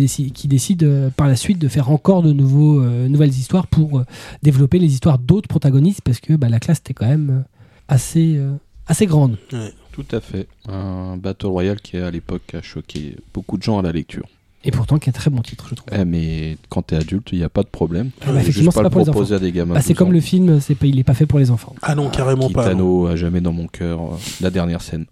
décide, 0.48 0.82
euh, 0.84 1.10
par 1.10 1.28
la 1.28 1.36
suite 1.36 1.58
de 1.58 1.68
faire 1.68 1.90
encore 1.90 2.22
de 2.22 2.32
nouveaux, 2.32 2.80
euh, 2.82 3.08
nouvelles 3.08 3.30
histoires 3.30 3.66
pour 3.66 3.98
euh, 4.00 4.04
développer 4.42 4.78
les 4.78 4.92
histoires 4.92 5.18
d'autres 5.18 5.48
protagonistes 5.48 6.00
parce 6.04 6.20
que 6.20 6.34
bah, 6.34 6.48
la 6.48 6.60
classe 6.60 6.78
était 6.78 6.94
quand 6.94 7.06
même 7.08 7.44
assez, 7.88 8.36
euh, 8.36 8.52
assez 8.86 9.06
grande. 9.06 9.36
Ouais. 9.52 9.72
Tout 9.92 10.06
à 10.12 10.20
fait. 10.20 10.46
Un 10.68 11.16
Battle 11.16 11.46
Royale 11.46 11.80
qui 11.80 11.96
à 11.96 12.10
l'époque 12.10 12.54
a 12.54 12.62
choqué 12.62 13.16
beaucoup 13.34 13.58
de 13.58 13.62
gens 13.62 13.78
à 13.78 13.82
la 13.82 13.92
lecture. 13.92 14.26
Et 14.64 14.70
pourtant 14.70 14.98
qui 14.98 15.08
est 15.08 15.12
un 15.16 15.18
très 15.18 15.30
bon 15.30 15.40
titre, 15.40 15.66
je 15.70 15.74
trouve. 15.74 15.88
Eh, 15.98 16.04
mais 16.04 16.58
quand 16.68 16.82
t'es 16.82 16.96
adulte, 16.96 17.28
il 17.32 17.38
n'y 17.38 17.44
a 17.44 17.48
pas 17.48 17.62
de 17.62 17.68
problème. 17.68 18.10
Ah 18.20 18.26
bah, 18.32 18.40
effectivement, 18.40 18.70
c'est 18.70 18.76
pas 18.82 18.90
pas 18.90 18.98
le 19.04 19.10
pour 19.10 19.22
les 19.22 19.32
à 19.32 19.38
des 19.38 19.52
gamins. 19.52 19.74
Bah, 19.74 19.80
c'est 19.80 19.94
12 19.94 19.98
comme 19.98 20.12
le 20.12 20.20
film, 20.20 20.60
c'est 20.60 20.74
pas, 20.74 20.86
il 20.86 20.98
est 20.98 21.04
pas 21.04 21.14
fait 21.14 21.26
pour 21.26 21.38
les 21.38 21.50
enfants. 21.50 21.74
Ah 21.82 21.94
non, 21.94 22.10
carrément 22.10 22.50
pas. 22.50 22.64
Kitano 22.64 23.06
a 23.06 23.16
jamais 23.16 23.40
dans 23.40 23.52
mon 23.52 23.66
cœur 23.68 24.00
euh, 24.00 24.16
la 24.42 24.50
dernière 24.50 24.82
scène. 24.82 25.06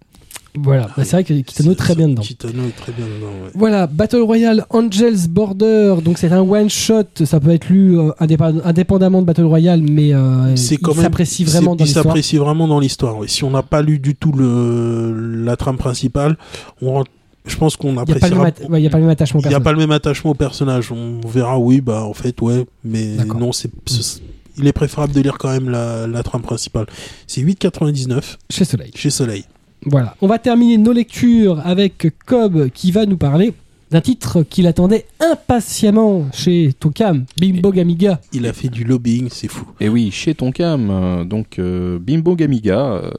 Voilà, 0.55 0.87
Bah, 0.97 1.03
c'est 1.05 1.11
vrai 1.11 1.23
que 1.23 1.33
Kitano 1.41 1.71
est 1.71 1.75
très 1.75 1.95
bien 1.95 2.09
dedans. 2.09 2.21
Kitano 2.23 2.63
est 2.67 2.75
très 2.75 2.91
bien 2.91 3.05
dedans, 3.05 3.27
ouais. 3.45 3.51
Voilà, 3.53 3.85
Battle 3.87 4.21
Royale 4.21 4.65
Angels 4.71 5.27
Border, 5.29 5.97
donc 6.03 6.17
c'est 6.17 6.31
un 6.31 6.41
one 6.41 6.69
shot, 6.69 7.03
ça 7.23 7.39
peut 7.39 7.51
être 7.51 7.69
lu 7.69 7.97
euh, 7.99 8.11
indépendamment 8.19 9.21
de 9.21 9.27
Battle 9.27 9.43
Royale, 9.45 9.81
mais 9.81 10.13
euh, 10.13 10.51
il 10.51 10.57
s'apprécie 10.57 11.43
vraiment 11.43 11.75
dans 11.75 11.83
il 11.83 11.85
l'histoire. 11.87 12.05
s'apprécie 12.05 12.37
vraiment 12.37 12.67
dans 12.67 12.79
l'histoire 12.79 13.15
si 13.27 13.43
on 13.43 13.51
n'a 13.51 13.61
pas 13.63 13.81
lu 13.83 13.99
du 13.99 14.15
tout 14.15 14.31
le 14.31 15.43
la 15.43 15.55
trame 15.55 15.77
principale 15.77 16.35
on 16.81 16.93
rentre- 16.93 17.11
je 17.45 17.55
pense 17.55 17.75
qu'on 17.77 17.93
n'y 17.93 17.99
appréciera 17.99 18.29
même 18.43 18.51
atta- 18.51 18.69
ouais, 18.69 18.81
il 18.81 18.87
a 18.87 18.89
pas 18.89 18.97
le 18.97 19.03
même 19.03 19.11
attachement 19.11 19.41
il 19.43 19.51
y 19.51 19.53
a 19.55 19.59
pas 19.59 19.71
le 19.71 19.77
même 19.77 19.91
attachement 19.91 20.31
au 20.31 20.35
personnage 20.35 20.91
on 20.91 21.19
verra 21.27 21.57
oui 21.59 21.81
bah 21.81 22.03
en 22.03 22.13
fait 22.13 22.39
ouais 22.41 22.65
mais 22.83 23.15
D'accord. 23.15 23.39
non 23.39 23.51
c'est 23.51 23.69
ce- 23.87 24.19
il 24.57 24.67
est 24.67 24.73
préférable 24.73 25.13
de 25.13 25.21
lire 25.21 25.37
quand 25.37 25.49
même 25.49 25.69
la, 25.69 26.05
la 26.05 26.21
trame 26.23 26.41
principale 26.41 26.85
c'est 27.27 27.41
8,99 27.41 28.37
Chez 28.49 28.65
Soleil. 28.65 28.91
chez 28.93 29.09
Soleil 29.09 29.45
Voilà. 29.85 30.15
On 30.21 30.27
va 30.27 30.37
terminer 30.37 30.77
nos 30.77 30.91
lectures 30.91 31.61
avec 31.65 32.07
Cobb 32.25 32.69
qui 32.69 32.91
va 32.91 33.05
nous 33.05 33.15
parler 33.17 33.53
d'un 33.91 34.01
titre 34.01 34.43
qu'il 34.43 34.67
attendait 34.67 35.05
impatiemment 35.19 36.27
chez 36.31 36.73
Tonkam, 36.79 37.25
Bimbo 37.39 37.71
Gamiga. 37.71 38.19
il 38.33 38.45
a 38.45 38.53
fait 38.53 38.69
du 38.69 38.83
lobbying 38.83 39.29
c'est 39.31 39.47
fou 39.47 39.65
Et 39.79 39.89
oui, 39.89 40.11
chez 40.11 40.35
Tonkam, 40.35 40.89
euh, 40.91 41.23
donc 41.23 41.57
euh, 41.57 41.97
Bimbo 41.99 42.35
Gamiga, 42.35 42.79
euh, 42.79 43.09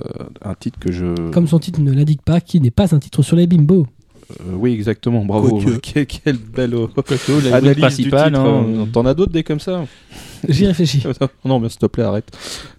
un 0.43 0.55
titre 0.55 0.79
que 0.79 0.93
je. 0.93 1.31
Comme 1.33 1.49
son 1.49 1.59
titre 1.59 1.81
ne 1.81 1.91
l'indique 1.93 2.23
pas, 2.23 2.41
qui 2.41 2.61
n'est 2.61 2.71
pas 2.71 2.95
un 2.95 2.99
titre 3.01 3.23
sur 3.23 3.35
les 3.37 3.49
Bimbo. 3.49 3.87
Euh, 4.41 4.55
oui, 4.55 4.73
exactement, 4.73 5.25
bravo. 5.25 5.61
Quoique. 5.61 6.05
Quelle, 6.05 6.37
belle 6.37 6.71
la 6.73 7.57
analyse 7.57 7.75
du 7.75 7.81
principale, 7.81 8.33
titre. 8.33 8.41
hein. 8.41 8.65
euh, 8.69 8.85
T'en 8.93 9.07
as 9.07 9.15
d'autres 9.15 9.33
des 9.33 9.43
comme 9.45 9.61
ça? 9.61 9.85
J'y 10.49 10.67
réfléchis. 10.67 11.03
non, 11.45 11.61
mais 11.61 11.69
s'il 11.69 11.79
te 11.79 11.87
plaît, 11.87 12.05
arrête. 12.05 12.31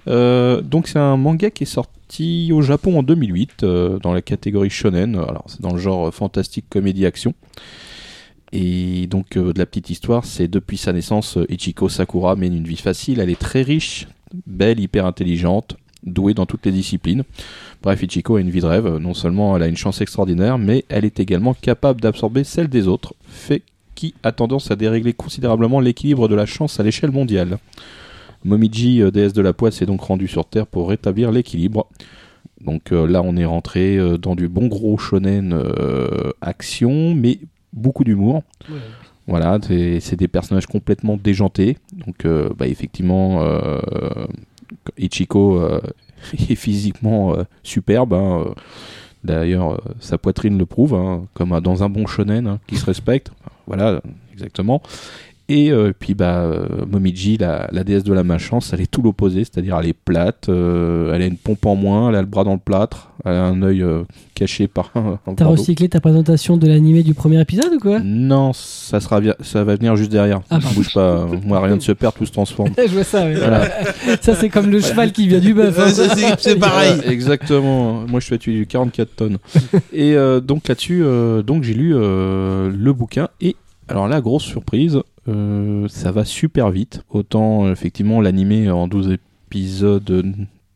Euh, 0.07 0.61
donc, 0.61 0.87
c'est 0.87 0.99
un 0.99 1.17
manga 1.17 1.49
qui 1.51 1.63
est 1.63 1.67
sorti 1.67 2.51
au 2.53 2.61
Japon 2.61 2.99
en 2.99 3.03
2008 3.03 3.63
euh, 3.63 3.99
dans 3.99 4.13
la 4.13 4.21
catégorie 4.21 4.69
shonen. 4.69 5.15
Alors, 5.15 5.45
c'est 5.47 5.61
dans 5.61 5.73
le 5.73 5.79
genre 5.79 6.13
fantastique, 6.13 6.65
comédie, 6.69 7.05
action. 7.05 7.33
Et 8.53 9.07
donc, 9.07 9.37
euh, 9.37 9.53
de 9.53 9.59
la 9.59 9.65
petite 9.65 9.89
histoire, 9.89 10.25
c'est 10.25 10.47
depuis 10.47 10.77
sa 10.77 10.91
naissance, 10.91 11.37
Ichiko 11.49 11.87
Sakura 11.87 12.35
mène 12.35 12.53
une 12.55 12.65
vie 12.67 12.75
facile. 12.77 13.19
Elle 13.19 13.29
est 13.29 13.39
très 13.39 13.61
riche, 13.61 14.07
belle, 14.45 14.79
hyper 14.79 15.05
intelligente, 15.05 15.77
douée 16.03 16.33
dans 16.33 16.45
toutes 16.45 16.65
les 16.65 16.71
disciplines. 16.73 17.23
Bref, 17.82 18.03
Ichiko 18.03 18.36
a 18.36 18.41
une 18.41 18.49
vie 18.49 18.61
de 18.61 18.65
rêve. 18.65 18.97
Non 18.97 19.13
seulement 19.13 19.55
elle 19.55 19.63
a 19.63 19.67
une 19.67 19.77
chance 19.77 20.01
extraordinaire, 20.01 20.57
mais 20.57 20.86
elle 20.89 21.05
est 21.05 21.19
également 21.19 21.53
capable 21.53 22.01
d'absorber 22.01 22.43
celle 22.43 22.67
des 22.67 22.88
autres, 22.88 23.13
fait 23.27 23.63
qui 23.95 24.13
a 24.23 24.32
tendance 24.32 24.71
à 24.71 24.75
dérégler 24.75 25.13
considérablement 25.13 25.79
l'équilibre 25.79 26.27
de 26.27 26.36
la 26.36 26.45
chance 26.45 26.79
à 26.79 26.84
l'échelle 26.84 27.11
mondiale. 27.11 27.57
Momiji, 28.43 29.01
euh, 29.01 29.11
déesse 29.11 29.34
de 29.34 29.41
la 29.41 29.53
poisse, 29.53 29.82
est 29.82 29.86
donc 29.86 30.01
rendu 30.01 30.27
sur 30.27 30.45
Terre 30.45 30.65
pour 30.65 30.89
rétablir 30.89 31.32
l'équilibre. 31.32 31.88
Donc 32.65 32.91
euh, 32.91 33.07
là, 33.07 33.21
on 33.23 33.36
est 33.36 33.45
rentré 33.45 33.97
euh, 33.97 34.17
dans 34.17 34.36
du 34.36 34.47
bon 34.47 34.67
gros 34.67 34.97
shonen 34.97 35.53
euh, 35.53 36.32
action, 36.41 37.15
mais 37.15 37.39
beaucoup 37.73 38.03
d'humour. 38.03 38.43
Voilà, 39.27 39.59
c'est 39.61 40.15
des 40.15 40.27
personnages 40.27 40.65
complètement 40.65 41.15
déjantés. 41.15 41.77
Donc, 41.93 42.27
bah, 42.57 42.67
effectivement, 42.67 43.41
Ichiko 44.97 45.61
est 46.49 46.55
physiquement 46.55 47.36
euh, 47.36 47.43
superbe. 47.63 48.13
hein, 48.13 48.45
euh. 48.47 48.53
D'ailleurs, 49.24 49.74
euh, 49.74 49.78
sa 49.99 50.17
poitrine 50.17 50.57
le 50.57 50.65
prouve, 50.65 50.95
hein, 50.95 51.26
comme 51.34 51.59
dans 51.59 51.84
un 51.84 51.89
bon 51.89 52.07
shonen 52.07 52.47
hein, 52.47 52.59
qui 52.65 52.76
se 52.78 52.86
respecte. 52.86 53.32
Voilà, 53.67 54.01
exactement. 54.34 54.82
Et 55.53 55.69
euh, 55.69 55.91
puis, 55.97 56.13
bah, 56.13 56.43
euh, 56.43 56.65
Momiji, 56.89 57.35
la, 57.37 57.67
la 57.73 57.83
déesse 57.83 58.05
de 58.05 58.13
la 58.13 58.23
malchance, 58.23 58.71
elle 58.71 58.79
est 58.79 58.89
tout 58.89 59.01
l'opposé, 59.01 59.43
c'est-à-dire 59.43 59.77
elle 59.77 59.89
est 59.89 59.93
plate, 59.93 60.47
euh, 60.47 61.13
elle 61.13 61.21
a 61.21 61.25
une 61.25 61.35
pompe 61.35 61.65
en 61.65 61.75
moins, 61.75 62.07
elle 62.07 62.15
a 62.15 62.21
le 62.21 62.27
bras 62.27 62.45
dans 62.45 62.53
le 62.53 62.59
plâtre, 62.59 63.11
elle 63.25 63.33
a 63.33 63.43
un 63.43 63.61
œil 63.61 63.81
euh, 63.81 64.03
caché 64.33 64.69
par 64.69 64.91
un, 64.95 65.19
T'as 65.35 65.43
recyclé 65.43 65.89
ta 65.89 65.99
présentation 65.99 66.55
de 66.55 66.67
l'animé 66.67 67.03
du 67.03 67.13
premier 67.13 67.41
épisode 67.41 67.73
ou 67.73 67.79
quoi? 67.79 67.99
Non, 67.99 68.53
ça, 68.53 69.01
sera, 69.01 69.19
ça 69.41 69.65
va 69.65 69.75
venir 69.75 69.97
juste 69.97 70.09
derrière. 70.09 70.39
Ah. 70.49 70.59
Bouge 70.73 70.93
pas, 70.93 71.27
moi 71.45 71.59
rien 71.59 71.75
ne 71.75 71.81
se 71.81 71.91
perd, 71.91 72.15
tout 72.15 72.25
se 72.25 72.31
transforme. 72.31 72.69
Je 72.77 72.93
vois 72.93 73.03
ça, 73.03 73.25
ouais. 73.25 73.35
Voilà. 73.35 73.67
Ça, 74.21 74.35
c'est 74.35 74.47
comme 74.47 74.69
le 74.69 74.79
cheval 74.79 75.11
qui 75.11 75.27
vient 75.27 75.39
du 75.39 75.53
bœuf. 75.53 75.77
hein. 75.79 76.35
C'est- 76.39 76.55
pareil. 76.55 76.93
Voilà, 76.95 77.11
exactement. 77.11 78.05
Moi, 78.07 78.21
je 78.21 78.25
suis 78.25 78.35
à 78.35 78.37
tuer 78.37 78.65
44 78.65 79.15
tonnes. 79.17 79.37
et 79.91 80.15
euh, 80.15 80.39
donc 80.39 80.69
là-dessus, 80.69 81.01
euh, 81.03 81.41
donc 81.41 81.63
j'ai 81.63 81.73
lu 81.73 81.93
euh, 81.93 82.71
le 82.73 82.93
bouquin 82.93 83.27
et 83.41 83.57
alors 83.91 84.07
là, 84.07 84.21
grosse 84.21 84.43
surprise, 84.43 85.01
euh, 85.28 85.88
ça 85.88 86.11
va 86.11 86.26
super 86.26 86.72
vite. 86.72 87.03
Autant 87.09 87.65
euh, 87.65 87.72
effectivement 87.72 88.22
l'animé 88.22 88.69
en 88.69 88.88
12 88.88 89.17
épisodes, 89.47 90.09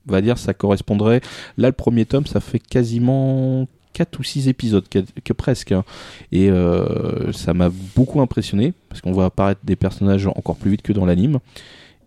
on 0.08 0.12
va 0.12 0.22
dire, 0.22 0.38
ça 0.38 0.54
correspondrait. 0.54 1.22
Là, 1.58 1.68
le 1.68 1.74
premier 1.74 2.06
tome, 2.06 2.26
ça 2.26 2.39
fait 2.39 2.60
quasiment 2.60 3.68
4 3.93 4.20
ou 4.20 4.24
6 4.24 4.48
épisodes, 4.48 4.88
que, 4.89 5.00
que 5.24 5.34
presque. 5.34 5.72
hein. 5.72 5.84
Et 6.32 6.50
euh, 6.50 7.32
ça 7.32 7.54
m'a 7.54 7.70
beaucoup 7.96 8.22
impressionné 8.22 8.74
parce 8.89 9.02
qu'on 9.02 9.12
voit 9.14 9.26
apparaître 9.26 9.62
des 9.64 9.76
personnages 9.76 10.28
encore 10.28 10.58
plus 10.58 10.72
vite 10.72 10.82
que 10.82 10.93
dans 10.93 11.06
l'anime. 11.06 11.39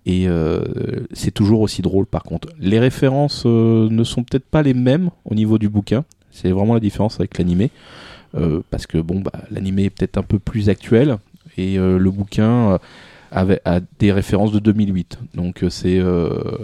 Et 0.07 0.26
c'est 1.12 1.32
toujours 1.32 1.61
aussi 1.61 1.82
drôle 1.82 2.07
par 2.07 2.22
contre. 2.22 2.49
Les 2.59 2.78
références 2.78 3.45
ne 3.45 4.05
sont 4.05 4.22
peut-être 4.22 4.47
pas 4.47 4.62
les 4.62 4.72
mêmes 4.72 5.11
au 5.26 5.34
niveau 5.34 5.59
du 5.59 5.68
bouquin. 5.68 6.03
C'est 6.30 6.51
vraiment 6.51 6.72
la 6.72 6.80
différence 6.80 7.16
avec 7.20 7.36
l'animé. 7.36 7.70
Parce 8.70 8.86
que 8.86 8.97
bon, 8.97 9.20
bah, 9.20 9.32
l'animé 9.51 9.84
est 9.84 9.91
peut-être 9.91 10.16
un 10.16 10.22
peu 10.22 10.39
plus 10.39 10.70
actuel. 10.70 11.18
Et 11.59 11.78
euh, 11.78 11.98
le 11.98 12.11
bouquin 12.11 12.70
euh, 12.72 12.78
avait, 13.30 13.61
a 13.64 13.80
des 13.98 14.12
références 14.12 14.52
de 14.52 14.59
2008. 14.61 15.18
Donc 15.34 15.62
euh, 15.62 15.68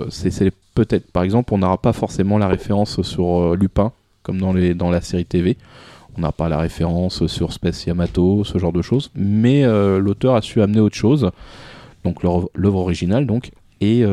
c'est 0.08 0.50
peut-être, 0.74 1.10
par 1.12 1.22
exemple, 1.24 1.52
on 1.52 1.58
n'aura 1.58 1.78
pas 1.78 1.92
forcément 1.92 2.38
la 2.38 2.48
référence 2.48 3.02
sur 3.02 3.54
Lupin, 3.54 3.92
comme 4.22 4.40
dans, 4.40 4.52
les, 4.52 4.72
dans 4.74 4.90
la 4.90 5.00
série 5.00 5.24
TV. 5.26 5.56
On 6.16 6.20
n'a 6.20 6.30
pas 6.32 6.48
la 6.48 6.58
référence 6.58 7.26
sur 7.26 7.52
Space 7.52 7.86
Yamato, 7.86 8.44
ce 8.44 8.56
genre 8.58 8.72
de 8.72 8.82
choses. 8.82 9.10
Mais 9.16 9.64
l'auteur 9.64 10.36
a 10.36 10.42
su 10.42 10.62
amener 10.62 10.78
autre 10.78 10.94
chose. 10.94 11.30
Donc 12.04 12.22
l'œuvre 12.22 12.78
originale, 12.78 13.26
donc. 13.26 13.50
Et 13.80 14.04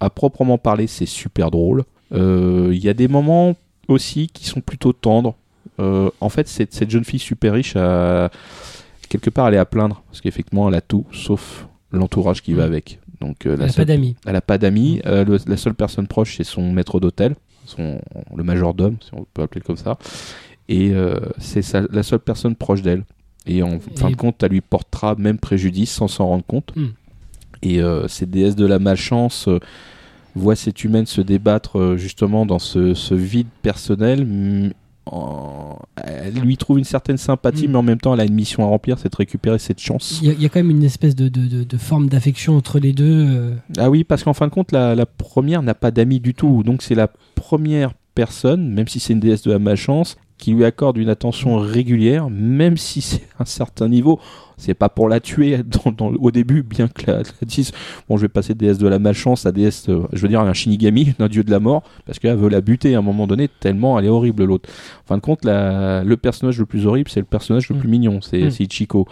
à 0.00 0.10
proprement 0.10 0.58
parler, 0.58 0.88
c'est 0.88 1.06
super 1.06 1.52
drôle. 1.52 1.84
Il 2.12 2.74
y 2.78 2.88
a 2.88 2.94
des 2.94 3.06
moments 3.06 3.54
aussi 3.86 4.28
qui 4.34 4.44
sont 4.46 4.60
plutôt 4.60 4.92
tendres. 4.92 5.36
En 5.78 6.28
fait, 6.30 6.48
cette, 6.48 6.74
cette 6.74 6.90
jeune 6.90 7.04
fille 7.04 7.20
super 7.20 7.52
riche, 7.52 7.76
a- 7.76 8.28
quelque 9.10 9.28
part, 9.28 9.48
elle 9.48 9.54
est 9.54 9.58
à 9.58 9.66
plaindre. 9.66 10.02
Parce 10.08 10.22
qu'effectivement, 10.22 10.68
elle 10.70 10.74
a 10.76 10.80
tout, 10.80 11.04
sauf 11.12 11.66
l'entourage 11.92 12.40
qui 12.42 12.54
va 12.54 12.62
Mm. 12.62 12.66
avec. 12.72 13.00
Donc, 13.20 13.44
euh, 13.44 13.52
Elle 13.52 13.58
la 13.60 13.64
a 13.66 13.68
seule- 13.68 13.84
pas 13.84 13.92
d'amis. 13.92 14.16
elle 14.26 14.36
a 14.36 14.40
pas 14.40 14.56
d'amis. 14.56 15.02
Euh, 15.04 15.24
le- 15.26 15.38
la 15.46 15.56
seule 15.58 15.74
personne 15.74 16.06
proche, 16.06 16.36
c'est 16.38 16.44
son 16.44 16.72
maître 16.72 16.98
d'hôtel, 17.00 17.34
son, 17.66 18.00
le 18.34 18.42
majordome, 18.42 18.96
si 19.02 19.10
on 19.12 19.26
peut 19.34 19.42
appeler 19.42 19.60
comme 19.60 19.76
ça. 19.76 19.98
Et 20.70 20.92
euh, 20.94 21.18
c'est 21.38 21.60
sa- 21.62 21.82
la 21.90 22.02
seule 22.02 22.20
personne 22.20 22.54
proche 22.56 22.80
d'elle. 22.80 23.04
Et 23.46 23.62
en 23.62 23.78
fin 23.96 24.08
Et- 24.08 24.12
de 24.12 24.16
compte, 24.16 24.42
elle 24.42 24.52
lui 24.52 24.60
portera 24.62 25.16
même 25.16 25.36
préjudice 25.38 25.90
sans 25.90 26.08
s'en 26.08 26.26
rendre 26.28 26.44
compte. 26.46 26.72
Mm. 26.76 26.86
Et 27.62 27.82
euh, 27.82 28.08
cette 28.08 28.30
déesse 28.30 28.56
de 28.56 28.64
la 28.66 28.78
malchance 28.78 29.48
euh, 29.48 29.58
voit 30.34 30.54
cette 30.56 30.82
humaine 30.84 31.06
se 31.06 31.20
débattre 31.20 31.78
euh, 31.78 31.96
justement 31.98 32.46
dans 32.46 32.58
ce, 32.60 32.94
ce 32.94 33.14
vide 33.14 33.48
personnel. 33.62 34.72
En- 35.10 35.78
Elle 36.04 36.34
lui 36.34 36.56
trouve 36.56 36.78
une 36.78 36.84
certaine 36.84 37.16
sympathie, 37.16 37.66
Mm. 37.68 37.72
mais 37.72 37.78
en 37.78 37.82
même 37.82 37.98
temps, 38.00 38.14
elle 38.14 38.20
a 38.20 38.24
une 38.24 38.34
mission 38.34 38.62
à 38.64 38.66
remplir, 38.66 38.98
c'est 38.98 39.10
de 39.12 39.16
récupérer 39.16 39.58
cette 39.58 39.80
chance. 39.80 40.20
Il 40.22 40.28
y, 40.28 40.30
a- 40.30 40.34
il 40.34 40.42
y 40.42 40.46
a 40.46 40.48
quand 40.48 40.60
même 40.60 40.70
une 40.70 40.84
espèce 40.84 41.14
de, 41.16 41.28
de, 41.28 41.46
de- 41.46 41.64
de 41.64 41.76
forme 41.76 42.08
d'affection 42.08 42.56
entre 42.56 42.78
les 42.78 42.92
deux. 42.92 43.26
euh. 43.28 43.54
Ah 43.78 43.90
oui, 43.90 44.04
parce 44.04 44.22
qu'en 44.22 44.32
fin 44.34 44.46
de 44.46 44.52
compte, 44.52 44.72
la, 44.72 44.94
la 44.94 45.06
première 45.06 45.62
n'a 45.62 45.74
pas 45.74 45.90
d'amis 45.90 46.20
du 46.20 46.34
tout. 46.34 46.62
Donc 46.62 46.82
c'est 46.82 46.94
la 46.94 47.08
première 47.34 47.92
personne, 48.14 48.68
même 48.72 48.88
si 48.88 49.00
c'est 49.00 49.12
une 49.12 49.20
déesse 49.20 49.42
de 49.42 49.50
la 49.52 49.58
malchance, 49.58 50.16
qui 50.40 50.52
lui 50.52 50.64
accorde 50.64 50.96
une 50.96 51.08
attention 51.10 51.58
régulière, 51.58 52.28
même 52.30 52.76
si 52.76 53.00
c'est 53.00 53.22
un 53.38 53.44
certain 53.44 53.88
niveau. 53.88 54.18
C'est 54.56 54.74
pas 54.74 54.90
pour 54.90 55.08
la 55.08 55.20
tuer 55.20 55.58
dans- 55.64 55.90
dans- 55.92 56.12
au 56.20 56.30
début, 56.30 56.62
bien 56.62 56.86
que 56.88 57.10
la, 57.10 57.18
la 57.18 57.24
dise, 57.46 57.72
bon, 58.08 58.18
je 58.18 58.22
vais 58.22 58.28
passer 58.28 58.52
de 58.52 58.58
déesse 58.58 58.76
de 58.76 58.88
la 58.88 58.98
malchance 58.98 59.46
à 59.46 59.52
déesse, 59.52 59.88
euh, 59.88 60.02
je 60.12 60.20
veux 60.20 60.28
dire, 60.28 60.40
un 60.42 60.52
shinigami, 60.52 61.14
d'un 61.18 61.28
dieu 61.28 61.42
de 61.44 61.50
la 61.50 61.60
mort, 61.60 61.82
parce 62.04 62.18
qu'elle 62.18 62.36
veut 62.36 62.50
la 62.50 62.60
buter 62.60 62.94
à 62.94 62.98
un 62.98 63.02
moment 63.02 63.26
donné, 63.26 63.48
tellement 63.48 63.98
elle 63.98 64.04
est 64.04 64.08
horrible 64.10 64.44
l'autre. 64.44 64.68
En 65.04 65.08
fin 65.08 65.16
de 65.16 65.22
compte, 65.22 65.46
la- 65.46 66.04
le 66.04 66.16
personnage 66.18 66.58
le 66.58 66.66
plus 66.66 66.86
horrible, 66.86 67.08
c'est 67.08 67.20
le 67.20 67.26
personnage 67.26 67.70
le 67.70 67.76
Mm. 67.76 67.78
plus 67.78 67.88
mignon, 67.88 68.20
c'est 68.20 68.42
Mm. 68.44 68.50
c'est 68.50 68.64
Ichiko. 68.64 69.06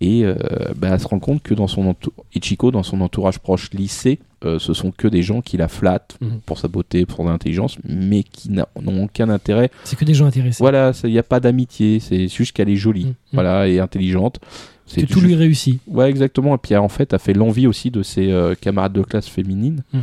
Et 0.00 0.24
euh, 0.24 0.34
bah, 0.76 0.88
elle 0.92 1.00
se 1.00 1.06
rend 1.06 1.18
compte 1.20 1.42
que 1.42 1.54
dans 1.54 1.68
son 1.68 1.84
entou- 1.92 2.12
Ichiko, 2.34 2.70
dans 2.70 2.82
son 2.82 3.00
entourage 3.00 3.38
proche 3.38 3.70
lycée, 3.72 4.18
euh, 4.44 4.58
ce 4.58 4.74
sont 4.74 4.90
que 4.90 5.08
des 5.08 5.22
gens 5.22 5.40
qui 5.40 5.56
la 5.56 5.68
flattent 5.68 6.16
Mhm. 6.20 6.40
pour 6.44 6.58
sa 6.58 6.68
beauté, 6.68 7.06
pour 7.06 7.18
son 7.18 7.28
intelligence, 7.28 7.78
mais 7.88 8.22
qui 8.24 8.50
n'a- 8.50 8.68
n'ont 8.82 9.04
aucun 9.04 9.28
intérêt. 9.30 9.70
C'est 9.84 9.96
que 9.96 10.04
des 10.04 10.12
gens 10.14 10.26
intéressés. 10.26 10.58
Voilà, 10.62 10.92
il 11.04 11.10
n'y 11.10 11.18
a 11.18 11.22
pas 11.22 11.40
d'amitié, 11.40 12.00
c'est 12.00 12.28
juste 12.28 12.52
qu'elle 12.52 12.68
est 12.68 12.76
jolie, 12.76 13.06
Mhm. 13.06 13.14
voilà, 13.32 13.68
et 13.68 13.78
intelligente. 13.80 14.38
que 14.86 14.90
C'est 15.00 15.06
tout 15.06 15.14
juste- 15.14 15.26
lui 15.26 15.34
réussit. 15.34 15.80
Ouais, 15.86 16.10
exactement. 16.10 16.54
Et 16.56 16.58
puis 16.58 16.76
en 16.76 16.90
fait, 16.90 17.14
elle 17.14 17.18
fait 17.18 17.32
l'envie 17.32 17.66
aussi 17.66 17.90
de 17.90 18.02
ses 18.02 18.30
euh, 18.30 18.54
camarades 18.54 18.92
de 18.92 19.00
classe 19.02 19.28
féminines. 19.28 19.82
Mm. 19.94 20.00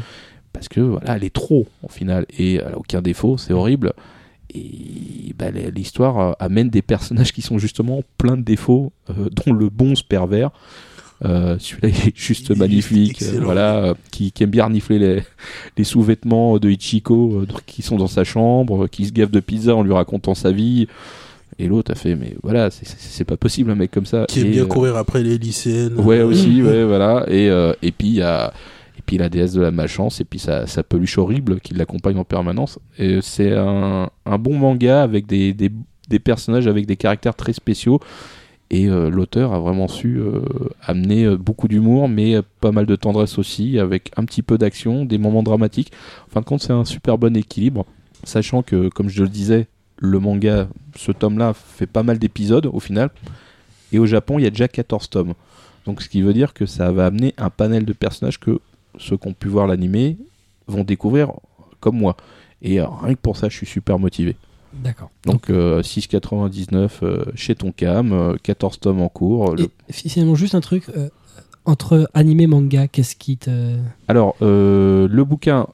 Parce 0.54 0.68
que 0.68 0.80
voilà, 0.82 1.16
elle 1.18 1.24
est 1.24 1.32
trop, 1.34 1.68
au 1.84 1.88
final. 1.88 2.26
Et 2.40 2.56
elle 2.56 2.74
a 2.74 2.78
aucun 2.80 3.00
défaut, 3.02 3.38
c'est 3.38 3.54
horrible. 3.54 3.94
Et 4.54 5.34
bah, 5.38 5.50
l'histoire 5.76 6.20
euh, 6.20 6.32
amène 6.40 6.70
des 6.70 6.82
personnages 6.82 7.32
qui 7.34 7.42
sont 7.42 7.58
justement 7.58 8.02
plein 8.18 8.38
de 8.38 8.42
défauts, 8.44 8.92
euh, 9.10 9.30
dont 9.46 9.54
le 9.54 9.70
bon 9.70 9.96
se 9.96 10.04
pervers. 10.04 10.52
Euh, 11.24 11.56
Celui-là, 11.60 11.90
il 11.90 12.08
est 12.10 12.18
juste 12.18 12.48
Il 12.50 12.58
magnifique. 12.58 13.22
voilà, 13.42 13.94
qui, 14.12 14.32
qui 14.32 14.44
aime 14.44 14.50
bien 14.50 14.66
renifler 14.66 14.98
les, 15.00 15.24
les 15.78 15.84
sous-vêtements 15.84 16.58
de 16.58 16.70
Ichiko 16.70 17.44
qui 17.68 17.82
sont 17.84 17.96
dans 17.98 18.08
sa 18.08 18.24
chambre, 18.24 18.88
qui 18.88 19.06
se 19.06 19.12
gave 19.12 19.30
de 19.30 19.40
pizza 19.40 19.76
en 19.76 19.84
lui 19.84 19.94
racontant 19.94 20.34
sa 20.36 20.52
vie. 20.52 20.88
Et 21.60 21.68
l'autre 21.68 21.92
a 21.92 21.96
fait, 21.96 22.16
mais 22.16 22.36
voilà, 22.42 22.72
c'est- 22.72 23.24
pas 23.24 23.38
possible 23.38 23.70
un 23.70 23.76
mec 23.76 23.92
comme 23.92 24.08
ça. 24.08 24.26
Qui 24.28 24.40
aime 24.40 24.48
Et, 24.48 24.52
bien 24.52 24.66
courir 24.66 24.96
après 24.98 25.22
les 25.22 25.38
lycéennes. 25.38 25.94
Ouais, 26.00 26.22
aussi, 26.24 26.64
ouais, 26.64 26.84
voilà. 26.86 27.26
Et, 27.30 27.46
et 27.84 27.92
puis 27.92 28.08
il 28.08 28.16
y 28.16 28.22
a. 28.24 28.52
Et 29.02 29.04
puis 29.04 29.18
la 29.18 29.30
déesse 29.30 29.54
de 29.54 29.62
la 29.62 29.72
malchance, 29.72 30.22
et 30.22 30.26
puis 30.26 30.38
sa, 30.38 30.68
peluche 30.84 31.18
horrible 31.18 31.60
qui 31.60 31.74
l'accompagne 31.74 32.18
en 32.18 32.24
permanence. 32.24 32.78
C'est 33.22 33.52
un, 33.52 34.12
bon 34.38 34.56
manga 34.56 35.02
avec 35.02 35.26
des, 35.26 35.72
personnages 36.24 36.68
avec 36.68 36.86
des 36.86 36.98
caractères 36.98 37.34
très 37.34 37.54
spéciaux. 37.54 38.00
Et 38.70 38.88
euh, 38.88 39.10
l'auteur 39.10 39.54
a 39.54 39.60
vraiment 39.60 39.88
su 39.88 40.18
euh, 40.20 40.44
amener 40.84 41.26
euh, 41.26 41.36
beaucoup 41.36 41.68
d'humour, 41.68 42.08
mais 42.08 42.36
pas 42.60 42.72
mal 42.72 42.86
de 42.86 42.96
tendresse 42.96 43.40
aussi, 43.40 43.80
avec 43.80 44.12
un 44.18 44.24
petit 44.24 44.44
peu 44.44 44.60
d'action, 44.60 45.04
des 45.04 45.18
moments 45.18 45.42
dramatiques. 45.42 45.92
En 46.28 46.32
fin 46.32 46.42
de 46.42 46.46
compte, 46.46 46.62
c'est 46.62 46.72
un 46.72 46.86
super 46.86 47.18
bon 47.18 47.36
équilibre, 47.36 47.88
sachant 48.24 48.62
que, 48.62 48.88
comme 48.90 49.10
je 49.10 49.24
le 49.24 49.30
disais, 49.30 49.68
le 49.98 50.20
manga, 50.20 50.70
ce 50.96 51.12
tome-là, 51.12 51.54
fait 51.54 51.88
pas 51.88 52.04
mal 52.04 52.20
d'épisodes 52.20 52.68
au 52.72 52.80
final. 52.80 53.10
Et 53.92 53.98
au 53.98 54.06
Japon, 54.06 54.38
il 54.38 54.44
y 54.44 54.48
a 54.48 54.52
déjà 54.52 54.68
14 54.68 55.10
tomes. 55.10 55.34
Donc 55.86 56.02
ce 56.02 56.10
qui 56.10 56.22
veut 56.22 56.34
dire 56.34 56.54
que 56.54 56.66
ça 56.66 56.92
va 56.92 57.08
amener 57.08 57.34
un 57.38 57.50
panel 57.50 57.86
de 57.86 57.94
personnages 57.94 58.40
que 58.40 58.60
ceux 58.98 59.18
qui 59.18 59.28
ont 59.28 59.34
pu 59.34 59.48
voir 59.48 59.68
l'animé 59.68 60.18
vont 60.68 60.84
découvrir 60.84 61.32
comme 61.80 61.98
moi. 61.98 62.16
Et 62.62 62.80
euh, 62.80 62.86
rien 62.88 63.14
que 63.16 63.20
pour 63.20 63.38
ça, 63.38 63.50
je 63.50 63.56
suis 63.58 63.66
super 63.66 63.98
motivé. 64.00 64.36
D'accord. 64.74 65.10
Donc 65.26 65.50
euh, 65.50 65.82
6,99 65.82 66.90
euh, 67.04 67.26
chez 67.36 67.56
Tonkam, 67.56 68.14
euh, 68.14 68.36
14 68.42 68.80
tomes 68.80 69.02
en 69.02 69.10
cours. 69.10 69.56
Le- 69.56 69.70
Et 69.90 69.94
finalement, 69.94 70.36
juste 70.36 70.56
un 70.56 70.62
truc. 70.62 70.86
euh, 70.96 71.10
entre 71.66 72.10
animé 72.16 72.44
et 72.44 72.48
manga, 72.48 72.88
qu'est-ce 72.88 73.16
qui 73.16 73.38
te. 73.38 73.76
Alors, 74.08 74.36
euh, 74.42 75.08
le 75.08 75.24
bouquin, 75.24 75.68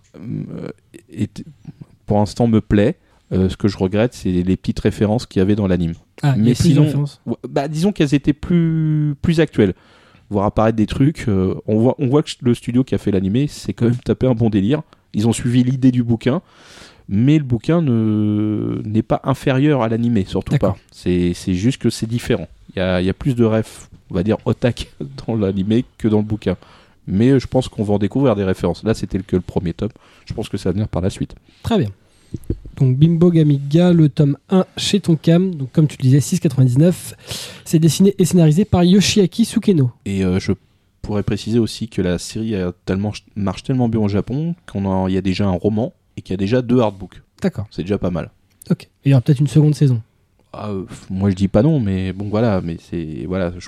est- 1.09 1.43
pour 2.05 2.17
l'instant, 2.17 2.47
me 2.47 2.59
plaît. 2.61 2.97
Ce 3.31 3.57
que 3.57 3.67
je 3.67 3.77
regrette, 3.77 4.13
c'est 4.13 4.31
les 4.31 4.55
petites 4.57 4.79
références 4.79 5.25
qu'il 5.25 5.39
y 5.39 5.43
avait 5.43 5.55
dans 5.55 5.67
l'anime. 5.67 5.93
Ah, 6.23 6.35
Mais 6.37 6.53
sinon-. 6.55 7.05
Ouais, 7.25 7.35
bah, 7.47 7.67
disons 7.67 7.91
qu'elles 7.91 8.13
étaient 8.13 8.31
plus, 8.33 9.15
plus 9.21 9.39
actuelles. 9.41 9.73
Voir 10.29 10.45
apparaître 10.45 10.75
des 10.75 10.87
trucs. 10.87 11.25
euh, 11.29 11.55
on, 11.67 11.79
voit, 11.79 11.95
on 11.99 12.07
voit 12.07 12.23
que 12.23 12.31
le 12.41 12.53
studio 12.53 12.83
qui 12.83 12.95
a 12.95 12.97
fait 12.97 13.11
l'animé, 13.11 13.47
c'est 13.47 13.73
quand 13.73 13.85
même 13.85 13.95
tapé 13.97 14.27
un 14.27 14.33
bon 14.33 14.49
délire. 14.49 14.81
Ils 15.13 15.27
ont 15.27 15.33
suivi 15.33 15.63
l'idée 15.63 15.91
du 15.91 16.03
bouquin, 16.03 16.41
mais 17.07 17.37
le 17.37 17.43
bouquin 17.45 17.81
ne- 17.81 18.81
n'est 18.85 19.01
pas 19.03 19.21
inférieur 19.23 19.81
à 19.81 19.87
l'animé, 19.89 20.25
surtout 20.27 20.51
D'accord. 20.51 20.73
pas. 20.73 20.79
C'est 20.91 21.33
c'est 21.33 21.53
juste 21.53 21.81
que 21.81 21.89
c'est 21.89 22.07
différent. 22.07 22.47
Il 22.75 22.79
y 22.79 22.81
a, 22.81 23.01
y 23.01 23.09
a 23.09 23.13
plus 23.13 23.35
de 23.35 23.45
refs, 23.45 23.89
on 24.11 24.15
va 24.15 24.23
dire, 24.23 24.37
otak 24.45 24.91
dans 25.27 25.35
l'animé 25.35 25.85
que 25.97 26.07
dans 26.09 26.17
le 26.17 26.23
bouquin. 26.23 26.57
Mais 27.07 27.29
euh, 27.29 27.39
je 27.39 27.47
pense 27.47 27.69
qu'on 27.69 27.83
va 27.83 27.93
en 27.93 27.97
découvrir 27.99 28.35
des 28.35 28.43
références. 28.43 28.83
Là, 28.83 28.93
c'était 28.93 29.19
que 29.19 29.37
le 29.37 29.41
premier 29.41 29.73
tome. 29.73 29.89
Je 30.25 30.33
pense 30.33 30.49
que 30.49 30.57
ça 30.57 30.69
va 30.69 30.73
venir 30.73 30.89
par 30.89 31.01
la 31.01 31.09
suite. 31.09 31.35
Très 31.63 31.77
bien. 31.77 31.87
Donc 32.77 32.95
Bimbo 32.97 33.31
Gamiga, 33.31 33.91
le 33.91 34.07
tome 34.09 34.37
1 34.49 34.65
chez 34.77 34.99
Tonkam. 34.99 35.55
Donc 35.55 35.71
comme 35.71 35.87
tu 35.87 35.97
le 35.97 36.03
disais, 36.03 36.19
6,99. 36.19 37.13
C'est 37.65 37.79
dessiné 37.79 38.13
et 38.19 38.25
scénarisé 38.25 38.65
par 38.65 38.83
Yoshiaki 38.83 39.45
Sukeno. 39.45 39.91
Et 40.05 40.23
euh, 40.23 40.39
je 40.39 40.51
pourrais 41.01 41.23
préciser 41.23 41.57
aussi 41.59 41.87
que 41.87 42.01
la 42.01 42.19
série 42.19 42.55
a 42.55 42.71
tellement, 42.85 43.13
marche 43.35 43.63
tellement 43.63 43.89
bien 43.89 43.99
au 44.01 44.07
Japon 44.07 44.55
qu'il 44.71 44.83
y 45.13 45.17
a 45.17 45.21
déjà 45.21 45.47
un 45.47 45.51
roman 45.51 45.93
et 46.17 46.21
qu'il 46.21 46.33
y 46.33 46.35
a 46.35 46.37
déjà 46.37 46.61
deux 46.61 46.79
hardbooks. 46.79 47.21
D'accord. 47.41 47.65
C'est 47.71 47.81
déjà 47.83 47.97
pas 47.97 48.11
mal. 48.11 48.29
Ok. 48.69 48.83
Et 48.83 48.87
il 49.05 49.11
y 49.11 49.13
aura 49.13 49.21
peut-être 49.21 49.39
une 49.39 49.47
seconde 49.47 49.73
saison. 49.75 50.01
Ah, 50.53 50.69
euh, 50.69 50.85
moi 51.09 51.29
je 51.29 51.35
dis 51.35 51.47
pas 51.47 51.61
non, 51.63 51.79
mais 51.79 52.13
bon 52.13 52.29
voilà, 52.29 52.61
mais 52.61 52.77
c'est 52.79 53.25
voilà, 53.27 53.51
je 53.57 53.67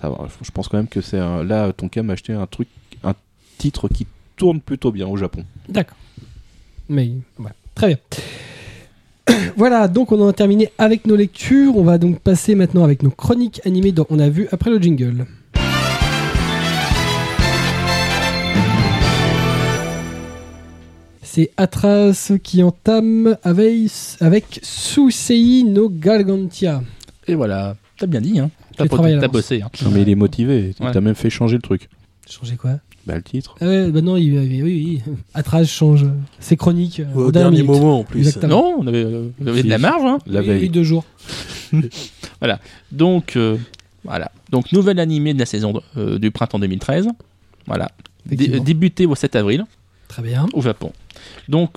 ça 0.00 0.08
va. 0.10 0.28
Je 0.42 0.50
pense 0.50 0.68
quand 0.68 0.76
même 0.76 0.88
que 0.88 1.00
c'est 1.00 1.18
un- 1.18 1.42
là 1.44 1.72
Tonkam 1.72 2.10
a 2.10 2.14
acheté 2.14 2.32
un 2.32 2.46
truc, 2.46 2.68
un 3.04 3.14
titre 3.58 3.88
qui 3.88 4.06
tourne 4.36 4.60
plutôt 4.60 4.92
bien 4.92 5.06
au 5.06 5.16
Japon. 5.16 5.44
D'accord. 5.68 5.96
Mais 6.88 7.10
voilà. 7.38 7.54
Très 7.76 7.86
bien. 7.88 9.36
voilà, 9.56 9.86
donc 9.86 10.10
on 10.10 10.20
en 10.20 10.28
a 10.28 10.32
terminé 10.32 10.70
avec 10.78 11.06
nos 11.06 11.14
lectures. 11.14 11.76
On 11.76 11.84
va 11.84 11.98
donc 11.98 12.18
passer 12.20 12.54
maintenant 12.56 12.82
avec 12.84 13.02
nos 13.04 13.10
chroniques 13.10 13.60
animées 13.64 13.92
dont 13.92 14.06
on 14.10 14.18
a 14.18 14.28
vu 14.28 14.48
après 14.50 14.70
le 14.70 14.78
jingle. 14.78 15.26
C'est 21.22 21.50
Atras 21.56 22.32
qui 22.42 22.62
entame 22.62 23.36
avec, 23.42 23.90
avec 24.20 24.60
Susei 24.62 25.64
no 25.64 25.88
Gargantia. 25.90 26.82
Et 27.26 27.34
voilà, 27.34 27.76
t'as 27.98 28.06
bien 28.06 28.20
dit, 28.20 28.38
hein. 28.38 28.50
T'as 28.76 28.86
t'as 28.86 29.28
bossé, 29.28 29.62
hein. 29.62 29.70
Non, 29.84 29.90
mais 29.90 30.02
il 30.02 30.08
est 30.08 30.14
motivé. 30.14 30.74
Il 30.78 30.86
Ouais. 30.86 30.92
t'a 30.92 31.00
même 31.00 31.14
fait 31.14 31.30
changer 31.30 31.56
le 31.56 31.62
truc. 31.62 31.88
Changer 32.28 32.56
quoi? 32.56 32.78
Bah 33.06 33.14
le 33.14 33.22
titre. 33.22 33.54
Ah 33.60 33.66
ouais, 33.66 33.90
bah 33.90 34.00
non, 34.00 34.16
il, 34.16 34.36
oui, 34.36 34.62
oui. 34.62 35.02
Atras 35.34 35.64
change 35.64 36.04
ses 36.40 36.56
chroniques 36.56 37.00
euh, 37.00 37.04
Ouais, 37.14 37.22
au 37.24 37.32
dernier 37.32 37.62
moment 37.62 38.00
en 38.00 38.04
plus. 38.04 38.18
Exactement. 38.18 38.48
Non, 38.50 38.76
on 38.80 38.86
avait, 38.88 39.04
euh, 39.04 39.28
on 39.40 39.46
avait 39.46 39.62
de 39.62 39.68
la 39.68 39.78
marge, 39.78 40.02
hein. 40.04 40.18
La 40.26 40.42
eu 40.42 40.44
veille. 40.46 40.68
deux 40.70 40.82
jours. 40.82 41.04
Donc, 42.92 43.36
euh, 43.36 43.56
voilà. 44.04 44.30
Donc, 44.50 44.72
nouvelle 44.72 45.00
animée 45.00 45.34
de 45.34 45.38
la 45.38 45.46
saison 45.46 45.80
euh, 45.96 46.18
du 46.18 46.30
printemps 46.30 46.58
2013. 46.58 47.08
Voilà. 47.66 47.90
Dé- 48.26 48.34
Effectivement. 48.34 48.64
débuté 48.64 49.06
au 49.06 49.14
7 49.14 49.36
avril 49.36 49.64
Très 50.08 50.22
bien. 50.22 50.46
au 50.52 50.60
Japon. 50.62 50.92
Donc, 51.48 51.70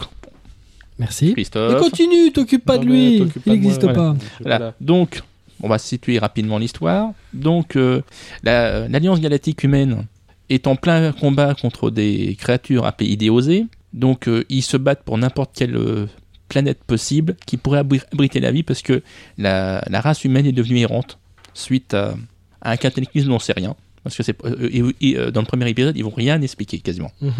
Merci. 0.98 1.30
Et 1.30 1.34
Christophe. 1.34 1.80
continue, 1.80 2.32
t'occupe 2.34 2.66
pas 2.66 2.78
de 2.78 2.86
Non, 2.86 2.92
mais 2.92 3.10
lui. 3.12 3.18
t'occupe 3.20 3.36
Il 3.38 3.40
pas 3.44 3.56
de 3.56 3.56
moi, 3.56 3.56
n'existe 3.64 3.84
voilà. 3.84 3.98
pas. 3.98 4.16
Voilà. 4.42 4.74
Donc, 4.82 5.22
on 5.64 5.68
va 5.70 5.78
situer 5.78 6.20
rapidement 6.20 6.58
l'histoire. 6.58 7.12
Donc, 7.34 7.76
euh, 7.76 8.02
la- 8.44 8.88
l'Alliance 8.88 9.20
Galactique 9.22 9.64
Humaine 9.64 10.06
est 10.50 10.68
en 10.68 10.76
plein 10.76 11.12
combat 11.12 11.54
contre 11.56 11.92
des 11.92 12.36
créatures 12.40 12.86
appelées 12.86 13.10
idéosées. 13.12 13.66
Donc, 13.94 14.28
euh, 14.28 14.44
ils 14.50 14.62
se 14.64 14.78
battent 14.78 15.04
pour 15.04 15.18
n'importe 15.18 15.52
quelle 15.56 15.76
euh, 15.76 16.06
planète 16.48 16.84
possible 16.84 17.36
qui 17.46 17.58
pourrait 17.58 17.82
abri- 17.84 18.02
abriter 18.14 18.40
la 18.40 18.52
vie 18.52 18.64
parce 18.64 18.82
que 18.82 19.02
la, 19.38 19.84
la 19.90 20.02
race 20.02 20.24
humaine 20.26 20.46
est 20.46 20.52
devenue 20.52 20.80
errante 20.80 21.18
suite 21.54 21.94
à, 21.94 22.16
à 22.62 22.72
un 22.72 22.78
cataclysme 22.78 23.30
dont 23.30 23.36
on 23.36 23.40
sait 23.40 23.54
rien. 23.54 23.76
Parce 24.04 24.16
que 24.16 24.24
c'est 24.24 24.36
euh, 24.46 25.32
dans 25.32 25.42
le 25.42 25.46
premier 25.48 25.70
épisode, 25.70 25.96
ils 25.98 26.04
vont 26.04 26.10
rien 26.16 26.42
expliquer 26.42 26.80
quasiment. 26.80 27.12
Mhm. 27.22 27.34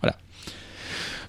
Voilà. 0.00 0.16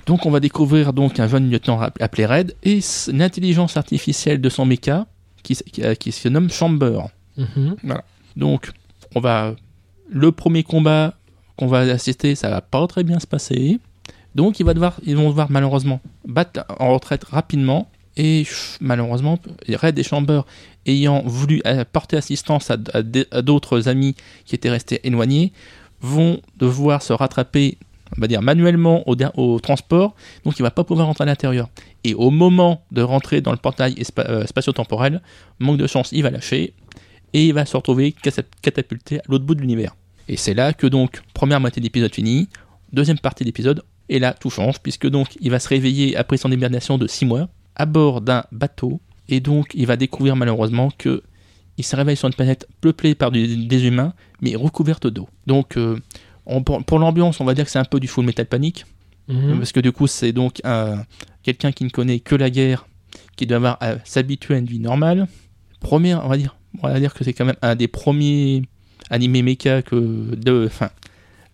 Donc 0.05 0.25
on 0.25 0.31
va 0.31 0.39
découvrir 0.39 0.93
donc 0.93 1.19
un 1.19 1.27
jeune 1.27 1.49
lieutenant 1.51 1.79
app- 1.81 2.01
appelé 2.01 2.25
Red 2.25 2.55
et 2.63 2.77
s- 2.77 3.09
une 3.11 3.21
intelligence 3.21 3.75
artificielle 3.77 4.39
de 4.39 4.49
son 4.49 4.65
méca 4.65 5.05
qui, 5.43 5.53
s- 5.53 5.63
qui, 5.71 5.81
qui 5.99 6.11
se 6.11 6.29
nomme 6.29 6.49
Chamber. 6.49 7.01
Mhm. 7.37 7.75
Donc 8.35 8.71
on 9.15 9.19
va 9.19 9.55
le 10.09 10.31
premier 10.31 10.63
combat 10.63 11.15
qu'on 11.57 11.67
va 11.67 11.79
assister, 11.79 12.35
ça 12.35 12.49
va 12.49 12.61
pas 12.61 12.85
très 12.87 13.03
bien 13.03 13.19
se 13.19 13.27
passer. 13.27 13.79
Donc 14.35 14.61
devoir, 14.61 14.99
ils 15.03 15.17
vont 15.17 15.29
devoir 15.29 15.49
malheureusement 15.49 15.99
battre 16.25 16.63
en 16.79 16.93
retraite 16.93 17.23
rapidement. 17.23 17.89
Et 18.17 18.45
malheureusement, 18.81 19.39
Red 19.69 19.97
et 19.99 20.03
Chamber 20.03 20.41
ayant 20.87 21.21
voulu 21.23 21.61
euh, 21.65 21.83
porter 21.91 22.17
assistance 22.17 22.71
à, 22.71 22.77
d'autres 23.41 23.87
amis 23.87 24.15
qui 24.45 24.55
étaient 24.55 24.69
restés 24.69 24.99
éloignés, 25.03 25.51
vont 26.01 26.39
devoir 26.57 27.01
se 27.01 27.13
rattraper, 27.13 27.77
on 28.17 28.21
va 28.21 28.27
dire 28.27 28.41
manuellement 28.41 29.03
au, 29.07 29.59
transport, 29.59 30.15
donc 30.45 30.57
il 30.57 30.63
va 30.63 30.71
pas 30.71 30.83
pouvoir 30.83 31.07
rentrer 31.07 31.23
à 31.23 31.25
l'intérieur. 31.27 31.69
Et 32.03 32.13
au 32.13 32.31
moment 32.31 32.81
de 32.91 33.01
rentrer 33.01 33.41
dans 33.41 33.51
le 33.51 33.57
portail 33.57 33.95
euh, 34.19 34.45
spatio-temporel, 34.45 35.21
manque 35.59 35.77
de 35.77 35.87
chance, 35.87 36.11
il 36.11 36.23
va 36.23 36.31
lâcher 36.31 36.73
et 37.33 37.45
il 37.47 37.53
va 37.53 37.65
se 37.65 37.75
retrouver 37.75 38.11
cata- 38.13 38.43
catapulté 38.61 39.19
à 39.19 39.23
l'autre 39.29 39.45
bout 39.45 39.55
de 39.55 39.61
l'univers. 39.61 39.95
Et 40.27 40.37
c'est 40.37 40.53
là 40.53 40.73
que 40.73 40.87
donc 40.87 41.21
première 41.33 41.59
moitié 41.59 41.81
d'épisode 41.81 42.13
finie, 42.13 42.47
deuxième 42.91 43.19
partie 43.19 43.43
d'épisode, 43.43 43.83
et 44.09 44.19
là 44.19 44.33
tout 44.33 44.49
change 44.49 44.79
puisque 44.79 45.07
donc 45.07 45.37
il 45.41 45.51
va 45.51 45.59
se 45.59 45.67
réveiller 45.69 46.15
après 46.15 46.37
son 46.37 46.51
hibernation 46.51 46.97
de 46.97 47.07
6 47.07 47.25
mois 47.25 47.49
à 47.75 47.85
bord 47.85 48.21
d'un 48.21 48.43
bateau 48.51 48.99
et 49.29 49.39
donc 49.39 49.71
il 49.73 49.85
va 49.85 49.97
découvrir 49.97 50.35
malheureusement 50.35 50.89
que 50.97 51.21
il 51.77 51.83
se 51.83 51.95
réveille 51.95 52.15
sur 52.17 52.27
une 52.27 52.33
planète 52.33 52.67
peuplée 52.81 53.13
par 53.15 53.31
du- 53.31 53.67
des 53.67 53.85
humains 53.85 54.13
mais 54.41 54.55
recouverte 54.55 55.07
d'eau. 55.07 55.27
Donc 55.45 55.77
euh, 55.77 55.99
on- 56.45 56.63
pour, 56.63 56.83
pour 56.83 56.99
l'ambiance, 56.99 57.39
on 57.41 57.45
va 57.45 57.53
dire 57.53 57.65
que 57.65 57.71
c'est 57.71 57.79
un 57.79 57.85
peu 57.85 57.99
du 57.99 58.07
full 58.07 58.25
metal 58.25 58.45
panic 58.45 58.85
Mhm. 59.27 59.57
parce 59.57 59.73
que 59.73 59.81
du 59.81 59.91
coup 59.91 60.07
c'est 60.07 60.31
donc 60.31 60.61
un- 60.63 61.03
quelqu'un 61.43 61.73
qui 61.73 61.83
ne 61.83 61.89
connaît 61.89 62.19
que 62.21 62.33
la 62.35 62.49
guerre 62.49 62.87
qui 63.35 63.45
doit 63.45 63.57
avoir 63.57 63.77
à 63.81 63.95
s'habituer 64.05 64.55
à 64.55 64.57
une 64.57 64.65
vie 64.65 64.79
normale. 64.79 65.27
Première, 65.81 66.25
on 66.25 66.29
va 66.29 66.37
dire, 66.37 66.55
on 66.83 66.87
va 66.87 66.99
dire 66.99 67.13
que 67.13 67.23
c'est 67.23 67.33
quand 67.33 67.45
même 67.45 67.55
un 67.61 67.75
des 67.75 67.87
premiers 67.87 68.63
animés 69.09 69.41
mecha 69.41 69.81
que 69.81 69.95
de, 70.35 70.65
enfin, 70.67 70.89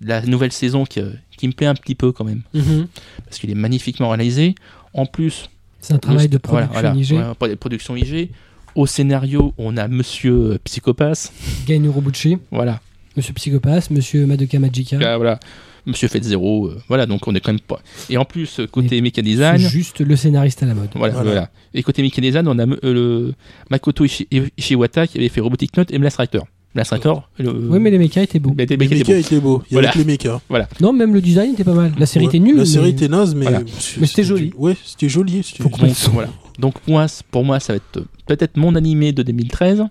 de 0.01 0.07
la 0.07 0.21
nouvelle 0.25 0.51
saison 0.51 0.85
qui, 0.85 0.99
euh, 0.99 1.11
qui 1.37 1.47
me 1.47 1.53
plaît 1.53 1.67
un 1.67 1.75
petit 1.75 1.95
peu 1.95 2.11
quand 2.11 2.23
même 2.25 2.41
Mhm. 2.53 2.87
parce 3.25 3.37
qu'il 3.39 3.49
est 3.49 3.55
magnifiquement 3.55 4.09
réalisé. 4.09 4.55
En 4.93 5.05
plus, 5.05 5.49
C'est 5.79 5.93
un 5.93 5.97
travail 5.99 6.29
de 6.29 6.37
production 6.37 6.71
voilà, 6.71 6.95
IG. 6.95 7.55
production 7.57 7.95
IG. 7.95 8.29
Au 8.75 8.87
scénario, 8.87 9.53
on 9.57 9.77
a 9.77 9.87
Monsieur 9.87 10.33
euh, 10.53 10.57
Psychopath, 10.63 11.31
Gain 11.67 11.83
Urobuchi, 11.83 12.37
voilà, 12.51 12.79
Monsieur 13.15 13.33
Psychopath, 13.33 13.91
Monsieur 13.91 14.25
Madoka 14.25 14.57
Magica. 14.59 14.97
Ah, 15.03 15.17
voilà, 15.17 15.39
Monsieur 15.85 16.07
Fête 16.07 16.23
Zéro, 16.23 16.67
euh, 16.67 16.81
voilà, 16.87 17.05
donc 17.05 17.27
on 17.27 17.35
est 17.35 17.41
quand 17.41 17.51
même 17.51 17.59
pas. 17.59 17.79
Et 18.09 18.17
en 18.17 18.23
plus, 18.25 18.59
euh, 18.59 18.67
côté 18.67 19.01
design, 19.01 19.57
juste 19.57 19.99
le 19.99 20.15
scénariste 20.15 20.63
à 20.63 20.65
la 20.65 20.73
mode. 20.73 20.89
Voilà, 20.95 21.13
Voilà. 21.13 21.29
voilà. 21.31 21.49
Et 21.73 21.83
côté 21.83 22.01
design, 22.07 22.47
on 22.47 22.57
a 22.57 22.65
euh, 22.65 22.77
le 22.83 23.33
Makoto 23.69 24.05
Ishi- 24.05 24.27
Ishiwata 24.57 25.07
qui 25.07 25.17
avait 25.17 25.29
fait 25.29 25.41
Robotic 25.41 25.75
Note 25.75 25.91
et 25.91 25.97
Blast 25.99 26.17
Rider. 26.17 26.39
Blast 26.73 26.91
Rider, 26.91 27.13
le... 27.37 27.51
Oui, 27.69 27.79
mais 27.79 27.91
les 27.91 27.99
mechas 27.99 28.21
étaient 28.23 28.39
beaux. 28.39 28.55
les 28.57 28.65
Les 28.65 28.73
étaient 28.73 28.77
mechas 28.77 29.03
beaux. 29.03 29.19
étaient 29.19 29.39
beaux. 29.39 29.61
Il 29.69 29.71
y 29.71 29.73
Voilà. 29.73 29.89
avait 29.89 29.93
que 29.93 30.07
les 30.07 30.11
mechas. 30.13 30.39
Non, 30.79 30.91
même 30.93 31.13
le 31.13 31.21
design 31.21 31.53
était 31.53 31.63
pas 31.65 31.73
mal. 31.73 31.91
La 31.99 32.05
série 32.05 32.25
Ouais. 32.25 32.29
était 32.29 32.39
nulle. 32.39 32.57
La 32.57 32.65
série 32.65 32.85
mais- 32.85 32.89
était 32.91 33.07
naze, 33.09 33.35
mais, 33.35 33.43
Voilà. 33.43 33.59
Mais 33.99 34.07
c'était 34.07 34.23
joli. 34.23 34.47
du- 34.49 34.55
Ouais, 34.57 34.75
c'était 34.83 35.09
joli. 35.09 35.45
Donc, 35.59 35.75
son. 35.95 36.11
voilà. 36.11 36.29
Donc 36.57 36.75
moi, 36.87 37.07
c- 37.07 37.23
pour 37.29 37.43
moi, 37.45 37.59
ça 37.59 37.73
va 37.73 37.77
être 37.77 37.97
euh, 37.97 38.05
peut-être 38.25 38.57
mon 38.57 38.73
animé 38.75 39.11
de 39.11 39.21
2013. 39.21 39.83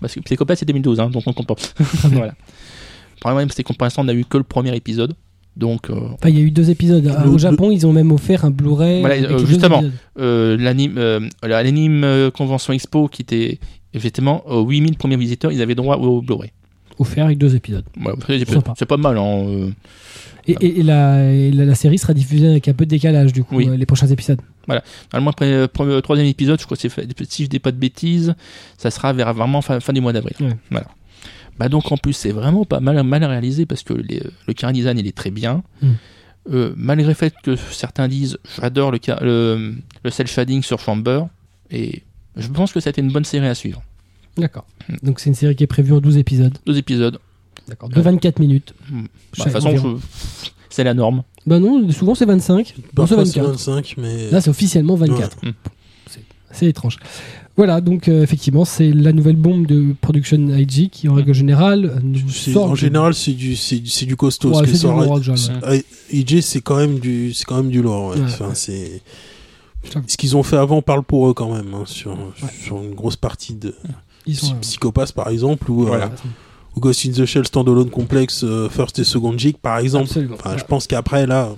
Parce 0.00 0.14
que 0.14 0.20
Psychopath 0.20 0.58
c'est 0.58 0.66
2012, 0.66 1.00
hein, 1.00 1.10
donc 1.10 1.24
on 1.26 1.32
compte 1.32 1.46
pas. 1.48 1.54
bien. 1.54 2.10
voilà. 2.12 2.34
Le 3.16 3.20
problème, 3.20 3.48
c'est 3.50 3.62
qu'on 3.62 3.74
pour 3.74 3.84
l'instant, 3.84 4.02
on 4.04 4.08
a 4.08 4.14
eu 4.14 4.24
que 4.24 4.36
le 4.38 4.44
premier 4.44 4.74
épisode. 4.76 5.14
Donc, 5.56 5.88
euh, 5.88 5.94
Enfin, 6.14 6.28
il 6.30 6.36
y 6.38 6.40
a 6.40 6.44
eu 6.44 6.50
deux 6.50 6.70
épisodes. 6.70 7.04
Le- 7.04 7.28
Au 7.28 7.32
le- 7.32 7.38
Japon, 7.38 7.70
ils 7.70 7.86
ont 7.86 7.92
même 7.92 8.10
offert 8.10 8.44
un 8.44 8.50
Blu-ray. 8.50 9.00
Voilà, 9.00 9.14
euh, 9.16 9.38
justement. 9.46 9.82
euh, 10.18 10.56
l'anime 10.56 10.94
euh, 10.98 11.20
l'anime 11.42 12.30
Convention 12.36 12.72
Expo 12.72 13.06
qui 13.08 13.22
était 13.22 13.58
effectivement 13.92 14.44
aux 14.48 14.64
8000 14.68 14.96
premiers 14.96 15.16
visiteurs, 15.16 15.52
ils 15.52 15.62
avaient 15.62 15.76
droit 15.76 15.96
au 15.96 16.20
Blu-ray. 16.22 16.50
Offert 16.98 17.26
avec 17.26 17.38
deux 17.38 17.54
épisodes. 17.56 17.84
Voilà, 18.00 18.16
c'est 18.76 18.86
pas 18.86 18.96
mal. 18.96 19.16
Hein. 19.18 19.70
Et, 20.46 20.56
et- 20.60 20.80
et 20.80 20.82
la, 20.82 21.32
et 21.32 21.50
la, 21.52 21.64
la 21.64 21.74
série 21.74 21.96
sera 21.98 22.12
diffusée 22.14 22.48
avec 22.48 22.68
un 22.68 22.74
peu 22.74 22.84
de 22.84 22.90
décalage, 22.90 23.32
du 23.32 23.44
coup, 23.44 23.56
Oui. 23.56 23.68
les 23.76 23.86
prochains 23.86 24.06
épisodes. 24.08 24.40
Normalement, 24.68 25.30
après 25.30 25.50
le 25.50 26.00
troisième 26.02 26.26
épisode, 26.26 26.60
je 26.60 26.64
crois 26.66 26.76
que 26.76 26.88
si 27.28 27.44
je 27.44 27.48
dis 27.48 27.58
pas 27.60 27.72
de 27.72 27.78
bêtises, 27.78 28.34
ça 28.76 28.90
sera 28.90 29.12
vers 29.12 29.32
vraiment 29.32 29.62
fin, 29.62 29.80
fin 29.80 29.92
du 29.92 30.00
mois 30.00 30.12
d'avril. 30.12 30.34
Ouais. 30.40 30.56
Voilà. 30.70 30.86
Bah 31.58 31.68
donc 31.68 31.90
en 31.92 31.96
plus 31.96 32.12
c'est 32.12 32.32
vraiment 32.32 32.64
pas 32.64 32.80
mal, 32.80 33.02
mal 33.04 33.24
réalisé 33.24 33.64
parce 33.66 33.82
que 33.82 33.92
les- 33.94 34.22
le 34.48 34.54
chara 34.58 34.72
design 34.72 34.98
il 34.98 35.06
est 35.06 35.16
très 35.16 35.30
bien. 35.30 35.62
Mm. 35.82 35.88
Euh, 36.52 36.74
malgré 36.76 37.08
le 37.08 37.14
fait 37.14 37.32
que 37.42 37.56
certains 37.56 38.06
disent 38.08 38.36
j'adore 38.60 38.90
le, 38.92 38.98
le, 39.22 39.74
le 40.04 40.10
cel 40.10 40.26
shading 40.26 40.62
sur 40.62 40.78
Chamber 40.78 41.22
et 41.70 42.02
je 42.36 42.48
pense 42.48 42.72
que 42.72 42.80
c'était 42.80 43.00
une 43.00 43.10
bonne 43.12 43.24
série 43.24 43.46
à 43.46 43.54
suivre. 43.54 43.82
D'accord. 44.36 44.66
Mm. 44.88 44.94
Donc, 45.04 45.20
c'est 45.20 45.30
une 45.30 45.34
série 45.36 45.54
qui 45.56 45.62
est 45.64 45.68
prévue 45.68 45.92
en 45.92 46.00
12 46.00 46.16
épisodes. 46.18 46.58
Deux 46.66 46.76
épisodes. 46.76 47.18
D'accord. 47.68 47.88
De 47.88 48.00
24 48.00 48.40
minutes. 48.40 48.74
Mm. 48.90 49.02
Bah, 49.02 49.08
de 49.38 49.42
toute 49.44 49.52
façon 49.52 49.76
je- 49.76 50.50
c'est 50.68 50.84
la 50.84 50.92
norme. 50.92 51.22
Bah 51.46 51.58
non, 51.60 51.88
souvent 51.92 52.14
c'est 52.14 52.24
25. 52.26 52.74
Non, 52.76 52.82
c'est 52.82 52.94
Parfois 52.94 53.24
c'est 53.26 53.38
24. 53.40 53.50
25, 53.52 53.94
mais. 53.98 54.30
Là, 54.30 54.40
c'est 54.40 54.50
officiellement 54.50 54.96
24. 54.96 55.38
Ouais. 55.44 55.52
C'est- 56.54 56.66
étrange. 56.66 56.98
Voilà, 57.56 57.80
donc 57.80 58.08
euh, 58.08 58.22
effectivement, 58.24 58.64
c'est 58.64 58.90
la 58.92 59.12
nouvelle 59.12 59.36
bombe 59.36 59.66
de 59.66 59.94
Production 60.00 60.38
IG 60.48 60.90
qui, 60.90 61.08
en 61.08 61.14
règle 61.14 61.32
générale, 61.32 62.00
nous 62.02 62.28
C'est- 62.28 62.52
sort 62.52 62.68
en 62.70 62.74
général, 62.74 63.14
c'est 63.14 63.30
du, 63.32 63.54
c'est 63.54 63.76
du, 63.78 63.88
c'est 63.90 64.06
du 64.06 64.16
costaud. 64.16 64.48
Ouais, 64.52 64.62
que 64.66 64.74
c'est 64.74 64.86
ouais. 64.88 64.92
Quand 66.64 66.76
même 66.76 66.98
du, 66.98 67.32
c'est 67.32 67.44
quand 67.44 67.56
même 67.58 67.70
du 67.70 67.80
lourd. 67.80 68.08
ouais. 68.08 68.16
Ouais. 68.16 68.22
Enfin, 68.24 68.50
c'est. 68.54 69.02
Ce 70.08 70.16
qu'ils 70.16 70.34
ont 70.36 70.42
fait 70.42 70.56
avant 70.56 70.80
parle 70.82 71.02
pour 71.04 71.28
eux 71.28 71.34
quand 71.34 71.52
même, 71.54 71.74
hein, 71.74 71.82
sur, 71.84 72.16
sur 72.64 72.82
une 72.82 72.94
grosse 72.94 73.16
partie 73.16 73.54
de 73.54 73.74
Ils 74.26 74.36
sont, 74.36 74.54
euh, 74.54 74.58
Psychopath 74.62 75.12
par 75.12 75.28
exemple, 75.28 75.70
euh, 75.70 75.74
Voilà. 75.74 76.10
ou 76.74 76.80
Ghost 76.80 77.04
in 77.06 77.10
the 77.12 77.26
Shell 77.26 77.46
Standalone 77.46 77.90
Complex 77.90 78.42
euh, 78.44 78.68
First 78.70 78.98
et 78.98 79.04
Second 79.04 79.36
Jig 79.36 79.56
par 79.58 79.78
exemple. 79.78 80.08
Enfin, 80.32 80.56
je 80.56 80.64
pense 80.64 80.86
qu'après 80.86 81.26
là, 81.26 81.50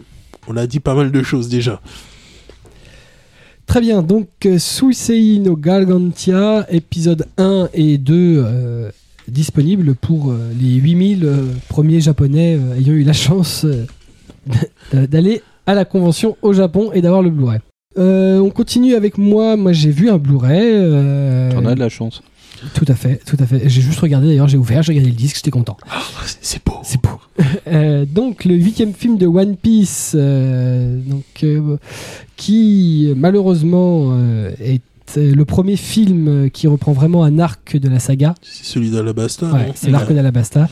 on 0.48 0.56
a 0.56 0.66
dit 0.66 0.81
pas 0.81 0.94
mal 0.94 1.12
de 1.12 1.23
choses 1.23 1.48
déjà. 1.48 1.81
Très 3.66 3.80
bien, 3.80 4.02
donc 4.02 4.28
euh, 4.47 4.59
Suisei 4.59 5.40
no 5.40 5.56
Gargantia, 5.56 6.66
épisode 6.70 7.26
1 7.36 7.68
et 7.74 7.98
2 7.98 8.14
euh, 8.14 8.90
disponibles 9.26 9.97
pour 9.97 10.30
euh, 10.30 10.52
les 10.59 10.74
8000 10.74 11.24
euh, 11.24 11.47
premiers 11.68 12.01
japonais 12.01 12.59
ayant 12.78 12.93
eu 12.93 13.02
la 13.02 13.12
chance 13.12 13.66
d'aller 14.93 15.43
à 15.66 15.74
la 15.74 15.84
convention 15.84 16.36
au 16.43 16.52
Japon 16.52 16.90
et 16.94 17.02
d'avoir 17.02 17.22
le 17.22 17.30
Blu-ray. 17.30 17.59
On 17.97 18.51
continue 18.51 18.94
avec 18.94 19.18
moi, 19.18 19.56
moi 19.56 19.72
j'ai 19.72 19.90
vu 19.90 20.10
un 20.10 20.18
Blu-ray. 20.18 21.51
T'en 21.51 21.66
as 21.66 21.74
de 21.74 21.80
la 21.80 21.88
chance. 21.88 22.22
Tout 22.74 22.85
à 22.89 22.95
fait, 22.95 23.20
tout 23.27 23.37
à 23.41 23.47
fait. 23.47 23.69
J'ai 23.69 23.81
juste 23.81 24.01
regardé 24.01 24.28
d'ailleurs, 24.28 24.49
j'ai 24.49 24.59
ouvert, 24.59 24.83
j'ai 24.83 24.93
regardé 24.93 25.11
le 25.11 25.16
disque, 25.16 25.37
j'étais 25.37 25.51
content. 25.51 25.77
C'est- 26.24 26.39
C'est 26.41 26.65
beau. 26.65 26.74
C'est 26.83 27.01
beau. 27.01 27.11
Euh, 27.69 28.05
donc 28.07 28.45
le 28.45 28.55
huitième 28.55 28.95
film 28.95 29.19
de 29.19 29.27
One 29.27 29.57
Piece, 29.57 30.12
euh, 30.15 30.99
donc 31.05 31.24
euh, 31.43 31.77
qui 32.37 33.12
malheureusement 33.16 34.16
est 34.61 34.81
le 35.16 35.45
premier 35.45 35.77
film 35.77 36.28
euh, 36.28 36.49
qui 36.49 36.66
reprend 36.66 36.93
vraiment 36.93 37.23
un 37.24 37.39
arc 37.39 37.77
de 37.77 37.89
la 37.89 37.99
saga. 38.01 38.35
C'est 38.43 38.65
celui 38.65 38.91
d'Alabasta. 38.91 39.47
Ouais, 39.53 39.73
c'est 39.74 39.91
l'arc 39.91 40.12
d'Alabasta. 40.12 40.69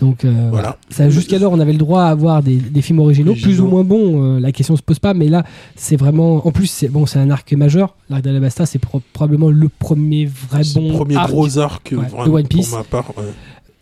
Donc 0.00 0.24
euh, 0.24 0.48
voilà. 0.50 0.76
Jusqu'alors, 1.08 1.52
on 1.52 1.60
avait 1.60 1.72
le 1.72 1.78
droit 1.78 2.02
à 2.02 2.08
avoir 2.08 2.42
des, 2.42 2.56
des 2.56 2.82
films 2.82 2.98
originaux, 3.00 3.34
plus 3.34 3.60
ou 3.60 3.66
moins 3.66 3.84
bons. 3.84 4.36
euh, 4.36 4.40
la 4.40 4.52
question 4.52 4.76
se 4.76 4.82
pose 4.82 4.98
pas, 4.98 5.14
mais 5.14 5.28
là, 5.28 5.44
c'est 5.74 5.96
vraiment. 5.96 6.46
En 6.46 6.52
plus, 6.52 6.66
c'est 6.66 6.88
bon, 6.88 7.06
c'est 7.06 7.18
un 7.18 7.30
arc 7.30 7.52
majeur. 7.54 7.96
L'arc 8.10 8.22
d'Alabasta, 8.22 8.66
c'est 8.66 8.78
pro- 8.78 9.02
probablement 9.12 9.50
le 9.50 9.68
premier 9.68 10.26
vrai 10.26 10.62
bon 10.74 10.88
le 10.88 10.94
premier 10.94 11.16
arc. 11.16 11.30
gros 11.30 11.58
arc 11.58 11.88
Ouais, 11.96 12.04
vraiment, 12.08 12.24
de 12.26 12.30
One 12.30 12.46
Piece. 12.48 12.68
pour 12.68 12.78
ma 12.78 12.84
part. 12.84 13.12
ouais. 13.16 13.24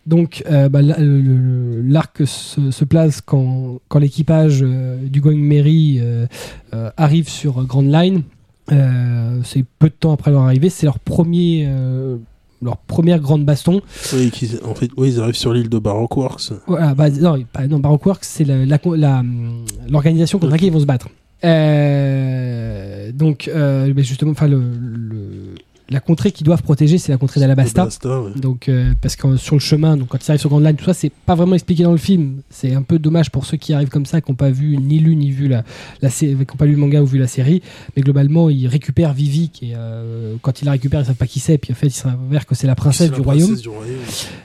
Donc, 0.05 0.43
euh, 0.51 0.69
bah, 0.69 0.81
l'arc 0.83 2.21
se, 2.27 2.69
se 2.71 2.85
place 2.85 3.21
quand, 3.21 3.79
quand 3.87 3.99
l'équipage 3.99 4.59
euh, 4.61 4.97
du 5.07 5.19
Going 5.19 5.37
Merry 5.37 5.97
euh, 5.99 6.27
euh, 6.73 6.91
arrive 6.95 7.27
sur 7.29 7.63
Grand 7.65 7.81
Line. 7.81 8.21
Euh, 8.71 9.39
c'est 9.43 9.63
peu 9.79 9.89
de 9.89 9.93
temps 9.93 10.11
après 10.13 10.31
leur 10.31 10.41
arrivée. 10.41 10.69
C'est 10.69 10.85
leur 10.85 10.99
premier. 10.99 11.65
euh, 11.67 12.17
leur 12.61 12.77
première 12.77 13.19
grande 13.19 13.43
baston. 13.45 13.81
Oui, 14.13 14.31
qu'ils- 14.31 14.59
en 14.65 14.73
fait, 14.73 14.89
oui, 14.97 15.09
ils 15.13 15.19
arrivent 15.19 15.35
sur 15.35 15.53
l'île 15.53 15.69
de 15.69 15.77
Baroque 15.77 16.15
Works. 16.17 16.53
Voilà, 16.67 16.95
bah, 16.95 17.09
non, 17.11 17.37
non, 17.69 17.79
Baroque 17.79 18.05
Works, 18.05 18.23
c'est 18.23 18.45
l'organisation 18.45 20.39
contre 20.39 20.51
laquelle 20.53 20.69
ils 20.69 20.73
vont 20.73 20.79
se 20.79 20.85
battre. 20.85 21.09
Euh, 21.43 23.11
donc, 23.11 23.49
euh, 23.53 23.93
bah, 23.93 24.01
justement, 24.01 24.31
enfin, 24.31 24.47
le, 24.47 24.57
le- 24.59 25.54
la 25.89 25.99
contrée 25.99 26.31
qu'ils 26.31 26.45
doivent 26.45 26.63
protéger, 26.63 26.97
c'est 26.97 27.11
la 27.11 27.17
contrée 27.17 27.39
d'Alabasta. 27.39 27.87
Ouais. 28.05 28.31
Donc, 28.39 28.69
euh, 28.69 28.93
parce 29.01 29.15
que 29.15 29.37
sur 29.37 29.55
le 29.55 29.59
chemin, 29.59 29.97
donc 29.97 30.07
quand 30.07 30.17
ils 30.25 30.31
arrivent 30.31 30.39
sur 30.41 30.49
Grand 30.49 30.59
Line, 30.59 30.75
tout 30.75 30.85
ça, 30.85 30.93
c'est 30.93 31.11
pas 31.11 31.35
vraiment 31.35 31.53
expliqué 31.53 31.83
dans 31.83 31.91
le 31.91 31.97
film. 31.97 32.41
C'est 32.49 32.73
un 32.73 32.81
peu 32.81 32.97
dommage 32.99 33.29
pour 33.29 33.45
ceux 33.45 33.57
qui 33.57 33.73
arrivent 33.73 33.89
comme 33.89 34.05
ça, 34.05 34.19
qui 34.21 34.31
n'ont 34.31 34.35
pas 34.35 34.49
vu 34.49 34.77
ni 34.77 34.99
lu 34.99 35.15
ni 35.15 35.29
vu 35.31 35.47
la, 35.47 35.63
la 36.01 36.09
sé- 36.09 36.29
qui 36.29 36.35
n'ont 36.35 36.57
pas 36.57 36.65
lu 36.65 36.71
le 36.71 36.77
manga 36.79 37.01
ou 37.01 37.05
vu 37.05 37.19
la 37.19 37.27
série. 37.27 37.61
Mais 37.95 38.01
globalement, 38.01 38.49
ils 38.49 38.67
récupèrent 38.67 39.13
Vivi, 39.13 39.49
qui 39.49 39.71
est, 39.71 39.75
euh, 39.77 40.35
quand 40.41 40.61
ils 40.61 40.65
la 40.65 40.71
récupèrent, 40.71 41.01
ils 41.01 41.05
savent 41.05 41.15
pas 41.15 41.27
qui 41.27 41.39
c'est. 41.39 41.57
Puis 41.57 41.71
en 41.71 41.75
fait, 41.75 41.87
il 41.87 41.91
s'avère 41.91 42.45
que 42.45 42.55
c'est 42.55 42.67
la 42.67 42.75
princesse 42.75 43.11
la 43.11 43.15
du 43.17 43.21
royaume 43.21 43.47
princesse 43.49 43.61
du 43.63 43.69
royaume. 43.69 43.95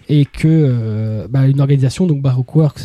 et 0.08 0.24
que 0.26 0.46
euh, 0.46 1.26
bah, 1.30 1.46
une 1.46 1.60
organisation, 1.60 2.06
donc 2.06 2.20
Baroque 2.22 2.54
Works, 2.54 2.80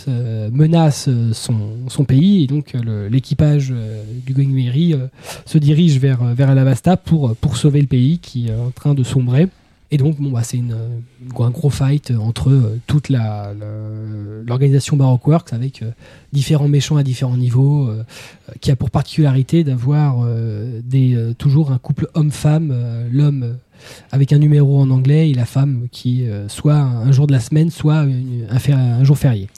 menace 0.51 1.09
son, 1.33 1.55
son 1.87 2.05
pays 2.05 2.43
et 2.43 2.47
donc 2.47 2.73
l'équipage 3.09 3.73
du 4.25 4.33
Going 4.33 4.45
euh, 4.93 5.07
se 5.45 5.57
dirige 5.57 5.99
vers, 5.99 6.23
vers 6.33 6.49
Alabasta 6.49 6.97
pour, 6.97 7.35
pour 7.35 7.57
sauver 7.57 7.81
le 7.81 7.87
pays 7.87 8.19
qui 8.19 8.44
est 8.49 8.55
en 8.55 8.71
train 8.71 8.93
de 8.93 9.03
sombrer. 9.03 9.47
Et 9.91 9.97
donc, 9.97 10.19
bon, 10.19 10.31
bah, 10.31 10.41
c'est 10.43 10.57
une, 10.57 10.73
euh, 10.73 11.43
un 11.43 11.49
gros 11.51 11.69
fight 11.69 12.11
entre 12.19 12.49
euh, 12.49 12.79
toute 12.87 13.09
la- 13.09 13.53
l'organisation 14.45 14.97
Baroque 14.97 15.27
Works 15.27 15.53
avec 15.53 15.83
euh, 15.83 15.91
différents 16.33 16.67
méchants 16.67 16.97
à 16.97 17.03
différents 17.03 17.37
niveaux, 17.37 17.87
euh, 17.87 18.03
euh, 18.49 18.53
qui 18.61 18.71
a 18.71 18.75
pour 18.75 18.89
particularité 18.89 19.63
d'avoir 19.63 20.23
euh, 20.25 20.81
des, 20.83 21.15
euh, 21.15 21.33
toujours 21.33 21.71
un 21.71 21.77
couple 21.77 22.07
homme-femme, 22.15 22.71
euh, 22.73 23.07
l'homme 23.11 23.43
euh, 23.43 23.53
avec 24.11 24.33
un 24.33 24.39
numéro 24.39 24.79
en 24.79 24.89
anglais 24.89 25.29
et 25.29 25.35
la 25.35 25.45
femme 25.45 25.87
qui 25.91 26.27
euh, 26.27 26.49
soit 26.49 26.79
un 26.79 27.11
jour 27.11 27.27
de 27.27 27.33
la 27.33 27.39
semaine, 27.39 27.69
soit 27.69 27.99
un, 27.99 28.71
un 28.71 29.03
jour 29.03 29.17
férié. 29.17 29.49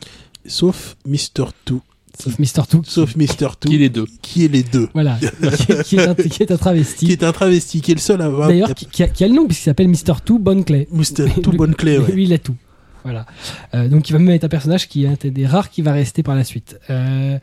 Sauf 0.45 0.97
Mister 1.05 1.45
Two. 1.63 1.81
Sauf 2.19 2.39
Mister 2.39 2.61
Took, 2.67 2.85
Sauf 2.87 3.15
Mister 3.15 3.47
Two. 3.59 3.69
Qui 3.69 3.75
est 3.75 3.79
les 3.79 3.89
deux 3.89 4.05
Qui 4.21 4.45
est 4.45 4.47
les 4.47 4.63
deux. 4.63 4.89
voilà, 4.93 5.17
qui, 5.19 5.71
est- 5.71 5.83
qui 5.83 5.95
est 5.97 6.07
un, 6.07 6.15
qui 6.15 6.41
est 6.43 6.51
un 6.51 6.55
Qui 6.55 6.61
travesti. 6.61 7.11
est 7.11 7.23
un 7.23 7.31
travesti, 7.31 7.81
qui 7.81 7.91
est 7.91 7.95
le 7.95 7.99
seul 7.99 8.21
à 8.21 8.25
avoir. 8.25 8.47
D'ailleurs, 8.47 8.73
qui, 8.73 8.85
qui 8.87 9.03
a, 9.03 9.07
qui 9.07 9.23
a 9.23 9.27
le 9.27 9.33
nom 9.35 9.45
puisqu'il 9.45 9.65
s'appelle 9.65 9.87
Mister 9.87 10.13
Two 10.25 10.39
Bonne 10.39 10.63
Clé. 10.63 10.87
Mister 10.91 11.25
Two 11.43 11.51
bonne 11.53 11.75
clé, 11.75 11.97
ouais. 11.99 12.11
Lui, 12.11 12.23
il 12.23 12.33
a 12.33 12.37
tout. 12.39 12.55
Voilà. 13.03 13.25
Euh, 13.75 13.87
donc, 13.87 14.09
il 14.09 14.13
va 14.13 14.19
même 14.19 14.29
être 14.31 14.43
un 14.43 14.49
personnage 14.49 14.87
qui 14.87 15.05
est 15.05 15.25
un 15.25 15.29
des 15.29 15.45
rares 15.45 15.69
qui 15.69 15.81
va 15.81 15.93
rester 15.93 16.23
par 16.23 16.35
la 16.35 16.43
suite. 16.43 16.77
Euh, 16.89 17.37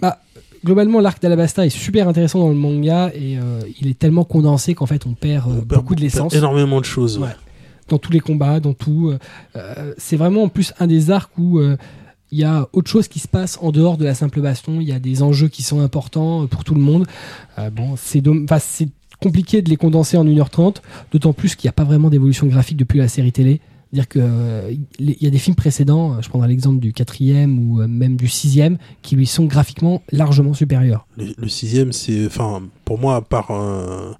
bah, 0.00 0.20
globalement, 0.64 1.00
l'arc 1.00 1.22
d'Alabasta 1.22 1.64
est 1.64 1.70
super 1.70 2.08
intéressant 2.08 2.40
dans 2.40 2.48
le 2.50 2.54
manga 2.56 3.10
et 3.14 3.38
euh, 3.38 3.60
il 3.80 3.88
est 3.88 3.98
tellement 3.98 4.24
condensé 4.24 4.74
qu'en 4.74 4.86
fait, 4.86 5.06
on 5.06 5.14
perd 5.14 5.48
euh, 5.48 5.52
On 5.58 5.64
perd 5.64 5.80
beaucoup 5.80 5.94
de 5.94 6.00
l'essence. 6.00 6.34
Énormément 6.34 6.80
de 6.80 6.84
choses. 6.84 7.18
ouais. 7.18 7.24
Ouais. 7.28 7.34
dans 7.88 7.98
tous 7.98 8.12
les 8.12 8.20
combats, 8.20 8.58
dans 8.60 8.74
tout. 8.74 9.14
c'est 9.96 10.16
vraiment 10.16 10.42
en 10.44 10.48
plus 10.48 10.72
un 10.80 10.86
des 10.86 11.10
arcs 11.10 11.30
où 11.38 11.58
euh, 11.58 11.76
il 12.32 12.38
y 12.38 12.44
a 12.44 12.68
autre 12.72 12.90
chose 12.90 13.08
qui 13.08 13.18
se 13.18 13.28
passe 13.28 13.58
en 13.62 13.70
dehors 13.70 13.96
de 13.96 14.04
la 14.04 14.14
simple 14.14 14.40
baston. 14.40 14.80
Il 14.80 14.88
y 14.88 14.92
a 14.92 14.98
des 14.98 15.22
enjeux 15.22 15.48
qui 15.48 15.62
sont 15.62 15.80
importants 15.80 16.42
euh, 16.42 16.46
pour 16.46 16.64
tout 16.64 16.74
le 16.74 16.80
monde. 16.80 17.06
Euh, 17.58 17.70
bon, 17.70 17.94
c'est 17.96 18.22
compliqué 19.20 19.62
de 19.62 19.70
les 19.70 19.76
condenser 19.76 20.16
en 20.16 20.24
1h30, 20.24 20.76
d'autant 21.12 21.32
plus 21.32 21.54
qu'il 21.54 21.68
n'y 21.68 21.70
a 21.70 21.74
pas 21.74 21.84
vraiment 21.84 22.10
d'évolution 22.10 22.46
graphique 22.46 22.76
depuis 22.76 22.98
la 22.98 23.08
série 23.08 23.32
télé. 23.32 23.60
C'est-à-dire 23.92 24.08
qu'il 24.08 25.20
y 25.20 25.26
a 25.26 25.30
des 25.30 25.38
films 25.38 25.54
précédents, 25.54 26.14
euh, 26.14 26.22
je 26.22 26.28
prendrai 26.30 26.48
l'exemple 26.48 26.80
du 26.80 26.94
quatrième 26.94 27.58
ou 27.58 27.82
euh, 27.82 27.86
même 27.86 28.16
du 28.16 28.26
sixième, 28.26 28.78
qui 29.02 29.16
lui 29.16 29.26
sont 29.26 29.44
graphiquement 29.44 30.02
largement 30.10 30.54
supérieurs. 30.54 31.06
Le, 31.18 31.34
le 31.36 31.48
sixième, 31.48 31.92
c'est, 31.92 32.24
enfin, 32.24 32.62
pour 32.86 32.98
moi, 32.98 33.16
à 33.16 33.20
part 33.20 33.50
euh, 33.50 34.12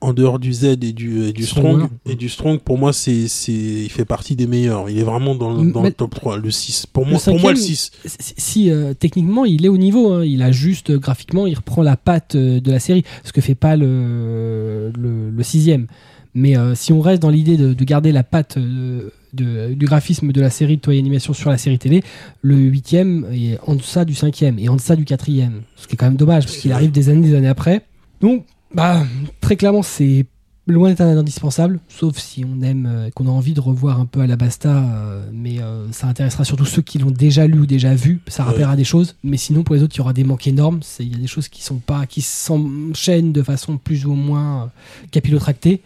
en 0.00 0.12
dehors 0.12 0.38
du 0.38 0.52
Z 0.52 0.64
et 0.64 0.76
du, 0.76 1.24
et 1.24 1.32
du 1.32 1.44
Stronger. 1.44 1.84
Strong, 1.86 1.88
et 2.06 2.14
du 2.14 2.28
Strong, 2.28 2.60
pour 2.60 2.78
moi, 2.78 2.92
c'est, 2.92 3.26
c'est, 3.28 3.52
il 3.52 3.88
fait 3.90 4.04
partie 4.04 4.36
des 4.36 4.46
meilleurs. 4.46 4.88
Il 4.88 4.98
est 4.98 5.02
vraiment 5.02 5.34
dans, 5.34 5.52
le- 5.60 5.72
dans 5.72 5.82
Mais- 5.82 5.88
le 5.88 5.94
top 5.94 6.14
3. 6.14 6.36
Le 6.38 6.50
6. 6.50 6.86
Pour 6.86 7.04
Le 7.04 7.10
moi, 7.10 7.20
pour 7.24 7.38
moi, 7.40 7.50
le 7.52 7.56
cinquième, 7.56 7.76
6. 7.76 7.90
Si, 8.36 8.70
euh, 8.70 8.94
techniquement 8.94 9.44
il 9.44 9.64
est 9.64 9.68
au 9.68 9.76
niveau, 9.78 10.12
hein. 10.12 10.24
il 10.24 10.42
a 10.42 10.52
juste 10.52 10.90
euh, 10.90 10.98
graphiquement, 10.98 11.46
il 11.46 11.54
reprend 11.56 11.82
la 11.82 11.96
patte 11.96 12.34
euh, 12.36 12.60
de 12.60 12.70
la 12.70 12.78
série, 12.78 13.02
ce 13.24 13.32
que 13.32 13.40
fait 13.40 13.54
pas 13.56 13.76
le, 13.76 14.92
le, 14.98 15.30
le 15.30 15.42
sixième. 15.42 15.86
Mais 16.34 16.56
euh, 16.56 16.74
si 16.74 16.92
on 16.92 17.00
reste 17.00 17.20
dans 17.22 17.30
l'idée 17.30 17.56
de, 17.56 17.72
de 17.72 17.84
garder 17.84 18.12
la 18.12 18.22
patte 18.22 18.56
euh, 18.58 19.10
de- 19.32 19.74
du 19.74 19.86
graphisme 19.86 20.30
de 20.30 20.40
la 20.40 20.50
série 20.50 20.76
de 20.76 20.80
Toy 20.82 20.98
Animation 20.98 21.32
sur 21.32 21.50
la 21.50 21.58
série 21.58 21.78
télé, 21.78 22.02
le 22.42 22.54
huitième 22.56 23.26
est 23.32 23.58
en 23.66 23.74
deçà 23.74 24.04
du 24.04 24.14
cinquième 24.14 24.58
et 24.58 24.68
en 24.68 24.76
deçà 24.76 24.94
du 24.94 25.04
quatrième. 25.04 25.62
Ce 25.76 25.86
qui 25.88 25.94
est 25.94 25.96
quand 25.96 26.06
même 26.06 26.16
dommage 26.16 26.44
parce 26.44 26.58
qu'il 26.58 26.70
arrive 26.72 26.92
des 26.92 27.08
années, 27.08 27.26
des 27.28 27.34
années 27.34 27.48
après. 27.48 27.82
Donc, 28.20 28.44
bah, 28.74 29.02
très 29.40 29.56
clairement, 29.56 29.82
c'est 29.82 30.26
loin 30.66 30.90
d'être 30.90 31.00
un 31.00 31.16
indispensable, 31.16 31.80
sauf 31.88 32.18
si 32.18 32.44
on 32.44 32.60
aime, 32.62 32.86
euh, 32.86 33.10
qu'on 33.14 33.26
a 33.26 33.30
envie 33.30 33.54
de 33.54 33.60
revoir 33.60 33.98
un 34.00 34.04
peu 34.04 34.20
Alabasta, 34.20 34.76
euh, 34.76 35.22
mais 35.32 35.60
euh, 35.60 35.90
ça 35.92 36.08
intéressera 36.08 36.44
surtout 36.44 36.66
ceux 36.66 36.82
qui 36.82 36.98
l'ont 36.98 37.10
déjà 37.10 37.46
lu 37.46 37.60
ou 37.60 37.66
déjà 37.66 37.94
vu, 37.94 38.20
ça 38.26 38.42
Ouais. 38.42 38.50
rappellera 38.50 38.76
des 38.76 38.84
choses, 38.84 39.16
mais 39.24 39.38
sinon 39.38 39.62
pour 39.62 39.74
les 39.76 39.82
autres 39.82 39.94
il 39.96 39.98
y 39.98 40.00
aura 40.02 40.12
des 40.12 40.24
manques 40.24 40.46
énormes, 40.46 40.80
il 41.00 41.10
y 41.10 41.14
a 41.14 41.18
des 41.18 41.26
choses 41.26 41.48
qui 41.48 41.62
sont 41.62 41.78
pas, 41.78 42.04
qui 42.04 42.20
s'enchaînent 42.20 43.32
de 43.32 43.42
façon 43.42 43.78
plus 43.78 44.04
ou 44.04 44.12
moins 44.12 44.70
capillotractée. 45.10 45.80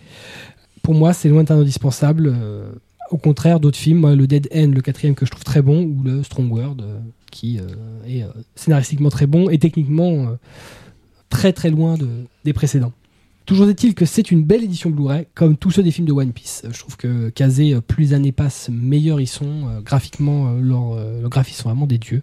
Pour 0.83 0.95
moi 0.95 1.13
c'est 1.13 1.29
loin 1.29 1.43
d'être 1.45 1.53
indispensable, 1.53 2.35
au 3.13 3.19
contraire 3.19 3.61
d'autres 3.61 3.79
films, 3.79 4.13
le 4.15 4.27
Dead 4.27 4.49
End, 4.53 4.73
le 4.75 4.81
quatrième 4.81 5.15
que 5.15 5.25
je 5.27 5.31
trouve 5.31 5.45
très 5.45 5.63
bon, 5.63 5.85
ou 5.85 6.03
le 6.03 6.25
Strong 6.25 6.51
World, 6.51 6.83
qui 7.31 7.61
est 8.09 8.27
scénaristiquement 8.57 9.11
très 9.11 9.29
bon 9.29 9.49
et 9.49 9.59
techniquement 9.59 10.27
très 11.33 11.53
très 11.55 11.71
loin 11.71 11.97
de, 11.97 12.09
des 12.45 12.53
précédents. 12.53 12.93
Toujours 13.47 13.69
est-il 13.69 13.95
que 13.95 14.05
c'est 14.05 14.31
une 14.31 14.45
belle 14.45 14.63
édition 14.63 14.91
Blu-ray, 14.91 15.27
comme 15.35 15.57
tous 15.57 15.73
ceux 15.73 15.83
des 15.83 15.91
films 15.91 16.07
de 16.07 16.13
One 16.13 16.33
Piece. 16.33 16.63
Euh, 16.65 16.69
Je 16.73 16.79
trouve 16.79 16.97
que 16.97 17.31
Kazé, 17.31 17.75
euh, 17.75 17.81
plus 17.81 18.05
les 18.05 18.15
années 18.15 18.31
passent, 18.31 18.69
meilleurs 18.71 19.21
ils 19.21 19.27
sont. 19.27 19.67
Euh, 19.69 19.81
graphiquement, 19.81 20.53
leur, 20.53 20.95
leurs 20.95 21.31
graphismes 21.31 21.63
sont 21.63 21.69
vraiment 21.71 21.87
des 21.87 21.99
dieux. 21.99 22.23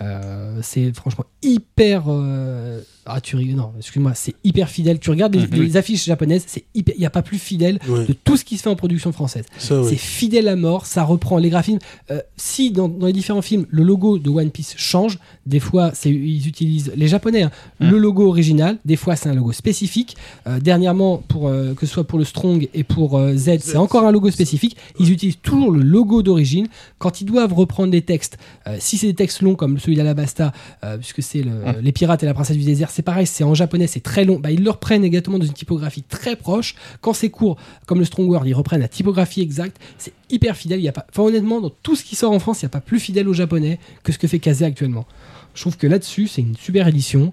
Euh, 0.00 0.58
c'est 0.62 0.94
franchement 0.94 1.24
hyper. 1.42 2.04
euh, 2.08 2.80
Ah, 3.06 3.20
tu 3.20 3.36
rigoles, 3.36 3.56
non, 3.56 3.70
excuse-moi, 3.76 4.12
c'est 4.14 4.34
hyper 4.44 4.66
fidèle. 4.70 4.98
Tu 4.98 5.10
regardes 5.10 5.34
les, 5.34 5.42
Mhm. 5.46 5.62
les 5.62 5.76
affiches 5.76 6.06
japonaises, 6.06 6.44
c'est 6.46 6.64
hyper. 6.74 6.94
Il 6.96 7.00
n'y 7.00 7.04
a 7.04 7.10
pas 7.10 7.20
plus 7.20 7.36
fidèle 7.38 7.78
Ouais. 7.86 8.06
de 8.06 8.14
tout 8.14 8.38
ce 8.38 8.46
qui 8.46 8.56
se 8.56 8.62
fait 8.62 8.70
en 8.70 8.76
production 8.76 9.12
française. 9.12 9.44
C'est 9.58 9.96
fidèle 9.96 10.48
à 10.48 10.56
mort, 10.56 10.86
ça 10.86 11.02
reprend 11.04 11.36
les 11.36 11.50
graphismes. 11.50 11.80
Euh, 12.10 12.20
si 12.38 12.70
dans, 12.70 12.88
dans 12.88 13.06
les 13.06 13.12
différents 13.12 13.42
films, 13.42 13.66
le 13.68 13.82
logo 13.82 14.18
de 14.18 14.30
One 14.30 14.50
Piece 14.50 14.72
change, 14.78 15.18
des 15.44 15.60
fois 15.60 15.90
c'est, 15.92 16.08
ils 16.10 16.48
utilisent 16.48 16.92
les 16.96 17.06
Japonais, 17.06 17.42
hein, 17.42 17.50
Mm. 17.78 17.90
le 17.90 17.98
logo 17.98 18.26
original, 18.26 18.78
des 18.86 18.96
fois 18.96 19.16
c'est 19.16 19.28
un 19.28 19.34
logo 19.34 19.52
spécifique. 19.52 20.16
Euh, 20.46 20.58
dernièrement, 20.58 21.18
pour, 21.18 21.48
euh, 21.48 21.74
que 21.74 21.84
ce 21.84 21.92
soit 21.92 22.04
pour 22.04 22.18
le 22.18 22.24
Strong 22.24 22.68
et 22.72 22.84
pour 22.84 23.18
euh, 23.18 23.36
Z, 23.36 23.58
c'est 23.60 23.76
encore 23.76 24.04
un 24.06 24.12
logo 24.12 24.30
spécifique. 24.30 24.78
Ils 24.98 25.12
utilisent 25.12 25.40
toujours 25.42 25.70
le 25.70 25.82
logo 25.82 26.22
d'origine. 26.22 26.68
Quand 26.98 27.20
ils 27.20 27.26
doivent 27.26 27.52
reprendre 27.52 27.90
des 27.90 28.00
textes, 28.00 28.38
euh, 28.66 28.76
si 28.80 28.96
c'est 28.96 29.08
des 29.08 29.14
textes 29.14 29.42
longs 29.42 29.56
comme 29.56 29.78
celui 29.84 29.96
d'Alabasta, 29.96 30.52
euh, 30.84 30.96
puisque 30.98 31.22
c'est 31.22 31.42
le- 31.42 31.80
les 31.80 31.92
pirates 31.92 32.22
et 32.22 32.26
la 32.26 32.34
princesse 32.34 32.56
du 32.56 32.64
désert, 32.64 32.90
c'est 32.90 33.02
pareil, 33.02 33.26
c'est 33.26 33.44
en 33.44 33.54
japonais, 33.54 33.86
c'est 33.86 34.00
très 34.02 34.24
long. 34.24 34.38
Bah, 34.40 34.50
ils 34.50 34.62
le 34.64 34.70
reprennent 34.70 35.04
exactement 35.04 35.38
dans 35.38 35.46
une 35.46 35.52
typographie 35.52 36.02
très 36.02 36.36
proche. 36.36 36.74
Quand 37.00 37.12
c'est 37.12 37.30
court, 37.30 37.56
comme 37.86 37.98
le 37.98 38.04
Strong 38.04 38.28
World, 38.28 38.48
ils 38.48 38.54
reprennent 38.54 38.80
la 38.80 38.88
typographie 38.88 39.40
exacte. 39.42 39.78
C'est 39.98 40.12
hyper 40.30 40.56
fidèle. 40.56 40.80
Il 40.80 40.84
y 40.84 40.88
a 40.88 40.92
pas, 40.92 41.06
enfin, 41.10 41.22
honnêtement, 41.22 41.60
dans 41.60 41.70
tout 41.82 41.96
ce 41.96 42.04
qui 42.04 42.16
sort 42.16 42.32
en 42.32 42.38
France, 42.38 42.62
il 42.62 42.64
n'y 42.64 42.68
a 42.68 42.70
pas 42.70 42.80
plus 42.80 42.98
fidèle 43.00 43.28
au 43.28 43.32
japonais 43.34 43.78
que 44.02 44.12
ce 44.12 44.18
que 44.18 44.26
fait 44.26 44.38
Kazé 44.38 44.64
actuellement. 44.64 45.06
Je 45.54 45.60
trouve 45.60 45.76
que 45.76 45.86
là-dessus, 45.86 46.26
c'est 46.26 46.42
une 46.42 46.56
super 46.56 46.88
édition. 46.88 47.32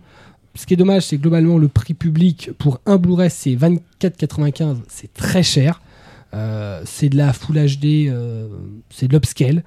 Ce 0.54 0.66
qui 0.66 0.74
est 0.74 0.78
dommage, 0.78 1.04
c'est 1.04 1.18
globalement, 1.18 1.58
le 1.58 1.70
prix 1.70 1.94
public 1.94 2.52
pour 2.58 2.80
un 2.86 2.98
Blu-ray, 2.98 3.30
c'est 3.32 3.56
24,95. 3.56 4.78
C'est 4.90 5.14
très 5.14 5.44
cher. 5.44 5.82
Euh, 6.34 6.82
c'est 6.86 7.10
de 7.10 7.18
la 7.18 7.34
Full 7.34 7.56
HD, 7.58 8.08
euh, 8.10 8.48
c'est 8.90 9.08
de 9.08 9.14
l'upscale. 9.14 9.64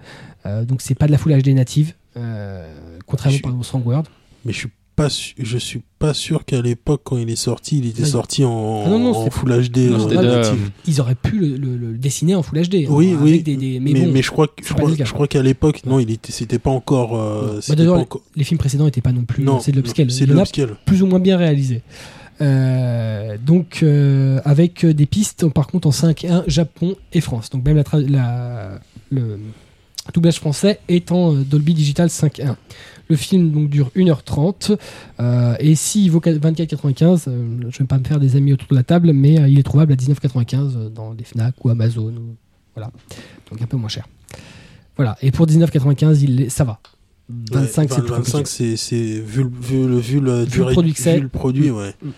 Euh, 0.47 0.65
donc, 0.65 0.81
c'est 0.83 0.95
pas 0.95 1.07
de 1.07 1.13
la 1.13 1.19
Full 1.19 1.33
HD 1.43 1.49
native. 1.55 1.95
Euh, 2.17 2.67
contrairement 3.07 3.39
par 3.43 3.51
exemple 3.51 3.65
Strong 3.67 3.87
World. 3.87 4.07
Mais 4.45 4.53
je 4.53 4.59
suis 4.59 4.69
pas, 4.97 5.09
su- 5.11 5.35
je 5.39 5.59
suis 5.59 5.83
pas 5.99 6.15
sûr 6.15 6.45
qu'à 6.45 6.63
l'époque, 6.63 7.01
quand 7.03 7.17
il 7.17 7.29
est 7.29 7.35
sorti, 7.37 7.79
il 7.79 7.87
était 7.87 8.03
il- 8.03 8.07
sorti 8.07 8.45
en, 8.45 8.85
Ah 8.87 8.91
non, 8.91 8.99
non, 9.01 9.11
en 9.17 9.25
c'est- 9.25 9.31
Full 9.31 9.51
HD 9.51 9.91
Non, 9.91 10.09
euh. 10.11 10.55
Ils 10.87 11.01
auraient 11.01 11.17
pu 11.17 11.37
le, 11.41 11.57
le- 11.57 11.77
le 11.77 11.99
dessiner 11.99 12.37
en 12.37 12.43
Full 12.43 12.61
HD. 12.63 12.75
hein, 12.85 12.91
Oui, 12.91 13.09
avec 13.13 13.21
oui. 13.25 13.43
des- 13.43 13.57
des- 13.57 13.81
mais, 13.81 13.91
mais, 13.93 14.01
bon, 14.07 14.13
mais 14.13 14.23
je 14.23 14.31
crois, 14.31 14.47
que- 14.47 14.65
je 14.65 14.73
crois, 14.73 14.91
je 14.97 15.13
crois 15.13 15.27
qu'à 15.27 15.43
l'époque, 15.43 15.81
non, 15.85 15.99
il 15.99 16.11
était, 16.13 16.31
c'était 16.31 16.61
pas 16.61 16.71
encore. 16.71 17.17
euh, 17.21 17.59
Bah, 17.69 17.75
pas 17.77 17.91
encore- 17.93 18.23
les 18.37 18.45
films 18.45 18.59
précédents 18.59 18.85
n'étaient 18.85 19.01
pas 19.01 19.11
non 19.13 19.25
plus. 19.25 19.43
Non, 19.43 19.59
c'est 19.59 19.73
de 19.73 19.77
l'upscale. 19.79 20.11
C'est 20.13 20.27
de 20.27 20.77
plus 20.85 21.03
ou 21.03 21.07
moins 21.07 21.19
bien 21.21 21.37
réalisé. 21.39 21.83
Euh, 22.41 23.37
donc, 23.45 23.85
avec 24.45 24.85
des 24.87 25.07
pistes, 25.07 25.49
par 25.49 25.67
contre, 25.67 25.89
en 25.89 25.93
5.1 25.93 26.45
Japon 26.47 26.95
et 27.13 27.21
France. 27.21 27.51
Donc, 27.51 27.65
même 27.65 27.77
la, 27.77 27.83
tra- 27.83 28.07
la- 28.07 28.79
le 29.11 29.39
doublage 30.13 30.37
français 30.39 30.81
est 30.89 31.11
en 31.13 31.35
euh, 31.35 31.43
Dolby 31.45 31.75
Digital 31.75 32.09
5.1. 32.09 32.57
Le 33.09 33.17
film 33.17 33.51
donc, 33.51 33.69
dure 33.69 33.91
1h30. 33.97 34.77
euh, 35.21 35.55
et 35.59 35.75
s'il 35.75 36.11
vaut 36.11 36.21
24,95, 36.21 37.25
euh, 37.29 37.59
je 37.61 37.67
ne 37.67 37.71
vais 37.71 37.85
pas 37.85 37.99
me 37.99 38.05
faire 38.05 38.19
des 38.21 38.37
amis 38.37 38.53
autour 38.53 38.69
de 38.69 38.75
la 38.75 38.83
table, 38.83 39.13
mais 39.13 39.39
euh, 39.41 39.49
il 39.49 39.59
est 39.59 39.63
trouvable 39.63 39.93
à 39.93 39.97
19,95 39.97 40.77
euh, 40.77 40.89
dans 40.89 41.13
les 41.13 41.25
Fnac 41.25 41.55
ou 41.65 41.69
Amazon. 41.71 42.09
ou- 42.13 42.37
voilà. 42.75 42.91
Donc, 43.51 43.61
un 43.63 43.67
peu 43.67 43.77
moins 43.77 43.89
cher. 43.89 44.09
Voilà. 44.97 45.17
Et 45.23 45.31
pour 45.31 45.47
19,95, 45.47 46.23
il 46.23 46.43
est- 46.43 46.49
ça 46.49 46.65
va. 46.65 46.81
25, 47.29 47.83
Ouais, 47.91 47.97
c'est 47.97 48.03
plus 48.03 48.11
25, 48.15 48.39
compliqué. 48.39 48.77
c'est, 48.77 49.19
vu, 49.21 49.45
le- 49.45 49.51
vu, 49.61 49.87
le, 49.89 49.99
vu 49.99 50.21
le, 50.21 50.45
durée- 50.47 50.73
produit 50.73 50.93
que 50.93 51.01
c'est. 51.01 51.17
vu 51.17 51.23
le 51.23 51.29
produit, 51.29 51.71
ouais. 51.71 51.95
Mm. 52.03 52.09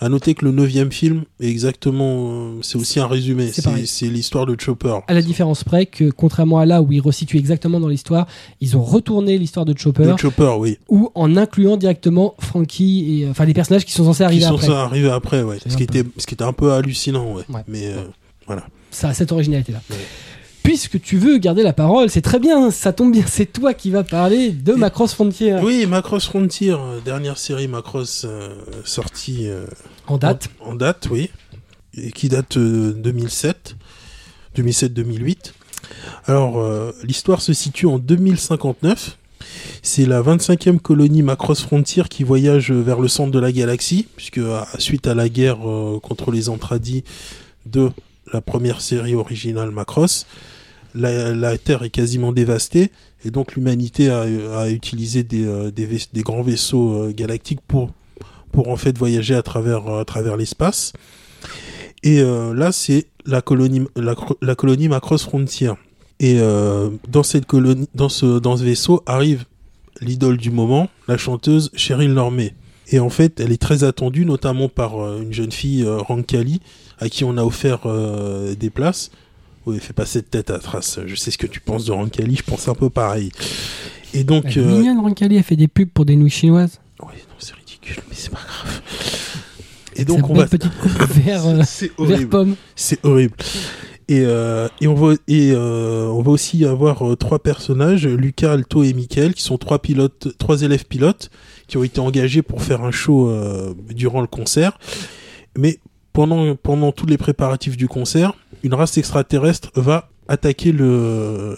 À 0.00 0.08
noter 0.08 0.34
que 0.34 0.44
le 0.44 0.50
neuvième 0.52 0.92
film 0.92 1.24
est 1.40 1.48
exactement, 1.48 2.30
euh, 2.30 2.58
c'est 2.62 2.76
aussi 2.76 3.00
un 3.00 3.06
résumé. 3.06 3.50
C'est 3.52 4.06
l'histoire 4.08 4.44
de 4.46 4.54
Chopper. 4.60 4.98
À 5.08 5.14
la 5.14 5.22
différence 5.22 5.64
près 5.64 5.86
que, 5.86 6.10
contrairement 6.10 6.58
à 6.58 6.66
là 6.66 6.82
où 6.82 6.92
ils 6.92 7.00
resituent 7.00 7.38
exactement 7.38 7.80
dans 7.80 7.88
l'histoire, 7.88 8.26
ils 8.60 8.76
ont 8.76 8.82
retourné 8.82 9.38
l'histoire 9.38 9.64
de 9.64 9.76
Chopper 9.76 10.04
De 10.04 10.16
Chopper, 10.18 10.54
oui. 10.58 10.78
ou 10.88 11.10
en 11.14 11.36
incluant 11.36 11.76
directement 11.76 12.34
Frankie 12.38 13.20
et 13.20 13.26
euh, 13.26 13.30
enfin 13.30 13.44
les 13.46 13.54
personnages 13.54 13.84
qui 13.84 13.92
sont 13.92 14.04
censés 14.04 14.18
Qui 14.18 14.24
arriver 14.24 14.44
sont 14.44 14.54
après. 14.54 14.66
ça 14.66 14.82
arrivés 14.82 15.10
après, 15.10 15.42
ouais. 15.42 15.58
Ce 15.66 15.76
qui, 15.76 15.86
peu- 15.86 15.98
était, 15.98 16.08
ce 16.18 16.26
qui 16.26 16.34
était 16.34 16.44
un 16.44 16.52
peu 16.52 16.72
hallucinant, 16.72 17.34
ouais. 17.34 17.42
Ouais. 17.48 17.62
Mais 17.66 17.86
euh, 17.86 18.02
voilà. 18.46 18.66
Ça 18.90 19.08
a 19.08 19.14
cette 19.14 19.32
originalité 19.32 19.72
là. 19.72 19.80
Ouais. 19.90 19.96
Puisque 20.66 21.00
tu 21.00 21.16
veux 21.16 21.38
garder 21.38 21.62
la 21.62 21.72
parole, 21.72 22.10
c'est 22.10 22.22
très 22.22 22.40
bien, 22.40 22.72
ça 22.72 22.92
tombe 22.92 23.12
bien, 23.12 23.22
c'est 23.24 23.46
toi 23.46 23.72
qui 23.72 23.92
vas 23.92 24.02
parler 24.02 24.50
de 24.50 24.72
Macross 24.72 25.14
Frontier 25.14 25.54
Oui, 25.62 25.86
Macross 25.86 26.26
Frontier, 26.26 26.72
euh, 26.72 26.98
dernière 27.04 27.38
série 27.38 27.68
Macross 27.68 28.24
euh, 28.24 28.48
sortie 28.84 29.48
euh, 29.48 29.64
en 30.08 30.18
date. 30.18 30.48
En, 30.60 30.70
en 30.70 30.74
date, 30.74 31.06
oui. 31.08 31.30
Et 31.96 32.10
qui 32.10 32.28
date 32.28 32.58
de 32.58 32.90
2007. 32.90 33.76
2007-2008. 34.56 35.52
Alors, 36.26 36.58
euh, 36.58 36.90
l'histoire 37.04 37.42
se 37.42 37.52
situe 37.52 37.86
en 37.86 38.00
2059. 38.00 39.18
C'est 39.82 40.04
la 40.04 40.20
25e 40.20 40.80
colonie 40.80 41.22
Macross 41.22 41.62
Frontier 41.62 42.02
qui 42.10 42.24
voyage 42.24 42.72
vers 42.72 42.98
le 42.98 43.06
centre 43.06 43.30
de 43.30 43.38
la 43.38 43.52
galaxie, 43.52 44.08
puisque 44.16 44.40
suite 44.78 45.06
à 45.06 45.14
la 45.14 45.28
guerre 45.28 45.58
euh, 45.68 46.00
contre 46.00 46.32
les 46.32 46.48
Antradis 46.48 47.04
de 47.66 47.90
la 48.32 48.40
première 48.40 48.80
série 48.80 49.14
originale 49.14 49.70
Macross, 49.70 50.26
la, 50.96 51.58
Terre 51.58 51.82
est 51.82 51.90
quasiment 51.90 52.32
dévastée, 52.32 52.90
et 53.24 53.30
donc 53.30 53.54
l'humanité 53.54 54.10
a, 54.10 54.70
utilisé 54.70 55.22
des, 55.22 55.46
euh, 55.46 55.70
des, 55.70 56.22
grands 56.22 56.42
vaisseaux 56.42 56.94
euh, 56.94 57.12
galactiques 57.12 57.60
pour, 57.66 57.92
en 58.56 58.76
fait 58.76 58.96
voyager 58.96 59.34
à 59.34 59.42
travers, 59.42 60.04
travers 60.06 60.36
l'espace. 60.36 60.94
Et 62.02 62.20
euh, 62.20 62.54
là, 62.54 62.72
c'est 62.72 63.06
la 63.26 63.42
colonie, 63.42 63.82
la, 63.96 64.54
colonie 64.54 64.88
Macross 64.88 65.24
Frontier. 65.24 65.72
Et 66.20 66.38
euh, 66.38 66.88
dans 67.08 67.22
cette 67.22 67.46
colonie, 67.46 67.88
dans 67.94 68.08
ce, 68.08 68.62
vaisseau 68.62 69.02
arrive 69.06 69.44
l'idole 70.00 70.36
du 70.36 70.50
moment, 70.50 70.88
la 71.08 71.16
chanteuse 71.16 71.70
Cheryl 71.74 72.12
Normé. 72.12 72.54
Et 72.88 73.00
en 73.00 73.10
fait, 73.10 73.40
elle 73.40 73.50
est 73.50 73.60
très 73.60 73.84
attendue, 73.84 74.24
notamment 74.24 74.68
par 74.68 75.00
euh, 75.00 75.22
une 75.22 75.32
jeune 75.32 75.50
fille, 75.50 75.82
euh, 75.82 75.98
Rankali, 75.98 76.60
à 76.98 77.08
qui 77.08 77.24
on 77.24 77.36
a 77.36 77.42
offert 77.42 77.80
euh, 77.86 78.54
des 78.54 78.70
places. 78.70 79.10
Oui, 79.66 79.78
fais 79.80 79.92
pas 79.92 80.06
cette 80.06 80.30
tête 80.30 80.50
à 80.50 80.58
trace. 80.58 81.00
Je 81.06 81.14
sais 81.16 81.30
ce 81.30 81.38
que 81.38 81.46
tu 81.46 81.60
penses 81.60 81.86
de 81.86 81.92
Rankali, 81.92 82.36
je 82.36 82.42
pense 82.42 82.68
un 82.68 82.74
peu 82.74 82.88
pareil. 82.88 83.30
Et 84.14 84.24
donc, 84.24 84.56
euh, 84.56 84.64
mignonne, 84.64 85.00
Rancali 85.00 85.38
a 85.38 85.42
fait 85.42 85.56
des 85.56 85.68
pubs 85.68 85.88
pour 85.88 86.04
des 86.04 86.16
nouilles 86.16 86.30
chinoises. 86.30 86.80
oui, 87.02 87.14
non, 87.28 87.34
c'est 87.38 87.54
ridicule, 87.54 87.96
mais 88.08 88.14
c'est 88.14 88.30
pas 88.30 88.38
grave. 88.46 88.80
Et 89.96 90.04
donc, 90.04 90.28
on 90.30 90.34
va. 90.34 90.46
petite 90.46 90.72
euh, 90.84 91.62
C'est 91.66 91.90
vert 91.90 91.98
horrible. 91.98 92.56
C'est 92.76 93.04
horrible. 93.04 93.34
Et, 94.08 94.22
euh, 94.24 94.68
et, 94.80 94.86
on, 94.86 94.94
va, 94.94 95.14
et 95.26 95.50
euh, 95.52 96.06
on 96.06 96.22
va 96.22 96.30
aussi 96.30 96.64
avoir 96.64 97.02
euh, 97.02 97.16
trois 97.16 97.40
personnages, 97.40 98.06
Lucas, 98.06 98.52
Alto 98.52 98.84
et 98.84 98.92
Michael, 98.92 99.34
qui 99.34 99.42
sont 99.42 99.58
trois 99.58 99.80
pilotes, 99.80 100.28
trois 100.38 100.62
élèves 100.62 100.84
pilotes, 100.84 101.30
qui 101.66 101.76
ont 101.76 101.82
été 101.82 101.98
engagés 101.98 102.42
pour 102.42 102.62
faire 102.62 102.84
un 102.84 102.92
show 102.92 103.28
euh, 103.28 103.74
durant 103.90 104.20
le 104.20 104.28
concert. 104.28 104.78
Mais 105.58 105.80
pendant, 106.12 106.54
pendant 106.54 106.92
tous 106.92 107.06
les 107.06 107.18
préparatifs 107.18 107.76
du 107.76 107.88
concert, 107.88 108.34
une 108.62 108.74
race 108.74 108.96
extraterrestre 108.98 109.70
va 109.74 110.08
attaquer 110.28 110.72
le, 110.72 111.56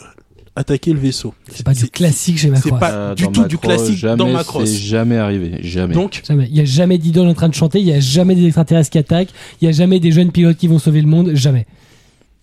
attaquer 0.57 0.93
le 0.93 0.99
vaisseau. 0.99 1.35
C'est 1.51 1.65
pas 1.65 1.75
du 1.75 1.89
classique 1.89 2.39
chez 2.39 2.51
Macross. 2.51 2.79
pas- 2.79 2.93
Euh, 2.93 3.15
du 3.15 3.29
tout 3.29 3.45
du 3.45 3.59
classique 3.59 3.97
jamais, 3.97 4.17
dans 4.17 4.29
Macross. 4.29 4.69
C'est 4.69 4.77
jamais 4.79 5.17
arrivé, 5.17 5.59
jamais. 5.63 5.95
Donc, 5.95 6.23
Jamais. 6.27 6.47
Il 6.49 6.55
n'y 6.55 6.61
a 6.61 6.65
jamais 6.65 6.99
d'idole 6.99 7.29
en 7.29 7.35
train 7.35 7.49
de 7.49 7.55
chanter, 7.55 7.79
il 7.81 7.85
n'y 7.87 7.93
a 7.93 8.01
jamais 8.01 8.35
des 8.35 8.45
extraterrestres 8.47 8.91
qui 8.91 8.99
attaquent, 8.99 9.31
il 9.61 9.65
n'y 9.65 9.69
a 9.69 9.73
jamais 9.73 10.01
des 10.01 10.13
jeunes 10.13 10.33
pilotes 10.33 10.57
qui 10.57 10.67
vont 10.69 10.79
sauver 10.79 11.01
le 11.01 11.09
monde, 11.09 11.33
jamais. 11.35 11.67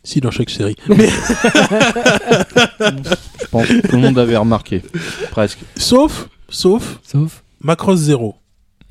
si 0.03 0.19
dans 0.21 0.31
chaque 0.31 0.49
série. 0.49 0.75
Je 0.87 0.93
pense 3.51 3.67
que 3.67 3.87
tout 3.87 3.95
le 3.95 4.01
monde 4.01 4.19
avait 4.19 4.37
remarqué, 4.37 4.81
presque. 5.31 5.59
Sauf, 5.77 6.29
sauf 6.49 6.99
Sauf. 7.03 7.43
Macross 7.61 7.99
Zero. 7.99 8.35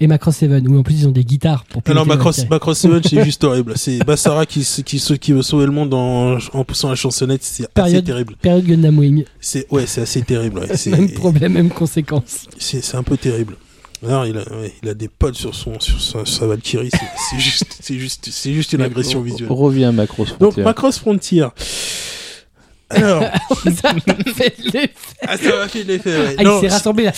Et 0.01 0.07
Macross 0.09 0.37
7, 0.37 0.51
où 0.69 0.79
en 0.79 0.83
plus 0.83 0.95
ils 1.03 1.09
ont 1.09 1.13
des 1.13 1.25
guitares 1.25 1.65
pour 1.67 1.81
Alors 1.87 2.05
piloter 2.05 2.11
les 2.11 2.17
Macross. 2.17 2.49
Macross 2.51 2.79
7 2.79 2.91
c'est 3.09 3.25
juste 3.25 3.45
horrible. 3.45 3.75
C'est 3.77 3.99
Bassara 4.05 4.45
qui, 4.45 4.61
qui, 4.85 5.33
veut 5.33 5.43
sauver 5.43 5.67
le 5.67 5.73
monde 5.73 5.95
en, 5.95 6.37
en 6.53 6.65
poussant 6.65 6.89
la 6.91 6.97
chansonnette, 6.97 7.45
c'est 7.45 7.67
assez 7.79 8.03
terrible. 8.03 8.35
Période 8.43 8.65
Gundam 8.67 8.99
Wing. 8.99 9.25
C'est 9.41 9.71
ouais, 9.73 9.87
c'est 9.87 10.01
assez 10.03 10.23
terrible. 10.23 10.59
ouais. 10.61 10.69
C'est 10.77 10.91
Même 10.91 11.11
problème, 11.13 11.53
même 11.53 11.71
conséquence. 11.71 12.47
c'est 12.59 12.83
c'est 12.83 12.97
un 12.97 13.03
peu 13.05 13.17
terrible. 13.17 13.57
Alors, 14.07 14.27
il 14.27 14.37
a, 14.37 14.41
ouais, 14.41 14.75
il 14.83 14.89
a 14.91 14.95
des 14.95 15.09
potes 15.09 15.37
sur 15.37 15.55
son 15.55 15.79
sur 15.81 15.99
sa, 16.01 16.27
sa 16.27 16.47
Valkyrie, 16.47 16.91
c'est 16.91 16.99
c'est 17.31 17.39
juste 17.39 17.65
c'est 17.81 17.99
juste 17.99 18.29
c'est 18.31 18.53
juste 18.53 18.73
une 18.75 18.83
agression 18.83 19.23
visuelle. 19.23 19.49
À 19.87 19.93
Macross 19.93 20.31
Donc 20.39 20.39
Frontier. 20.53 20.63
Macross 20.65 20.99
Frontier. 20.99 21.47
Alors, 22.91 23.23
ça 23.83 23.91
a 23.91 24.33
fait 24.35 24.55
l'effet. 24.59 24.91
ah, 25.27 25.37
ça 25.39 25.57
m'a 25.57 25.69
fait 25.69 25.85
l'effet. 25.85 26.11
ouais. 26.17 26.35
Ah, 26.39 26.43
il 26.43 26.45
Non, 26.45 26.61
s'est 26.61 26.69
rassemblé 26.69 27.05
là. 27.05 27.13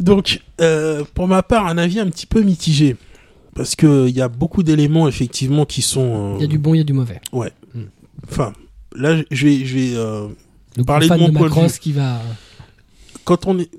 Donc, 0.00 0.40
euh, 0.60 1.04
pour 1.14 1.28
ma 1.28 1.42
part, 1.42 1.66
un 1.66 1.78
avis 1.78 2.00
un 2.00 2.06
petit 2.08 2.26
peu 2.26 2.40
mitigé. 2.42 2.96
Parce 3.54 3.76
que 3.76 4.08
il 4.08 4.14
y 4.16 4.20
a 4.20 4.28
beaucoup 4.28 4.62
d'éléments, 4.64 5.06
effectivement, 5.06 5.64
qui 5.64 5.80
sont. 5.82 6.32
euh, 6.34 6.36
Il 6.38 6.40
y 6.42 6.44
a 6.44 6.48
du 6.48 6.58
bon, 6.58 6.74
il 6.74 6.78
y 6.78 6.80
a 6.80 6.84
du 6.84 6.92
mauvais. 6.92 7.20
Enfin, 8.28 8.52
là, 8.96 9.16
je 9.30 9.46
vais. 9.46 9.64
Je 9.64 9.74
vais 9.74 9.92
euh, 9.96 10.28
Le 10.76 10.84
Parlez 10.84 11.06
gros 11.06 11.16
de 11.16 11.20
mon 11.22 11.28
de 11.28 11.32
point 11.34 11.42
de 11.48 11.54
Macross 11.54 11.72
vue. 11.74 11.78
qui 11.78 11.92
va. 11.92 12.18
quand, 13.24 13.46
on 13.46 13.58
est, 13.60 13.70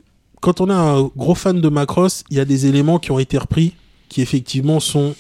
quand 0.42 0.62
on 0.62 0.70
est 0.70 0.74
un 0.74 1.10
gros 1.18 1.36
fan 1.36 1.60
de 1.60 1.68
Macross, 1.70 2.24
il 2.30 2.38
y 2.38 2.40
a 2.40 2.46
des 2.46 2.68
éléments 2.68 3.00
qui 3.00 3.12
ont 3.12 3.20
été 3.20 3.38
repris 3.38 3.74
qui, 4.08 4.22
effectivement, 4.22 4.80
sont, 4.80 5.14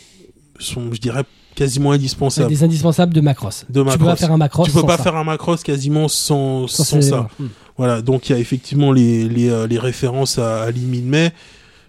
sont 0.58 0.94
je 0.94 1.02
dirais, 1.02 1.24
quasiment 1.56 1.92
indispensables. 1.92 2.48
des 2.48 2.64
indispensables 2.64 3.14
de 3.14 3.20
Macross. 3.20 3.66
De 3.70 3.82
Tu 3.84 3.90
peux 3.90 3.98
pas 3.98 4.06
Macross. 4.06 4.20
faire 4.20 4.32
un 4.32 4.38
Macross 4.38 4.68
Tu 4.68 4.74
peux 4.74 4.80
sans 4.82 4.88
pas 4.88 4.98
ça. 4.98 5.04
faire 5.04 5.16
un 5.18 5.24
Macross 5.26 5.64
quasiment 5.64 6.08
sans, 6.08 6.68
Sans 6.68 6.84
ça. 6.86 6.98
éléments. 6.98 7.28
Voilà, 7.78 8.02
donc 8.02 8.30
il 8.30 8.34
y 8.34 8.36
a 8.36 8.40
effectivement 8.40 8.92
les, 8.92 9.28
les, 9.28 9.50
euh, 9.50 9.68
les 9.68 9.80
références 9.80 10.38
à, 10.40 10.64
à 10.64 10.72
Lee 10.72 10.86
Min-mei, 10.86 11.32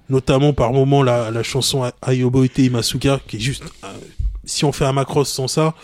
notamment 0.09 0.53
par 0.53 0.73
moment 0.73 1.03
la, 1.03 1.31
la 1.31 1.43
chanson 1.43 1.91
Ayoboite 2.03 2.59
Imasuka, 2.59 3.21
qui 3.29 3.37
est 3.37 3.41
juste... 3.41 3.63
euh, 3.85 3.89
si 4.45 4.65
on 4.65 4.73
fait 4.73 4.85
un 4.85 4.93
Macross 4.93 5.29
sans 5.33 5.49
ça, 5.49 5.75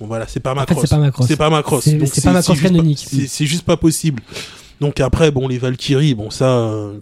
bon 0.00 0.06
voilà, 0.06 0.26
c'est 0.28 0.40
pas 0.40 0.52
En 0.52 0.54
fait, 0.54 0.60
Macross. 0.74 0.80
c'est 0.82 0.88
pas 0.96 0.98
Macross. 1.00 1.26
C'est 1.28 1.36
pas 1.36 1.50
Macross. 1.50 1.84
C'est- 1.84 1.92
Donc 1.94 2.08
c'est 2.12 2.22
pas 2.24 2.32
Macross 2.32 2.56
juste 2.58 2.68
canonique. 2.72 3.04
C'est 3.10 3.26
c'est 3.26 3.46
juste 3.46 3.64
pas 3.64 3.76
possible. 3.76 4.22
Donc 4.80 5.00
après, 5.00 5.30
bon, 5.32 5.48
les 5.48 5.58
Valkyries, 5.58 6.14
bon 6.14 6.30
ça, 6.30 6.46
euh, 6.58 6.98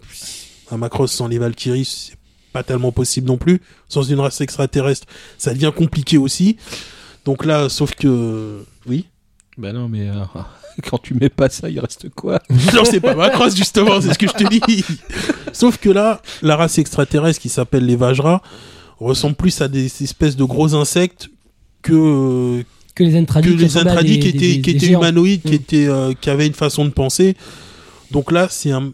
un 0.71 0.77
Macross 0.77 1.11
sans 1.11 1.27
les 1.27 1.37
Valkyries, 1.39 1.85
c'est 2.09 2.17
pas 2.53 2.63
tellement 2.63 2.91
possible 2.91 3.27
non 3.27 3.37
plus. 3.37 3.61
Sans 3.89 4.01
une 4.03 4.19
race 4.19 4.41
extraterrestre, 4.41 5.05
ça 5.37 5.53
devient 5.53 5.71
compliqué 5.75 6.17
aussi. 6.17 6.57
Donc 7.25 7.45
là, 7.45 7.69
sauf 7.69 7.93
que... 7.93 8.63
Oui 8.87 9.05
Bah 9.57 9.73
non, 9.73 9.87
mais 9.89 10.09
euh, 10.09 10.23
quand 10.81 10.97
tu 10.97 11.13
mets 11.13 11.29
pas 11.29 11.49
ça, 11.49 11.69
il 11.69 11.79
reste 11.79 12.09
quoi 12.09 12.41
non, 12.73 12.83
c'est 12.85 12.99
pas 12.99 13.15
Macross, 13.15 13.55
justement, 13.55 13.99
c'est 14.01 14.13
ce 14.13 14.17
que 14.19 14.27
je 14.27 14.33
te 14.33 14.47
dis. 14.49 14.83
Sauf 15.53 15.77
que 15.77 15.89
là, 15.89 16.21
la 16.41 16.55
race 16.55 16.77
extraterrestre 16.77 17.41
qui 17.41 17.49
s'appelle 17.49 17.85
les 17.85 17.95
Vajra 17.95 18.41
ressemble 18.99 19.35
plus 19.35 19.61
à 19.61 19.67
des 19.67 19.85
espèces 20.03 20.35
de 20.35 20.43
gros 20.43 20.73
insectes 20.75 21.29
que, 21.81 22.63
Que 22.95 23.03
les 23.03 23.11
que 23.11 23.17
Intradis 23.17 23.55
les 23.55 23.63
ressemblaient 23.65 23.89
à 23.89 23.93
intradis 23.93 24.17
des- 24.17 24.19
qui 24.19 24.31
des- 24.33 24.37
étaient, 24.37 24.55
des- 24.55 24.61
qui 24.61 24.71
des 24.73 24.77
étaient 24.77 24.85
géants. 24.87 24.99
humanoïdes, 24.99 25.41
qui, 25.43 25.51
Mm. 25.51 25.53
étaient, 25.55 25.87
euh, 25.87 26.13
qui 26.19 26.29
avaient 26.29 26.47
une 26.47 26.53
façon 26.53 26.85
de 26.85 26.89
penser. 26.89 27.35
Donc 28.11 28.31
là, 28.31 28.47
c'est 28.49 28.71
un, 28.71 28.91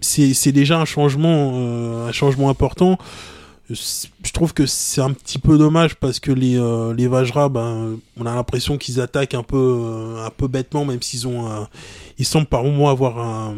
c'est, 0.00 0.34
c'est 0.34 0.52
déjà 0.52 0.78
un 0.78 0.84
changement, 0.84 1.52
euh, 1.54 2.08
un 2.08 2.12
changement 2.12 2.50
important. 2.50 2.98
Je 3.70 4.32
trouve 4.32 4.54
que 4.54 4.64
c'est 4.66 5.00
un 5.00 5.12
petit 5.12 5.38
peu 5.38 5.58
dommage 5.58 5.96
parce 5.96 6.20
que 6.20 6.30
les, 6.30 6.56
euh, 6.56 6.94
les 6.94 7.08
Vajra, 7.08 7.48
ben, 7.48 7.98
on 8.16 8.24
a 8.26 8.34
l'impression 8.34 8.78
qu'ils 8.78 9.00
attaquent 9.00 9.34
un 9.34 9.42
peu, 9.42 9.56
euh, 9.56 10.24
un 10.24 10.30
peu 10.30 10.46
bêtement, 10.46 10.84
même 10.84 11.02
s'ils 11.02 11.26
ont, 11.26 11.50
un- 11.50 11.68
ils 12.18 12.24
semblent 12.24 12.46
par 12.46 12.62
moments 12.62 12.90
avoir 12.90 13.18
un, 13.18 13.54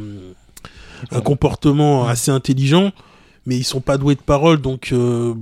un 1.10 1.20
comportement 1.20 2.09
assez 2.09 2.30
intelligent, 2.30 2.90
mais 3.44 3.56
ils 3.56 3.64
sont 3.64 3.80
pas 3.80 3.98
doués 3.98 4.14
de 4.14 4.20
parole, 4.20 4.60
donc 4.62 4.90
euh, 4.93 5.35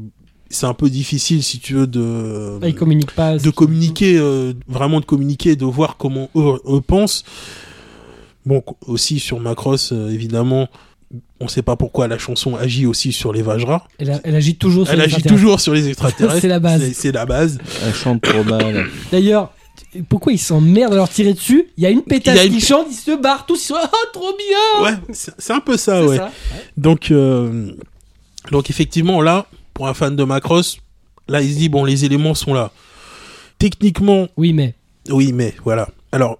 c'est 0.50 0.66
un 0.66 0.74
peu 0.74 0.90
difficile, 0.90 1.42
si 1.44 1.58
tu 1.60 1.74
veux, 1.74 1.86
de 1.86 2.58
ils 2.66 2.74
communiquent 2.74 3.14
pas. 3.14 3.36
de 3.38 3.50
communiquer, 3.50 4.16
euh, 4.18 4.52
vraiment 4.68 4.98
de 5.00 5.04
communiquer, 5.04 5.54
de 5.54 5.64
voir 5.64 5.96
comment 5.96 6.28
eux, 6.34 6.60
eux 6.68 6.80
pensent. 6.80 7.24
Bon, 8.44 8.62
aussi 8.86 9.18
sur 9.18 9.40
Macross, 9.40 9.92
euh, 9.92 10.08
évidemment, 10.10 10.68
on 11.40 11.48
sait 11.48 11.62
pas 11.62 11.76
pourquoi 11.76 12.08
la 12.08 12.18
chanson 12.18 12.56
agit 12.56 12.86
aussi 12.86 13.12
sur 13.12 13.32
les 13.32 13.42
Vajra. 13.42 13.86
Elle, 13.98 14.10
a- 14.10 14.20
elle 14.24 14.34
agit 14.34 14.56
toujours 14.56 14.86
sur 14.86 14.92
Elle 14.94 14.98
les 15.00 15.04
agit 15.04 15.14
extraterrestres. 15.16 15.42
toujours 15.44 15.60
sur 15.60 15.72
les 15.74 15.88
extraterrestres. 15.88 16.40
C'est 16.40 16.48
la 16.48 16.58
base. 16.60 16.92
C'est- 16.92 17.12
la 17.12 17.26
base. 17.26 17.58
Elle 17.84 17.94
chante 17.94 18.22
trop 18.22 18.42
mal. 18.44 18.86
D'ailleurs, 19.12 19.52
pourquoi 20.08 20.32
ils 20.32 20.38
s'emmerdent 20.38 20.92
à 20.94 20.96
leur 20.96 21.08
tirer 21.08 21.32
dessus? 21.34 21.68
Il 21.76 21.82
y 21.84 21.86
a 21.86 21.90
une 21.90 22.02
pétasse 22.02 22.34
Il 22.34 22.38
y 22.38 22.40
a 22.40 22.44
une- 22.44 22.52
qui 22.54 22.60
chante, 22.60 22.86
ils 22.90 22.94
se 22.94 23.16
barrent 23.20 23.46
tous, 23.46 23.62
ils 23.62 23.66
sont 23.68 23.74
ah 23.80 23.90
trop 24.12 24.32
bien 24.36 24.84
Ouais, 24.84 24.96
c'est 25.12 25.52
un 25.52 25.60
peu 25.60 25.76
ça, 25.76 26.04
ouais. 26.04 26.16
ça. 26.16 26.30
Donc, 26.76 27.10
euh, 27.10 27.70
donc 28.50 28.68
effectivement, 28.70 29.20
là, 29.22 29.46
pour 29.74 29.86
un 29.88 29.94
fan 29.94 30.16
de 30.16 30.24
Macross, 30.24 30.78
là, 31.28 31.40
il 31.40 31.52
se 31.52 31.58
dit, 31.58 31.68
bon, 31.68 31.84
les 31.84 32.04
éléments 32.04 32.34
sont 32.34 32.52
là. 32.54 32.72
Techniquement, 33.58 34.28
Oui, 34.36 34.52
mais 34.52 34.74
oui, 35.08 35.32
mais 35.32 35.54
voilà. 35.64 35.88
Alors, 36.12 36.38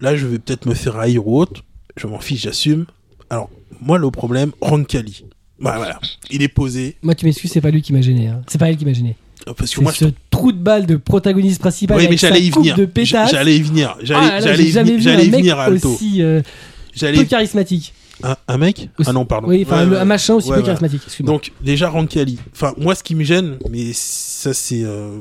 là, 0.00 0.16
je 0.16 0.26
vais 0.26 0.38
peut-être 0.38 0.66
me 0.66 0.74
faire 0.74 0.96
haïr 0.96 1.26
ou 1.26 1.38
autre. 1.38 1.62
Je 1.96 2.06
m'en 2.06 2.18
fiche, 2.20 2.42
j'assume. 2.42 2.86
Alors, 3.30 3.50
moi, 3.80 3.98
le 3.98 4.10
problème, 4.10 4.52
Roncalli. 4.60 5.24
Bah, 5.60 5.74
voilà, 5.76 6.00
il 6.30 6.42
est 6.42 6.48
posé. 6.48 6.96
moi 7.02 7.14
tu 7.14 7.24
m'excuses, 7.24 7.52
c'est 7.52 7.60
pas 7.60 7.70
lui 7.70 7.82
qui 7.82 7.92
m'a 7.92 8.00
gêné. 8.00 8.26
hein. 8.28 8.42
C'est 8.48 8.58
pas 8.58 8.68
elle 8.68 8.76
qui 8.76 8.84
m'a 8.84 8.92
gêné. 8.92 9.16
Parce 9.56 9.74
que 9.74 9.80
moi, 9.80 9.92
ce 9.92 10.06
trou 10.30 10.52
de 10.52 10.58
balle 10.58 10.86
de 10.86 10.96
protagoniste 10.96 11.60
principal 11.60 11.96
Oui, 11.96 12.02
mais 12.04 12.08
avec 12.08 12.20
sa 12.20 12.28
j'allais 12.28 12.42
y 12.42 12.50
coupe 12.50 12.62
venir. 12.62 12.76
de 12.76 12.84
pétasse. 12.84 13.30
J'allais 13.32 13.56
y 13.56 13.62
venir. 13.62 13.96
J'allais 14.02 14.20
Ah, 14.24 14.30
là, 14.34 14.40
j'allais 14.40 14.56
j'ai 14.64 14.68
y 14.68 14.72
jamais 14.72 14.84
venir, 14.90 14.98
vu 14.98 15.02
j'allais 15.04 15.22
un 15.22 15.26
y 15.26 15.30
mec 15.30 15.40
venir, 15.40 15.58
Alto. 15.58 15.90
aussi 15.94 16.22
euh, 16.22 16.40
peu 16.42 16.48
J'allais 16.94 17.26
charismatique. 17.26 17.92
un, 18.22 18.36
un 18.46 18.58
mec 18.58 18.88
Aussi- 18.98 19.10
Ah 19.10 19.12
non, 19.12 19.24
pardon. 19.24 19.48
Oui, 19.48 19.62
enfin 19.66 19.80
Ouais, 19.80 19.86
le- 19.86 19.92
ouais. 19.92 19.98
un 19.98 20.04
machin 20.04 20.34
aussi 20.34 20.48
Ouais, 20.50 20.58
peu 20.58 20.62
charismatique. 20.62 21.02
Excuse-moi. 21.06 21.32
Donc 21.34 21.52
déjà 21.60 21.88
Roncalli. 21.88 22.38
Enfin 22.52 22.72
moi 22.76 22.94
ce 22.94 23.02
qui 23.02 23.14
me 23.16 23.24
gêne, 23.24 23.56
mais 23.70 23.90
ça 23.94 24.54
c'est 24.54 24.82
euh, 24.84 25.18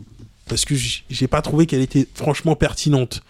parce 0.47 0.65
que 0.65 0.75
j- 0.75 1.03
j'ai 1.09 1.27
pas 1.27 1.41
trouvé 1.41 1.65
qu'elle 1.65 1.81
était 1.81 2.07
franchement 2.13 2.55
pertinente 2.55 3.21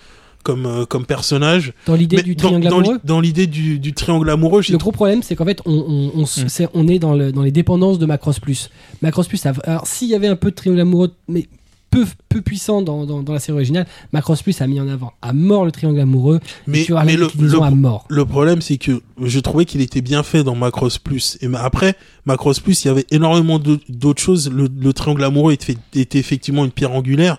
comme 0.44 0.66
euh, 0.66 0.86
comme 0.86 1.06
personnage. 1.06 1.74
Dans 1.86 1.96
l'idée 1.96 2.22
du 2.22 2.36
triangle 2.36 2.68
dans, 2.68 2.80
amoureux. 2.80 3.00
dans 3.04 3.20
l'idée 3.20 3.48
du, 3.48 3.80
du 3.80 3.94
triangle 3.94 4.30
amoureux, 4.30 4.62
Le 4.70 4.78
gros 4.78 4.92
problème, 4.92 5.22
c'est 5.24 5.36
qu'en 5.36 5.46
fait, 5.46 5.62
on, 5.66 6.12
on, 6.16 6.22
Mm. 6.22 6.68
on 6.74 6.88
est 6.88 7.00
dans, 7.00 7.14
le, 7.14 7.32
dans 7.32 7.42
les 7.44 7.52
dépendances 7.52 8.00
de 8.00 8.06
Macross 8.06 8.40
Plus. 8.40 8.70
Macross 9.02 9.28
Plus, 9.28 9.44
alors 9.66 9.88
s'il 9.88 10.08
y 10.10 10.16
avait 10.16 10.28
un 10.28 10.36
peu 10.36 10.50
de 10.52 10.56
triangle 10.56 10.80
amoureux, 10.82 11.12
mais 11.28 11.48
peu, 11.90 12.06
peu 12.30 12.40
puissant 12.42 12.82
dans, 12.82 13.06
dans, 13.06 13.22
dans 13.22 13.34
la 13.34 13.40
série 13.40 13.56
originale, 13.58 13.86
Macross 14.14 14.42
Plus 14.42 14.62
a 14.62 14.68
mis 14.68 14.80
en 14.80 14.88
avant 14.88 15.12
à 15.22 15.34
mort 15.34 15.66
le 15.66 15.72
triangle 15.74 16.00
amoureux. 16.00 16.40
mais, 16.68 16.84
tu 16.86 16.96
as 16.96 17.04
mais 17.04 17.18
le, 17.18 17.28
le- 17.38 17.62
à 17.62 17.70
mort. 17.72 18.06
le 18.08 18.24
problème 18.26 18.62
c'est 18.62 18.78
que 18.78 19.02
je 19.22 19.40
trouvais 19.42 19.66
qu'il 19.66 19.82
était 19.82 20.00
bien 20.02 20.24
fait 20.24 20.44
dans 20.46 20.56
Macross 20.56 20.98
Plus. 21.00 21.38
Et 21.42 21.48
après 21.54 21.96
Macross 22.26 22.62
Plus, 22.62 22.86
il 22.86 22.88
y 22.88 22.92
avait 22.92 23.06
énormément 23.12 23.60
d'autres 23.90 24.22
choses. 24.22 24.50
Le, 24.50 24.70
le 24.80 24.94
triangle 24.94 25.24
amoureux 25.24 25.52
était, 25.52 25.76
était 25.94 26.20
effectivement 26.20 26.64
une 26.64 26.72
pierre 26.72 26.94
angulaire. 26.94 27.38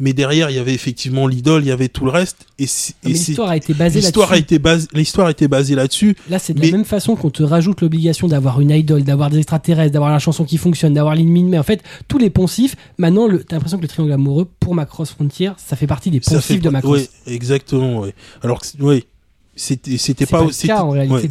Mais 0.00 0.12
derrière, 0.12 0.50
il 0.50 0.56
y 0.56 0.58
avait 0.58 0.74
effectivement 0.74 1.28
l'idole, 1.28 1.62
il 1.62 1.68
y 1.68 1.70
avait 1.70 1.88
tout 1.88 2.04
le 2.04 2.10
reste. 2.10 2.46
Et, 2.58 2.66
l'histoire 3.04 3.50
a 3.50 3.56
été 3.56 3.74
basée 3.74 4.00
l'histoire 4.00 4.28
a 4.28 4.32
là-dessus. 4.32 4.42
été 4.42 4.58
basée, 4.58 4.88
l'histoire 4.92 5.28
était 5.30 5.46
basée 5.46 5.74
là-dessus. 5.76 6.16
Là, 6.28 6.40
c'est 6.40 6.52
de 6.52 6.58
mais- 6.58 6.66
la 6.66 6.72
même 6.78 6.84
façon 6.84 7.14
qu'on 7.14 7.30
te 7.30 7.44
rajoute 7.44 7.80
l'obligation 7.80 8.26
d'avoir 8.26 8.60
une 8.60 8.72
idole, 8.72 9.04
d'avoir 9.04 9.30
des 9.30 9.38
extraterrestres, 9.38 9.92
d'avoir 9.92 10.10
la 10.10 10.18
chanson 10.18 10.44
qui 10.44 10.56
fonctionne, 10.58 10.94
d'avoir 10.94 11.14
l'ennemi. 11.14 11.44
Mais 11.44 11.58
en 11.58 11.62
fait, 11.62 11.80
tous 12.08 12.18
les 12.18 12.28
poncifs, 12.30 12.74
maintenant, 12.98 13.28
le- 13.28 13.44
t'as 13.44 13.54
l'impression 13.54 13.76
que 13.78 13.82
le 13.82 13.88
triangle 13.88 14.12
amoureux, 14.12 14.48
pour 14.58 14.74
Macross 14.74 15.10
Frontier, 15.10 15.52
ça 15.58 15.76
fait 15.76 15.86
partie 15.86 16.10
des 16.10 16.18
poncifs 16.18 16.40
fait 16.44 16.58
de 16.58 16.68
Macross. 16.70 17.00
ouais, 17.02 17.08
exactement, 17.32 18.00
ouais. 18.00 18.14
Alors 18.42 18.60
que, 18.62 18.66
ouais, 18.82 19.04
c'était, 19.54 19.96
c'était 19.98 20.26
pas, 20.26 20.40
pas 20.40 20.46
le 20.46 20.66
cas 20.66 20.82
en 20.82 20.90
réalité. 20.90 21.14
ouais. 21.28 21.30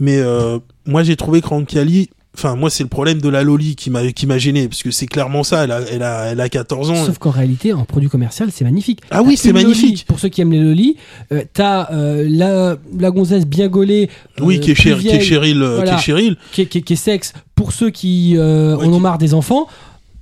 Mais 0.00 0.16
euh, 0.16 0.58
moi, 0.86 1.02
j'ai 1.02 1.16
trouvé 1.16 1.42
que 1.42 1.48
Rancali, 1.48 2.08
enfin, 2.36 2.54
moi, 2.56 2.70
c'est 2.70 2.82
le 2.82 2.88
problème 2.88 3.20
de 3.20 3.28
la 3.28 3.42
Loli 3.42 3.76
qui 3.76 3.90
m'a, 3.90 4.12
qui 4.12 4.26
m'a 4.26 4.38
gêné, 4.38 4.68
parce 4.68 4.82
que 4.82 4.90
c'est 4.90 5.06
clairement 5.06 5.42
ça. 5.42 5.64
Elle 5.64 5.72
a, 5.72 5.80
elle 5.90 6.02
a, 6.02 6.24
elle 6.32 6.40
a 6.40 6.48
14 6.48 6.90
ans. 6.90 7.04
Sauf 7.04 7.18
qu'en 7.18 7.30
réalité, 7.30 7.72
en 7.72 7.84
produit 7.84 8.08
commercial, 8.08 8.50
c'est 8.52 8.64
magnifique. 8.64 9.00
Ah 9.10 9.22
oui, 9.22 9.36
c'est 9.36 9.52
loli, 9.52 9.64
magnifique. 9.64 10.04
Pour 10.06 10.20
ceux 10.20 10.28
qui 10.28 10.40
aiment 10.40 10.52
les 10.52 10.60
lolis, 10.62 10.96
euh, 11.32 11.42
t'as 11.52 11.90
euh, 11.92 12.26
la, 12.28 12.76
la 12.98 13.10
gonzesse 13.10 13.46
bien 13.46 13.68
gaulée. 13.68 14.08
Oui, 14.40 14.56
euh, 14.56 14.60
qui 14.60 14.70
est, 14.70 14.74
Cheryl, 14.74 14.98
qui 15.08 15.08
est 15.16 15.20
Cheryl, 15.20 15.62
euh, 15.62 15.76
Voilà. 15.76 15.96
qui 15.96 16.10
est 16.10 16.36
qui 16.52 16.60
est, 16.62 16.66
qui 16.66 16.78
est- 16.78 16.82
qui 16.82 16.92
est 16.92 16.96
sexe. 16.96 17.32
Pour 17.54 17.72
ceux 17.72 17.90
qui 17.90 18.34
Ouais, 18.36 18.42
en 18.42 18.92
ont 18.92 19.00
marre 19.00 19.18
des 19.18 19.34
enfants, 19.34 19.66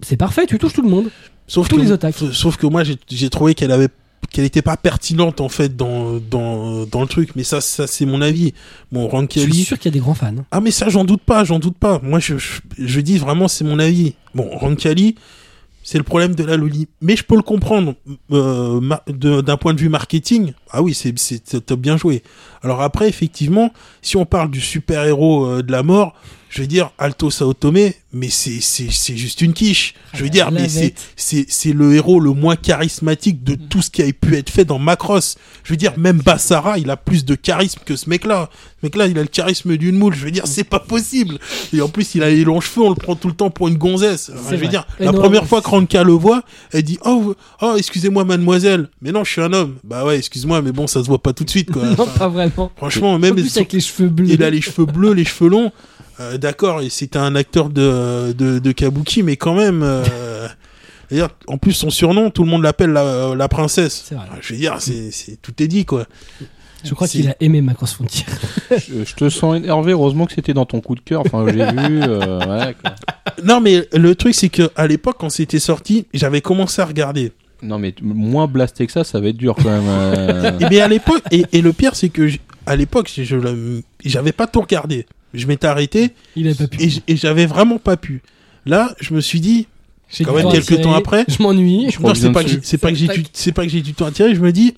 c'est 0.00 0.16
parfait, 0.16 0.46
tu 0.46 0.58
touches 0.58 0.72
tout 0.74 0.82
le 0.82 0.88
monde. 0.90 1.06
Sauf 1.46 1.68
Tous 1.68 1.76
que, 1.76 1.82
les 1.82 1.92
otaques. 1.92 2.14
sauf 2.32 2.56
que 2.56 2.66
moi, 2.66 2.84
j'ai, 2.84 2.96
j'ai 3.10 3.28
trouvé 3.28 3.54
qu'elle 3.54 3.70
avait, 3.70 3.88
qu'elle 4.30 4.44
était 4.44 4.62
pas 4.62 4.76
pertinente, 4.76 5.40
en 5.40 5.48
fait, 5.48 5.76
dans, 5.76 6.18
dans, 6.18 6.86
dans 6.86 7.00
le 7.02 7.06
truc. 7.08 7.30
Mais 7.36 7.44
ça, 7.44 7.60
ça, 7.60 7.86
c'est 7.86 8.06
mon 8.06 8.20
avis. 8.20 8.52
Bon, 8.92 9.08
Je 9.30 9.40
suis 9.40 9.64
sûr 9.64 9.78
qu'il 9.78 9.90
y 9.90 9.94
a 9.94 9.98
des 9.98 10.00
grands 10.00 10.14
fans. 10.14 10.34
Ah 10.50 10.60
mais 10.60 10.70
ça 10.70 10.88
j'en 10.88 11.04
doute 11.04 11.22
pas, 11.22 11.44
j'en 11.44 11.58
doute 11.58 11.76
pas. 11.76 12.00
Moi 12.02 12.18
je, 12.18 12.38
je, 12.38 12.60
je 12.78 13.00
dis 13.00 13.18
vraiment 13.18 13.48
c'est 13.48 13.64
mon 13.64 13.78
avis. 13.78 14.14
Bon, 14.34 14.48
Rancali, 14.56 15.16
c'est 15.82 15.98
le 15.98 16.04
problème 16.04 16.34
de 16.34 16.44
la 16.44 16.56
Loli. 16.56 16.88
Mais 17.00 17.16
je 17.16 17.24
peux 17.24 17.36
le 17.36 17.42
comprendre 17.42 17.94
euh, 18.32 18.80
d'un 19.08 19.56
point 19.56 19.74
de 19.74 19.80
vue 19.80 19.88
marketing. 19.88 20.52
Ah 20.70 20.82
oui, 20.82 20.94
c'est 20.94 21.14
c'est 21.18 21.72
bien 21.74 21.96
joué. 21.96 22.22
Alors 22.62 22.82
après 22.82 23.08
effectivement, 23.08 23.72
si 24.02 24.16
on 24.16 24.26
parle 24.26 24.50
du 24.50 24.60
super-héros 24.60 25.46
euh, 25.46 25.62
de 25.62 25.72
la 25.72 25.82
mort, 25.82 26.14
je 26.54 26.60
veux 26.60 26.68
dire 26.68 26.90
Alto 26.98 27.30
Saotome, 27.30 27.90
mais 28.12 28.28
c'est 28.30 28.60
c'est 28.60 28.86
c'est 28.92 29.16
juste 29.16 29.40
une 29.40 29.52
quiche. 29.54 29.94
Je 30.12 30.20
veux 30.20 30.26
Ah, 30.26 30.28
dire 30.30 30.50
mais 30.52 30.68
c'est 30.68 30.94
c'est 31.16 31.46
c'est 31.48 31.72
le 31.72 31.94
héros 31.96 32.20
le 32.20 32.30
moins 32.30 32.54
charismatique 32.54 33.42
de 33.42 33.56
tout 33.56 33.82
ce 33.82 33.90
qui 33.90 34.02
a 34.02 34.12
pu 34.12 34.36
être 34.36 34.50
fait 34.50 34.64
dans 34.64 34.78
Macross. 34.78 35.36
Je 35.64 35.72
veux 35.72 35.76
dire 35.76 35.94
même 35.98 36.18
Bassara, 36.18 36.78
il 36.78 36.90
a 36.90 36.96
plus 36.96 37.24
de 37.24 37.34
charisme 37.34 37.80
que 37.84 37.96
ce 37.96 38.08
mec-là. 38.08 38.50
Ce 38.80 38.86
mec-là, 38.86 39.06
il 39.06 39.18
a 39.18 39.22
le 39.22 39.28
charisme 39.28 39.76
d'une 39.78 39.96
moule. 39.96 40.14
Je 40.14 40.26
veux 40.26 40.30
dire, 40.30 40.46
c'est 40.46 40.62
pas 40.62 40.78
possible. 40.78 41.38
Et 41.72 41.80
en 41.80 41.88
plus, 41.88 42.14
il 42.14 42.22
a 42.22 42.28
les 42.28 42.44
longs 42.44 42.60
cheveux, 42.60 42.82
on 42.84 42.90
le 42.90 42.94
prend 42.96 43.16
tout 43.16 43.28
le 43.28 43.34
temps 43.34 43.48
pour 43.48 43.66
une 43.68 43.78
gonzesse. 43.78 44.30
Enfin, 44.32 44.42
je 44.50 44.50
veux 44.56 44.56
vrai. 44.58 44.68
dire, 44.68 44.86
Et 45.00 45.06
la 45.06 45.12
non, 45.12 45.18
première 45.20 45.46
fois 45.46 45.62
que 45.62 45.68
Ranka 45.70 46.04
le 46.04 46.12
voit, 46.12 46.42
elle 46.70 46.82
dit 46.82 46.98
Oh, 47.04 47.34
oh 47.62 47.74
excusez-moi, 47.78 48.24
mademoiselle. 48.26 48.90
Mais 49.00 49.10
non, 49.10 49.24
je 49.24 49.30
suis 49.32 49.40
un 49.40 49.52
homme. 49.54 49.76
Bah 49.84 50.04
ouais, 50.04 50.18
excuse-moi, 50.18 50.60
mais 50.62 50.70
bon, 50.72 50.86
ça 50.86 51.00
se 51.02 51.06
voit 51.08 51.20
pas 51.22 51.32
tout 51.32 51.44
de 51.44 51.50
suite, 51.50 51.70
quoi. 51.72 51.82
non, 51.86 51.94
Enfin, 51.98 52.18
pas 52.18 52.28
vraiment. 52.28 52.70
franchement, 52.76 53.14
En 53.14 53.18
même 53.18 53.34
plus, 53.34 53.56
avec 53.56 53.72
les 53.72 53.80
cheveux 53.80 54.08
bleus. 54.10 54.28
il 54.30 54.42
a 54.44 54.50
les 54.50 54.60
cheveux 54.60 54.84
bleus, 54.86 55.14
les 55.14 55.24
cheveux 55.24 55.48
longs. 55.50 55.72
Euh, 56.20 56.38
D'accord, 56.38 56.80
et 56.80 56.90
c'est 56.90 57.16
un 57.16 57.34
acteur 57.34 57.68
de, 57.70 58.32
de, 58.32 58.58
de 58.58 58.72
Kabuki, 58.72 59.22
mais 59.22 59.36
quand 59.36 59.54
même. 59.54 59.82
euh, 59.82 60.46
d'ailleurs, 61.10 61.30
en 61.48 61.58
plus, 61.58 61.72
son 61.72 61.90
surnom, 61.90 62.30
tout 62.30 62.44
le 62.44 62.50
monde 62.50 62.62
l'appelle 62.62 62.90
la, 62.90 63.34
la 63.34 63.48
princesse. 63.48 64.04
C'est 64.08 64.14
vrai. 64.14 64.26
Je 64.40 64.52
veux 64.52 64.58
dire, 64.58 64.76
c'est, 64.80 65.10
tout 65.42 65.52
est 65.62 65.68
dit, 65.68 65.84
quoi. 65.84 66.06
Je 66.84 66.92
crois 66.92 67.08
qu'il 67.08 67.28
a 67.30 67.34
aimé 67.40 67.62
Macross 67.62 67.94
Frontier. 67.94 68.26
je, 68.70 69.04
je 69.06 69.14
te 69.14 69.28
sens 69.30 69.56
énervé, 69.56 69.92
heureusement 69.92 70.26
que 70.26 70.34
c'était 70.34 70.52
dans 70.52 70.66
ton 70.66 70.82
coup 70.82 70.94
de 70.94 71.00
cœur. 71.00 71.22
Enfin, 71.22 71.46
j'ai 71.48 71.64
vu. 71.64 72.02
euh, 72.02 72.38
ouais, 72.66 72.74
quoi. 72.80 72.94
Non, 73.42 73.60
mais 73.60 73.88
le 73.94 74.14
truc, 74.14 74.34
c'est 74.34 74.50
que 74.50 74.70
à 74.76 74.86
l'époque, 74.86 75.16
quand 75.18 75.30
c'était 75.30 75.58
sorti, 75.58 76.06
j'avais 76.12 76.42
commencé 76.42 76.82
à 76.82 76.84
regarder. 76.84 77.32
Non, 77.62 77.78
mais 77.78 77.94
moins 78.02 78.46
blasté 78.46 78.84
que 78.86 78.92
ça, 78.92 79.02
ça 79.02 79.18
va 79.18 79.28
être 79.28 79.38
dur 79.38 79.54
quand 79.56 79.70
même. 79.70 79.84
euh. 79.88 80.52
Et 80.60 80.68
bien 80.68 80.84
à 80.84 80.88
l'époque, 80.88 81.22
et, 81.30 81.46
et 81.52 81.62
le 81.62 81.72
pire, 81.72 81.96
c'est 81.96 82.10
que 82.10 82.28
à 82.66 82.76
l'époque, 82.76 83.10
j'avais 84.04 84.32
pas 84.32 84.46
tout 84.46 84.60
regardé. 84.60 85.06
Je 85.34 85.46
m'étais 85.46 85.66
arrêté 85.66 86.10
Il 86.36 86.46
avait 86.46 86.54
pas 86.54 86.68
pu. 86.68 86.78
et, 87.06 87.16
j'avais 87.16 87.46
vraiment 87.46 87.78
pas 87.78 87.96
pu. 87.96 88.22
Là, 88.66 88.94
je 89.00 89.12
me 89.14 89.20
suis 89.20 89.40
dit, 89.40 89.66
quand 90.24 90.34
même 90.34 90.48
quelques 90.50 90.66
tirer, 90.66 90.82
temps 90.82 90.94
après, 90.94 91.24
Je 91.28 91.42
m'ennuie. 91.42 91.86
Non, 92.00 92.14
c'est 92.14 92.32
pas, 92.32 92.44
que 92.44 92.50
c'est 92.62 92.78
pas 92.78 92.90
que 92.90 92.94
j'ai 92.96 93.08
du, 93.08 93.24
c'est 93.32 93.52
pas 93.52 93.64
que 93.64 93.68
j'ai 93.68 93.82
du 93.82 93.94
temps 93.94 94.06
à 94.06 94.10
tirer. 94.12 94.34
Je 94.34 94.40
me 94.40 94.52
dis, 94.52 94.74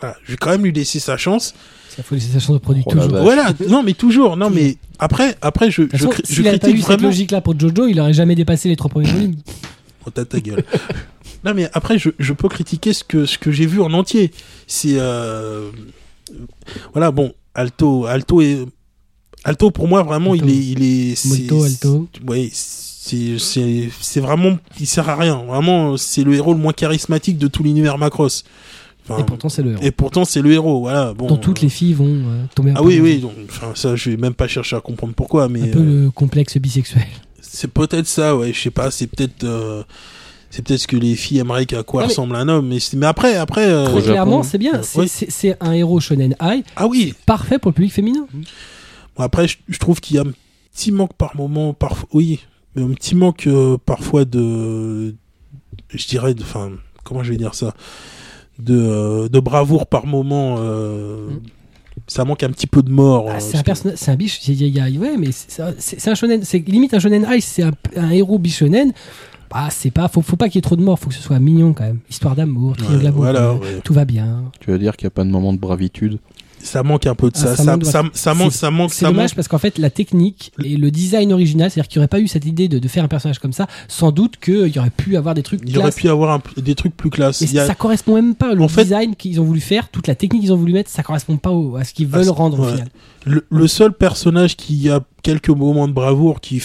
voilà, 0.00 0.16
je 0.24 0.30
vais 0.32 0.36
quand 0.36 0.50
même 0.50 0.62
lui 0.64 0.72
laisser 0.72 1.00
sa 1.00 1.16
chance. 1.16 1.54
Il 1.98 2.04
faut 2.04 2.14
laisser 2.14 2.32
sa 2.32 2.38
chance 2.40 2.54
de 2.54 2.58
produit 2.58 2.82
Oh 2.86 2.92
toujours. 2.92 3.08
Voilà, 3.22 3.52
non, 3.68 3.82
mais 3.82 3.94
toujours. 3.94 4.36
Non, 4.36 4.50
mais 4.50 4.76
après, 4.98 5.36
après, 5.40 5.70
je, 5.70 5.82
je, 5.92 5.96
façon, 6.06 6.12
je 6.28 6.42
pas 6.42 6.48
eu 6.54 6.58
critique 6.58 6.76
cette 6.76 6.84
vraiment. 6.86 7.08
logique-là 7.08 7.40
pour 7.40 7.58
Jojo, 7.58 7.86
il 7.86 7.98
aurait 8.00 8.12
jamais 8.12 8.34
dépassé 8.34 8.68
les 8.68 8.76
trois 8.76 8.90
premiers 8.90 9.10
volumes. 9.10 9.36
Oh, 10.08 10.10
t'as 10.14 10.24
ta 10.24 10.38
gueule. 10.38 10.62
non, 11.44 11.52
mais 11.52 11.68
après, 11.72 11.98
je, 11.98 12.10
je 12.20 12.32
peux 12.32 12.48
critiquer 12.48 12.92
ce 12.92 13.02
que, 13.02 13.26
ce 13.26 13.38
que 13.38 13.50
j'ai 13.50 13.66
vu 13.66 13.80
en 13.82 13.92
entier. 13.92 14.30
C'est. 14.68 14.92
euh, 15.00 15.70
Voilà, 16.92 17.10
bon, 17.10 17.32
Alto, 17.56 18.06
Alto 18.06 18.40
est. 18.40 18.58
Alto, 19.46 19.70
pour 19.70 19.86
moi, 19.88 20.02
vraiment, 20.02 20.32
Alto. 20.32 20.44
il 20.44 20.50
est. 20.50 20.56
Il 20.64 20.82
est 20.82 21.14
c'est- 21.14 21.28
Molto, 21.28 21.62
Alto. 21.64 22.08
Ouais, 22.26 22.50
c'est 22.52 24.20
vraiment. 24.20 24.58
Il 24.80 24.86
sert 24.86 25.08
à 25.08 25.16
rien. 25.16 25.36
Vraiment, 25.46 25.96
c'est 25.96 26.24
le 26.24 26.34
héros 26.34 26.52
le 26.52 26.58
moins 26.60 26.72
charismatique 26.72 27.38
de 27.38 27.46
tout 27.48 27.62
l'univers 27.62 27.98
Macross. 27.98 28.44
Enfin, 29.08 29.20
Et 29.20 29.24
pourtant, 29.24 29.48
c'est 29.48 29.62
le 29.62 29.72
héros. 29.72 29.82
et 29.84 29.90
pourtant, 29.92 30.24
c'est 30.24 30.42
le 30.42 30.52
héros. 30.52 30.80
Voilà. 30.80 31.14
Bon, 31.14 31.28
dont 31.28 31.36
toutes 31.36 31.60
les 31.60 31.68
filles 31.68 31.94
vont 31.94 32.06
euh, 32.08 32.44
tomber 32.56 32.72
Ah 32.74 32.82
oui, 32.82 32.98
oui. 33.00 33.18
Donc, 33.18 33.34
enfin, 33.48 33.70
ça, 33.76 33.94
je 33.94 34.10
vais 34.10 34.16
même 34.16 34.34
pas 34.34 34.48
chercher 34.48 34.74
à 34.74 34.80
comprendre 34.80 35.12
pourquoi, 35.14 35.48
mais 35.48 35.62
Un 35.62 35.68
peu 35.68 35.78
euh, 35.78 36.02
le 36.06 36.10
complexe 36.10 36.56
bisexuel. 36.58 37.06
c'est 37.40 37.70
peut-être 37.70 38.08
ça. 38.08 38.36
Ouais, 38.36 38.52
je 38.52 38.60
sais 38.60 38.70
pas. 38.70 38.90
C'est 38.90 39.06
peut-être. 39.06 39.44
euh, 39.44 39.82
C'est 40.50 40.62
peut-être 40.64 40.80
ce 40.80 40.86
que 40.86 40.96
les 40.96 41.16
filles 41.16 41.38
aimeraient 41.38 41.66
qu'à 41.66 41.82
quoi 41.82 42.02
Ah, 42.02 42.04
mais- 42.06 42.08
ressemble 42.12 42.34
un 42.36 42.48
homme, 42.48 42.66
mais, 42.68 42.78
mais 42.96 43.06
après, 43.06 43.36
après, 43.36 43.66
euh. 43.66 44.00
Clairement, 44.00 44.42
c'est 44.42 44.58
bien. 44.58 44.76
Euh, 44.76 44.80
C'est 44.82 44.98
ouais. 45.00 45.06
c'est- 45.08 45.30
c'est 45.30 45.56
un 45.60 45.72
héros 45.72 46.00
shonen 46.00 46.34
high, 46.40 46.64
ah 46.76 46.86
oui. 46.86 47.14
parfait 47.26 47.58
pour 47.58 47.70
le 47.70 47.74
public 47.74 47.92
féminin. 47.92 48.26
Bon, 49.16 49.22
après, 49.24 49.48
je, 49.48 49.58
je 49.68 49.78
trouve 49.78 50.00
qu'il 50.00 50.16
y 50.16 50.18
a 50.18 50.22
un 50.22 50.32
petit 50.72 50.92
manque 50.92 51.14
par 51.14 51.36
moment, 51.36 51.72
parfois, 51.74 52.08
oui, 52.12 52.40
mais 52.74 52.82
un 52.82 52.88
petit 52.90 53.14
manque 53.14 53.46
euh, 53.46 53.76
parfois 53.84 54.24
de, 54.24 55.14
je 55.90 56.06
dirais, 56.06 56.34
de- 56.34 56.42
enfin, 56.42 56.72
comment 57.04 57.22
je 57.22 57.30
vais 57.30 57.36
dire 57.38 57.54
ça, 57.54 57.74
de, 58.58 58.76
euh, 58.78 59.28
de 59.28 59.40
bravoure 59.40 59.86
par 59.86 60.06
moment. 60.06 60.56
euh, 60.58 61.30
Mm. 61.30 61.40
Ça 62.08 62.26
manque 62.26 62.42
un 62.42 62.50
petit 62.50 62.66
peu 62.66 62.82
de 62.82 62.90
mort. 62.90 63.26
Ah, 63.30 63.40
c'est 63.40 63.56
un 63.56 63.62
personnage, 63.62 63.96
c'est 63.98 64.10
un 64.10 64.16
biche. 64.16 64.46
il 64.46 64.54
y 64.62 64.64
a- 64.64 64.86
il 64.86 64.94
y 64.94 64.98
a- 64.98 65.00
ouais, 65.00 65.16
mais 65.16 65.30
c'est 65.32 66.08
un 66.08 66.14
shonen. 66.14 66.42
C'est 66.44 66.58
limite 66.68 66.92
un 66.92 66.98
shonen 66.98 67.26
high. 67.28 67.40
C'est 67.40 67.62
un, 67.62 67.72
un 67.96 68.10
héros 68.10 68.38
bichonen. 68.38 68.92
Bah, 69.50 69.68
c'est 69.70 69.90
pas. 69.90 70.06
Faut, 70.08 70.20
faut 70.20 70.36
pas 70.36 70.48
qu'il 70.50 70.56
y 70.56 70.58
ait 70.58 70.62
trop 70.62 70.76
de 70.76 70.82
morts. 70.82 70.98
Faut 70.98 71.08
que 71.08 71.14
ce 71.14 71.22
soit 71.22 71.38
mignon 71.40 71.72
quand 71.72 71.84
même. 71.84 72.00
Histoire 72.10 72.36
d'amour, 72.36 72.76
triangle 72.76 73.02
Ouais, 73.06 73.10
voilà, 73.10 73.54
ouais. 73.54 73.80
Tout 73.82 73.94
va 73.94 74.04
bien. 74.04 74.44
Tu 74.60 74.70
veux 74.70 74.78
dire 74.78 74.94
qu'il 74.94 75.06
n'y 75.06 75.08
a 75.08 75.10
pas 75.12 75.24
de 75.24 75.30
moment 75.30 75.54
de 75.54 75.58
bravitude? 75.58 76.18
Ça 76.62 76.82
manque 76.82 77.06
un 77.06 77.14
peu 77.14 77.28
de 77.30 77.36
Ah, 77.36 77.40
ça. 77.40 77.56
ça 77.56 77.64
manque 77.76 77.84
ça, 77.84 78.02
ça 78.12 78.34
manque, 78.34 78.52
c'est- 78.52 78.58
ça 78.58 78.70
manque, 78.70 78.92
C'est 78.92 79.04
dommage 79.04 79.30
manque. 79.30 79.34
parce 79.36 79.46
qu'en 79.48 79.58
fait, 79.58 79.78
la 79.78 79.90
technique 79.90 80.52
et 80.64 80.76
le 80.76 80.90
design 80.90 81.32
original, 81.32 81.70
c'est-à-dire 81.70 81.88
qu'il 81.88 81.98
n'y 81.98 82.02
aurait 82.02 82.08
pas 82.08 82.18
eu 82.20 82.26
cette 82.26 82.44
idée 82.44 82.66
de, 82.66 82.78
de 82.78 82.88
faire 82.88 83.04
un 83.04 83.08
personnage 83.08 83.38
comme 83.38 83.52
ça, 83.52 83.68
sans 83.88 84.10
doute 84.10 84.34
qu'il 84.40 84.66
y 84.74 84.78
aurait 84.78 84.90
pu 84.90 85.16
avoir 85.16 85.34
des 85.34 85.42
trucs 85.44 85.60
Il 85.64 85.70
y 85.70 85.78
aurait 85.78 85.92
pu 85.92 86.08
avoir 86.08 86.30
un 86.32 86.42
des 86.60 86.74
trucs 86.74 86.96
plus 86.96 87.10
classe. 87.10 87.40
Et 87.42 87.58
a- 87.58 87.66
ça 87.66 87.74
correspond 87.76 88.14
même 88.16 88.34
pas. 88.34 88.52
Le 88.54 88.62
En 88.62 88.68
fait- 88.68 88.82
design 88.84 89.14
qu'ils 89.14 89.40
ont 89.40 89.44
voulu 89.44 89.60
faire, 89.60 89.88
toute 89.90 90.08
la 90.08 90.14
technique 90.16 90.42
qu'ils 90.42 90.52
ont 90.52 90.56
voulu 90.56 90.72
mettre, 90.72 90.90
ça 90.90 91.02
correspond 91.04 91.36
pas 91.36 91.50
au- 91.50 91.76
à 91.76 91.84
ce 91.84 91.92
qu'ils 91.94 92.08
Ah, 92.12 92.18
veulent 92.18 92.30
rendre 92.30 92.58
au 92.58 92.64
final. 92.68 92.88
le, 93.26 93.46
le 93.48 93.68
seul 93.68 93.92
personnage 93.92 94.56
qui 94.56 94.88
a 94.90 95.00
quelques 95.22 95.50
moments 95.50 95.86
de 95.86 95.92
bravoure 95.92 96.40
qui, 96.40 96.60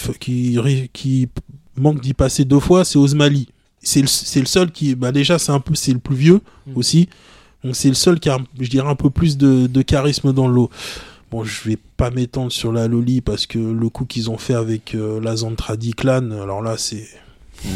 qui, 0.94 1.30
manque 1.78 2.02
d'y 2.02 2.14
passer 2.14 2.44
deux 2.46 2.60
fois, 2.60 2.86
c'est 2.86 2.98
Osmali. 2.98 3.48
C'est 3.84 4.02
le, 4.02 4.08
le 4.40 4.46
seul 4.46 4.72
qui, 4.72 4.94
bah 4.96 5.12
déjà, 5.12 5.40
c'est 5.40 5.52
un 5.52 5.60
peu, 5.60 5.74
c'est 5.76 5.94
le 5.94 6.00
plus 6.00 6.16
vieux 6.16 6.42
Mm. 6.68 6.72
aussi. 6.76 7.10
Donc 7.64 7.76
c'est 7.76 7.90
le 7.90 7.94
seul 7.96 8.20
qui 8.20 8.30
a, 8.30 8.38
je 8.60 8.70
dirais, 8.70 8.90
un 8.90 8.96
peu 8.96 9.10
plus 9.10 9.38
de, 9.38 9.68
de 9.68 9.82
charisme 9.82 10.34
dans 10.34 10.48
le 10.48 10.54
lot. 10.56 10.70
Bon, 11.32 11.44
je 11.44 11.70
vais 11.70 11.78
pas 11.98 12.10
m'étendre 12.10 12.52
sur 12.52 12.72
la 12.72 12.88
Loli 12.88 13.22
parce 13.22 13.46
que 13.46 13.58
le 13.60 13.90
coup 13.90 14.06
qu'ils 14.06 14.30
ont 14.30 14.38
fait 14.38 14.54
avec 14.56 14.96
euh, 14.96 15.20
la 15.24 15.36
Zantradi 15.38 15.94
Clan, 15.94 16.32
alors 16.32 16.62
là, 16.62 16.76
c'est, 16.78 17.08
Mm. 17.64 17.70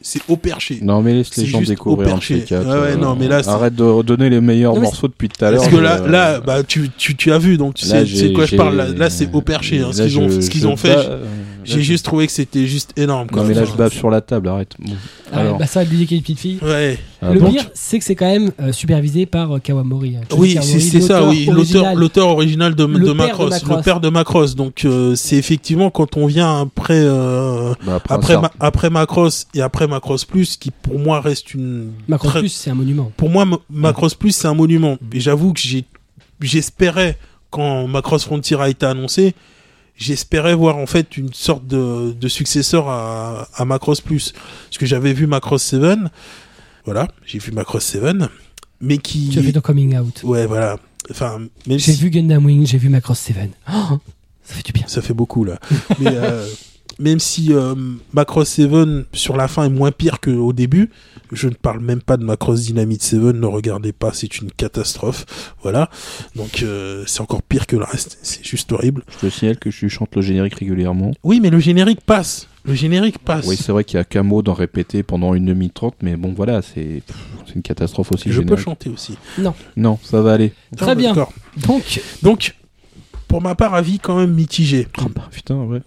c'est 0.00 0.20
au 0.28 0.36
perché. 0.36 0.78
Non, 0.80 1.02
mais 1.02 1.12
laisse 1.14 1.36
les 1.36 1.44
gens 1.46 1.60
découvrir 1.60 2.06
au 2.06 2.10
un 2.10 2.14
perché. 2.14 2.40
quatre. 2.44 2.66
Ouais, 2.66 2.92
ouais, 2.92 2.96
non, 2.96 3.16
mais 3.16 3.26
là, 3.28 3.42
c'est- 3.42 3.50
arrête 3.50 3.74
de 3.74 3.82
redonner 3.82 4.30
les 4.30 4.40
meilleurs 4.40 4.74
Non, 4.76 4.80
morceaux 4.82 5.08
depuis 5.08 5.28
tout 5.28 5.44
à 5.44 5.50
l'heure. 5.50 5.60
Parce 5.60 5.72
que 5.74 5.78
là, 5.80 5.98
là, 6.06 6.40
bah, 6.40 6.62
tu, 6.62 6.88
tu, 6.96 7.16
tu 7.16 7.32
as 7.32 7.38
vu, 7.38 7.56
donc 7.58 7.74
tu 7.74 7.86
Là, 7.86 8.06
sais, 8.06 8.28
de 8.28 8.34
quoi 8.34 8.46
je 8.46 8.54
parle. 8.56 8.76
Là, 8.76 8.88
là, 8.88 9.10
c'est 9.10 9.28
au 9.34 9.40
perché. 9.42 9.80
hein, 9.80 9.90
ce 9.92 10.02
qu'ils 10.02 10.18
ont, 10.20 10.28
je- 10.28 10.40
ce 10.40 10.48
qu'ils 10.50 10.60
je 10.62 10.66
ont 10.68 10.76
fait. 10.76 10.94
euh, 10.96 11.24
J'ai 11.64 11.82
juste 11.82 12.04
trouvé 12.04 12.26
que 12.26 12.32
c'était 12.32 12.66
juste 12.66 12.92
énorme. 12.96 13.28
Quoi. 13.28 13.42
Non, 13.42 13.48
mais 13.48 13.54
là, 13.54 13.64
je 13.64 13.72
bave 13.72 13.92
sur 13.92 14.10
la 14.10 14.20
table, 14.20 14.48
arrête. 14.48 14.74
Bon. 14.78 14.92
Ah, 15.32 15.38
Alors. 15.40 15.58
bah 15.58 15.66
ça, 15.66 15.84
lui 15.84 16.06
qui 16.06 16.14
est 16.14 16.16
une 16.18 16.22
petite 16.22 16.38
fille. 16.40 16.58
Ouais. 16.62 16.98
Ah, 17.22 17.32
le 17.32 17.40
pire, 17.40 17.70
c'est 17.74 17.98
que 17.98 18.04
c'est 18.04 18.14
quand 18.16 18.26
même 18.30 18.52
euh, 18.60 18.72
supervisé 18.72 19.26
par 19.26 19.56
euh, 19.56 19.58
Kawamori. 19.58 20.16
hein. 20.16 20.20
Oui, 20.36 20.58
c'est 20.60 21.00
ça, 21.00 21.26
oui. 21.26 21.46
L'auteur, 21.96 22.28
original. 22.28 22.74
de, 22.74 22.84
Macross, 23.12 23.50
Macross. 23.50 23.76
le 23.78 23.82
père 23.82 24.00
de 24.00 24.08
Macross. 24.08 24.54
Donc, 24.56 24.84
euh, 24.84 25.14
c'est 25.14 25.36
effectivement 25.36 25.90
quand 25.90 26.16
on 26.16 26.26
vient 26.26 26.60
après, 26.62 26.94
euh, 27.00 27.72
Bah, 27.86 27.94
après, 27.96 28.14
après, 28.14 28.34
ça- 28.34 28.40
Ma- 28.40 28.50
après 28.60 28.90
Macross 28.90 29.46
et 29.54 29.60
après 29.62 29.86
Macross 29.86 30.24
Plus, 30.24 30.56
qui 30.56 30.70
pour 30.70 30.98
moi 30.98 31.20
reste 31.20 31.54
une. 31.54 31.92
Macross 32.08 32.30
très- 32.30 32.40
Plus, 32.40 32.48
c'est 32.48 32.70
un 32.70 32.74
monument. 32.74 33.10
Pour 33.16 33.30
moi, 33.30 33.44
Ma- 33.44 33.58
Macross 33.70 34.14
Plus, 34.14 34.32
c'est 34.32 34.48
un 34.48 34.54
monument. 34.54 34.94
Mm. 35.00 35.16
Et 35.16 35.20
j'avoue 35.20 35.52
que 35.52 35.60
j'espérais 36.40 37.16
quand 37.50 37.86
Macross 37.86 38.24
Frontier 38.24 38.56
a 38.60 38.68
été 38.68 38.86
annoncé, 38.86 39.34
j'espérais 39.96 40.54
voir 40.54 40.76
en 40.78 40.86
fait 40.86 41.16
une 41.16 41.32
sorte 41.32 41.66
de, 41.66 42.12
de 42.12 42.28
successeur 42.28 42.88
à, 42.88 43.48
à 43.54 43.64
Macross 43.64 44.00
Plus, 44.00 44.32
parce 44.66 44.78
que 44.78 44.86
j'avais 44.86 45.12
vu 45.12 45.26
Macross 45.26 45.62
7, 45.62 45.98
voilà, 46.84 47.08
j'ai 47.26 47.38
vu 47.38 47.52
Macross 47.52 47.84
7, 47.84 48.16
mais 48.80 48.98
qui, 48.98 49.28
Tu 49.30 49.38
as 49.38 49.42
fait 49.42 49.52
ton 49.52 49.60
coming 49.60 49.96
out. 49.96 50.20
ouais, 50.24 50.46
voilà, 50.46 50.78
enfin, 51.10 51.40
J'ai 51.66 51.78
si 51.78 51.92
vu 51.94 52.10
Gundam 52.10 52.44
Wing, 52.44 52.66
j'ai 52.66 52.78
vu 52.78 52.88
Macross 52.88 53.18
7. 53.20 53.36
Oh, 53.72 53.98
ça 54.44 54.54
fait 54.54 54.62
du 54.64 54.72
bien. 54.72 54.84
ça 54.88 55.02
fait 55.02 55.14
beaucoup 55.14 55.44
là, 55.44 55.58
mais 56.00 56.08
euh, 56.16 56.46
même 57.02 57.18
si 57.18 57.52
euh, 57.52 57.74
Macross 58.12 58.48
7 58.48 58.70
sur 59.12 59.36
la 59.36 59.48
fin 59.48 59.64
est 59.64 59.70
moins 59.70 59.90
pire 59.90 60.20
qu'au 60.20 60.52
début, 60.52 60.90
je 61.32 61.48
ne 61.48 61.54
parle 61.54 61.80
même 61.80 62.00
pas 62.00 62.16
de 62.16 62.24
Macross 62.24 62.62
Dynamite 62.62 63.02
7, 63.02 63.20
ne 63.20 63.46
regardez 63.46 63.92
pas, 63.92 64.12
c'est 64.12 64.38
une 64.38 64.50
catastrophe, 64.50 65.54
voilà, 65.62 65.90
donc 66.36 66.62
euh, 66.62 67.04
c'est 67.06 67.20
encore 67.20 67.42
pire 67.42 67.66
que 67.66 67.76
le 67.76 67.84
reste, 67.84 68.18
c'est 68.22 68.44
juste 68.44 68.70
horrible. 68.72 69.04
Je 69.08 69.26
te 69.26 69.30
signale 69.30 69.58
que 69.58 69.70
je 69.70 69.88
chante 69.88 70.14
le 70.14 70.22
générique 70.22 70.54
régulièrement. 70.54 71.12
Oui, 71.24 71.40
mais 71.40 71.50
le 71.50 71.58
générique 71.58 72.00
passe, 72.00 72.48
le 72.64 72.74
générique 72.74 73.18
passe. 73.18 73.46
Oui, 73.46 73.56
c'est 73.56 73.72
vrai 73.72 73.82
qu'il 73.84 73.96
y 73.96 74.00
a 74.00 74.04
qu'un 74.04 74.22
mot 74.22 74.42
d'en 74.42 74.54
répéter 74.54 75.02
pendant 75.02 75.34
une 75.34 75.46
demi 75.46 75.70
trente, 75.70 75.96
mais 76.02 76.16
bon, 76.16 76.32
voilà, 76.36 76.62
c'est 76.62 77.02
une 77.54 77.62
catastrophe 77.62 78.12
aussi. 78.12 78.30
je 78.30 78.40
peux 78.40 78.56
chanter 78.56 78.88
aussi. 78.88 79.16
Non, 79.76 79.98
ça 80.02 80.22
va 80.22 80.34
aller. 80.34 80.52
Très 80.76 80.94
bien. 80.94 81.14
Donc, 81.66 82.00
Donc, 82.22 82.54
pour 83.28 83.40
ma 83.40 83.54
part, 83.54 83.74
avis 83.74 83.98
quand 83.98 84.18
même 84.18 84.32
mitigé. 84.32 84.86
Oh, 85.00 85.08
bah, 85.14 85.28
putain, 85.30 85.56
ouais. 85.56 85.80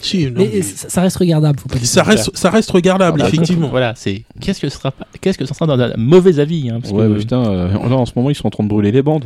Si, 0.00 0.26
non, 0.26 0.32
mais 0.36 0.50
mais- 0.54 0.62
ça, 0.62 0.88
ça 0.88 1.00
reste 1.02 1.16
regardable, 1.16 1.58
faut 1.58 1.68
pas 1.68 1.76
dire. 1.76 1.86
ça 1.86 2.02
reste, 2.04 2.30
ça 2.36 2.50
reste 2.50 2.70
regardable, 2.70 3.18
Voilà, 3.18 3.32
effectivement. 3.34 3.68
Voilà, 3.68 3.94
c'est 3.96 4.22
qu'est-ce 4.40 4.60
que 4.60 4.68
ce 4.68 4.78
sera 4.78 4.92
qu'est-ce 5.20 5.36
que 5.38 5.44
ça 5.44 5.54
sera 5.54 5.66
dans 5.66 5.78
un 5.80 5.92
mauvais 5.96 6.38
avis 6.38 6.70
hein, 6.70 6.78
parce 6.80 6.92
Ouais, 6.94 7.04
que- 7.06 7.12
bah, 7.12 7.18
putain, 7.18 7.44
euh, 7.44 7.72
là, 7.72 7.96
en 7.96 8.06
ce 8.06 8.12
moment, 8.14 8.30
ils 8.30 8.36
sont 8.36 8.46
en 8.46 8.50
train 8.50 8.62
de 8.64 8.68
brûler 8.68 8.92
les 8.92 9.02
bandes. 9.02 9.24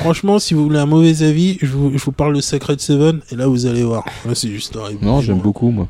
Franchement, 0.00 0.38
si 0.38 0.54
vous 0.54 0.64
voulez 0.64 0.78
un 0.78 0.86
mauvais 0.86 1.22
avis, 1.22 1.58
je 1.60 1.66
vous, 1.66 1.92
je 1.96 2.02
vous 2.02 2.12
parle 2.12 2.34
de 2.34 2.40
Sacred 2.40 2.80
Seven, 2.80 3.20
et 3.30 3.36
là, 3.36 3.46
vous 3.46 3.66
allez 3.66 3.82
voir. 3.82 4.04
C'est 4.34 4.48
juste 4.48 4.74
horrible. 4.76 5.04
Non, 5.04 5.20
j'aime 5.20 5.38
beaucoup, 5.40 5.70
moi. 5.70 5.88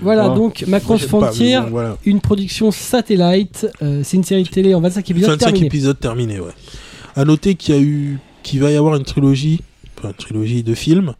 Voilà, 0.00 0.28
Ouais. 0.30 0.34
donc 0.36 0.64
Macross 0.66 1.06
Frontier, 1.06 1.58
bon, 1.60 1.68
voilà. 1.70 1.96
une 2.04 2.20
production 2.20 2.70
satellite. 2.70 3.66
euh, 3.82 4.00
c'est 4.04 4.16
une 4.16 4.24
série 4.24 4.42
de 4.44 4.48
télé 4.48 4.74
en 4.74 4.80
25 4.80 5.10
épisodes 5.10 5.30
25 5.30 5.46
terminée. 5.46 5.66
épisodes 5.66 5.98
terminés, 5.98 6.40
ouais. 6.40 6.52
À 7.14 7.24
noter 7.24 7.54
qu'il 7.56 7.74
y 7.74 7.78
a 7.78 7.80
eu, 7.80 8.18
qu'il 8.42 8.60
va 8.60 8.70
y 8.70 8.76
avoir 8.76 8.96
une 8.96 9.04
trilogie, 9.04 9.60
enfin, 9.98 10.08
une 10.08 10.14
trilogie 10.14 10.62
de 10.62 10.74
films, 10.74 11.14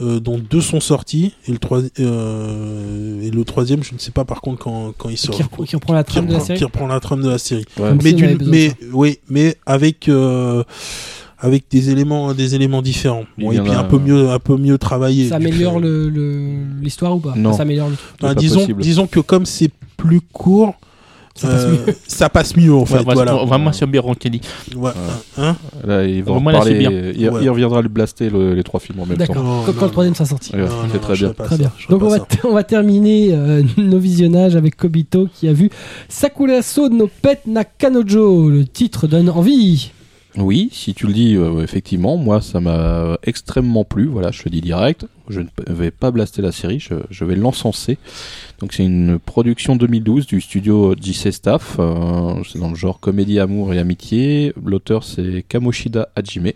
euh, 0.00 0.18
dont 0.20 0.38
deux 0.38 0.60
sont 0.60 0.80
sortis, 0.80 1.34
et 1.46 1.52
le, 1.52 1.58
troi- 1.58 1.82
euh, 2.00 3.22
et 3.22 3.30
le 3.30 3.44
troisième, 3.44 3.82
je 3.82 3.92
ne 3.94 3.98
sais 3.98 4.10
pas 4.10 4.24
par 4.24 4.40
contre 4.40 4.58
quand, 4.64 4.92
quand 4.96 5.08
il 5.08 5.18
sort. 5.18 5.34
Qui, 5.34 5.42
reprend, 5.42 5.64
qui 5.64 5.76
reprend 5.76 5.92
la 5.94 6.04
trame 6.04 6.26
de 6.26 6.32
la 6.32 6.40
série. 6.40 6.58
qui 6.58 6.64
reprend 6.64 6.86
la 6.86 7.00
trame 7.00 7.22
de 7.22 7.28
la 7.28 7.38
série. 7.38 7.64
Ouais. 7.78 7.94
Mais 8.02 8.68
si 8.70 8.74
oui, 8.92 9.18
mais 9.28 9.56
avec 9.66 10.08
euh, 10.08 10.62
avec 11.38 11.64
des 11.70 11.90
éléments 11.90 12.34
des 12.34 12.54
éléments 12.54 12.82
différents. 12.82 13.24
Il 13.38 13.44
Bon, 13.44 13.52
y 13.52 13.56
et 13.56 13.60
puis 13.60 13.70
a- 13.72 13.80
un 13.80 13.84
peu 13.84 13.98
mieux 13.98 14.30
un 14.30 14.38
peu 14.38 14.56
mieux 14.56 14.78
travaillé. 14.78 15.28
Ça 15.28 15.36
améliore 15.36 15.74
coup, 15.74 15.80
le- 15.80 16.08
le- 16.10 16.80
l'histoire 16.82 17.16
ou 17.16 17.20
pas? 17.20 17.34
Non. 17.36 17.52
Ça 17.52 17.62
améliore 17.62 17.88
le 17.90 17.96
truc. 17.96 18.10
bah, 18.20 18.28
pas 18.28 18.34
disons 18.34 18.60
possible. 18.60 18.82
disons 18.82 19.06
que 19.06 19.20
comme 19.20 19.46
c'est 19.46 19.70
plus 19.96 20.20
court, 20.20 20.74
Ça 21.40 21.48
passe 21.48 21.64
euh, 21.64 21.70
mieux. 21.86 21.94
ça 22.06 22.28
passe 22.28 22.56
mieux 22.56 22.74
en 22.74 22.84
fait. 22.84 22.98
Ouais, 22.98 23.04
voilà. 23.04 23.32
vraiment, 23.32 23.46
vraiment 23.46 23.72
sur 23.72 23.86
Bironcani. 23.86 24.40
Ouais, 24.76 24.90
hein? 25.38 25.56
Là, 25.86 26.04
ils 26.04 26.22
vont 26.22 26.34
Au 26.34 26.36
en 26.36 26.40
moins, 26.40 26.52
c'est 26.52 26.58
reparler. 26.58 26.78
bien. 26.78 26.90
Il, 27.16 27.30
Ouais. 27.30 27.40
il 27.42 27.48
reviendra 27.50 27.80
le 27.80 27.88
blaster 27.88 28.28
le- 28.28 28.54
les 28.54 28.62
trois 28.62 28.78
films 28.80 29.00
en 29.00 29.06
même 29.06 29.16
temps. 29.18 29.32
Quand, 29.32 29.84
le 29.86 29.90
troisième 29.90 30.14
sera 30.14 30.26
sorti. 30.28 30.54
Ouais, 30.54 30.64
c'est 30.66 30.94
non, 30.94 31.00
très 31.00 31.14
bien. 31.14 31.32
Très 31.32 31.56
bien. 31.56 31.72
Donc 31.88 32.02
on 32.02 32.08
va, 32.08 32.18
on 32.44 32.52
va 32.52 32.62
terminer 32.64 33.30
euh, 33.32 33.62
nos 33.78 33.98
visionnages 33.98 34.54
avec 34.56 34.76
Kobito 34.76 35.28
qui 35.32 35.48
a 35.48 35.52
vu 35.52 35.70
Sakuraso 36.08 36.88
no 36.88 37.08
Pet 37.22 37.40
na 37.46 37.64
Kanojo. 37.64 38.50
Le 38.50 38.64
titre 38.66 39.06
donne 39.06 39.30
envie. 39.30 39.92
Oui, 40.36 40.68
si 40.72 40.94
tu 40.94 41.08
le 41.08 41.12
dis, 41.12 41.34
euh, 41.34 41.62
effectivement, 41.62 42.16
moi 42.16 42.40
ça 42.40 42.60
m'a 42.60 43.18
extrêmement 43.24 43.84
plu. 43.84 44.06
Voilà, 44.06 44.30
je 44.30 44.42
te 44.42 44.48
dis 44.48 44.60
direct. 44.60 45.06
Je 45.28 45.40
ne 45.40 45.46
vais 45.66 45.90
pas 45.90 46.12
blaster 46.12 46.40
la 46.40 46.52
série, 46.52 46.78
je, 46.78 46.94
je 47.10 47.24
vais 47.24 47.34
l'encenser. 47.34 47.98
Donc 48.60 48.72
c'est 48.72 48.84
une 48.84 49.18
production 49.18 49.74
2012 49.74 50.26
du 50.26 50.40
studio 50.40 50.94
JC 51.00 51.32
Staff. 51.32 51.76
euh, 51.80 52.42
c'est 52.50 52.60
dans 52.60 52.70
le 52.70 52.76
genre 52.76 53.00
comédie, 53.00 53.40
amour 53.40 53.74
et 53.74 53.78
amitié. 53.78 54.52
L'auteur 54.64 55.02
c'est 55.02 55.44
Kamoshida 55.48 56.08
Hajime. 56.14 56.52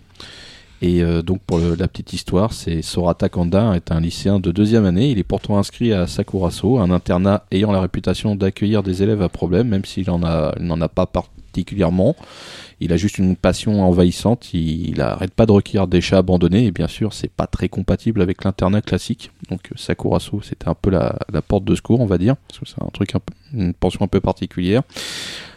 Et 0.82 1.02
euh, 1.02 1.22
donc 1.22 1.40
pour 1.40 1.58
la 1.58 1.88
petite 1.88 2.12
histoire, 2.12 2.52
c'est 2.52 2.82
Sorata 2.82 3.28
Kanda 3.28 3.74
est 3.74 3.90
un 3.90 4.00
lycéen 4.00 4.38
de 4.38 4.52
deuxième 4.52 4.84
année. 4.84 5.10
Il 5.10 5.18
est 5.18 5.24
pourtant 5.24 5.58
inscrit 5.58 5.92
à 5.92 6.06
Sakuraso, 6.06 6.78
un 6.78 6.90
internat 6.90 7.44
ayant 7.50 7.72
la 7.72 7.80
réputation 7.80 8.36
d'accueillir 8.36 8.82
des 8.82 9.02
élèves 9.02 9.22
à 9.22 9.28
problème, 9.28 9.68
même 9.68 9.84
s'il 9.84 10.10
en 10.10 10.22
a, 10.22 10.54
il 10.60 10.66
n'en 10.66 10.80
a 10.80 10.88
pas 10.88 11.06
particulièrement. 11.06 12.16
Il 12.84 12.92
a 12.92 12.98
juste 12.98 13.16
une 13.16 13.34
passion 13.34 13.82
envahissante. 13.82 14.52
Il, 14.52 14.90
il 14.90 15.00
arrête 15.00 15.32
pas 15.32 15.46
de 15.46 15.52
recueillir 15.52 15.86
des 15.86 16.02
chats 16.02 16.18
abandonnés. 16.18 16.66
Et 16.66 16.70
bien 16.70 16.86
sûr, 16.86 17.14
c'est 17.14 17.30
pas 17.30 17.46
très 17.46 17.70
compatible 17.70 18.20
avec 18.20 18.44
l'internat 18.44 18.82
classique. 18.82 19.30
Donc 19.50 19.60
euh, 19.72 19.74
Sakuraso, 19.76 20.42
c'était 20.42 20.68
un 20.68 20.74
peu 20.74 20.90
la, 20.90 21.16
porte 21.48 21.64
de 21.64 21.74
secours, 21.74 22.00
on 22.00 22.06
va 22.06 22.18
dire, 22.18 22.36
c'est 22.52 22.82
un 22.82 22.88
truc 22.88 23.12
une 23.52 23.72
pension 23.74 24.04
un 24.04 24.08
peu 24.08 24.20
particulière. 24.20 24.82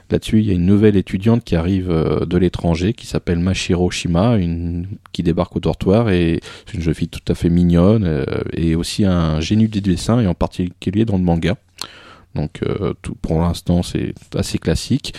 Là-dessus, 0.10 0.40
il 0.40 0.46
y 0.46 0.52
a 0.52 0.54
une 0.54 0.66
nouvelle 0.66 0.96
étudiante 0.96 1.44
qui 1.44 1.58
arrive 1.58 1.92
euh, 1.92 2.26
de 2.26 2.38
l'étranger, 2.38 2.94
qui 2.94 3.06
s'appelle 3.08 3.40
Mashiro 3.40 3.92
Shima, 3.92 4.38
qui 5.12 5.22
débarque 5.22 5.58
au 5.58 5.60
dortoir 5.60 6.10
et 6.10 6.40
c'est 6.66 6.76
une 6.76 6.82
jeune 6.82 6.94
fille 6.94 7.10
tout 7.10 7.20
à 7.28 7.36
fait 7.36 7.50
mignonne 7.50 8.06
euh, 8.06 8.24
et 8.54 8.76
aussi 8.76 9.04
un 9.04 9.42
génie 9.42 9.68
du 9.68 9.82
dessin 9.82 10.22
et 10.22 10.28
en 10.28 10.34
particulier 10.34 11.04
dans 11.04 11.18
le 11.18 11.24
manga. 11.24 11.58
Donc, 12.36 12.62
pour 13.24 13.40
l'instant, 13.40 13.82
c'est 13.82 14.14
assez 14.36 14.60
classique. 14.60 15.16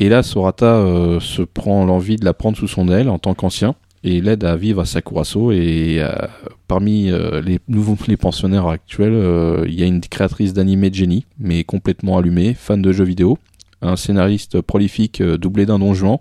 Et 0.00 0.08
là, 0.08 0.22
Sorata 0.22 0.76
euh, 0.76 1.18
se 1.20 1.42
prend 1.42 1.84
l'envie 1.84 2.16
de 2.16 2.24
la 2.24 2.32
prendre 2.32 2.56
sous 2.56 2.68
son 2.68 2.88
aile 2.88 3.08
en 3.08 3.18
tant 3.18 3.34
qu'ancien 3.34 3.74
et 4.04 4.20
l'aide 4.20 4.44
à 4.44 4.54
vivre 4.54 4.80
à 4.80 4.84
Sakuraso. 4.84 5.50
Et 5.50 5.96
euh, 5.98 6.12
parmi 6.68 7.10
euh, 7.10 7.42
les 7.42 7.58
nouveaux 7.66 7.96
pensionnaires 8.20 8.68
actuels, 8.68 9.66
il 9.66 9.74
y 9.74 9.82
a 9.82 9.86
une 9.86 10.00
créatrice 10.00 10.52
d'animé 10.52 10.90
de 10.90 10.94
génie, 10.94 11.26
mais 11.38 11.64
complètement 11.64 12.18
allumée, 12.18 12.54
fan 12.54 12.80
de 12.80 12.92
jeux 12.92 13.04
vidéo, 13.04 13.38
un 13.82 13.96
scénariste 13.96 14.60
prolifique 14.60 15.22
doublé 15.22 15.66
d'un 15.66 15.80
don 15.80 15.94
Juan, 15.94 16.18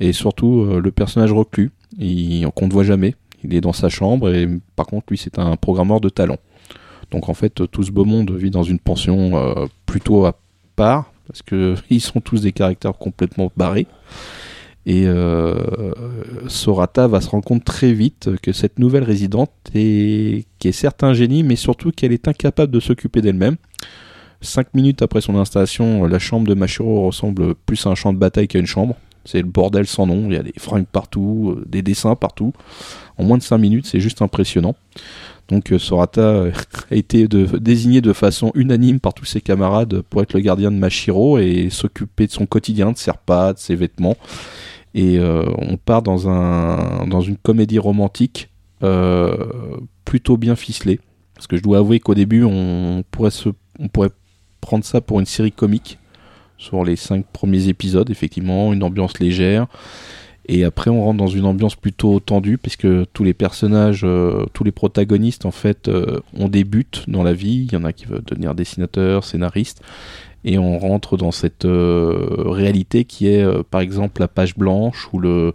et 0.00 0.12
surtout 0.12 0.64
le 0.64 0.90
personnage 0.90 1.32
reclus, 1.32 1.70
qu'on 1.98 2.66
ne 2.66 2.72
voit 2.72 2.84
jamais. 2.84 3.14
Il 3.42 3.54
est 3.54 3.60
dans 3.60 3.72
sa 3.72 3.88
chambre 3.88 4.34
et 4.34 4.48
par 4.74 4.86
contre, 4.86 5.06
lui, 5.10 5.18
c'est 5.18 5.38
un 5.38 5.56
programmeur 5.56 6.00
de 6.00 6.08
talent. 6.08 6.38
Donc 7.10 7.28
en 7.28 7.34
fait, 7.34 7.62
tout 7.70 7.82
ce 7.82 7.90
beau 7.90 8.04
monde 8.04 8.30
vit 8.32 8.50
dans 8.50 8.62
une 8.62 8.78
pension 8.78 9.32
plutôt 9.86 10.26
à 10.26 10.38
part, 10.76 11.12
parce 11.28 11.42
que 11.42 11.76
ils 11.90 12.00
sont 12.00 12.20
tous 12.20 12.42
des 12.42 12.52
caractères 12.52 12.94
complètement 12.94 13.52
barrés. 13.56 13.86
Et 14.86 15.06
euh, 15.06 15.92
Sorata 16.46 17.08
va 17.08 17.20
se 17.20 17.28
rendre 17.28 17.44
compte 17.44 17.62
très 17.62 17.92
vite 17.92 18.30
que 18.42 18.52
cette 18.52 18.78
nouvelle 18.78 19.04
résidente 19.04 19.52
est, 19.74 20.46
qui 20.58 20.68
est 20.68 20.72
certes 20.72 21.04
un 21.04 21.12
génie, 21.12 21.42
mais 21.42 21.56
surtout 21.56 21.90
qu'elle 21.90 22.12
est 22.12 22.26
incapable 22.26 22.72
de 22.72 22.80
s'occuper 22.80 23.20
d'elle-même. 23.20 23.56
Cinq 24.40 24.72
minutes 24.72 25.02
après 25.02 25.20
son 25.20 25.36
installation, 25.36 26.06
la 26.06 26.18
chambre 26.18 26.46
de 26.48 26.54
Mashiro 26.54 27.04
ressemble 27.04 27.54
plus 27.54 27.86
à 27.86 27.90
un 27.90 27.94
champ 27.94 28.14
de 28.14 28.18
bataille 28.18 28.48
qu'à 28.48 28.60
une 28.60 28.66
chambre. 28.66 28.96
C'est 29.24 29.42
le 29.42 29.48
bordel 29.48 29.86
sans 29.86 30.06
nom, 30.06 30.30
il 30.30 30.34
y 30.34 30.38
a 30.38 30.42
des 30.42 30.54
fringues 30.56 30.86
partout, 30.86 31.56
euh, 31.58 31.64
des 31.68 31.82
dessins 31.82 32.14
partout. 32.14 32.54
En 33.18 33.24
moins 33.24 33.36
de 33.36 33.42
cinq 33.42 33.58
minutes, 33.58 33.84
c'est 33.84 34.00
juste 34.00 34.22
impressionnant. 34.22 34.74
Donc 35.48 35.72
euh, 35.72 35.78
Sorata 35.78 36.20
euh, 36.20 36.52
a 36.90 36.94
été 36.94 37.26
désigné 37.28 38.00
de 38.00 38.12
façon 38.12 38.52
unanime 38.54 39.00
par 39.00 39.14
tous 39.14 39.24
ses 39.24 39.40
camarades 39.40 40.02
pour 40.02 40.22
être 40.22 40.34
le 40.34 40.40
gardien 40.40 40.70
de 40.70 40.76
Mashiro 40.76 41.38
et 41.38 41.70
s'occuper 41.70 42.26
de 42.26 42.32
son 42.32 42.46
quotidien, 42.46 42.92
de 42.92 42.98
ses 42.98 43.10
repas, 43.10 43.54
de 43.54 43.58
ses 43.58 43.74
vêtements. 43.74 44.16
Et 44.94 45.18
euh, 45.18 45.44
on 45.58 45.76
part 45.76 46.02
dans, 46.02 46.28
un, 46.28 47.06
dans 47.06 47.20
une 47.20 47.36
comédie 47.36 47.78
romantique 47.78 48.50
plutôt 50.04 50.36
bien 50.36 50.54
ficelée. 50.54 51.00
Parce 51.34 51.46
que 51.46 51.56
je 51.56 51.62
dois 51.62 51.78
avouer 51.78 51.98
qu'au 52.00 52.14
début, 52.14 52.44
on 52.44 53.04
pourrait, 53.10 53.30
se, 53.30 53.48
on 53.78 53.88
pourrait 53.88 54.10
prendre 54.60 54.84
ça 54.84 55.00
pour 55.00 55.18
une 55.20 55.26
série 55.26 55.52
comique 55.52 55.98
sur 56.58 56.84
les 56.84 56.96
cinq 56.96 57.24
premiers 57.32 57.68
épisodes, 57.68 58.08
effectivement, 58.10 58.72
une 58.72 58.82
ambiance 58.82 59.18
légère. 59.18 59.66
Et 60.50 60.64
après, 60.64 60.90
on 60.90 61.04
rentre 61.04 61.18
dans 61.18 61.26
une 61.26 61.44
ambiance 61.44 61.76
plutôt 61.76 62.20
tendue, 62.20 62.56
puisque 62.56 62.88
tous 63.12 63.22
les 63.22 63.34
personnages, 63.34 64.00
euh, 64.04 64.46
tous 64.54 64.64
les 64.64 64.72
protagonistes, 64.72 65.44
en 65.44 65.50
fait, 65.50 65.88
euh, 65.88 66.20
ont 66.34 66.48
des 66.48 66.64
dans 67.06 67.22
la 67.22 67.34
vie. 67.34 67.66
Il 67.68 67.72
y 67.72 67.76
en 67.76 67.84
a 67.84 67.92
qui 67.92 68.06
veulent 68.06 68.24
devenir 68.24 68.54
dessinateur, 68.54 69.24
scénariste. 69.24 69.82
Et 70.44 70.58
on 70.58 70.78
rentre 70.78 71.18
dans 71.18 71.32
cette 71.32 71.66
euh, 71.66 72.44
réalité 72.46 73.04
qui 73.04 73.26
est, 73.28 73.42
euh, 73.42 73.62
par 73.68 73.82
exemple, 73.82 74.20
la 74.22 74.28
page 74.28 74.56
blanche 74.56 75.08
ou 75.12 75.18
le, 75.18 75.52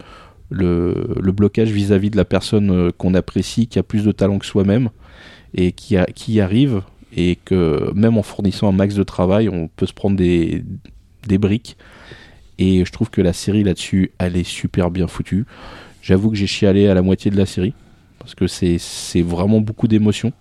le, 0.52 1.32
blocage 1.32 1.72
vis-à-vis 1.72 2.12
de 2.12 2.18
la 2.18 2.26
personne 2.26 2.92
qu'on 2.92 3.16
apprécie, 3.16 3.66
qui 3.68 3.80
a 3.80 3.84
plus 3.84 4.04
de 4.04 4.12
talent 4.12 4.38
que 4.38 4.46
soi-même, 4.46 4.90
et 5.56 5.72
qui, 5.72 5.96
qui 6.14 6.34
y 6.34 6.42
arrive, 6.42 6.82
et 7.16 7.38
que 7.44 7.92
même 7.96 8.18
en 8.18 8.24
fournissant 8.24 8.68
un 8.68 8.74
max 8.74 8.94
de 8.94 9.04
travail, 9.04 9.50
on 9.50 9.70
peut 9.76 9.88
se 9.88 9.94
prendre 9.94 10.18
des, 10.18 10.64
des 11.28 11.38
briques. 11.40 11.78
Et 12.60 12.86
je 12.86 12.92
trouve 12.92 13.10
que 13.10 13.22
la 13.22 13.34
série 13.34 13.64
là-dessus, 13.64 14.12
elle 14.20 14.36
est 14.38 14.44
super 14.48 14.92
bien 14.92 15.08
foutue. 15.08 15.46
J'avoue 16.02 16.30
que 16.30 16.36
j'ai 16.36 16.48
chialé 16.48 16.88
à 16.88 16.94
la 16.94 17.02
moitié 17.02 17.32
de 17.32 17.38
la 17.38 17.46
série, 17.46 17.74
parce 18.20 18.36
que 18.36 18.48
c'est 18.48 18.78
vraiment 19.22 19.60
beaucoup 19.62 19.88
d'émotions. 19.88 20.34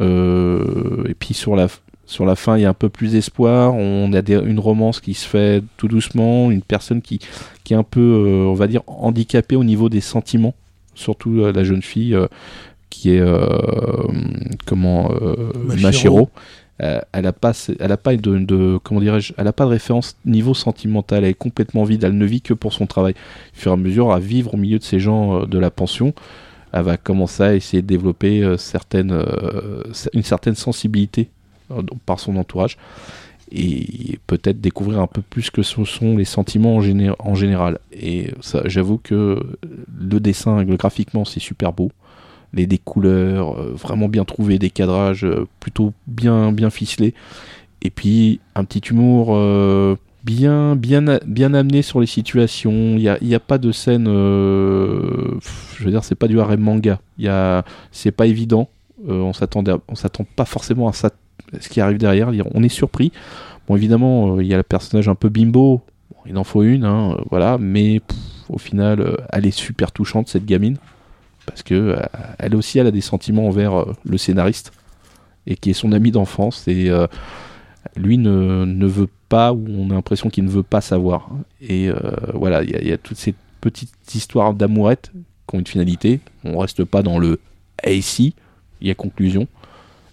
Euh, 0.00 1.04
et 1.08 1.14
puis 1.14 1.34
sur 1.34 1.54
la, 1.56 1.68
sur 2.06 2.24
la 2.26 2.34
fin, 2.34 2.56
il 2.58 2.62
y 2.62 2.64
a 2.64 2.68
un 2.68 2.74
peu 2.74 2.88
plus 2.88 3.12
d'espoir. 3.12 3.74
On 3.74 4.12
a 4.12 4.22
des- 4.22 4.34
une 4.44 4.58
romance 4.58 5.00
qui 5.00 5.14
se 5.14 5.26
fait 5.26 5.62
tout 5.76 5.88
doucement, 5.88 6.50
une 6.50 6.62
personne 6.62 7.00
qui, 7.02 7.20
qui 7.64 7.74
est 7.74 7.76
un 7.76 7.82
peu, 7.84 8.00
euh, 8.00 8.44
on 8.46 8.54
va 8.54 8.66
dire, 8.66 8.82
handicapée 8.86 9.56
au 9.56 9.64
niveau 9.64 9.88
des 9.88 10.00
sentiments, 10.00 10.54
surtout 10.94 11.40
euh, 11.40 11.52
la 11.52 11.64
jeune 11.64 11.82
fille 11.82 12.16
qui 12.90 13.10
est, 13.10 13.22
comment, 14.66 15.10
euh, 15.12 15.34
Mashiro. 15.82 16.28
Elle 17.12 17.26
a 17.26 17.32
pas, 17.32 17.52
elle 17.78 17.92
a 17.92 17.96
pas 17.96 18.16
de, 18.16 18.78
comment 18.82 19.00
dirais-je, 19.00 19.32
elle 19.36 19.46
a 19.46 19.52
pas 19.52 19.64
de 19.64 19.70
référence 19.70 20.16
niveau 20.24 20.52
sentimental. 20.52 21.22
Elle 21.22 21.30
est 21.30 21.34
complètement 21.34 21.84
vide. 21.84 22.02
Elle 22.02 22.18
ne 22.18 22.26
vit 22.26 22.40
que 22.40 22.54
pour 22.54 22.72
son 22.72 22.86
travail. 22.86 23.14
Au 23.14 23.60
fur 23.60 23.70
et 23.70 23.74
à 23.74 23.76
mesure, 23.76 24.12
à 24.12 24.18
vivre 24.18 24.54
au 24.54 24.56
milieu 24.56 24.78
de 24.78 24.84
ces 24.84 24.98
gens 24.98 25.42
euh, 25.42 25.46
de 25.46 25.58
la 25.58 25.70
pension, 25.70 26.12
elle 26.72 26.82
va 26.82 26.96
commencer 26.96 27.42
à 27.44 27.54
essayer 27.54 27.82
de 27.82 27.86
développer 27.86 28.42
euh, 28.42 28.56
certaines, 28.56 29.12
euh, 29.12 29.84
une 30.12 30.24
certaine 30.24 30.56
sensibilité 30.56 31.28
par 32.04 32.18
son 32.18 32.36
entourage 32.36 32.76
et 33.50 34.18
peut-être 34.26 34.60
découvrir 34.60 35.00
un 35.00 35.06
peu 35.06 35.22
plus 35.22 35.50
que 35.50 35.62
ce 35.62 35.84
sont 35.84 36.16
les 36.16 36.24
sentiments 36.24 36.76
en, 36.76 36.80
géné- 36.80 37.14
en 37.18 37.34
général. 37.34 37.78
Et 37.92 38.32
j'avoue 38.64 38.98
que 38.98 39.40
le 40.00 40.20
dessin, 40.20 40.64
graphiquement, 40.64 41.24
c'est 41.24 41.40
super 41.40 41.72
beau. 41.72 41.92
Les 42.54 42.66
des 42.66 42.78
couleurs 42.78 43.58
euh, 43.58 43.72
vraiment 43.74 44.08
bien 44.08 44.24
trouvées, 44.24 44.58
des 44.58 44.70
cadrages 44.70 45.24
euh, 45.24 45.46
plutôt 45.60 45.94
bien 46.06 46.52
bien 46.52 46.70
ficelés. 46.70 47.14
Et 47.80 47.90
puis 47.90 48.40
un 48.54 48.64
petit 48.64 48.80
humour 48.90 49.28
euh, 49.30 49.96
bien 50.24 50.76
bien 50.76 51.54
amené 51.54 51.82
sur 51.82 52.00
les 52.00 52.06
situations. 52.06 52.96
Il 52.96 53.00
y 53.00 53.08
a, 53.08 53.18
a 53.36 53.40
pas 53.40 53.58
de 53.58 53.72
scène, 53.72 54.06
je 54.06 55.84
veux 55.84 55.90
dire, 55.90 56.04
c'est 56.04 56.14
pas 56.14 56.28
du 56.28 56.38
harem 56.40 56.60
manga. 56.60 57.00
Y 57.18 57.28
c'est 57.90 58.12
pas 58.12 58.26
évident. 58.26 58.68
On 59.08 59.32
s'attendait, 59.32 59.72
on 59.88 59.96
s'attend 59.96 60.24
pas 60.36 60.44
forcément 60.44 60.86
à 60.88 60.92
ça, 60.92 61.10
ce 61.58 61.68
qui 61.68 61.80
arrive 61.80 61.98
derrière. 61.98 62.30
On 62.54 62.62
est 62.62 62.68
surpris. 62.68 63.10
Bon, 63.66 63.74
évidemment, 63.74 64.38
il 64.38 64.46
y 64.46 64.54
a 64.54 64.58
le 64.58 64.62
personnage 64.62 65.08
un 65.08 65.16
peu 65.16 65.28
bimbo. 65.28 65.80
Il 66.26 66.36
en 66.36 66.44
faut 66.44 66.62
une, 66.62 66.84
hein, 66.84 67.16
voilà. 67.30 67.58
Mais 67.58 68.00
au 68.48 68.58
final, 68.58 69.16
elle 69.32 69.44
est 69.44 69.50
super 69.50 69.90
touchante 69.90 70.28
cette 70.28 70.46
gamine 70.46 70.76
parce 71.46 71.62
que 71.62 71.74
euh, 71.74 71.96
elle 72.38 72.54
aussi, 72.54 72.80
a 72.80 72.90
des 72.90 73.00
sentiments 73.00 73.46
envers 73.48 73.74
euh, 73.74 73.92
le 74.04 74.18
scénariste 74.18 74.72
et 75.46 75.56
qui 75.56 75.70
est 75.70 75.74
son 75.74 75.92
ami 75.92 76.10
d'enfance 76.10 76.66
et 76.68 76.88
euh, 76.90 77.06
lui 77.96 78.18
ne, 78.18 78.64
ne 78.64 78.86
veut 78.86 79.08
pas 79.28 79.52
ou 79.52 79.64
on 79.68 79.90
a 79.90 79.94
l'impression 79.94 80.30
qu'il 80.30 80.44
ne 80.44 80.50
veut 80.50 80.62
pas 80.62 80.80
savoir. 80.80 81.28
Et 81.60 81.90
voilà, 82.34 82.62
il 82.62 82.86
y, 82.86 82.92
a- 82.92 82.98
toutes 82.98 83.16
ces 83.16 83.34
petites 83.60 84.14
histoires 84.14 84.54
d'amourette 84.54 85.10
qui 85.48 85.56
ont 85.56 85.58
une 85.58 85.66
finalité. 85.66 86.20
On 86.44 86.58
reste 86.58 86.84
pas 86.84 87.02
dans 87.02 87.18
le 87.18 87.40
et 87.84 88.00
si, 88.02 88.34
il 88.80 88.86
y 88.86 88.90
a 88.90 88.94
conclusion. 88.94 89.48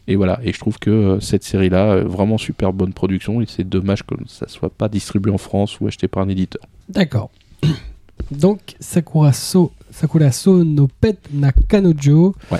Et 0.07 0.15
voilà, 0.15 0.39
et 0.43 0.51
je 0.53 0.59
trouve 0.59 0.79
que 0.79 1.19
cette 1.21 1.43
série-là, 1.43 1.91
euh, 1.91 2.03
vraiment 2.03 2.39
super 2.39 2.73
bonne 2.73 2.93
production, 2.93 3.41
et 3.41 3.45
c'est 3.47 3.63
dommage 3.63 4.01
que 4.01 4.15
ça 4.25 4.47
soit 4.47 4.71
pas 4.71 4.89
distribué 4.89 5.31
en 5.31 5.37
France 5.37 5.79
ou 5.79 5.85
acheté 5.85 6.07
par 6.07 6.23
un 6.23 6.29
éditeur. 6.29 6.63
D'accord. 6.87 7.29
Donc, 8.31 8.59
Sakuraso, 8.79 9.71
Sakuraso 9.91 10.63
no 10.63 10.87
Pet 11.01 11.17
Nakanojo, 11.33 12.35
Ouais. 12.51 12.59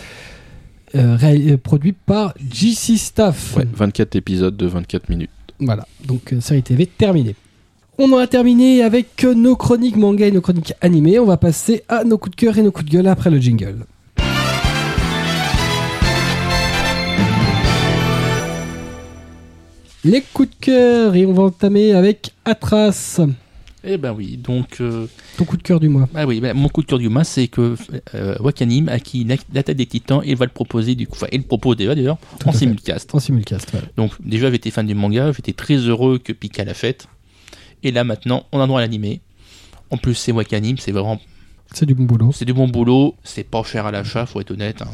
euh, 0.95 1.17
euh, 1.21 1.57
produit 1.57 1.93
par 1.93 2.33
JC 2.51 2.97
Staff. 2.97 3.55
Ouais, 3.57 3.67
24 3.71 4.15
épisodes 4.15 4.55
de 4.57 4.65
24 4.65 5.09
minutes. 5.09 5.29
Voilà, 5.59 5.85
donc 6.05 6.33
euh, 6.33 6.41
série 6.41 6.63
TV 6.63 6.85
terminée. 6.85 7.35
On 7.97 8.11
en 8.13 8.17
a 8.17 8.27
terminé 8.27 8.81
avec 8.81 9.23
nos 9.23 9.55
chroniques 9.57 9.97
manga 9.97 10.25
et 10.25 10.31
nos 10.31 10.39
chroniques 10.41 10.73
animées. 10.81 11.19
On 11.19 11.25
va 11.25 11.35
passer 11.37 11.83
à 11.89 12.03
nos 12.05 12.17
coups 12.17 12.35
de 12.35 12.41
cœur 12.41 12.57
et 12.57 12.63
nos 12.63 12.71
coups 12.71 12.85
de 12.85 12.91
gueule 12.91 13.07
après 13.07 13.29
le 13.29 13.39
jingle. 13.39 13.85
Les 20.05 20.21
coups 20.21 20.49
de 20.49 20.55
cœur 20.65 21.15
et 21.15 21.25
on 21.25 21.33
va 21.33 21.43
entamer 21.43 21.91
avec 21.93 22.31
Atras, 22.45 23.19
Eh 23.83 23.97
ben 23.97 24.11
oui, 24.11 24.35
donc 24.35 24.81
euh, 24.81 25.07
ton 25.37 25.45
coup 25.45 25.55
de 25.55 25.63
cœur 25.63 25.79
du 25.79 25.87
mois. 25.87 26.09
ah 26.13 26.25
oui, 26.27 26.41
ben, 26.41 26.53
mon 26.55 26.67
coup 26.67 26.81
de 26.81 26.87
cœur 26.87 26.99
du 26.99 27.07
mois, 27.07 27.23
c'est 27.23 27.47
que 27.47 27.75
euh, 28.13 28.35
Wakanim 28.41 28.89
a 28.89 28.93
acquis 28.93 29.23
la- 29.23 29.37
l'attaque 29.53 29.77
des 29.77 29.85
Titans 29.85 30.21
et 30.25 30.35
va 30.35 30.45
le 30.45 30.51
proposer 30.51 30.95
du 30.95 31.07
coup, 31.07 31.15
enfin, 31.15 31.27
il 31.31 31.37
le 31.39 31.45
propose 31.45 31.77
déjà 31.77 31.95
d'ailleurs 31.95 32.17
en 32.45 32.51
simulcast. 32.51 33.15
En 33.15 33.19
simulcast, 33.19 33.69
voilà. 33.71 33.87
Donc 33.95 34.11
déjà 34.21 34.51
j'étais 34.51 34.69
fan 34.69 34.85
du 34.85 34.95
manga, 34.95 35.31
j'étais 35.31 35.53
très 35.53 35.75
heureux 35.77 36.17
que 36.19 36.33
Pika 36.33 36.65
l'a 36.65 36.73
faite. 36.73 37.07
Et 37.83 37.91
là 37.91 38.03
maintenant, 38.03 38.45
on 38.51 38.59
a 38.59 38.67
droit 38.67 38.79
à 38.79 38.81
l'animé. 38.81 39.21
En 39.91 39.97
plus 39.97 40.13
c'est 40.15 40.33
Wakanim, 40.33 40.77
c'est 40.77 40.91
vraiment 40.91 41.19
C'est 41.73 41.85
du 41.85 41.95
bon 41.95 42.03
boulot. 42.03 42.31
c'est 42.33 42.43
du 42.45 42.53
bon 42.53 42.67
boulot, 42.67 43.15
c'est 43.23 43.45
pas 43.45 43.63
cher 43.63 43.85
à 43.85 43.91
l'achat, 43.91 44.25
faut 44.25 44.41
être 44.41 44.51
honnête. 44.51 44.81
hein. 44.81 44.89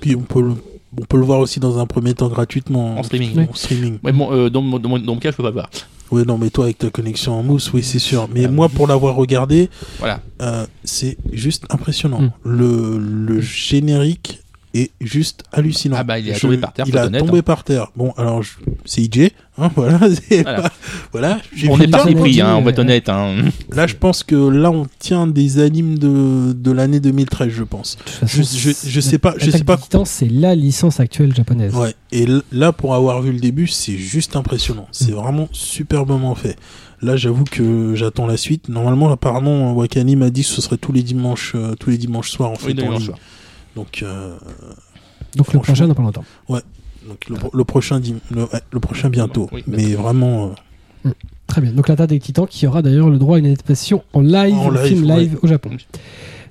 Puis 0.00 0.16
on 0.16 0.22
peut 0.22 0.40
le, 0.40 0.54
on 0.98 1.04
peut 1.04 1.18
le 1.18 1.24
voir 1.24 1.40
aussi 1.40 1.60
dans 1.60 1.78
un 1.78 1.84
premier 1.86 2.14
temps 2.14 2.28
gratuitement 2.28 2.96
En 2.98 3.02
streaming. 3.02 3.32
Oui. 3.36 3.44
En 3.50 3.54
streaming. 3.54 3.98
Ouais, 4.02 4.12
bon, 4.12 4.32
euh, 4.32 4.48
dans, 4.48 4.62
mon- 4.62 4.78
dans 4.78 4.88
dans 4.98 5.14
mon 5.14 5.20
cas, 5.20 5.32
je 5.32 5.36
peux 5.36 5.42
pas 5.42 5.50
le 5.50 5.54
voir. 5.54 5.68
Oui, 6.10 6.24
non, 6.26 6.38
mais 6.38 6.50
toi 6.50 6.64
avec 6.64 6.78
ta 6.78 6.90
connexion 6.90 7.34
en 7.38 7.42
mousse, 7.42 7.72
oui, 7.72 7.82
c'est 7.82 7.98
sûr. 8.00 8.28
Mais 8.34 8.48
moi, 8.48 8.68
pour 8.68 8.86
l'avoir 8.86 9.14
regardé, 9.14 9.70
Voilà. 9.98 10.20
euh, 10.42 10.66
c'est 10.84 11.16
juste 11.32 11.64
impressionnant. 11.70 12.20
Mm. 12.22 12.30
Le, 12.44 12.98
le 12.98 13.40
générique 13.40 14.40
est 14.74 14.90
juste 15.00 15.42
hallucinant. 15.52 15.96
Ah 15.98 16.04
bah, 16.04 16.18
il 16.18 16.28
est 16.28 16.38
tombé 16.38 16.56
par 16.58 16.72
terre, 16.72 16.84
Il 16.88 16.96
a 16.98 17.06
honnête, 17.06 17.24
tombé 17.24 17.38
hein. 17.38 17.42
par 17.42 17.64
terre. 17.64 17.88
Bon, 17.96 18.12
alors 18.16 18.42
je- 18.42 18.52
c'est 18.84 19.02
IJ, 19.02 19.30
hein, 19.60 19.70
voilà. 19.76 19.98
pas- 20.44 20.70
voilà. 21.12 21.38
On 21.68 21.78
est 21.80 21.88
parti 21.88 22.14
pris, 22.14 22.40
hein, 22.40 22.56
on 22.56 22.62
va 22.62 22.70
être 22.70 22.78
honnête. 22.78 23.08
Hein. 23.08 23.36
Là, 23.72 23.86
je 23.86 23.94
pense 23.94 24.22
que 24.22 24.34
là, 24.34 24.70
on 24.70 24.86
tient 24.98 25.26
des 25.26 25.58
animes 25.60 25.98
de, 25.98 26.52
de 26.52 26.70
l'année 26.70 27.00
2013, 27.00 27.48
je 27.50 27.64
pense. 27.64 27.96
Façon, 28.04 28.42
Je- 28.42 28.70
je- 28.70 28.88
je 28.88 29.00
sais 29.00 29.18
pas- 29.18 29.34
je 29.38 29.50
sais 29.50 29.64
pas- 29.64 29.76
c'est 30.04 30.28
la 30.28 30.54
licence 30.54 31.00
actuelle 31.00 31.34
japonaise. 31.34 31.74
Ouais. 31.74 31.94
Et 32.12 32.26
là, 32.52 32.72
pour 32.72 32.94
avoir 32.94 33.22
vu 33.22 33.32
le 33.32 33.38
début, 33.40 33.66
c'est 33.66 33.96
juste 33.98 34.36
impressionnant. 34.36 34.86
C'est 34.92 35.12
vraiment 35.12 35.48
superbement 35.52 36.34
fait. 36.34 36.56
Là, 37.02 37.16
j'avoue 37.16 37.44
que 37.44 37.94
j'attends 37.94 38.26
la 38.26 38.36
suite. 38.36 38.68
Normalement, 38.68 39.10
apparemment, 39.10 39.72
Wakani 39.72 40.16
m'a 40.16 40.28
dit 40.30 40.42
que 40.42 40.48
ce 40.48 40.60
serait 40.60 40.76
tous 40.76 40.92
les 40.92 41.02
dimanches, 41.02 41.52
euh, 41.54 41.74
tous 41.74 41.88
les 41.90 41.96
dimanches 41.96 42.30
soirs 42.30 42.50
en 42.50 42.56
fait. 42.56 42.74
Oui, 42.74 42.88
en 42.88 43.00
soir. 43.00 43.18
Donc, 43.76 44.02
euh, 44.02 44.36
Donc 45.36 45.52
le 45.54 45.60
prochain 45.60 45.86
dans 45.88 45.94
pas 45.94 46.02
longtemps. 46.02 46.24
Donc 47.10 47.28
le, 47.28 47.36
le 47.52 47.64
prochain, 47.64 48.00
dim- 48.00 48.20
le, 48.30 48.46
le 48.72 48.80
prochain 48.80 49.10
bientôt. 49.10 49.48
Oui, 49.52 49.62
Mais 49.66 49.92
vraiment, 49.94 50.52
euh, 51.06 51.10
Très 51.46 51.60
bien. 51.60 51.72
Donc 51.72 51.88
l'attaque 51.88 52.10
des 52.10 52.20
titans 52.20 52.46
qui 52.48 52.66
aura 52.66 52.80
d'ailleurs 52.82 53.10
le 53.10 53.18
droit 53.18 53.36
à 53.36 53.38
une 53.40 53.46
adaptation 53.46 54.02
en 54.12 54.20
live, 54.20 54.54
En 54.54 54.70
live, 54.70 54.86
film 54.86 55.02
live 55.04 55.32
ouais. 55.34 55.38
au 55.42 55.46
Japon. 55.48 55.70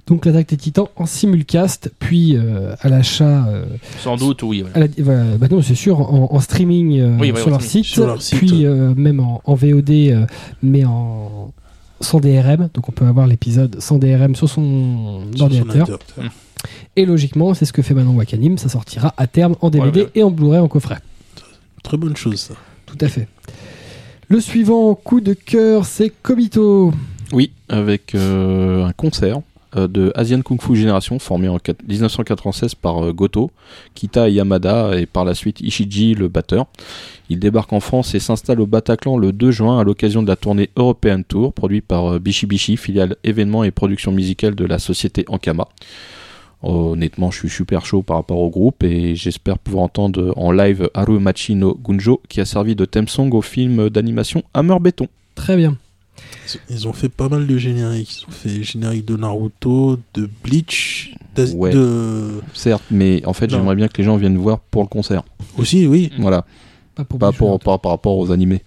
Donc 0.07 0.25
l'attaque 0.25 0.49
des 0.49 0.57
titans 0.57 0.87
en 0.97 1.05
simulcast, 1.05 1.91
puis 1.99 2.35
euh, 2.35 2.73
à 2.81 2.89
l'achat. 2.89 3.47
euh, 3.47 3.63
Sans 3.99 4.17
doute, 4.17 4.43
oui. 4.43 4.61
voilà. 4.63 4.75
à 4.75 4.79
la- 4.79 5.03
bah, 5.05 5.37
bah 5.39 5.47
non, 5.49 5.61
c'est 5.61 5.75
sûr, 5.75 5.99
en, 6.01 6.29
en 6.33 6.39
streaming 6.39 6.99
euh, 6.99 7.17
Oui, 7.19 7.27
sur, 7.27 7.45
ouais, 7.45 7.51
leur 7.51 7.61
streaming. 7.61 7.83
site, 7.85 7.85
Sur 7.93 8.07
leur 8.07 8.21
site, 8.21 8.39
puis 8.39 8.65
euh, 8.65 8.93
même 8.95 9.19
en, 9.19 9.41
en 9.45 9.55
VOD, 9.55 9.89
euh, 9.91 10.25
mais 10.63 10.83
en 10.85 11.53
sans 12.01 12.19
DRM. 12.19 12.69
Donc 12.73 12.89
on 12.89 12.91
peut 12.91 13.05
avoir 13.05 13.27
l'épisode 13.27 13.79
sans 13.79 13.97
DRM 13.99 14.35
sur 14.35 14.49
son 14.49 15.21
sur 15.35 15.43
ordinateur. 15.45 15.81
ordinateur. 15.89 16.31
Et 16.95 17.05
logiquement, 17.05 17.53
c'est 17.53 17.65
ce 17.65 17.73
que 17.73 17.81
fait 17.81 17.93
maintenant 17.93 18.13
Wakanim, 18.15 18.57
ça 18.57 18.69
sortira 18.69 19.13
à 19.17 19.27
terme 19.27 19.55
en 19.61 19.69
DVD 19.69 20.01
Ouais, 20.01 20.05
ouais. 20.05 20.11
et 20.15 20.23
en 20.23 20.31
Blu-ray 20.31 20.59
en 20.59 20.67
coffret. 20.67 20.97
Très 21.83 21.97
bonne 21.97 22.15
chose, 22.17 22.39
ça. 22.39 22.53
Tout 22.85 22.97
à 23.01 23.07
fait. 23.07 23.27
Le 24.27 24.39
suivant 24.41 24.93
coup 24.95 25.21
de 25.21 25.33
cœur, 25.33 25.85
c'est 25.85 26.11
Kobito. 26.21 26.93
Oui, 27.31 27.51
avec 27.69 28.13
euh, 28.15 28.85
un 28.85 28.91
concert 28.91 29.39
euh, 29.75 29.87
de 29.87 30.11
Asian 30.15 30.41
Kung 30.41 30.61
Fu 30.61 30.75
Génération 30.75 31.17
formé 31.19 31.47
en 31.47 31.57
quat- 31.57 31.77
1996 31.87 32.75
par 32.75 33.03
euh, 33.05 33.13
Goto, 33.13 33.51
Kita 33.95 34.27
Yamada 34.29 34.97
et 34.99 35.05
par 35.05 35.25
la 35.25 35.33
suite 35.35 35.61
Ishiji 35.61 36.15
le 36.15 36.27
batteur. 36.27 36.65
Il 37.29 37.39
débarque 37.39 37.71
en 37.71 37.79
France 37.79 38.13
et 38.15 38.19
s'installe 38.19 38.59
au 38.59 38.65
Bataclan 38.65 39.17
le 39.17 39.31
2 39.31 39.51
juin 39.51 39.79
à 39.79 39.83
l'occasion 39.83 40.21
de 40.23 40.27
la 40.27 40.35
tournée 40.35 40.69
European 40.75 41.21
Tour 41.27 41.53
produite 41.53 41.85
par 41.85 42.13
euh, 42.13 42.19
Bishi 42.19 42.45
Bishi, 42.47 42.75
filiale 42.77 43.15
événements 43.23 43.63
et 43.63 43.71
production 43.71 44.11
musicale 44.11 44.55
de 44.55 44.65
la 44.65 44.79
société 44.79 45.23
Ankama. 45.27 45.67
Honnêtement, 46.61 47.31
je 47.31 47.37
suis 47.39 47.49
super 47.49 47.85
chaud 47.85 48.01
par 48.01 48.17
rapport 48.17 48.39
au 48.39 48.49
groupe 48.49 48.83
et 48.83 49.15
j'espère 49.15 49.57
pouvoir 49.59 49.83
entendre 49.85 50.33
en 50.35 50.51
live 50.51 50.89
Harumachi 50.93 51.55
no 51.55 51.73
Gunjo 51.81 52.21
qui 52.27 52.41
a 52.41 52.45
servi 52.45 52.75
de 52.75 52.83
theme 52.85 53.07
song 53.07 53.33
au 53.33 53.41
film 53.41 53.89
d'animation 53.89 54.43
Hammer 54.53 54.77
Béton. 54.81 55.07
Très 55.35 55.55
bien. 55.55 55.77
Ils- 56.69 56.85
ont 56.85 56.91
fait 56.93 57.07
pas 57.07 57.29
mal 57.29 57.47
de 57.47 57.57
génériques. 57.57 58.23
Ils 58.23 58.27
ont 58.27 58.31
fait 58.31 58.63
générique 58.63 59.05
de 59.05 59.15
Naruto, 59.15 59.97
de 60.15 60.29
Bleach, 60.43 61.15
Ouais. 61.53 61.71
de... 61.71 62.41
Certes, 62.53 62.83
mais 62.91 63.25
en 63.25 63.31
fait, 63.31 63.49
j'aimerais 63.49 63.75
bien 63.75 63.87
que 63.87 63.97
les 63.99 64.03
gens 64.03 64.17
viennent 64.17 64.37
voir 64.37 64.59
pour 64.59 64.81
le 64.81 64.89
concert. 64.89 65.23
Aussi, 65.57 65.87
oui. 65.87 66.11
Voilà, 66.19 66.43
Pas 66.95 67.05
pour, 67.05 67.19
pas 67.19 67.31
pour, 67.31 67.53
hein. 67.53 67.57
par, 67.63 67.79
par 67.79 67.91
rapport 67.93 68.17
aux 68.17 68.31
animés. 68.31 68.61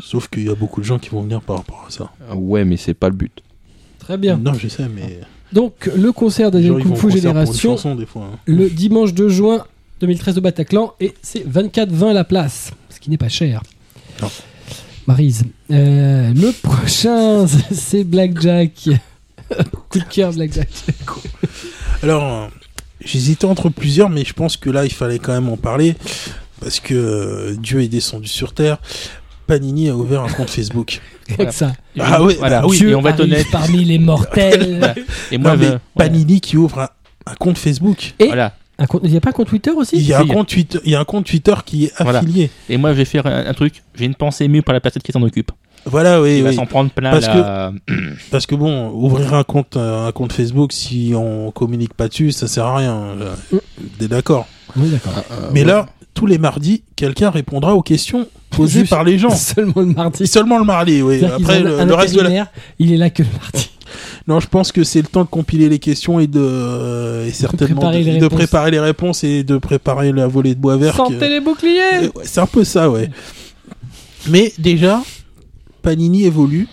Sauf 0.00 0.26
qu'il 0.28 0.44
y 0.46 0.48
a 0.50 0.56
beaucoup 0.56 0.80
de 0.80 0.86
gens 0.86 0.98
qui 0.98 1.10
vont 1.10 1.22
venir 1.22 1.40
par 1.42 1.58
rapport 1.58 1.84
à 1.86 1.90
ça. 1.92 2.10
Ouais, 2.34 2.64
mais 2.64 2.76
c'est 2.76 2.94
pas 2.94 3.08
le 3.08 3.14
but. 3.14 3.40
Très 4.00 4.18
bien. 4.18 4.36
Non, 4.36 4.54
je 4.54 4.66
sais, 4.66 4.88
mais... 4.88 5.20
Donc 5.54 5.88
le 5.94 6.12
concert 6.12 6.50
d'Asian 6.50 6.78
Kung 6.80 6.96
Fu 6.96 7.10
Génération, 7.10 7.76
chanson, 7.76 7.94
des 7.94 8.06
fois. 8.06 8.28
hein. 8.34 8.38
le 8.46 8.68
dimanche 8.68 9.14
2 9.14 9.28
juin 9.28 9.64
2013 10.00 10.38
au 10.38 10.40
Bataclan, 10.40 10.92
et 11.00 11.14
c'est 11.22 11.48
24,20 11.48 12.12
la 12.12 12.24
place, 12.24 12.72
ce 12.90 12.98
qui 13.00 13.08
n'est 13.10 13.16
pas 13.16 13.28
cher. 13.28 13.62
Non. 14.20 14.28
Marise. 15.06 15.44
Euh, 15.70 16.32
le 16.34 16.50
prochain, 16.52 17.46
c'est 17.72 18.04
Blackjack. 18.04 18.88
Coup 19.90 19.98
de 20.00 20.04
cœur, 20.04 20.32
Blackjack. 20.32 20.68
Alors, 22.02 22.50
j'hésitais 23.04 23.44
entre 23.44 23.68
plusieurs, 23.68 24.10
mais 24.10 24.24
je 24.24 24.32
pense 24.32 24.56
que 24.56 24.70
là, 24.70 24.84
il 24.84 24.92
fallait 24.92 25.18
quand 25.20 25.32
même 25.32 25.48
en 25.48 25.56
parler. 25.56 25.94
Parce 26.60 26.80
que 26.80 27.54
Dieu 27.60 27.82
est 27.82 27.88
descendu 27.88 28.28
sur 28.28 28.54
Terre. 28.54 28.78
Panini 29.46 29.88
a 29.88 29.96
ouvert 29.96 30.22
un 30.22 30.28
compte 30.28 30.50
Facebook. 30.50 31.00
Avec 31.38 31.52
ça. 31.52 31.72
Ah 31.98 32.18
voilà. 32.20 32.60
bah 32.60 32.66
oui, 32.68 32.76
Dieu 32.78 32.90
et 32.90 32.94
on 32.94 33.00
va 33.00 33.10
être 33.10 33.20
honnête. 33.20 33.46
parmi 33.50 33.84
les 33.84 33.98
mortels. 33.98 34.76
Voilà. 34.78 34.94
Et 35.32 35.38
moi, 35.38 35.56
non, 35.56 35.58
mais. 35.58 35.78
Panini 35.96 36.40
qui 36.40 36.56
ouvre 36.56 36.80
un, 36.80 36.88
un 37.26 37.34
compte 37.34 37.58
Facebook. 37.58 38.14
Et- 38.18 38.26
Voilà. 38.26 38.54
Un 38.76 38.86
compte- 38.86 39.02
Il 39.04 39.10
n'y 39.12 39.16
a 39.16 39.20
pas 39.20 39.28
un 39.30 39.32
compte 39.32 39.46
Twitter 39.48 39.70
aussi? 39.70 39.96
Il 39.96 40.02
y, 40.02 40.12
a 40.12 40.18
un 40.20 40.26
compte 40.26 40.48
Twitter, 40.48 40.80
il 40.84 40.90
y 40.90 40.94
a 40.96 41.00
un 41.00 41.04
compte 41.04 41.26
Twitter 41.26 41.54
qui 41.64 41.84
est 41.84 41.92
Voilà. 42.00 42.18
affilié. 42.18 42.50
Et 42.68 42.76
moi, 42.76 42.90
je 42.92 42.96
vais 42.96 43.04
faire 43.04 43.24
un, 43.24 43.46
un 43.46 43.54
truc. 43.54 43.84
J'ai 43.94 44.04
une 44.04 44.16
pensée 44.16 44.44
émue 44.46 44.62
pour 44.62 44.72
la 44.72 44.80
personne 44.80 45.00
qui 45.02 45.12
s'en 45.12 45.22
occupe. 45.22 45.52
Voilà, 45.86 46.20
oui, 46.20 46.38
Il 46.38 46.42
va 46.42 46.48
oui. 46.48 46.56
s'en 46.56 46.66
prendre 46.66 46.90
plein 46.90 47.12
Parce 47.12 47.26
la... 47.28 47.70
Parce 48.32 48.46
que 48.46 48.54
bon, 48.56 48.88
ouvrir 48.90 49.34
un 49.34 49.44
compte, 49.44 49.76
euh, 49.76 50.08
un 50.08 50.12
compte 50.12 50.32
Facebook, 50.32 50.72
si 50.72 51.12
on 51.14 51.52
communique 51.52 51.94
pas 51.94 52.08
dessus, 52.08 52.32
ça 52.32 52.48
sert 52.48 52.64
à 52.66 52.76
rien. 52.78 52.94
Euh, 53.20 53.34
Mm. 53.52 53.58
T'es 54.00 54.08
d'accord? 54.08 54.48
Oui, 54.76 54.88
d'accord. 54.88 55.22
Mais 55.52 55.62
là, 55.62 55.86
tous 56.14 56.26
les 56.26 56.38
mardis, 56.38 56.82
quelqu'un 56.96 57.30
répondra 57.30 57.74
aux 57.74 57.82
questions 57.82 58.28
posées 58.50 58.80
Juste- 58.80 58.90
par 58.90 59.04
les 59.04 59.18
gens. 59.18 59.30
Seulement 59.30 59.80
le 59.82 59.86
mardi. 59.86 60.26
Seulement 60.26 60.58
le 60.58 60.64
mardi, 60.64 61.02
oui. 61.02 61.24
Après, 61.24 61.60
le, 61.60 61.94
reste 61.94 62.14
de 62.14 62.20
la... 62.20 62.48
il 62.78 62.92
est 62.92 62.96
là 62.96 63.10
que 63.10 63.22
le 63.22 63.28
mardi. 63.40 63.70
Non, 64.26 64.40
je 64.40 64.48
pense 64.48 64.72
que 64.72 64.82
c'est 64.82 65.02
le 65.02 65.06
temps 65.06 65.22
de 65.22 65.28
compiler 65.28 65.68
les 65.68 65.78
questions 65.78 66.18
et 66.18 66.26
de 66.26 66.40
euh, 66.40 67.26
et 67.26 67.30
certainement 67.30 67.76
préparer 67.76 68.00
de, 68.02 68.10
les 68.10 68.18
de 68.18 68.24
réponses. 68.24 68.38
préparer 68.38 68.70
les 68.72 68.80
réponses 68.80 69.22
et 69.24 69.44
de 69.44 69.58
préparer 69.58 70.10
la 70.12 70.26
volée 70.26 70.54
de 70.54 70.60
bois 70.60 70.76
vert. 70.78 70.96
Sentez 70.96 71.18
que- 71.18 71.24
les 71.26 71.40
boucliers 71.40 71.78
Euh, 71.94 72.08
ouais, 72.16 72.24
C'est 72.24 72.40
un 72.40 72.46
peu 72.46 72.64
ça, 72.64 72.90
ouais. 72.90 73.10
Mais 74.28 74.52
déjà, 74.58 75.02
Panini 75.82 76.24
évolue. 76.24 76.66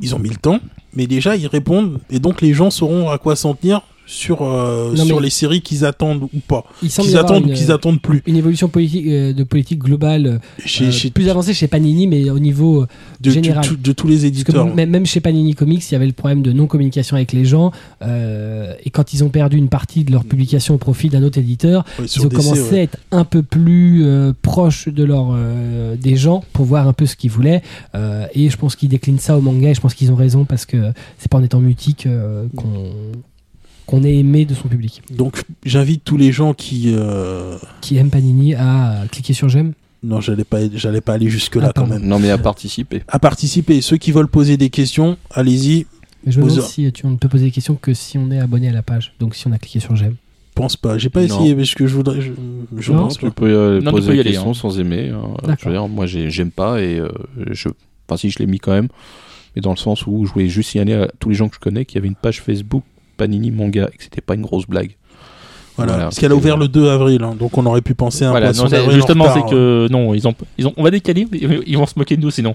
Ils 0.00 0.14
ont 0.14 0.18
mis 0.18 0.30
le 0.30 0.36
temps, 0.36 0.58
mais 0.94 1.06
déjà 1.06 1.36
ils 1.36 1.46
répondent 1.46 2.00
et 2.10 2.18
donc 2.18 2.40
les 2.42 2.52
gens 2.52 2.70
sauront 2.70 3.10
à 3.10 3.18
quoi 3.18 3.36
s'en 3.36 3.54
tenir 3.54 3.82
sur 4.06 4.42
euh, 4.42 4.94
Non, 4.96 5.04
sur 5.04 5.16
mais- 5.16 5.22
les 5.24 5.30
séries 5.30 5.60
qu'ils 5.62 5.84
attendent 5.84 6.22
ou 6.22 6.38
pas, 6.46 6.64
qu'ils 6.80 7.16
attendent 7.16 7.46
ou 7.46 7.52
qu'ils 7.52 7.72
attendent 7.72 8.00
plus. 8.00 8.22
une 8.26 8.36
évolution 8.36 8.68
politique, 8.68 9.06
euh, 9.08 9.32
de 9.32 9.42
politique 9.42 9.80
globale 9.80 10.26
euh, 10.26 10.38
Chez, 10.64 11.10
plus 11.10 11.28
avancée 11.28 11.52
chez 11.54 11.66
Panini, 11.66 12.06
mais 12.06 12.30
au 12.30 12.38
niveau 12.38 12.86
de, 13.20 13.30
général. 13.30 13.68
de- 13.68 13.74
de 13.74 13.92
tous 13.92 14.06
les 14.06 14.18
que 14.20 14.26
éditeurs. 14.26 14.74
même, 14.74 15.06
chez 15.06 15.20
Panini 15.20 15.54
Comics, 15.54 15.82
il 15.90 15.92
y 15.92 15.96
avait 15.96 16.06
le 16.06 16.12
problème 16.12 16.42
de 16.42 16.52
non-communication 16.52 17.16
avec 17.16 17.32
les 17.32 17.44
gens. 17.44 17.72
et 18.02 18.90
quand 18.90 19.12
ils 19.12 19.24
ont 19.24 19.28
perdu 19.28 19.56
une 19.56 19.68
partie 19.68 20.04
de 20.04 20.12
leur 20.12 20.24
publication 20.24 20.74
au 20.74 20.78
profit 20.78 21.08
d'un 21.08 21.22
autre 21.22 21.38
éditeur, 21.38 21.84
Ouais, 21.98 22.06
ils 22.06 22.20
ont 22.20 22.28
DC, 22.28 22.36
commencé 22.36 22.62
ouais. 22.72 22.78
à 22.78 22.82
être 22.82 22.98
un 23.10 23.24
peu 23.24 23.42
plus 23.42 24.04
proches 24.42 24.88
de 24.88 25.02
leur, 25.04 25.34
des 26.00 26.16
gens 26.16 26.44
pour 26.52 26.64
voir 26.64 26.86
un 26.86 26.92
peu 26.92 27.06
ce 27.06 27.16
qu'ils 27.16 27.30
voulaient. 27.30 27.62
Et 28.34 28.50
je 28.50 28.56
pense 28.56 28.76
qu'ils 28.76 28.88
déclinent 28.88 29.18
ça 29.18 29.36
au 29.36 29.40
manga. 29.40 29.70
Et 29.70 29.74
je 29.74 29.80
pense 29.80 29.94
qu'ils 29.94 30.12
ont 30.12 30.16
raison 30.16 30.44
parce 30.44 30.64
que 30.64 30.92
c'est 31.18 31.30
pas 31.30 31.38
en 31.38 31.42
étant 31.42 31.60
mutique 31.60 32.06
qu'on 32.56 32.92
qu'on 33.86 34.02
est 34.04 34.14
aimé 34.16 34.44
de 34.44 34.54
son 34.54 34.68
public. 34.68 35.02
Donc 35.10 35.42
j'invite 35.64 36.02
tous 36.04 36.16
les 36.16 36.32
gens 36.32 36.54
qui 36.54 36.92
euh, 36.96 37.56
Qui 37.80 37.96
aime 37.96 38.10
Panini 38.10 38.54
à 38.54 39.04
cliquer 39.10 39.32
sur 39.32 39.48
j'aime. 39.48 39.72
non, 40.02 40.20
j'allais 40.20 40.44
pas 40.44 40.58
j'allais 40.74 41.00
pas 41.00 41.14
aller 41.14 41.28
jusque 41.30 41.56
là 41.56 41.68
Ah, 41.68 41.72
quand 41.74 41.86
même. 41.86 42.02
Non, 42.04 42.18
mais 42.18 42.30
à 42.30 42.38
participer. 42.38 43.02
À 43.08 43.18
participer, 43.18 43.80
ceux 43.80 43.96
qui 43.96 44.12
veulent 44.12 44.28
poser 44.28 44.56
des 44.56 44.70
questions, 44.70 45.16
allez-y. 45.30 45.86
Mais 46.24 46.32
je 46.32 46.40
me 46.40 46.46
demande 46.48 46.62
si 46.62 46.90
tu, 46.92 47.06
on 47.06 47.10
ne 47.10 47.16
peut 47.16 47.28
poser 47.28 47.44
des 47.46 47.50
questions 47.52 47.76
que 47.76 47.94
si 47.94 48.18
on 48.18 48.30
est 48.32 48.40
abonné 48.40 48.68
à 48.68 48.72
la 48.72 48.82
page. 48.82 49.14
Donc 49.20 49.34
si 49.36 49.46
on 49.46 49.52
a 49.52 49.58
cliqué 49.58 49.78
sur 49.80 49.94
j'aime. 49.94 50.16
Pense 50.56 50.76
pas, 50.76 50.96
j'ai 50.98 51.10
pas 51.10 51.20
Non. 51.20 51.26
essayé 51.26 51.54
parce 51.54 51.74
que 51.74 51.86
je 51.86 51.94
voudrais 51.94 52.20
je, 52.22 52.32
je 52.78 52.90
Non, 52.92 53.02
pense 53.04 53.18
tu 53.18 53.26
pas. 53.26 53.30
peux 53.30 53.46
euh, 53.50 53.80
Non, 53.80 53.90
tu 53.90 53.96
poser 53.96 54.06
peux 54.08 54.14
y 54.14 54.16
la 54.16 54.20
aller, 54.22 54.30
question 54.30 54.50
hein. 54.50 54.54
sans 54.54 54.80
aimer. 54.80 55.10
hein. 55.10 55.22
Je 55.42 55.46
D'accord. 55.46 55.66
veux 55.70 55.78
dire, 55.78 55.86
moi, 55.88 56.06
j'ai- 56.06 56.30
j'aime 56.30 56.50
pas 56.50 56.80
et 56.80 56.98
euh, 56.98 57.08
je. 57.50 57.68
Enfin, 58.08 58.16
si 58.16 58.30
je 58.30 58.38
l'ai 58.38 58.46
mis 58.46 58.58
quand 58.58 58.72
même, 58.72 58.88
mais 59.54 59.60
dans 59.62 59.70
le 59.72 59.76
sens 59.76 60.06
où 60.06 60.24
je 60.26 60.32
voulais 60.32 60.48
juste 60.48 60.70
signaler 60.70 60.94
à 60.94 61.08
tous 61.20 61.28
les 61.28 61.34
gens 61.34 61.48
que 61.48 61.56
je 61.56 61.60
connais 61.60 61.84
qu'il 61.84 61.96
y 61.96 61.98
avait 61.98 62.08
une 62.08 62.14
page 62.14 62.40
Facebook 62.40 62.82
Panini 63.16 63.50
Manga 63.50 63.88
et 63.92 63.96
que 63.96 64.02
c'était 64.04 64.20
pas 64.20 64.34
une 64.34 64.42
grosse 64.42 64.66
blague. 64.66 64.96
Voilà, 65.76 65.92
Voilà, 65.92 66.04
parce 66.06 66.18
qu'elle 66.18 66.32
a 66.32 66.34
ouvert 66.34 66.56
le 66.56 66.68
2 66.68 66.88
avril, 66.88 67.22
hein, 67.22 67.34
donc 67.38 67.58
on 67.58 67.66
aurait 67.66 67.82
pu 67.82 67.94
penser 67.94 68.24
à 68.24 68.28
un 68.28 68.30
Voilà, 68.30 68.46
poisson 68.46 68.66
non, 68.66 68.90
justement, 68.92 69.26
c'est 69.34 69.42
que 69.44 69.88
non, 69.90 70.14
ils 70.14 70.26
ont, 70.26 70.34
ils 70.56 70.66
ont, 70.66 70.72
on 70.78 70.82
va 70.82 70.90
décaler, 70.90 71.26
ils 71.34 71.62
ils 71.66 71.76
vont 71.76 71.84
se 71.84 71.98
moquer 71.98 72.16
de 72.16 72.22
nous 72.22 72.30
sinon. 72.30 72.54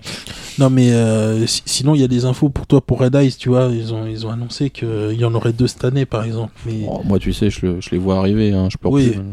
Non, 0.58 0.72
mais 0.72 0.92
euh, 0.92 1.46
si- 1.46 1.62
sinon, 1.68 1.94
il 1.94 2.02
y 2.02 2.04
a 2.04 2.08
des 2.08 2.26
infos 2.26 2.50
pour 2.50 2.66
toi 2.66 2.82
pour 2.82 3.00
Red 3.00 3.14
Eyes, 3.14 3.32
tu 3.38 3.50
vois. 3.50 3.70
Ils 3.72 3.94
ont, 3.94 4.08
ils 4.08 4.26
ont 4.26 4.32
annoncé 4.32 4.72
qu'il 4.72 5.14
y 5.20 5.24
en 5.24 5.36
aurait 5.36 5.54
deux 5.54 5.68
cette 5.68 5.86
année, 5.86 6.06
par 6.08 6.24
exemple. 6.24 6.54
Mais 6.66 6.80
Oh, 6.90 7.02
moi, 7.06 7.20
tu 7.20 7.32
sais, 7.32 7.52
je, 7.52 7.64
le- 7.64 7.80
je 7.80 7.92
les 7.92 8.00
vois 8.00 8.18
arriver. 8.18 8.54
Hein, 8.54 8.70
je 8.72 8.78
peux 8.78 8.88
Oui. 8.90 9.10
plus, 9.12 9.20
euh, 9.20 9.24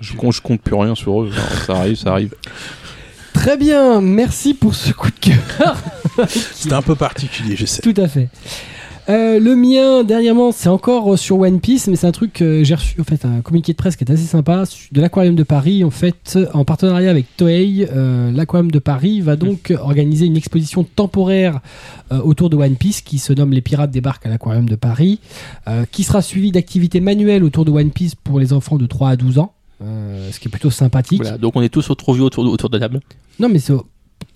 je, 0.00 0.12
compte, 0.14 0.32
je 0.32 0.40
compte 0.40 0.60
plus 0.60 0.76
rien 0.76 0.94
sur 0.94 1.20
eux. 1.24 1.30
Alors, 1.34 1.64
ça 1.66 1.76
arrive, 1.78 1.96
ça 1.96 2.12
arrive. 2.12 2.32
Très 3.32 3.56
bien, 3.56 4.00
merci 4.00 4.54
pour 4.54 4.74
ce 4.76 4.92
coup 4.92 5.08
de 5.10 5.18
cœur. 5.20 5.76
c'était 6.28 6.74
un 6.74 6.82
peu 6.82 6.94
particulier, 6.94 7.56
je 7.56 7.66
sais. 7.66 7.82
Tout 7.82 8.00
à 8.00 8.06
fait. 8.06 8.28
Euh, 9.08 9.38
le 9.38 9.54
mien, 9.54 10.02
dernièrement, 10.02 10.50
c'est 10.50 10.68
encore 10.68 11.12
euh, 11.12 11.16
sur 11.16 11.38
One 11.38 11.60
Piece, 11.60 11.86
mais 11.86 11.94
c'est 11.94 12.08
un 12.08 12.12
truc 12.12 12.32
que 12.32 12.64
j'ai 12.64 12.74
reçu, 12.74 13.00
en 13.00 13.04
fait, 13.04 13.24
un 13.24 13.40
communiqué 13.40 13.72
de 13.72 13.76
presse 13.76 13.94
qui 13.94 14.02
est 14.02 14.10
assez 14.10 14.24
sympa, 14.24 14.64
de 14.90 15.00
l'Aquarium 15.00 15.36
de 15.36 15.44
Paris. 15.44 15.84
En 15.84 15.90
fait, 15.90 16.36
en 16.54 16.64
partenariat 16.64 17.08
avec 17.10 17.26
Toei, 17.36 17.86
euh, 17.94 18.32
l'Aquarium 18.32 18.70
de 18.70 18.78
Paris 18.80 19.20
va 19.20 19.36
donc 19.36 19.72
organiser 19.80 20.26
une 20.26 20.36
exposition 20.36 20.82
temporaire 20.82 21.60
euh, 22.12 22.20
autour 22.20 22.50
de 22.50 22.56
One 22.56 22.74
Piece 22.74 23.00
qui 23.00 23.18
se 23.18 23.32
nomme 23.32 23.52
Les 23.52 23.60
Pirates 23.60 23.92
débarquent 23.92 24.26
à 24.26 24.28
l'Aquarium 24.28 24.68
de 24.68 24.74
Paris, 24.76 25.20
euh, 25.68 25.84
qui 25.90 26.02
sera 26.02 26.20
suivie 26.20 26.50
d'activités 26.50 26.98
manuelles 27.00 27.44
autour 27.44 27.64
de 27.64 27.70
One 27.70 27.90
Piece 27.90 28.16
pour 28.16 28.40
les 28.40 28.52
enfants 28.52 28.76
de 28.76 28.86
3 28.86 29.10
à 29.10 29.16
12 29.16 29.38
ans. 29.38 29.52
euh, 29.82 30.30
ce 30.32 30.40
qui 30.40 30.48
est 30.48 30.50
plutôt 30.50 30.70
sympathique. 30.70 31.20
Voilà, 31.22 31.36
donc 31.36 31.54
on 31.54 31.60
est 31.60 31.68
tous 31.68 31.92
trop 31.98 32.14
vieux 32.14 32.22
autour, 32.22 32.44
de- 32.44 32.48
autour 32.48 32.70
de 32.70 32.78
la 32.78 32.80
table. 32.80 33.00
Non, 33.38 33.50
mais 33.50 33.58
c'est- 33.58 33.74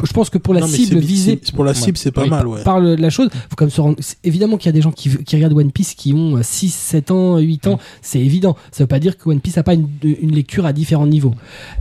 je 0.03 0.13
pense 0.13 0.31
que 0.31 0.39
pour 0.39 0.55
la 0.55 0.61
Non, 0.61 0.67
cible 0.67 0.99
visée 0.99 1.39
c'est- 1.45 1.55
Pour 1.55 1.65
la 1.65 1.75
cible, 1.75 1.99
c'est 1.99 2.11
pas 2.11 2.23
Oui, 2.23 2.31
mal, 2.31 2.47
ouais. 2.47 2.63
par 2.63 2.81
le- 2.81 2.95
la 2.97 3.11
chose, 3.11 3.29
faut 3.33 3.57
même 3.65 3.71
se 3.71 3.81
rendre. 3.81 3.97
évidemment 4.25 4.57
qu'il 4.57 4.67
y 4.67 4.71
a 4.71 4.73
des 4.73 4.81
gens 4.81 4.93
qui, 4.93 5.11
qui 5.25 5.37
regardent 5.37 5.53
One 5.53 5.73
Piece 5.73 5.95
qui 5.95 6.15
ont 6.15 6.43
6, 6.43 6.73
7 6.73 7.11
ans, 7.11 7.37
8 7.39 7.67
ans, 7.67 7.79
c'est 8.01 8.21
évident. 8.21 8.57
Ça 8.73 8.85
veut 8.85 8.89
pas 8.89 8.99
dire 8.99 9.19
que 9.19 9.29
One 9.29 9.41
Piece 9.41 9.57
n'a 9.57 9.63
pas 9.63 9.75
une, 9.75 9.89
une 10.03 10.35
lecture 10.35 10.65
à 10.65 10.73
différents 10.73 11.07
niveaux. 11.07 11.35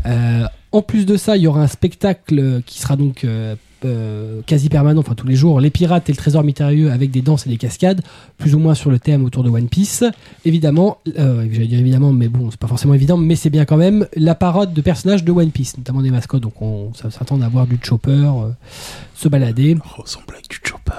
Euh, 0.06 0.44
en 0.72 0.82
plus 0.82 1.06
de 1.06 1.16
ça, 1.18 1.38
il 1.38 1.44
y 1.44 1.48
aura 1.48 1.62
un 1.64 1.68
spectacle 1.68 2.62
qui 2.66 2.80
sera 2.80 2.96
donc 2.98 3.24
euh, 3.24 3.56
euh, 3.86 4.42
quasi 4.46 4.70
permanent, 4.70 5.00
enfin 5.00 5.16
tous 5.16 5.28
les 5.28 5.36
jours, 5.36 5.60
les 5.60 5.70
pirates 5.70 6.10
et 6.10 6.14
le 6.14 6.18
trésor 6.18 6.44
mystérieux 6.44 6.92
avec 6.92 7.12
des 7.12 7.22
danses 7.22 7.46
et 7.48 7.50
des 7.50 7.58
cascades, 7.58 8.02
plus 8.38 8.56
ou 8.56 8.60
moins 8.60 8.76
sur 8.76 8.92
le 8.92 9.00
thème 9.00 9.24
autour 9.26 9.44
de 9.44 9.50
One 9.50 9.68
Piece. 9.68 10.04
Évidemment, 10.46 10.98
euh, 11.18 11.48
j'allais 11.52 11.68
dire 11.68 11.80
évidemment, 11.80 12.12
mais 12.12 12.28
bon, 12.28 12.52
c'est 12.52 12.60
pas 12.60 12.68
forcément 12.68 12.94
évident, 12.94 13.18
mais 13.18 13.36
c'est 13.36 13.50
bien 13.50 13.66
quand 13.66 13.78
même 13.78 14.08
la 14.16 14.36
parade 14.36 14.74
de 14.74 14.82
personnages 14.82 15.24
de 15.24 15.32
One 15.32 15.52
Piece, 15.52 15.78
notamment 15.78 16.02
des 16.02 16.12
mascottes. 16.12 16.44
Donc 16.44 16.62
on 16.62 16.92
s'attend 16.94 17.42
à 17.42 17.50
voir 17.50 17.68
du 17.68 17.80
Chopper 17.82 18.12
euh, 18.12 18.52
se 19.16 19.28
balader. 19.28 19.78
Ressemble 19.98 20.34
avec 20.34 20.50
du 20.50 20.60
chopper. 20.64 20.94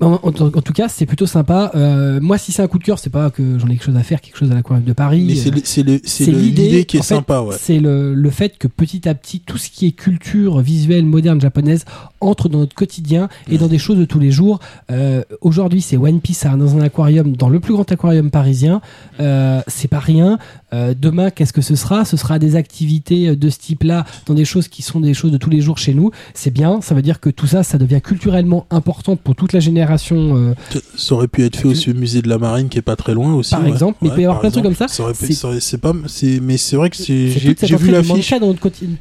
En, 0.00 0.12
en- 0.22 0.28
en 0.28 0.32
tout 0.32 0.72
cas, 0.74 0.88
c'est 0.88 1.06
plutôt 1.06 1.24
sympa. 1.26 1.70
Euh, 1.74 2.20
moi, 2.20 2.36
si 2.36 2.52
c'est 2.52 2.62
un 2.62 2.66
coup 2.68 2.78
de 2.78 2.84
cœur, 2.84 2.98
c'est 2.98 3.08
pas 3.10 3.30
que 3.30 3.58
j'en 3.58 3.66
ai 3.68 3.70
quelque 3.72 3.84
chose 3.84 3.96
à 3.96 4.02
faire, 4.02 4.20
quelque 4.20 4.36
chose 4.36 4.50
à 4.52 4.54
l'aquarium 4.54 4.84
de 4.84 4.92
Paris. 4.92 5.24
Mais 5.26 5.34
c'est 5.34 6.28
Euh, 6.28 6.32
l'idée 6.32 6.84
qui 6.84 6.98
est 6.98 7.00
fait, 7.00 7.14
sympa, 7.14 7.40
ouais. 7.40 7.56
C'est 7.58 7.78
le, 7.78 8.12
le 8.14 8.30
fait 8.30 8.58
que 8.58 8.68
petit 8.68 9.08
à 9.08 9.14
petit, 9.14 9.40
tout 9.40 9.56
ce 9.56 9.70
qui 9.70 9.86
est 9.86 9.92
culture 9.92 10.60
visuelle 10.60 11.06
moderne 11.06 11.40
japonaise 11.40 11.84
entre 12.20 12.48
dans 12.48 12.58
notre 12.58 12.74
quotidien 12.74 13.28
et 13.50 13.56
dans 13.58 13.68
des 13.68 13.78
choses 13.78 13.98
de 13.98 14.04
tous 14.04 14.18
les 14.18 14.30
jours. 14.30 14.58
Euh, 14.90 15.22
Aujourd'hui, 15.40 15.80
c'est 15.80 15.96
One 15.96 16.20
Piece 16.20 16.44
dans 16.44 16.76
un 16.76 16.80
aquarium, 16.82 17.34
dans 17.36 17.48
le 17.48 17.60
plus 17.60 17.72
grand 17.72 17.90
aquarium 17.90 18.30
parisien. 18.30 18.80
Euh, 19.20 19.60
c'est 19.66 19.88
pas 19.88 19.98
rien. 20.00 20.38
Euh, 20.76 20.94
demain, 21.00 21.30
qu'est-ce 21.30 21.52
que 21.52 21.62
ce 21.62 21.74
sera? 21.74 22.04
Ce 22.04 22.16
sera 22.16 22.38
des 22.38 22.54
activités 22.56 23.34
de 23.34 23.50
ce 23.50 23.58
type-là 23.58 24.04
dans 24.26 24.34
des 24.34 24.44
choses 24.44 24.68
qui 24.68 24.82
sont 24.82 25.00
des 25.00 25.14
choses 25.14 25.32
de 25.32 25.38
tous 25.38 25.50
les 25.50 25.60
jours 25.62 25.78
chez 25.78 25.94
nous. 25.94 26.10
C'est 26.34 26.52
bien. 26.52 26.80
Ça 26.82 26.94
veut 26.94 27.02
dire 27.02 27.18
que 27.20 27.30
tout 27.30 27.46
ça, 27.46 27.62
ça 27.62 27.78
devient 27.78 28.00
culturellement 28.02 28.66
important 28.70 29.16
pour 29.16 29.34
toute 29.34 29.52
la 29.52 29.60
génération. 29.60 30.36
euh, 30.36 30.54
Ça 30.96 31.14
aurait 31.14 31.28
pu 31.28 31.44
être 31.44 31.56
fait 31.56 31.68
aussi 31.68 31.90
au 31.90 31.94
musée 31.94 32.20
de 32.22 32.28
la 32.28 32.38
Marine 32.38 32.68
qui 32.68 32.78
est 32.78 32.82
pas 32.82 32.96
très 32.96 33.14
loin 33.14 33.32
aussi. 33.34 33.52
Par 33.52 33.62
ouais. 33.64 33.70
exemple, 33.70 33.98
mais 34.02 34.08
il 34.08 34.14
peut 34.14 34.20
y 34.20 34.24
avoir 34.24 34.40
plein 34.40 34.50
de 34.50 34.52
trucs 34.52 34.64
comme 34.64 34.74
ça. 34.74 34.88
C'est- 34.88 35.32
ça 35.32 35.48
aurait- 35.48 35.60
C'est 35.60 35.78
pas, 35.78 35.92
mais 35.94 36.56
c'est 36.58 36.76
vrai 36.76 36.90
que 36.90 36.96
j'ai 36.96 37.30
j'ai 37.30 37.76
vu 37.76 37.90
l'affiche. 37.90 38.30
dans 38.40 38.54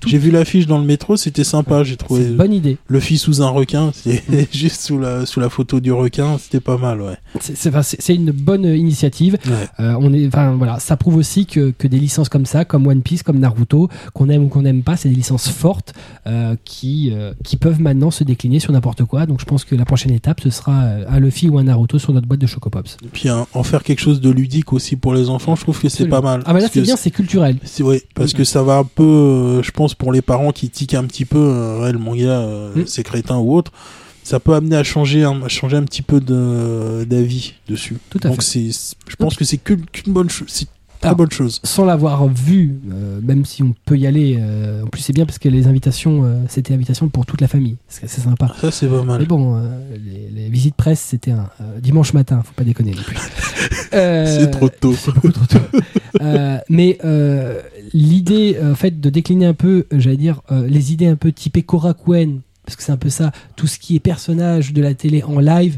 J'ai 0.06 0.18
vu 0.18 0.32
l'affiche 0.32 0.68
le 0.68 0.82
métro, 0.82 1.18
c'était 1.18 1.44
sympa, 1.44 1.84
j'ai 1.84 1.92
C'est 1.92 1.98
trouvé. 1.98 2.26
bonne 2.30 2.54
idée. 2.54 2.78
Le 2.88 3.00
fils 3.00 3.22
sous 3.22 3.42
un 3.42 3.50
requin, 3.50 3.92
c'est 3.94 4.24
juste 4.54 4.82
sous 4.82 4.98
la, 5.00 5.26
sous 5.26 5.40
la 5.40 5.50
photo 5.50 5.80
du 5.80 5.92
requin, 5.92 6.38
c'était 6.40 6.60
pas 6.60 6.78
mal, 6.78 7.02
ouais. 7.02 7.18
C'est- 7.40 8.16
une 8.16 8.32
bonne 8.32 8.64
initiative. 8.64 9.38
Ouais. 9.46 9.52
Euh, 9.80 9.96
on 10.00 10.14
est, 10.14 10.26
enfin 10.28 10.54
voilà, 10.58 10.80
ça 10.80 10.96
prouve 10.96 11.18
aussi 11.18 11.46
que, 11.46 11.65
que 11.72 11.88
des 11.88 12.00
licences 12.00 12.30
comme 12.30 12.46
ça, 12.46 12.66
comme 12.66 12.88
One 12.88 13.02
Piece, 13.02 13.24
comme 13.24 13.40
Naruto, 13.40 13.90
qu'on 14.14 14.30
aime 14.30 14.44
ou 14.46 14.48
qu'on 14.48 14.62
n'aime 14.64 14.84
pas, 14.84 14.98
c'est 14.98 15.10
des 15.10 15.16
licences 15.16 15.50
fortes 15.50 15.94
euh, 16.28 16.56
qui 16.66 17.12
euh, 17.14 17.34
qui 17.44 17.58
peuvent 17.58 17.80
maintenant 17.82 18.12
se 18.12 18.24
décliner 18.24 18.60
sur 18.60 18.72
n'importe 18.74 19.04
quoi. 19.06 19.26
Donc 19.26 19.40
je 19.40 19.46
pense 19.46 19.64
que 19.66 19.76
la 19.76 19.86
prochaine 19.86 20.12
étape, 20.12 20.42
ce 20.42 20.50
sera 20.50 20.84
euh, 20.84 21.06
un 21.08 21.20
Luffy 21.20 21.50
ou 21.50 21.58
un 21.58 21.64
Naruto 21.64 22.00
sur 22.00 22.14
notre 22.14 22.28
boîte 22.28 22.40
de 22.42 22.48
Chocopops. 22.48 22.98
Et 23.04 23.08
puis 23.12 23.30
hein, 23.30 23.48
en 23.54 23.64
faire 23.64 23.84
quelque 23.84 24.00
chose 24.00 24.22
de 24.22 24.30
ludique 24.30 24.74
aussi 24.74 24.96
pour 24.96 25.14
les 25.14 25.30
enfants, 25.30 25.56
je 25.56 25.62
trouve 25.62 25.80
que 25.80 25.90
c'est 25.90 26.08
pas 26.08 26.22
mal. 26.22 26.42
Ah 26.46 26.54
bah 26.54 26.60
là 26.60 26.68
c'est 26.72 26.82
bien, 26.82 26.96
c'est 26.96 27.12
culturel. 27.12 27.58
C'est 27.64 27.84
ouais, 27.84 28.04
parce 28.14 28.34
que 28.34 28.44
ça 28.44 28.64
va 28.64 28.78
un 28.78 28.84
peu, 28.84 29.04
euh, 29.04 29.64
je 29.64 29.72
pense 29.72 29.94
pour 29.96 30.12
les 30.12 30.22
parents 30.22 30.52
qui 30.52 30.70
tiquent 30.70 30.94
un 30.96 31.06
petit 31.06 31.26
peu, 31.26 31.80
ouais, 31.82 31.92
le 31.92 32.00
manga, 32.00 32.26
Mm. 32.76 32.84
c'est 32.88 33.04
crétin 33.04 33.38
ou 33.38 33.56
autre, 33.56 33.72
ça 34.24 34.40
peut 34.40 34.54
amener 34.54 34.76
à 34.76 34.84
changer, 34.84 35.24
un, 35.24 35.42
à 35.44 35.48
changer 35.48 35.78
un 35.78 35.84
petit 35.84 36.02
peu 36.02 36.20
de 36.20 37.06
d'avis 37.08 37.54
dessus. 37.70 37.98
Tout 38.10 38.20
à 38.24 38.30
Donc 38.30 38.42
fait. 38.42 38.70
je 39.08 39.16
pense 39.16 39.36
que 39.36 39.46
c'est 39.46 39.58
qu'une 39.58 39.84
bonne 40.08 40.30
chose, 40.30 40.48
très 41.00 41.08
Alors, 41.08 41.18
bonne 41.18 41.32
chose. 41.32 41.60
Sans 41.64 41.86
l'avoir 41.86 42.28
vu, 42.28 42.80
euh, 42.92 43.20
même 43.22 43.46
si 43.46 43.64
on 43.64 43.74
peut 43.86 43.98
y 43.98 44.08
aller, 44.08 44.38
euh, 44.40 44.84
en 44.84 44.88
plus 44.88 45.02
c'est 45.02 45.14
bien 45.14 45.26
parce 45.26 45.40
que 45.40 45.50
les 45.50 45.68
invitations, 45.68 46.24
euh, 46.24 46.36
c'était 46.48 46.74
invitations 46.74 47.10
pour 47.10 47.26
toute 47.26 47.42
la 47.42 47.48
famille. 47.48 47.78
C'est 47.88 48.08
sympa. 48.08 48.54
Ça 48.60 48.72
c'est 48.72 48.88
pas 48.88 49.04
mal. 49.04 49.20
Mais 49.22 49.26
bon, 49.26 49.56
euh, 49.56 49.80
les, 50.04 50.30
les 50.30 50.50
visites 50.50 50.76
presse, 50.76 51.00
c'était 51.00 51.32
un 51.32 51.50
euh, 51.62 51.80
dimanche 51.80 52.14
matin, 52.14 52.42
faut 52.44 52.54
pas 52.56 52.64
déconner 52.64 52.92
non 52.92 53.02
plus. 53.04 53.18
Euh, 53.94 54.40
C'est 54.40 54.52
trop 54.52 54.70
tôt. 54.70 54.94
C'est 54.94 55.14
beaucoup 55.14 55.32
trop 55.32 55.46
tôt. 55.46 55.60
Euh, 56.22 56.58
mais 56.70 56.98
euh, 57.04 57.62
l'idée, 57.94 58.58
en 58.64 58.76
fait, 58.76 59.00
de 59.00 59.10
décliner 59.10 59.46
un 59.46 59.54
peu, 59.54 59.86
j'allais 59.92 60.18
dire, 60.18 60.42
euh, 60.52 60.68
les 60.68 60.94
idées 60.94 61.08
un 61.08 61.16
peu 61.16 61.32
typées 61.32 61.64
Korakuen, 61.64 62.42
parce 62.66 62.76
que 62.76 62.84
c'est 62.84 62.92
un 62.92 62.98
peu 62.98 63.10
ça, 63.10 63.32
tout 63.56 63.68
ce 63.68 63.78
qui 63.80 63.96
est 63.96 64.00
personnage 64.00 64.74
de 64.74 64.82
la 64.82 64.94
télé 64.94 65.24
en 65.24 65.40
live 65.40 65.78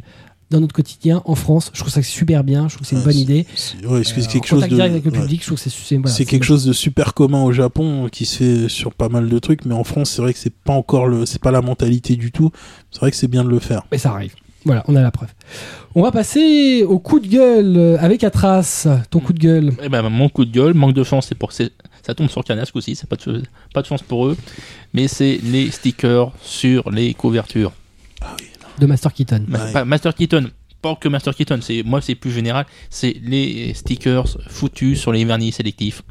dans 0.50 0.60
notre 0.62 0.74
quotidien 0.74 1.22
en 1.26 1.36
France, 1.36 1.72
je 1.74 1.80
trouve 1.82 1.92
ça 1.92 2.02
super 2.02 2.44
bien, 2.44 2.68
je 2.70 2.76
trouve 2.76 2.82
que 2.82 2.88
c'est 2.88 2.96
une 2.96 3.04
bonne 3.04 3.18
idée. 3.18 3.46
C'est, 3.56 3.86
ouais, 3.86 4.00
Euh, 4.00 4.04
quelque 4.32 4.46
en 4.46 4.48
chose 4.48 4.64
de, 4.64 4.68
direct 4.76 4.92
avec 4.92 5.06
le 5.06 5.12
ouais. 5.12 5.20
public, 5.20 5.42
je 5.42 5.46
trouve 5.48 5.58
que 5.58 5.70
c'est 5.70 5.70
c'est- 5.70 5.98
voilà, 5.98 6.10
c'est 6.16 6.26
quelque 6.26 6.46
chose 6.46 6.66
de 6.66 6.74
super 6.74 7.14
commun 7.14 7.44
au 7.44 7.52
Japon 7.52 8.08
qui 8.12 8.26
se 8.26 8.38
fait 8.38 8.70
sur 8.70 8.94
pas 8.94 9.10
mal 9.10 9.28
de 9.30 9.40
trucs, 9.40 9.66
mais 9.66 9.74
en 9.76 9.84
France, 9.84 10.12
c'est 10.12 10.22
vrai 10.22 10.34
que 10.34 10.40
c'est 10.40 10.54
pas 10.54 10.74
encore 10.74 11.08
le, 11.08 11.26
c'est 11.26 11.42
pas 11.42 11.52
la 11.52 11.62
mentalité 11.62 12.16
du 12.16 12.32
tout. 12.32 12.52
C'est 12.92 13.00
vrai 13.02 13.12
que 13.12 13.18
c'est 13.18 13.28
bien 13.28 13.44
de 13.44 13.50
le 13.50 13.60
faire. 13.60 13.84
Mais 13.92 13.98
ça 13.98 14.12
arrive. 14.12 14.34
Voilà, 14.66 14.84
on 14.88 14.96
a 14.98 15.02
la 15.02 15.12
preuve. 15.12 15.30
On 15.96 16.02
va 16.02 16.12
passer 16.12 16.84
au 16.84 17.00
coup 17.00 17.20
de 17.22 17.28
gueule 17.28 17.78
euh, 17.78 17.98
avec 18.00 18.24
Atras. 18.26 18.86
Ton 19.10 19.20
coup 19.22 19.32
de 19.34 19.40
gueule. 19.40 19.74
Eh 19.82 19.88
ben, 19.88 20.02
mon 20.10 20.28
coup 20.30 20.44
de 20.46 20.52
gueule, 20.52 20.74
manque 20.74 20.94
de 20.94 21.04
chance, 21.04 21.28
c'est 21.30 21.36
pour 21.38 21.52
ça 21.54 21.66
tombe 22.16 22.30
sur 22.30 22.44
Canasque 22.44 22.76
aussi, 22.76 22.96
c'est 22.96 23.08
pas 23.08 23.16
de, 23.18 23.44
pas 23.74 23.82
de 23.82 23.88
chance 23.88 24.02
pour 24.02 24.28
eux. 24.28 24.38
Mais 24.94 25.08
c'est 25.08 25.40
les 25.44 25.72
stickers 25.72 26.32
sur 26.42 26.90
les 26.90 27.14
couvertures. 27.14 27.72
De 28.80 28.86
Master 28.86 29.14
Keaton. 29.14 29.44
Ma- 29.48 29.66
Ouais. 29.66 29.72
pas 29.72 29.86
Master 29.86 30.14
Keaton, 30.14 30.50
pas 30.82 30.96
que 30.96 31.08
Master 31.10 31.36
Keaton, 31.36 31.60
c'est 31.62 31.84
moi 31.84 32.02
c'est 32.02 32.16
plus 32.16 32.32
général, 32.32 32.66
c'est 32.90 33.16
les 33.24 33.74
stickers 33.74 34.38
foutus 34.48 35.00
sur 35.00 35.12
les 35.12 35.24
vernis 35.26 35.52
sélectifs. 35.52 36.04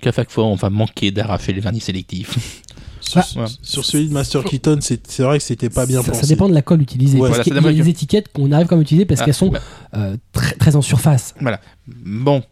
Qu'à 0.00 0.12
chaque 0.12 0.30
fois 0.30 0.44
on 0.44 0.54
va 0.56 0.68
manquer 0.70 1.10
d'arracher 1.10 1.52
les 1.52 1.60
vernis 1.60 1.80
sélectifs. 1.80 2.62
Sur, 3.00 3.20
Bah, 3.36 3.42
ouais. 3.42 3.46
sur 3.62 3.84
celui 3.84 4.08
de 4.08 4.12
Master 4.12 4.42
Keaton, 4.44 4.78
c'est, 4.80 5.20
vrai 5.22 5.38
que 5.38 5.44
c'était 5.44 5.70
pas 5.70 5.86
bien 5.86 6.02
ça, 6.02 6.10
pensé. 6.12 6.22
ça 6.22 6.26
dépend 6.26 6.48
de 6.48 6.54
la 6.54 6.62
colle 6.62 6.82
utilisée. 6.82 7.14
Ouais, 7.18 7.28
parce 7.28 7.30
voilà, 7.30 7.44
qu'il 7.44 7.52
ça 7.54 7.60
y 7.60 7.68
a 7.68 7.72
des 7.72 7.82
que- 7.82 7.88
étiquettes 7.88 8.32
qu'on 8.32 8.50
arrive 8.52 8.66
quand 8.66 8.76
même 8.76 8.80
à 8.80 8.82
utiliser 8.82 9.06
parce 9.06 9.20
Ah, 9.20 9.24
qu'elles 9.24 9.34
sont 9.34 9.48
bah, 9.48 9.60
euh, 9.94 10.16
très, 10.32 10.54
très 10.56 10.76
en 10.76 10.82
surface. 10.82 11.34
voilà. 11.40 11.60
Bon, 11.86 12.42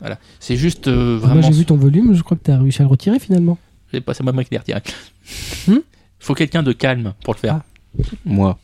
voilà. 0.00 0.18
C'est 0.38 0.56
juste 0.56 0.86
euh, 0.88 1.18
Moi, 1.18 1.28
vraiment. 1.28 1.42
j'ai 1.42 1.52
vu 1.58 1.64
ton 1.64 1.76
volume, 1.76 2.14
je 2.14 2.22
crois 2.22 2.36
que 2.36 2.44
tu 2.44 2.50
as 2.50 2.58
réussi 2.58 2.82
à 2.82 2.84
le 2.84 2.90
retirer 2.90 3.18
finalement. 3.18 3.58
C'est 3.90 4.00
pas 4.00 4.12
moi 4.32 4.44
qui 4.44 4.50
l'ai 4.52 4.58
retiré. 4.58 4.80
Hmm 5.66 5.78
Faut 6.20 6.34
quelqu'un 6.34 6.62
de 6.62 6.72
calme 6.72 7.14
pour 7.24 7.34
le 7.34 7.38
faire. 7.38 7.60
Ah. 7.60 8.02
Moi. 8.24 8.58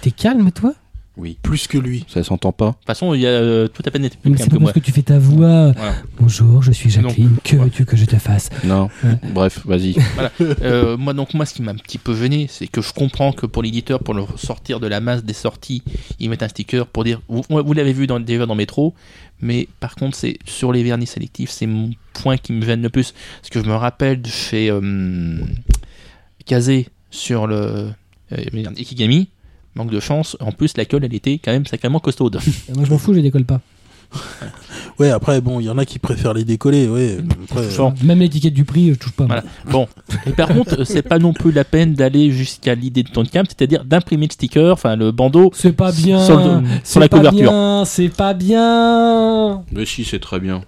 T'es 0.00 0.10
calme, 0.10 0.50
toi? 0.52 0.74
Oui. 1.16 1.36
Plus 1.42 1.66
que 1.66 1.76
lui. 1.76 2.04
Ça 2.06 2.22
s'entend 2.22 2.52
pas. 2.52 2.74
toute 2.74 2.86
façon, 2.86 3.12
il 3.12 3.20
y 3.22 3.26
a 3.26 3.30
euh, 3.30 3.66
tout 3.66 3.82
à 3.84 3.90
peine 3.90 4.04
été 4.04 4.16
Mais 4.24 4.30
plus 4.30 4.38
c'est 4.38 4.44
calme 4.44 4.50
pas 4.50 4.58
moi. 4.60 4.72
parce 4.72 4.80
que 4.80 4.86
tu 4.86 4.92
fais 4.92 5.02
ta 5.02 5.18
voix. 5.18 5.72
Voilà. 5.72 5.96
Bonjour, 6.16 6.62
je 6.62 6.70
suis 6.70 6.90
Jacqueline. 6.90 7.36
Que 7.42 7.56
ouais. 7.56 7.64
veux-tu 7.64 7.84
que 7.84 7.96
je 7.96 8.04
te 8.04 8.14
fasse? 8.16 8.50
Non. 8.62 8.88
Ouais. 9.02 9.18
Bref, 9.34 9.66
vas-y. 9.66 9.96
Euh, 10.62 10.96
moi 10.96 11.14
donc 11.14 11.34
moi 11.34 11.46
ce 11.46 11.54
qui 11.54 11.62
m'a 11.62 11.72
un 11.72 11.76
petit 11.76 11.98
peu 11.98 12.14
gêné 12.14 12.46
c'est 12.48 12.66
que 12.66 12.80
je 12.80 12.92
comprends 12.92 13.32
que 13.32 13.46
pour 13.46 13.62
l'éditeur 13.62 14.00
pour 14.02 14.14
le 14.14 14.24
sortir 14.36 14.78
de 14.80 14.86
la 14.86 15.00
masse 15.00 15.24
des 15.24 15.32
sorties 15.32 15.82
ils 16.20 16.28
mettent 16.30 16.42
un 16.42 16.48
sticker 16.48 16.86
pour 16.86 17.04
dire 17.04 17.20
vous, 17.28 17.42
vous 17.48 17.72
l'avez 17.72 17.92
vu 17.92 18.06
dans, 18.06 18.20
déjà 18.20 18.46
dans 18.46 18.54
Métro 18.54 18.94
mais 19.40 19.68
par 19.80 19.94
contre 19.94 20.16
c'est 20.16 20.38
sur 20.44 20.72
les 20.72 20.82
vernis 20.82 21.06
sélectifs 21.06 21.50
c'est 21.50 21.66
mon 21.66 21.90
point 22.14 22.36
qui 22.36 22.52
me 22.52 22.64
gêne 22.64 22.82
le 22.82 22.88
plus 22.88 23.14
parce 23.40 23.50
que 23.50 23.60
je 23.62 23.66
me 23.68 23.74
rappelle 23.74 24.22
de 24.22 24.28
chez 24.28 24.70
euh, 24.70 25.38
Kazé 26.46 26.88
sur 27.10 27.46
le 27.46 27.90
euh, 28.32 28.72
Ikigami 28.76 29.28
manque 29.74 29.90
de 29.90 30.00
chance 30.00 30.36
en 30.40 30.52
plus 30.52 30.76
la 30.76 30.84
colle 30.84 31.04
elle 31.04 31.14
était 31.14 31.38
quand 31.42 31.52
même 31.52 31.66
sacrément 31.66 32.00
costaude 32.00 32.36
Euh, 32.70 32.74
Moi, 32.74 32.84
je 32.84 32.90
m'en 32.90 32.98
fous, 32.98 33.14
je 33.14 33.20
décolle 33.20 33.44
pas. 33.44 33.60
Ouais, 34.98 35.10
après, 35.10 35.40
bon, 35.42 35.60
il 35.60 35.66
y 35.66 35.70
en 35.70 35.76
a 35.78 35.84
qui 35.84 35.98
préfèrent 35.98 36.32
les 36.32 36.44
décoller, 36.44 36.88
ouais. 36.88 37.18
Après, 37.50 37.70
Genre, 37.70 37.92
Même 38.02 38.18
l'étiquette 38.20 38.54
du 38.54 38.64
prix, 38.64 38.88
je 38.88 38.94
touche 38.94 39.12
pas. 39.12 39.26
Voilà. 39.26 39.44
Bon, 39.70 39.86
et 40.26 40.30
par 40.32 40.48
contre, 40.48 40.82
c'est 40.84 41.02
pas 41.02 41.18
non 41.18 41.32
plus 41.34 41.52
la 41.52 41.64
peine 41.64 41.92
d'aller 41.94 42.30
jusqu'à 42.32 42.74
l'idée 42.74 43.02
de 43.02 43.10
ton 43.10 43.24
camp, 43.24 43.44
c'est-à-dire 43.46 43.84
d'imprimer 43.84 44.26
le 44.26 44.32
sticker, 44.32 44.72
enfin 44.72 44.96
le 44.96 45.12
bandeau, 45.12 45.50
C'est 45.54 45.72
pas 45.74 45.92
bien. 45.92 46.24
Sur 46.24 46.38
le- 46.38 46.44
sur 46.66 46.80
c'est 46.84 47.00
la 47.00 47.08
pas 47.10 47.16
couverture. 47.18 47.50
bien, 47.50 47.84
C'est 47.84 48.08
pas 48.08 48.32
bien. 48.34 49.62
Mais 49.72 49.84
si, 49.84 50.04
c'est 50.04 50.20
très 50.20 50.40
bien. 50.40 50.62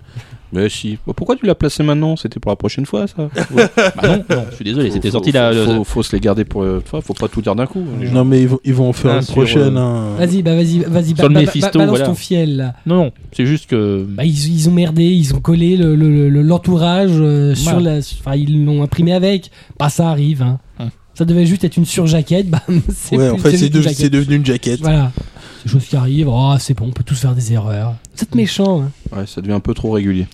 Mais 0.52 0.68
si. 0.68 0.98
Bah, 1.06 1.12
pourquoi 1.14 1.36
tu 1.36 1.46
l'as 1.46 1.54
placé 1.54 1.82
maintenant? 1.82 2.16
C'était 2.16 2.40
pour 2.40 2.50
la 2.50 2.56
prochaine 2.56 2.86
fois, 2.86 3.06
ça. 3.06 3.28
Bah 3.56 3.62
non, 4.02 4.24
non, 4.28 4.44
je 4.50 4.56
suis 4.56 4.64
désolé, 4.64 4.90
c'était 4.90 5.10
sorti 5.10 5.30
là. 5.32 5.52
Faut, 5.64 5.84
faut 5.84 6.02
se 6.02 6.14
les 6.16 6.20
garder 6.20 6.44
pour. 6.44 6.62
euh, 6.62 6.82
vois, 6.90 7.00
faut 7.02 7.14
pas 7.14 7.28
tout 7.28 7.40
dire 7.42 7.54
d'un 7.54 7.66
coup. 7.66 7.84
gens. 8.02 8.12
non, 8.12 8.24
mais 8.24 8.42
ils 8.42 8.48
vont, 8.48 8.58
ils 8.64 8.74
vont 8.74 8.88
en 8.88 8.92
faire 8.92 9.12
Ah, 9.12 9.16
une 9.16 9.22
sur, 9.22 9.34
prochaine. 9.34 9.76
euh, 9.76 9.80
hein. 9.80 10.14
Vas-y, 10.18 10.42
bah 10.42 10.54
vas-y, 10.56 10.78
vas-y. 10.80 11.14
Ba- 11.14 11.28
ba- 11.28 11.40
balance 11.72 11.88
voilà. 11.90 12.06
ton 12.06 12.14
fiel 12.14 12.56
là. 12.56 12.74
Non, 12.86 12.96
non, 12.96 13.12
c'est 13.32 13.46
juste 13.46 13.68
que. 13.70 14.04
Bah, 14.08 14.24
ils, 14.24 14.52
ils 14.52 14.68
ont 14.68 14.72
merdé, 14.72 15.04
ils 15.04 15.34
ont 15.34 15.40
collé 15.40 15.76
le- 15.76 15.94
le- 15.94 16.28
le- 16.28 16.42
l'entourage 16.42 17.10
euh, 17.14 17.54
sur 17.54 17.78
la. 17.80 17.98
Enfin, 17.98 18.34
ils 18.34 18.64
l'ont 18.64 18.82
imprimé 18.82 19.12
avec. 19.12 19.50
Bah, 19.78 19.88
ça 19.88 20.08
arrive. 20.10 20.42
Hein. 20.42 20.58
Hum. 20.80 20.90
Ça 21.14 21.24
devait 21.24 21.46
juste 21.46 21.64
être 21.64 21.76
une 21.76 21.84
surjaquette. 21.84 22.48
Bah, 22.50 22.62
c'est 22.88 23.16
Ouais, 23.16 23.28
plus- 23.30 23.34
en 23.34 23.38
fait, 23.38 23.56
c'est, 23.56 23.68
de- 23.68 23.82
c'est 23.82 24.10
devenu 24.10 24.36
une 24.36 24.46
jaquette. 24.46 24.80
Voilà. 24.80 25.12
C'est 25.58 25.64
des 25.66 25.70
choses 25.72 25.84
qui 25.84 25.96
arrivent. 25.96 26.28
Oh, 26.30 26.54
c'est 26.58 26.72
bon, 26.74 26.86
on 26.88 26.90
peut 26.92 27.04
tous 27.04 27.20
faire 27.20 27.34
des 27.34 27.52
erreurs. 27.52 27.94
Vous 28.16 28.22
êtes 28.22 28.34
méchants. 28.34 28.82
Hein. 29.12 29.16
Ouais, 29.18 29.26
ça 29.26 29.42
devient 29.42 29.52
un 29.52 29.60
peu 29.60 29.74
trop 29.74 29.90
régulier. 29.90 30.26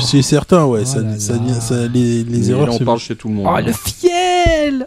C'est 0.00 0.22
certain, 0.22 0.64
ouais. 0.64 0.82
Oh 0.82 0.86
ça, 0.86 1.00
là 1.00 1.18
ça 1.18 1.32
là. 1.34 1.38
vient- 1.44 1.60
ça- 1.60 1.86
les, 1.92 2.50
erreurs, 2.50 2.66
là, 2.66 2.72
on 2.80 2.84
parle 2.84 2.98
chez 3.00 3.16
tout 3.16 3.28
le 3.28 3.34
monde. 3.34 3.46
Oh, 3.48 3.58
le 3.64 3.72
fiel 3.72 4.86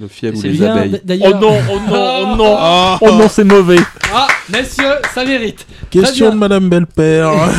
Le 0.00 0.08
fiel 0.08 0.34
ou 0.36 0.42
les 0.42 0.50
bien, 0.50 0.74
abeilles. 0.76 1.00
Oh 1.24 1.30
non, 1.40 1.58
oh 1.70 1.78
non, 1.90 2.22
oh 2.32 2.36
non, 2.36 2.56
Ah, 2.58 2.98
oh 3.00 3.10
non, 3.12 3.28
c'est 3.28 3.44
mauvais. 3.44 3.78
Ah, 4.12 4.26
messieurs, 4.50 4.94
ça 5.14 5.24
mérite. 5.24 5.66
question 5.90 6.30
de 6.30 6.36
Madame 6.36 6.68
Belpère. 6.68 7.32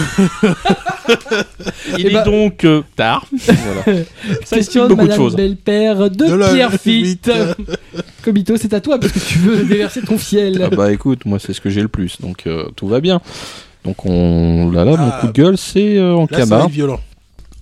Il 1.97 2.05
Eh 2.05 2.07
est 2.07 2.13
ben- 2.13 2.23
donc 2.23 2.63
euh, 2.65 2.81
tard. 2.95 3.25
Voilà. 3.45 4.03
Ça 4.45 4.55
Question 4.57 4.83
de 4.83 4.89
beaucoup 4.89 5.01
de 5.03 5.07
Madame 5.07 5.17
choses. 5.17 5.35
De, 5.35 6.27
De 6.27 6.35
la 6.35 6.53
Pierre 6.53 6.71
Fitt. 6.73 7.25
Fitt. 7.25 7.31
Comito, 8.23 8.57
c'est 8.57 8.73
à 8.73 8.79
toi 8.81 8.99
parce 8.99 9.11
que 9.13 9.19
tu 9.19 9.39
veux 9.39 9.63
déverser 9.63 10.01
ton 10.01 10.17
fiel. 10.17 10.61
Ah 10.71 10.75
bah 10.75 10.91
écoute, 10.91 11.25
moi 11.25 11.39
c'est 11.39 11.53
ce 11.53 11.61
que 11.61 11.69
j'ai 11.69 11.81
le 11.81 11.87
plus, 11.87 12.19
donc 12.21 12.43
euh, 12.47 12.65
tout 12.75 12.87
va 12.87 12.99
bien. 13.01 13.21
Donc 13.85 14.05
on 14.05 14.69
là 14.71 14.83
là, 14.85 14.91
mon 14.97 15.09
Ah. 15.11 15.17
coup 15.21 15.27
de 15.27 15.31
gueule 15.33 15.57
c'est 15.57 15.97
euh, 15.97 16.15
en 16.15 16.21
Là, 16.21 16.27
ça 16.31 16.45
va 16.45 16.49
Kama. 16.57 16.63
être 16.65 16.71
violent. 16.71 16.99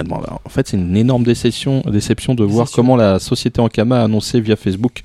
Bon, 0.06 0.18
bah, 0.20 0.40
en 0.46 0.50
fait, 0.50 0.68
c'est 0.68 0.78
une 0.78 0.96
énorme 0.96 1.24
déception, 1.24 1.82
déception 1.92 2.36
de 2.36 2.44
voir 2.44 2.70
comment 2.72 2.96
la 2.96 3.18
société 3.18 3.60
Ankama 3.62 4.00
a 4.02 4.04
annoncé 4.04 4.40
via 4.40 4.56
Facebook 4.56 5.02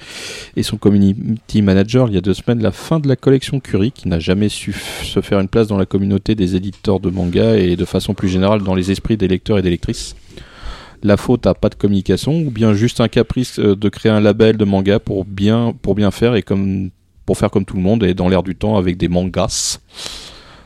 et 0.54 0.62
son 0.62 0.76
community 0.76 1.62
manager 1.62 2.08
il 2.08 2.14
y 2.14 2.18
a 2.18 2.20
deux 2.20 2.34
semaines 2.34 2.62
la 2.62 2.72
fin 2.72 3.00
de 3.00 3.08
la 3.08 3.16
collection 3.16 3.58
Curie, 3.58 3.90
qui 3.90 4.06
n'a 4.08 4.18
jamais 4.18 4.50
su 4.50 4.74
se 5.02 5.22
faire 5.22 5.40
une 5.40 5.48
place 5.48 5.66
dans 5.66 5.78
la 5.78 5.86
communauté 5.86 6.34
des 6.34 6.56
éditeurs 6.56 7.00
de 7.00 7.08
manga 7.08 7.56
et 7.56 7.74
de 7.74 7.84
façon 7.86 8.12
plus 8.12 8.28
générale 8.28 8.62
dans 8.62 8.74
les 8.74 8.90
esprits 8.90 9.16
des 9.16 9.28
lecteurs 9.28 9.56
et 9.56 9.62
des 9.62 9.70
lectrices. 9.70 10.14
La 11.02 11.16
faute 11.16 11.46
à 11.46 11.54
pas 11.54 11.70
de 11.70 11.74
communication 11.74 12.40
ou 12.42 12.50
bien 12.50 12.74
juste 12.74 13.00
un 13.00 13.08
caprice 13.08 13.58
euh, 13.60 13.74
de 13.74 13.88
créer 13.88 14.12
un 14.12 14.20
label 14.20 14.58
de 14.58 14.64
manga 14.66 14.98
pour 14.98 15.24
bien, 15.24 15.72
pour 15.80 15.94
bien 15.94 16.10
faire 16.10 16.34
et 16.34 16.42
comme, 16.42 16.90
pour 17.24 17.38
faire 17.38 17.50
comme 17.50 17.64
tout 17.64 17.76
le 17.76 17.82
monde 17.82 18.04
et 18.04 18.12
dans 18.12 18.28
l'air 18.28 18.42
du 18.42 18.54
temps 18.56 18.76
avec 18.76 18.98
des 18.98 19.08
mangas. 19.08 19.78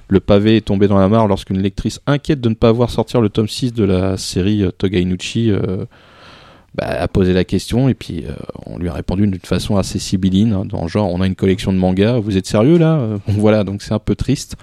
Le 0.09 0.20
pavé 0.20 0.57
est 0.57 0.66
tombé 0.66 0.87
dans 0.87 0.99
la 0.99 1.09
mare 1.09 1.27
lorsqu'une 1.27 1.61
lectrice 1.61 2.01
inquiète 2.07 2.41
de 2.41 2.49
ne 2.49 2.55
pas 2.55 2.70
voir 2.70 2.91
sortir 2.91 3.20
le 3.20 3.28
tome 3.28 3.49
6 3.49 3.73
de 3.73 3.85
la 3.85 4.16
série 4.16 4.62
euh, 4.62 4.70
Togainuchi 4.70 5.51
euh, 5.51 5.85
bah, 6.74 6.87
a 6.87 7.09
posé 7.09 7.33
la 7.33 7.45
question 7.45 7.89
et 7.89 7.95
puis 7.95 8.24
euh, 8.24 8.33
on 8.66 8.78
lui 8.78 8.89
a 8.89 8.93
répondu 8.93 9.27
d'une 9.27 9.41
façon 9.41 9.77
assez 9.77 9.99
sibylline, 9.99 10.53
hein, 10.53 10.65
dans 10.65 10.87
genre 10.87 11.12
on 11.12 11.20
a 11.20 11.27
une 11.27 11.35
collection 11.35 11.73
de 11.73 11.78
mangas, 11.78 12.19
vous 12.19 12.37
êtes 12.37 12.47
sérieux 12.47 12.78
là? 12.78 13.19
Voilà, 13.27 13.65
donc 13.65 13.83
c'est 13.83 13.95
un 13.95 13.99
peu 13.99 14.15
triste. 14.15 14.57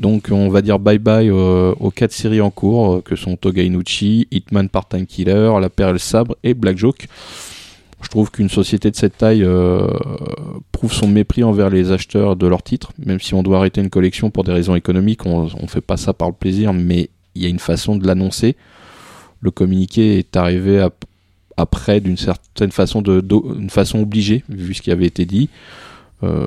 Donc 0.00 0.30
on 0.32 0.48
va 0.48 0.60
dire 0.60 0.80
bye 0.80 0.98
bye 0.98 1.30
aux 1.30 1.92
quatre 1.94 2.10
séries 2.10 2.40
en 2.40 2.50
cours 2.50 3.04
que 3.04 3.14
sont 3.14 3.36
Togainuchi, 3.36 4.26
Hitman 4.32 4.68
Part-Time 4.68 5.06
Killer, 5.06 5.52
La 5.60 5.68
Perle 5.68 6.00
Sabre 6.00 6.36
et 6.42 6.54
Black 6.54 6.76
Joke. 6.76 7.06
Je 8.04 8.08
trouve 8.10 8.30
qu'une 8.30 8.50
société 8.50 8.90
de 8.90 8.96
cette 8.96 9.16
taille 9.16 9.42
euh, 9.42 9.88
prouve 10.70 10.92
son 10.92 11.08
mépris 11.08 11.42
envers 11.42 11.70
les 11.70 11.90
acheteurs 11.90 12.36
de 12.36 12.46
leurs 12.46 12.62
titres, 12.62 12.92
même 13.04 13.18
si 13.18 13.34
on 13.34 13.42
doit 13.42 13.56
arrêter 13.58 13.80
une 13.80 13.90
collection 13.90 14.30
pour 14.30 14.44
des 14.44 14.52
raisons 14.52 14.76
économiques, 14.76 15.26
on 15.26 15.44
ne 15.60 15.66
fait 15.66 15.80
pas 15.80 15.96
ça 15.96 16.12
par 16.12 16.28
le 16.28 16.34
plaisir, 16.34 16.72
mais 16.72 17.08
il 17.34 17.42
y 17.42 17.46
a 17.46 17.48
une 17.48 17.58
façon 17.58 17.96
de 17.96 18.06
l'annoncer. 18.06 18.54
Le 19.40 19.50
communiqué 19.50 20.18
est 20.18 20.36
arrivé 20.36 20.78
ap- 20.78 21.04
après 21.56 22.00
d'une 22.00 22.16
certaine 22.16 22.70
façon, 22.72 23.02
de, 23.02 23.24
une 23.58 23.70
façon 23.70 24.00
obligée, 24.00 24.44
vu 24.48 24.74
ce 24.74 24.82
qui 24.82 24.90
avait 24.92 25.06
été 25.06 25.24
dit. 25.24 25.48
Euh, 26.22 26.46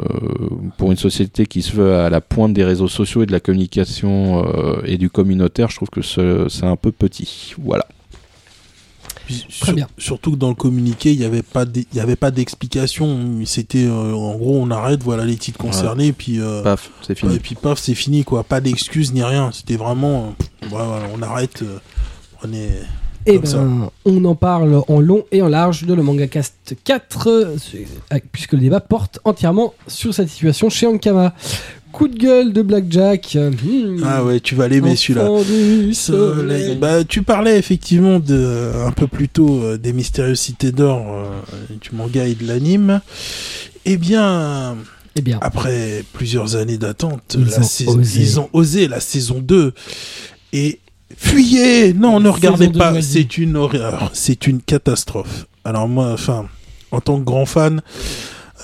pour 0.78 0.92
une 0.92 0.98
société 0.98 1.46
qui 1.46 1.62
se 1.62 1.74
veut 1.74 1.96
à 1.96 2.10
la 2.10 2.22
pointe 2.22 2.54
des 2.54 2.64
réseaux 2.64 2.88
sociaux 2.88 3.24
et 3.24 3.26
de 3.26 3.32
la 3.32 3.40
communication 3.42 4.46
euh, 4.48 4.82
et 4.86 4.98
du 4.98 5.10
communautaire, 5.10 5.70
je 5.70 5.76
trouve 5.76 5.90
que 5.90 6.02
ce- 6.02 6.48
c'est 6.50 6.66
un 6.66 6.78
peu 6.78 6.92
petit. 6.92 7.54
Voilà. 7.60 7.86
Puis 9.28 9.46
Très 9.60 9.74
bien. 9.74 9.88
Surtout 9.98 10.32
que 10.32 10.38
dans 10.38 10.50
le 10.50 10.56
communiqué, 10.56 11.12
il 11.12 11.20
n'y 11.20 11.26
avait 11.26 11.44
pas 11.44 11.66
d'e- 11.66 11.86
il 11.92 11.98
y 11.98 12.00
avait 12.00 12.16
pas 12.16 12.32
d'explication. 12.32 13.40
C'était 13.46 13.86
euh, 13.86 14.14
en 14.14 14.36
gros, 14.36 14.58
on 14.60 14.72
arrête, 14.72 15.04
voilà 15.04 15.26
les 15.26 15.36
titres 15.36 15.58
concernés, 15.60 16.14
puis 16.14 16.40
euh, 16.40 16.64
Paf, 16.64 16.90
c'est 17.06 17.16
fini. 17.16 17.36
et 17.36 17.40
puis 17.40 17.56
paf, 17.56 17.78
c'est 17.80 17.94
fini 17.94 18.24
quoi. 18.24 18.44
Pas 18.44 18.62
d'excuses 18.62 19.14
ni 19.14 19.22
rien. 19.24 19.52
C'était 19.52 19.76
vraiment, 19.76 20.28
euh, 20.40 20.44
pff, 20.62 20.72
ouais, 20.72 20.86
voilà, 20.86 21.06
on 21.14 21.22
arrête. 21.22 21.62
euh, 21.62 21.78
prenez. 22.40 22.70
Et 23.30 23.42
Comme 23.42 23.80
ben, 23.82 23.90
on 24.06 24.24
en 24.24 24.36
parle 24.36 24.82
en 24.88 25.02
long 25.02 25.26
et 25.34 25.42
en 25.42 25.50
large 25.50 25.84
de 25.84 25.94
le 25.94 26.02
Manga 26.02 26.28
Cast 26.28 26.76
4, 26.86 27.28
euh, 27.28 27.58
puisque 28.32 28.54
le 28.54 28.60
débat 28.60 28.80
porte 28.80 29.20
entièrement 29.26 29.74
sur 29.88 30.14
cette 30.14 30.30
situation 30.30 30.70
chez 30.70 30.88
Ankama. 30.88 31.34
Coup 31.92 32.08
de 32.08 32.18
gueule 32.18 32.54
de 32.54 32.62
Blackjack. 32.62 33.36
hmm, 33.36 34.04
Ah 34.06 34.24
ouais, 34.24 34.40
tu 34.40 34.56
vas 34.56 34.68
l'aimer 34.68 34.96
celui-là. 34.96 35.28
Bah, 36.80 37.04
tu 37.04 37.24
parlais 37.24 37.58
effectivement 37.58 38.20
de, 38.20 38.72
un 38.86 38.92
peu 38.92 39.08
plus 39.08 39.30
tôt 39.30 39.62
euh, 39.64 39.78
des 39.78 39.94
mystérieuses 39.94 40.40
cités 40.40 40.72
d'or 40.72 41.06
euh, 41.10 41.26
du 41.82 41.90
manga 41.96 42.26
et 42.26 42.36
de 42.36 42.46
l'anime. 42.46 43.02
Eh 43.86 43.98
bien, 43.98 44.76
Eh 45.16 45.22
bien, 45.22 45.40
après 45.42 46.04
plusieurs 46.14 46.56
années 46.56 46.78
d'attente, 46.78 47.36
Ils 47.40 47.88
ont 47.90 47.92
osé. 47.98 48.20
ils 48.22 48.40
ont 48.40 48.50
osé 48.54 48.88
la 48.88 49.00
saison 49.00 49.40
2 49.40 49.74
et 50.54 50.80
fuyez 51.16 51.94
Non, 51.94 52.20
ne 52.20 52.30
regardez 52.30 52.68
2 52.68 52.78
pas, 52.78 53.02
c'est 53.02 53.38
une 53.38 53.56
horreur, 53.56 54.12
c'est 54.14 54.46
une 54.46 54.62
catastrophe. 54.62 55.48
Alors 55.64 55.88
moi, 55.88 56.12
enfin, 56.12 56.48
en 56.92 57.00
tant 57.02 57.18
que 57.20 57.24
grand 57.26 57.46
fan, 57.46 57.82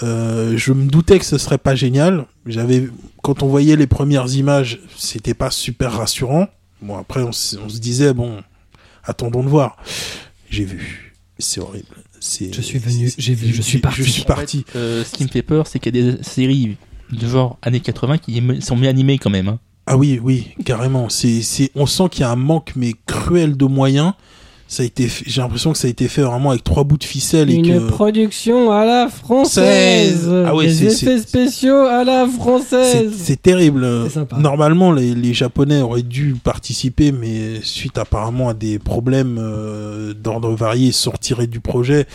euh, 0.04 0.54
je 0.58 0.74
me 0.74 0.86
doutais 0.86 1.20
que 1.20 1.26
ce 1.26 1.38
serait 1.38 1.58
pas 1.58 1.76
génial. 1.76 2.26
J'avais, 2.46 2.90
quand 3.24 3.42
on 3.42 3.48
voyait 3.48 3.76
les 3.76 3.88
premières 3.88 4.32
images, 4.36 4.80
c'était 4.96 5.34
pas 5.34 5.50
super 5.50 5.94
rassurant. 5.94 6.48
Bon, 6.82 6.98
après, 6.98 7.24
on, 7.24 7.32
se 7.32 7.80
disait 7.80 8.14
bon, 8.14 8.44
attendons 9.04 9.42
de 9.42 9.50
voir. 9.50 9.78
J'ai 10.50 10.66
vu, 10.66 11.16
c'est 11.40 11.62
horrible. 11.62 11.88
Je 12.22 12.62
suis 12.62 12.80
venu, 12.80 13.12
j'ai 13.18 13.34
vu, 13.34 13.54
je 13.54 13.62
suis 13.62 13.80
parti. 13.80 14.04
Je 14.04 14.10
suis 14.10 14.24
parti. 14.24 14.66
Euh, 14.76 15.04
ce 15.04 15.14
qui 15.14 15.24
me 15.24 15.30
fait 15.30 15.42
peur, 15.42 15.68
c'est 15.68 15.80
qu'il 15.80 15.96
y 15.96 16.00
a 16.00 16.14
des 16.14 16.24
séries 16.24 16.78
de 17.12 17.28
genre 17.28 17.58
années 17.62 17.80
80 17.80 18.18
qui 18.18 18.44
sont 18.62 18.76
mieux 18.76 18.90
animées 18.90 19.18
quand 19.18 19.30
même. 19.30 19.48
hein. 19.48 19.60
Ah 19.86 19.98
oui, 19.98 20.20
oui, 20.22 20.50
carrément. 20.66 21.10
C'est, 21.10 21.42
c'est, 21.42 21.72
on 21.76 21.86
sent 21.86 22.10
qu'il 22.12 22.22
y 22.22 22.24
a 22.24 22.32
un 22.32 22.38
manque 22.38 22.74
mais 22.76 22.94
cruel 23.06 23.58
de 23.58 23.66
moyens. 23.66 24.14
Ça 24.74 24.82
a 24.82 24.88
été, 24.88 25.08
j'ai 25.28 25.40
l'impression 25.42 25.72
que 25.72 25.78
ça 25.78 25.88
a 25.88 25.92
été 25.92 26.08
fait 26.08 26.24
vraiment 26.24 26.50
avec 26.50 26.64
trois 26.64 26.84
bouts 26.84 26.98
de 26.98 27.04
ficelle 27.04 27.52
et 27.52 27.54
une 27.54 27.68
que. 27.68 27.88
production 27.90 28.72
à 28.72 28.86
la 28.86 29.08
française. 29.08 30.28
Ah 30.48 30.56
ouais, 30.56 30.66
Des 30.66 30.86
effets 30.86 31.20
spéciaux 31.20 31.86
à 31.86 32.04
la 32.04 32.28
française. 32.28 33.14
c'est 33.16 33.40
terrible. 33.40 34.10
Sympa. 34.10 34.38
Normalement, 34.40 34.92
les, 34.92 35.14
les 35.14 35.34
Japonais 35.36 35.80
auraient 35.82 36.02
dû 36.02 36.36
participer, 36.44 37.12
mais 37.12 37.60
suite 37.62 38.00
apparemment 38.00 38.50
à 38.50 38.54
des 38.56 38.80
problèmes 38.80 39.38
euh, 39.40 40.14
d'ordre 40.16 40.52
varié, 40.56 40.92
retirés 41.06 41.46
du 41.48 41.60
projet. 41.60 42.08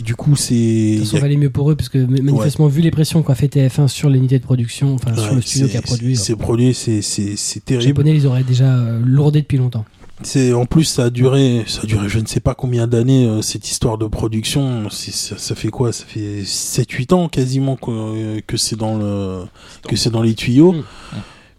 Et 0.00 0.02
du 0.02 0.16
coup, 0.16 0.34
c'est. 0.34 0.54
De 0.54 0.96
toute 0.96 1.04
façon, 1.04 1.12
il 1.12 1.14
y 1.14 1.18
a- 1.18 1.20
valait 1.20 1.36
mieux 1.36 1.50
pour 1.50 1.70
eux, 1.70 1.76
parce 1.76 1.88
que 1.88 1.98
manifestement, 1.98 2.66
vu 2.66 2.80
les 2.80 2.90
pressions 2.90 3.22
qu'a 3.22 3.36
fait 3.36 3.46
TF1 3.46 3.86
sur 3.86 4.10
l'unité 4.10 4.40
de 4.40 4.44
production, 4.44 4.94
enfin 4.96 5.14
sur 5.14 5.28
ouais, 5.30 5.36
le 5.36 5.42
studio 5.42 5.68
qui 5.68 5.76
a 5.76 5.82
produit, 5.82 6.16
C'est 6.16 6.34
produit, 6.34 6.74
c'est, 6.74 7.02
c'est 7.02 7.30
les 7.54 7.60
terrible. 7.60 7.86
Japonais, 7.88 8.16
ils 8.16 8.26
auraient 8.26 8.42
déjà 8.42 8.74
euh, 8.74 9.00
lourdé 9.04 9.42
depuis 9.42 9.58
longtemps. 9.58 9.84
C'est 10.22 10.52
en 10.52 10.64
plus 10.64 10.84
ça 10.84 11.04
a 11.04 11.10
duré, 11.10 11.64
ça 11.66 11.80
a 11.82 11.86
duré 11.86 12.08
je 12.08 12.20
ne 12.20 12.26
sais 12.26 12.40
pas 12.40 12.54
combien 12.54 12.86
d'années 12.86 13.26
euh, 13.26 13.42
cette 13.42 13.68
histoire 13.68 13.98
de 13.98 14.06
production. 14.06 14.88
Ça, 14.90 15.36
ça 15.36 15.54
fait 15.54 15.68
quoi? 15.68 15.92
Ça 15.92 16.04
fait 16.06 16.42
7-8 16.42 17.14
ans 17.14 17.28
quasiment 17.28 17.76
que, 17.76 17.90
euh, 17.90 18.40
que 18.46 18.56
c'est 18.56 18.76
dans 18.76 18.96
le 18.96 19.44
que 19.88 19.96
c'est 19.96 20.10
dans 20.10 20.22
les 20.22 20.34
tuyaux. 20.34 20.72
Mm. 20.72 20.84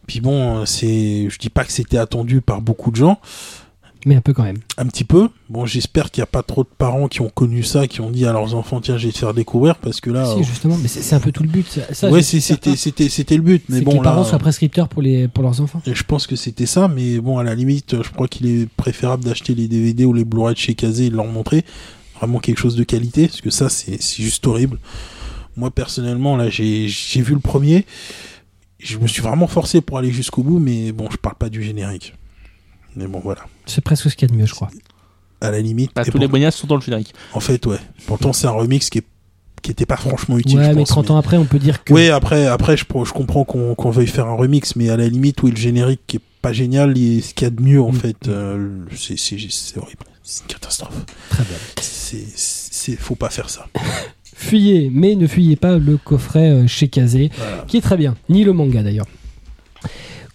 Puis 0.07 0.22
bon, 0.22 0.60
euh, 0.60 0.65
c'est, 0.65 1.30
je 1.30 1.38
dis 1.38 1.49
pas 1.49 1.65
que 1.65 1.72
c'était 1.72 1.98
attendu 1.98 2.41
par 2.41 2.61
beaucoup 2.61 2.91
de 2.91 2.95
gens, 2.95 3.19
Mais 4.06 4.15
un 4.15 4.22
peu 4.22 4.34
quand 4.34 4.44
même. 4.44 4.60
un 4.77 4.86
petit 4.86 5.03
peu. 5.03 5.30
Bon, 5.49 5.65
j'espère 5.65 6.11
qu'il 6.11 6.22
n'y 6.22 6.26
a 6.26 6.27
pas 6.27 6.44
trop 6.44 6.64
de 6.64 6.69
parents 6.69 7.07
qui 7.07 7.22
ont 7.22 7.30
connu 7.30 7.64
ça, 7.64 7.88
qui 7.88 8.02
ont 8.02 8.11
dit 8.11 8.26
à 8.27 8.34
leurs 8.34 8.53
enfants 8.53 8.80
tiens, 8.80 8.98
je 8.99 9.07
vais 9.07 9.11
te 9.14 9.18
faire 9.18 9.34
découvrir 9.34 9.77
parce 9.77 9.99
que 9.99 10.11
là, 10.11 10.26
si, 10.26 10.41
euh, 10.41 10.44
justement, 10.44 10.77
mais 10.77 10.88
c'est 10.88 11.15
un 11.15 11.19
peu 11.19 11.32
tout 11.32 11.41
le 11.41 11.49
but. 11.49 11.80
Ça, 11.91 12.10
ouais, 12.11 12.22
c'était 12.22 12.76
c'était 12.76 13.10
c'était 13.10 13.36
le 13.36 13.41
but. 13.41 13.64
Mais 13.68 13.77
C'est 13.77 13.82
que 13.84 13.90
bon 13.90 13.94
les 13.94 14.02
parents 14.02 14.22
là, 14.22 14.27
soient 14.30 14.38
prescripteurs 14.38 14.88
pour, 14.90 15.02
les, 15.02 15.27
pour 15.27 15.44
leurs 15.44 15.60
enfants. 15.60 15.82
Et 15.88 15.95
Je 15.95 16.03
pense 16.03 16.27
que 16.27 16.36
c'était 16.36 16.68
ça, 16.68 16.88
mais 16.88 17.19
bon, 17.19 17.40
à 17.40 17.44
la 17.44 17.56
limite, 17.56 18.03
je 18.03 18.10
crois 18.11 18.27
qu'il 18.27 18.45
est 18.48 18.69
préférable 18.77 19.23
d'acheter 19.23 19.56
les 19.56 19.68
DVD 19.68 20.06
ou 20.06 20.14
les 20.14 20.23
Blu-ray 20.23 20.53
de 20.53 20.60
chez 20.60 20.76
Kazé 20.76 21.07
et 21.07 21.10
de 21.10 21.15
leur 21.15 21.26
montrer 21.26 21.65
vraiment 22.18 22.40
quelque 22.40 22.60
chose 22.60 22.76
de 22.76 22.84
qualité, 22.84 23.27
parce 23.27 23.41
que 23.41 23.49
ça, 23.49 23.69
c'est 23.69 23.99
juste 24.02 24.45
horrible. 24.48 24.80
Moi, 25.57 25.72
personnellement, 25.72 26.38
là, 26.38 26.49
j'ai 26.49 26.88
j'ai 26.88 27.22
vu 27.22 27.34
le 27.34 27.40
premier. 27.40 27.86
Je 28.80 28.98
me 28.99 29.07
suis 29.07 29.22
vraiment 29.22 29.48
forcé 29.48 29.82
pour 29.82 29.98
aller 29.98 30.11
jusqu'au 30.11 30.44
bout, 30.44 30.60
mais 30.60 30.91
bon, 30.91 31.10
je 31.10 31.18
parle 31.18 31.36
pas 31.36 31.49
du 31.49 31.64
générique. 31.64 32.14
Mais 32.95 33.07
bon, 33.07 33.19
voilà. 33.19 33.41
C'est 33.65 33.81
presque 33.83 34.09
ce 34.09 34.15
qu'il 34.15 34.27
y 34.27 34.31
a 34.31 34.33
de 34.33 34.39
mieux, 34.39 34.45
je 34.45 34.53
crois. 34.53 34.69
À 35.41 35.51
la 35.51 35.59
limite. 35.59 35.91
Bah, 35.95 36.03
et 36.05 36.09
tous 36.11 36.17
les 36.17 36.27
moyens 36.27 36.55
sont 36.55 36.67
dans 36.67 36.75
le 36.75 36.81
générique. 36.81 37.13
En 37.33 37.39
fait, 37.39 37.65
ouais. 37.65 37.77
Pourtant, 38.07 38.33
c'est 38.33 38.47
un 38.47 38.51
remix 38.51 38.89
qui 38.89 38.99
est 38.99 39.03
qui 39.61 39.71
était 39.71 39.87
pas 39.87 39.97
franchement 39.97 40.37
utile. 40.37 40.59
ouais, 40.59 40.63
je 40.65 40.69
mais 40.69 40.75
pense, 40.75 40.89
30 40.89 41.09
ans 41.11 41.17
après, 41.17 41.37
on 41.37 41.45
peut 41.45 41.57
dire 41.57 41.83
que. 41.83 41.91
Oui, 41.91 42.09
après, 42.09 42.45
après, 42.45 42.77
je, 42.77 42.83
je 42.85 43.11
comprends 43.13 43.43
qu'on 43.45 43.73
qu'on 43.73 43.89
veuille 43.89 44.05
faire 44.07 44.27
un 44.27 44.35
remix, 44.35 44.75
mais 44.75 44.89
à 44.89 44.97
la 44.97 45.07
limite, 45.07 45.41
oui, 45.41 45.49
le 45.49 45.57
générique 45.57 46.01
qui 46.05 46.17
est 46.17 46.21
pas 46.43 46.53
génial, 46.53 46.95
il- 46.95 47.23
ce 47.23 47.33
qu'il 47.33 47.45
y 47.45 47.47
a 47.47 47.49
de 47.49 47.61
mieux, 47.61 47.81
en 47.81 47.91
Mm. 47.91 47.95
fait, 47.95 48.27
euh, 48.27 48.85
c'est 48.95 49.77
horrible. 49.77 50.03
C'est 50.21 50.43
une 50.43 50.47
catastrophe. 50.49 50.93
Très 51.29 51.43
bien. 51.43 51.57
C'est, 51.81 52.25
c'est, 52.35 52.95
faut 52.95 53.15
pas 53.15 53.31
faire 53.31 53.49
ça. 53.49 53.67
Fuyez, 54.35 54.91
mais 54.93 55.15
ne 55.15 55.25
fuyez 55.27 55.55
pas 55.55 55.77
le 55.79 55.97
coffret 55.97 56.49
euh, 56.51 56.67
chez 56.67 56.87
Kazé, 56.87 57.31
Voilà. 57.35 57.63
qui 57.67 57.77
est 57.77 57.81
très 57.81 57.97
bien. 57.97 58.15
Ni 58.29 58.43
le 58.43 58.53
manga 58.53 58.83
d'ailleurs. 58.83 59.07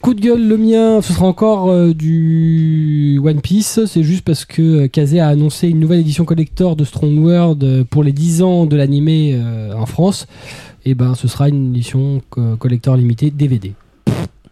Coup 0.02 0.14
de 0.14 0.20
gueule, 0.22 0.48
le 0.48 0.56
mien, 0.56 1.02
ce 1.02 1.12
sera 1.12 1.26
encore 1.26 1.68
euh, 1.70 1.92
du 1.92 3.20
One 3.22 3.42
Piece. 3.42 3.80
C'est 3.84 4.02
juste 4.02 4.24
parce 4.24 4.46
que 4.46 4.62
euh, 4.84 4.88
Kazé 4.88 5.20
a 5.20 5.28
annoncé 5.28 5.68
une 5.68 5.78
nouvelle 5.78 6.00
édition 6.00 6.24
collector 6.24 6.74
de 6.74 6.84
Strong 6.84 7.18
World 7.22 7.62
euh, 7.62 7.84
pour 7.84 8.02
les 8.02 8.12
10 8.12 8.42
ans 8.42 8.64
de 8.64 8.76
l'animé 8.76 9.32
euh, 9.34 9.74
en 9.74 9.84
France. 9.84 10.26
Et 10.86 10.94
ben, 10.94 11.14
ce 11.14 11.28
sera 11.28 11.50
une 11.50 11.74
édition 11.74 12.22
co- 12.30 12.56
collector 12.56 12.96
limitée 12.96 13.30
DVD. 13.30 13.74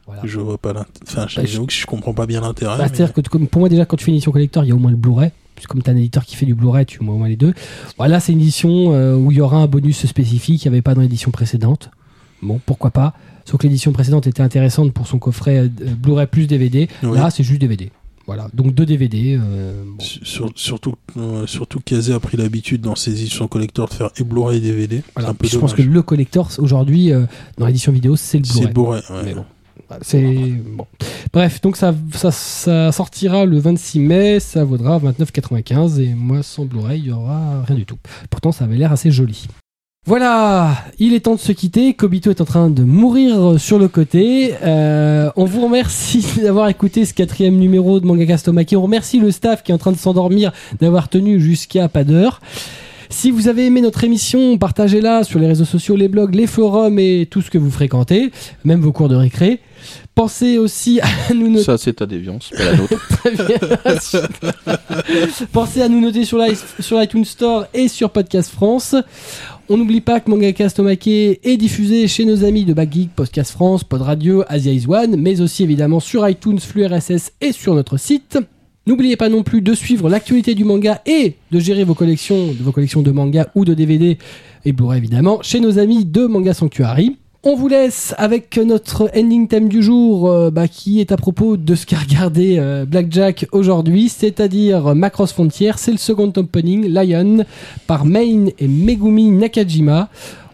Voilà. 0.06 0.20
Je 0.24 0.38
vois 0.38 0.58
pas 0.58 0.74
l'intérêt. 0.74 0.90
Enfin, 1.06 1.26
Bah, 1.34 1.42
je 1.46 1.86
comprends 1.86 2.12
pas 2.12 2.26
bien 2.26 2.42
l'intérêt. 2.42 2.76
Bah, 2.76 2.84
mais- 2.90 2.94
C'est-à-dire 2.94 3.14
que 3.14 3.20
pour 3.38 3.60
moi 3.60 3.70
déjà 3.70 3.86
quand 3.86 3.96
tu 3.96 4.04
fais 4.04 4.10
une 4.10 4.16
édition 4.16 4.32
collector, 4.32 4.64
il 4.64 4.68
y 4.68 4.72
a 4.72 4.74
au 4.74 4.78
moins 4.78 4.90
le 4.90 4.96
Blu-ray. 4.98 5.30
Puisque 5.54 5.70
Comme 5.70 5.82
tu 5.82 5.88
as 5.88 5.94
un 5.94 5.96
éditeur 5.96 6.26
qui 6.26 6.36
fait 6.36 6.46
du 6.46 6.54
Blu-ray, 6.54 6.84
tu 6.84 6.98
as 6.98 7.02
au 7.02 7.04
moins 7.16 7.26
les 7.28 7.36
deux. 7.36 7.54
Voilà, 7.96 8.20
c'est 8.20 8.32
une 8.32 8.40
édition 8.40 8.92
euh, 8.92 9.16
où 9.16 9.32
il 9.32 9.38
y 9.38 9.40
aura 9.40 9.56
un 9.56 9.66
bonus 9.66 10.04
spécifique 10.04 10.60
qu'il 10.60 10.70
n'y 10.70 10.76
avait 10.76 10.82
pas 10.82 10.94
dans 10.94 11.00
l'édition 11.00 11.30
précédente. 11.30 11.90
Bon, 12.42 12.60
pourquoi 12.64 12.90
pas. 12.90 13.14
Sauf 13.48 13.58
que 13.60 13.66
l'édition 13.66 13.92
précédente 13.92 14.26
était 14.26 14.42
intéressante 14.42 14.92
pour 14.92 15.06
son 15.06 15.18
coffret 15.18 15.56
euh, 15.58 15.68
Blu-ray 15.96 16.26
plus 16.26 16.46
DVD. 16.46 16.86
Là, 17.02 17.30
c'est 17.30 17.42
juste 17.42 17.60
DVD. 17.60 17.90
Voilà, 18.26 18.48
donc 18.52 18.74
deux 18.74 18.84
DVD. 18.84 19.38
euh, 19.40 19.84
bon. 19.86 20.04
Sur- 20.04 20.52
surtout, 20.54 20.96
euh, 21.16 21.46
surtout 21.46 21.78
que 21.78 21.84
Kazé 21.94 22.12
a 22.12 22.20
pris 22.20 22.36
l'habitude 22.36 22.82
dans 22.82 22.94
ses 22.94 23.12
éditions 23.12 23.48
collector 23.48 23.88
de 23.88 23.94
faire 23.94 24.10
et 24.18 24.22
Blu-ray 24.22 24.58
et 24.58 24.60
DVD. 24.60 25.02
Voilà. 25.16 25.28
C'est 25.28 25.30
un 25.30 25.34
peu 25.34 25.48
Je 25.48 25.56
pense 25.56 25.72
que 25.72 25.80
le 25.80 26.02
collector 26.02 26.50
aujourd'hui, 26.58 27.10
euh, 27.10 27.24
dans 27.56 27.66
l'édition 27.66 27.90
vidéo, 27.90 28.16
c'est 28.16 28.36
le 28.38 28.44
C'est 28.44 28.66
Blu-ray. 28.70 28.72
Blu-ray. 28.74 29.00
ouais. 29.10 29.22
Mais 29.24 29.34
bon. 29.34 29.44
Voilà, 29.88 30.02
C'est 30.04 30.22
bon. 30.76 30.86
Bref, 31.32 31.62
donc 31.62 31.78
ça, 31.78 31.94
ça, 32.12 32.30
ça 32.30 32.92
sortira 32.92 33.46
le 33.46 33.58
26 33.58 34.00
mai, 34.00 34.40
ça 34.40 34.62
vaudra 34.62 34.98
29,95 34.98 35.98
et 36.00 36.12
moi 36.14 36.42
sans 36.42 36.66
Blu-ray, 36.66 36.98
il 37.00 37.06
y 37.06 37.10
aura 37.12 37.62
rien 37.62 37.76
du 37.76 37.86
tout. 37.86 37.96
Pourtant, 38.28 38.52
ça 38.52 38.64
avait 38.64 38.76
l'air 38.76 38.92
assez 38.92 39.10
joli. 39.10 39.46
Voilà, 40.12 40.70
il 40.98 41.12
est 41.12 41.20
temps 41.20 41.34
de 41.34 41.38
se 41.38 41.52
quitter. 41.52 41.92
Kobito 41.92 42.30
est 42.30 42.40
en 42.40 42.46
train 42.46 42.70
de 42.70 42.82
mourir 42.82 43.60
sur 43.60 43.78
le 43.78 43.88
côté. 43.88 44.54
Euh, 44.62 45.28
on 45.36 45.44
vous 45.44 45.60
remercie 45.66 46.26
d'avoir 46.42 46.66
écouté 46.70 47.04
ce 47.04 47.12
quatrième 47.12 47.56
numéro 47.58 48.00
de 48.00 48.06
Manga 48.06 48.24
Castomaki. 48.24 48.74
On 48.74 48.80
remercie 48.80 49.18
le 49.20 49.30
staff 49.30 49.62
qui 49.62 49.70
est 49.70 49.74
en 49.74 49.78
train 49.78 49.92
de 49.92 49.98
s'endormir 49.98 50.50
d'avoir 50.80 51.10
tenu 51.10 51.38
jusqu'à 51.42 51.90
pas 51.90 52.04
d'heure. 52.04 52.40
Si 53.10 53.30
vous 53.30 53.48
avez 53.48 53.66
aimé 53.66 53.82
notre 53.82 54.02
émission, 54.02 54.56
partagez-la 54.56 55.24
sur 55.24 55.40
les 55.40 55.46
réseaux 55.46 55.66
sociaux, 55.66 55.94
les 55.94 56.08
blogs, 56.08 56.34
les 56.34 56.46
forums 56.46 56.98
et 56.98 57.28
tout 57.30 57.42
ce 57.42 57.50
que 57.50 57.58
vous 57.58 57.70
fréquentez, 57.70 58.30
même 58.64 58.80
vos 58.80 58.92
cours 58.92 59.10
de 59.10 59.14
récré. 59.16 59.60
Pensez 60.14 60.56
aussi 60.56 61.00
à 61.02 61.34
nous 61.34 61.50
noter. 61.50 61.64
Ça, 61.64 61.76
c'est 61.76 61.92
ta 61.92 62.06
déviance, 62.06 62.50
pas 62.56 62.64
la 62.64 62.76
nôtre. 62.76 63.08
Pensez 65.52 65.82
à 65.82 65.88
nous 65.90 66.00
noter 66.00 66.24
sur, 66.24 66.38
l'i- 66.38 66.56
sur 66.80 67.02
iTunes 67.02 67.26
Store 67.26 67.66
et 67.74 67.88
sur 67.88 68.08
Podcast 68.10 68.50
France. 68.50 68.94
On 69.70 69.76
n'oublie 69.76 70.00
pas 70.00 70.18
que 70.20 70.30
Mangaka 70.30 70.70
Tomake 70.70 71.08
est 71.08 71.56
diffusé 71.58 72.08
chez 72.08 72.24
nos 72.24 72.42
amis 72.42 72.64
de 72.64 72.72
Backgeek, 72.72 73.10
Podcast 73.14 73.50
France, 73.50 73.84
Pod 73.84 74.00
Radio, 74.00 74.42
Asia 74.48 74.72
Is 74.72 74.86
One, 74.88 75.16
mais 75.16 75.42
aussi 75.42 75.62
évidemment 75.62 76.00
sur 76.00 76.26
iTunes, 76.26 76.58
flux 76.58 76.86
RSS 76.86 77.32
et 77.42 77.52
sur 77.52 77.74
notre 77.74 77.98
site. 77.98 78.38
N'oubliez 78.86 79.16
pas 79.16 79.28
non 79.28 79.42
plus 79.42 79.60
de 79.60 79.74
suivre 79.74 80.08
l'actualité 80.08 80.54
du 80.54 80.64
manga 80.64 81.02
et 81.04 81.34
de 81.50 81.58
gérer 81.60 81.84
vos 81.84 81.92
collections, 81.92 82.54
vos 82.58 82.72
collections 82.72 83.02
de 83.02 83.10
manga 83.10 83.48
ou 83.54 83.66
de 83.66 83.74
DVD 83.74 84.16
et 84.64 84.72
Blu-ray 84.72 84.96
évidemment 84.96 85.40
chez 85.42 85.60
nos 85.60 85.78
amis 85.78 86.06
de 86.06 86.24
Manga 86.24 86.54
Sanctuary. 86.54 87.18
On 87.50 87.56
vous 87.56 87.68
laisse 87.68 88.14
avec 88.18 88.58
notre 88.58 89.10
ending 89.16 89.48
theme 89.48 89.70
du 89.70 89.82
jour 89.82 90.28
euh, 90.28 90.50
bah, 90.50 90.68
qui 90.68 91.00
est 91.00 91.12
à 91.12 91.16
propos 91.16 91.56
de 91.56 91.74
ce 91.74 91.86
qu'a 91.86 91.96
regardé 91.96 92.58
euh, 92.58 92.84
Blackjack 92.84 93.46
aujourd'hui, 93.52 94.10
c'est-à-dire 94.10 94.94
Macross 94.94 95.32
Frontier, 95.32 95.72
c'est 95.78 95.90
le 95.92 95.96
second 95.96 96.30
opening, 96.36 96.86
Lion, 96.92 97.46
par 97.86 98.04
Main 98.04 98.48
et 98.58 98.68
Megumi 98.68 99.30
Nakajima. 99.30 100.10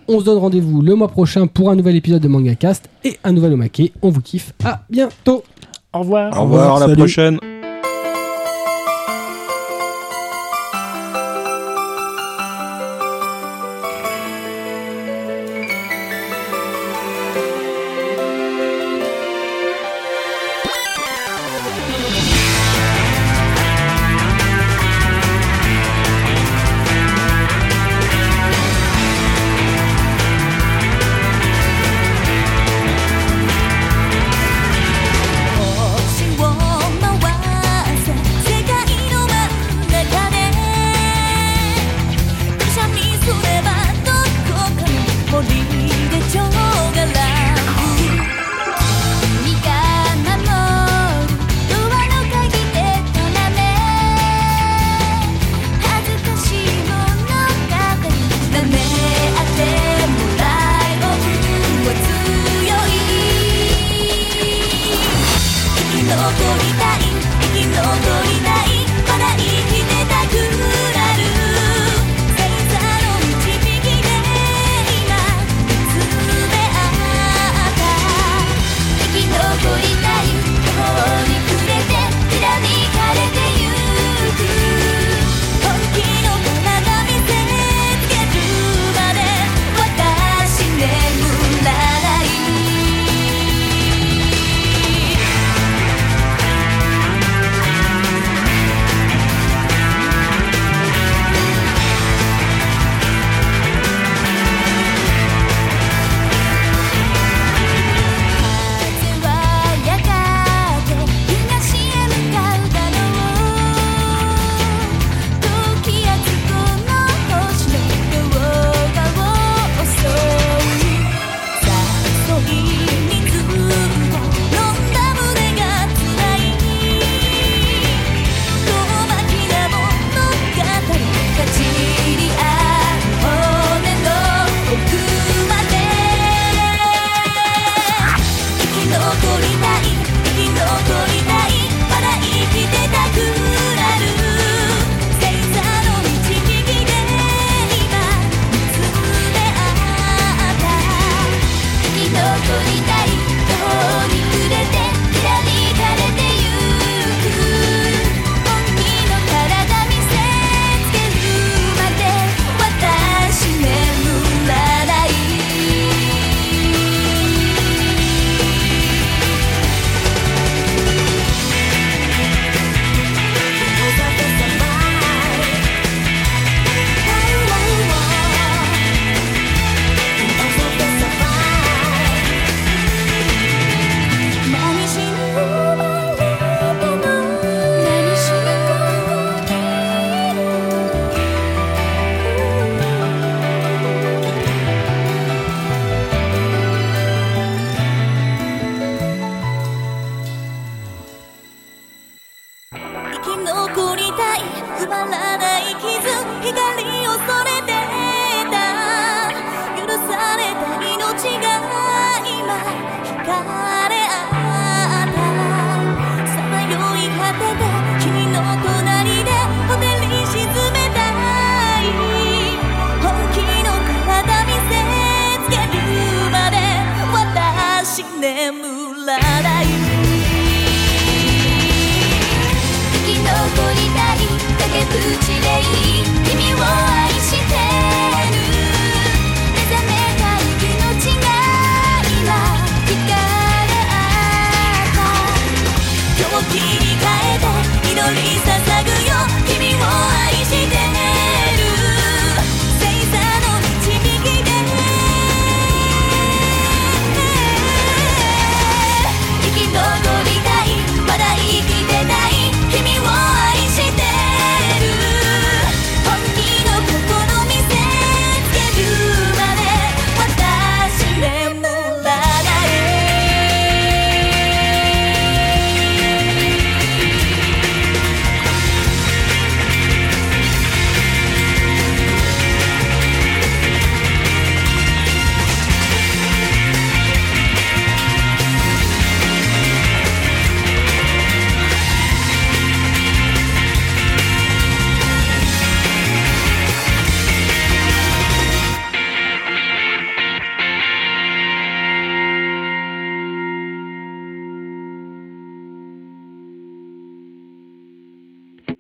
On 0.07 0.21
se 0.21 0.25
donne 0.25 0.39
rendez-vous 0.39 0.83
le 0.83 0.95
mois 0.95 1.09
prochain 1.09 1.49
pour 1.49 1.69
un 1.69 1.75
nouvel 1.75 1.97
épisode 1.97 2.23
de 2.23 2.29
Manga 2.29 2.55
Cast 2.55 2.89
et 3.03 3.17
un 3.25 3.33
nouvel 3.33 3.55
Omake. 3.55 3.91
On 4.01 4.11
vous 4.11 4.21
kiffe. 4.21 4.53
À 4.65 4.83
bientôt. 4.89 5.43
Au 5.93 5.99
revoir. 5.99 6.39
Au 6.39 6.45
revoir, 6.45 6.77
à 6.77 6.79
la 6.79 6.87
salut. 6.87 6.97
prochaine. 6.97 7.39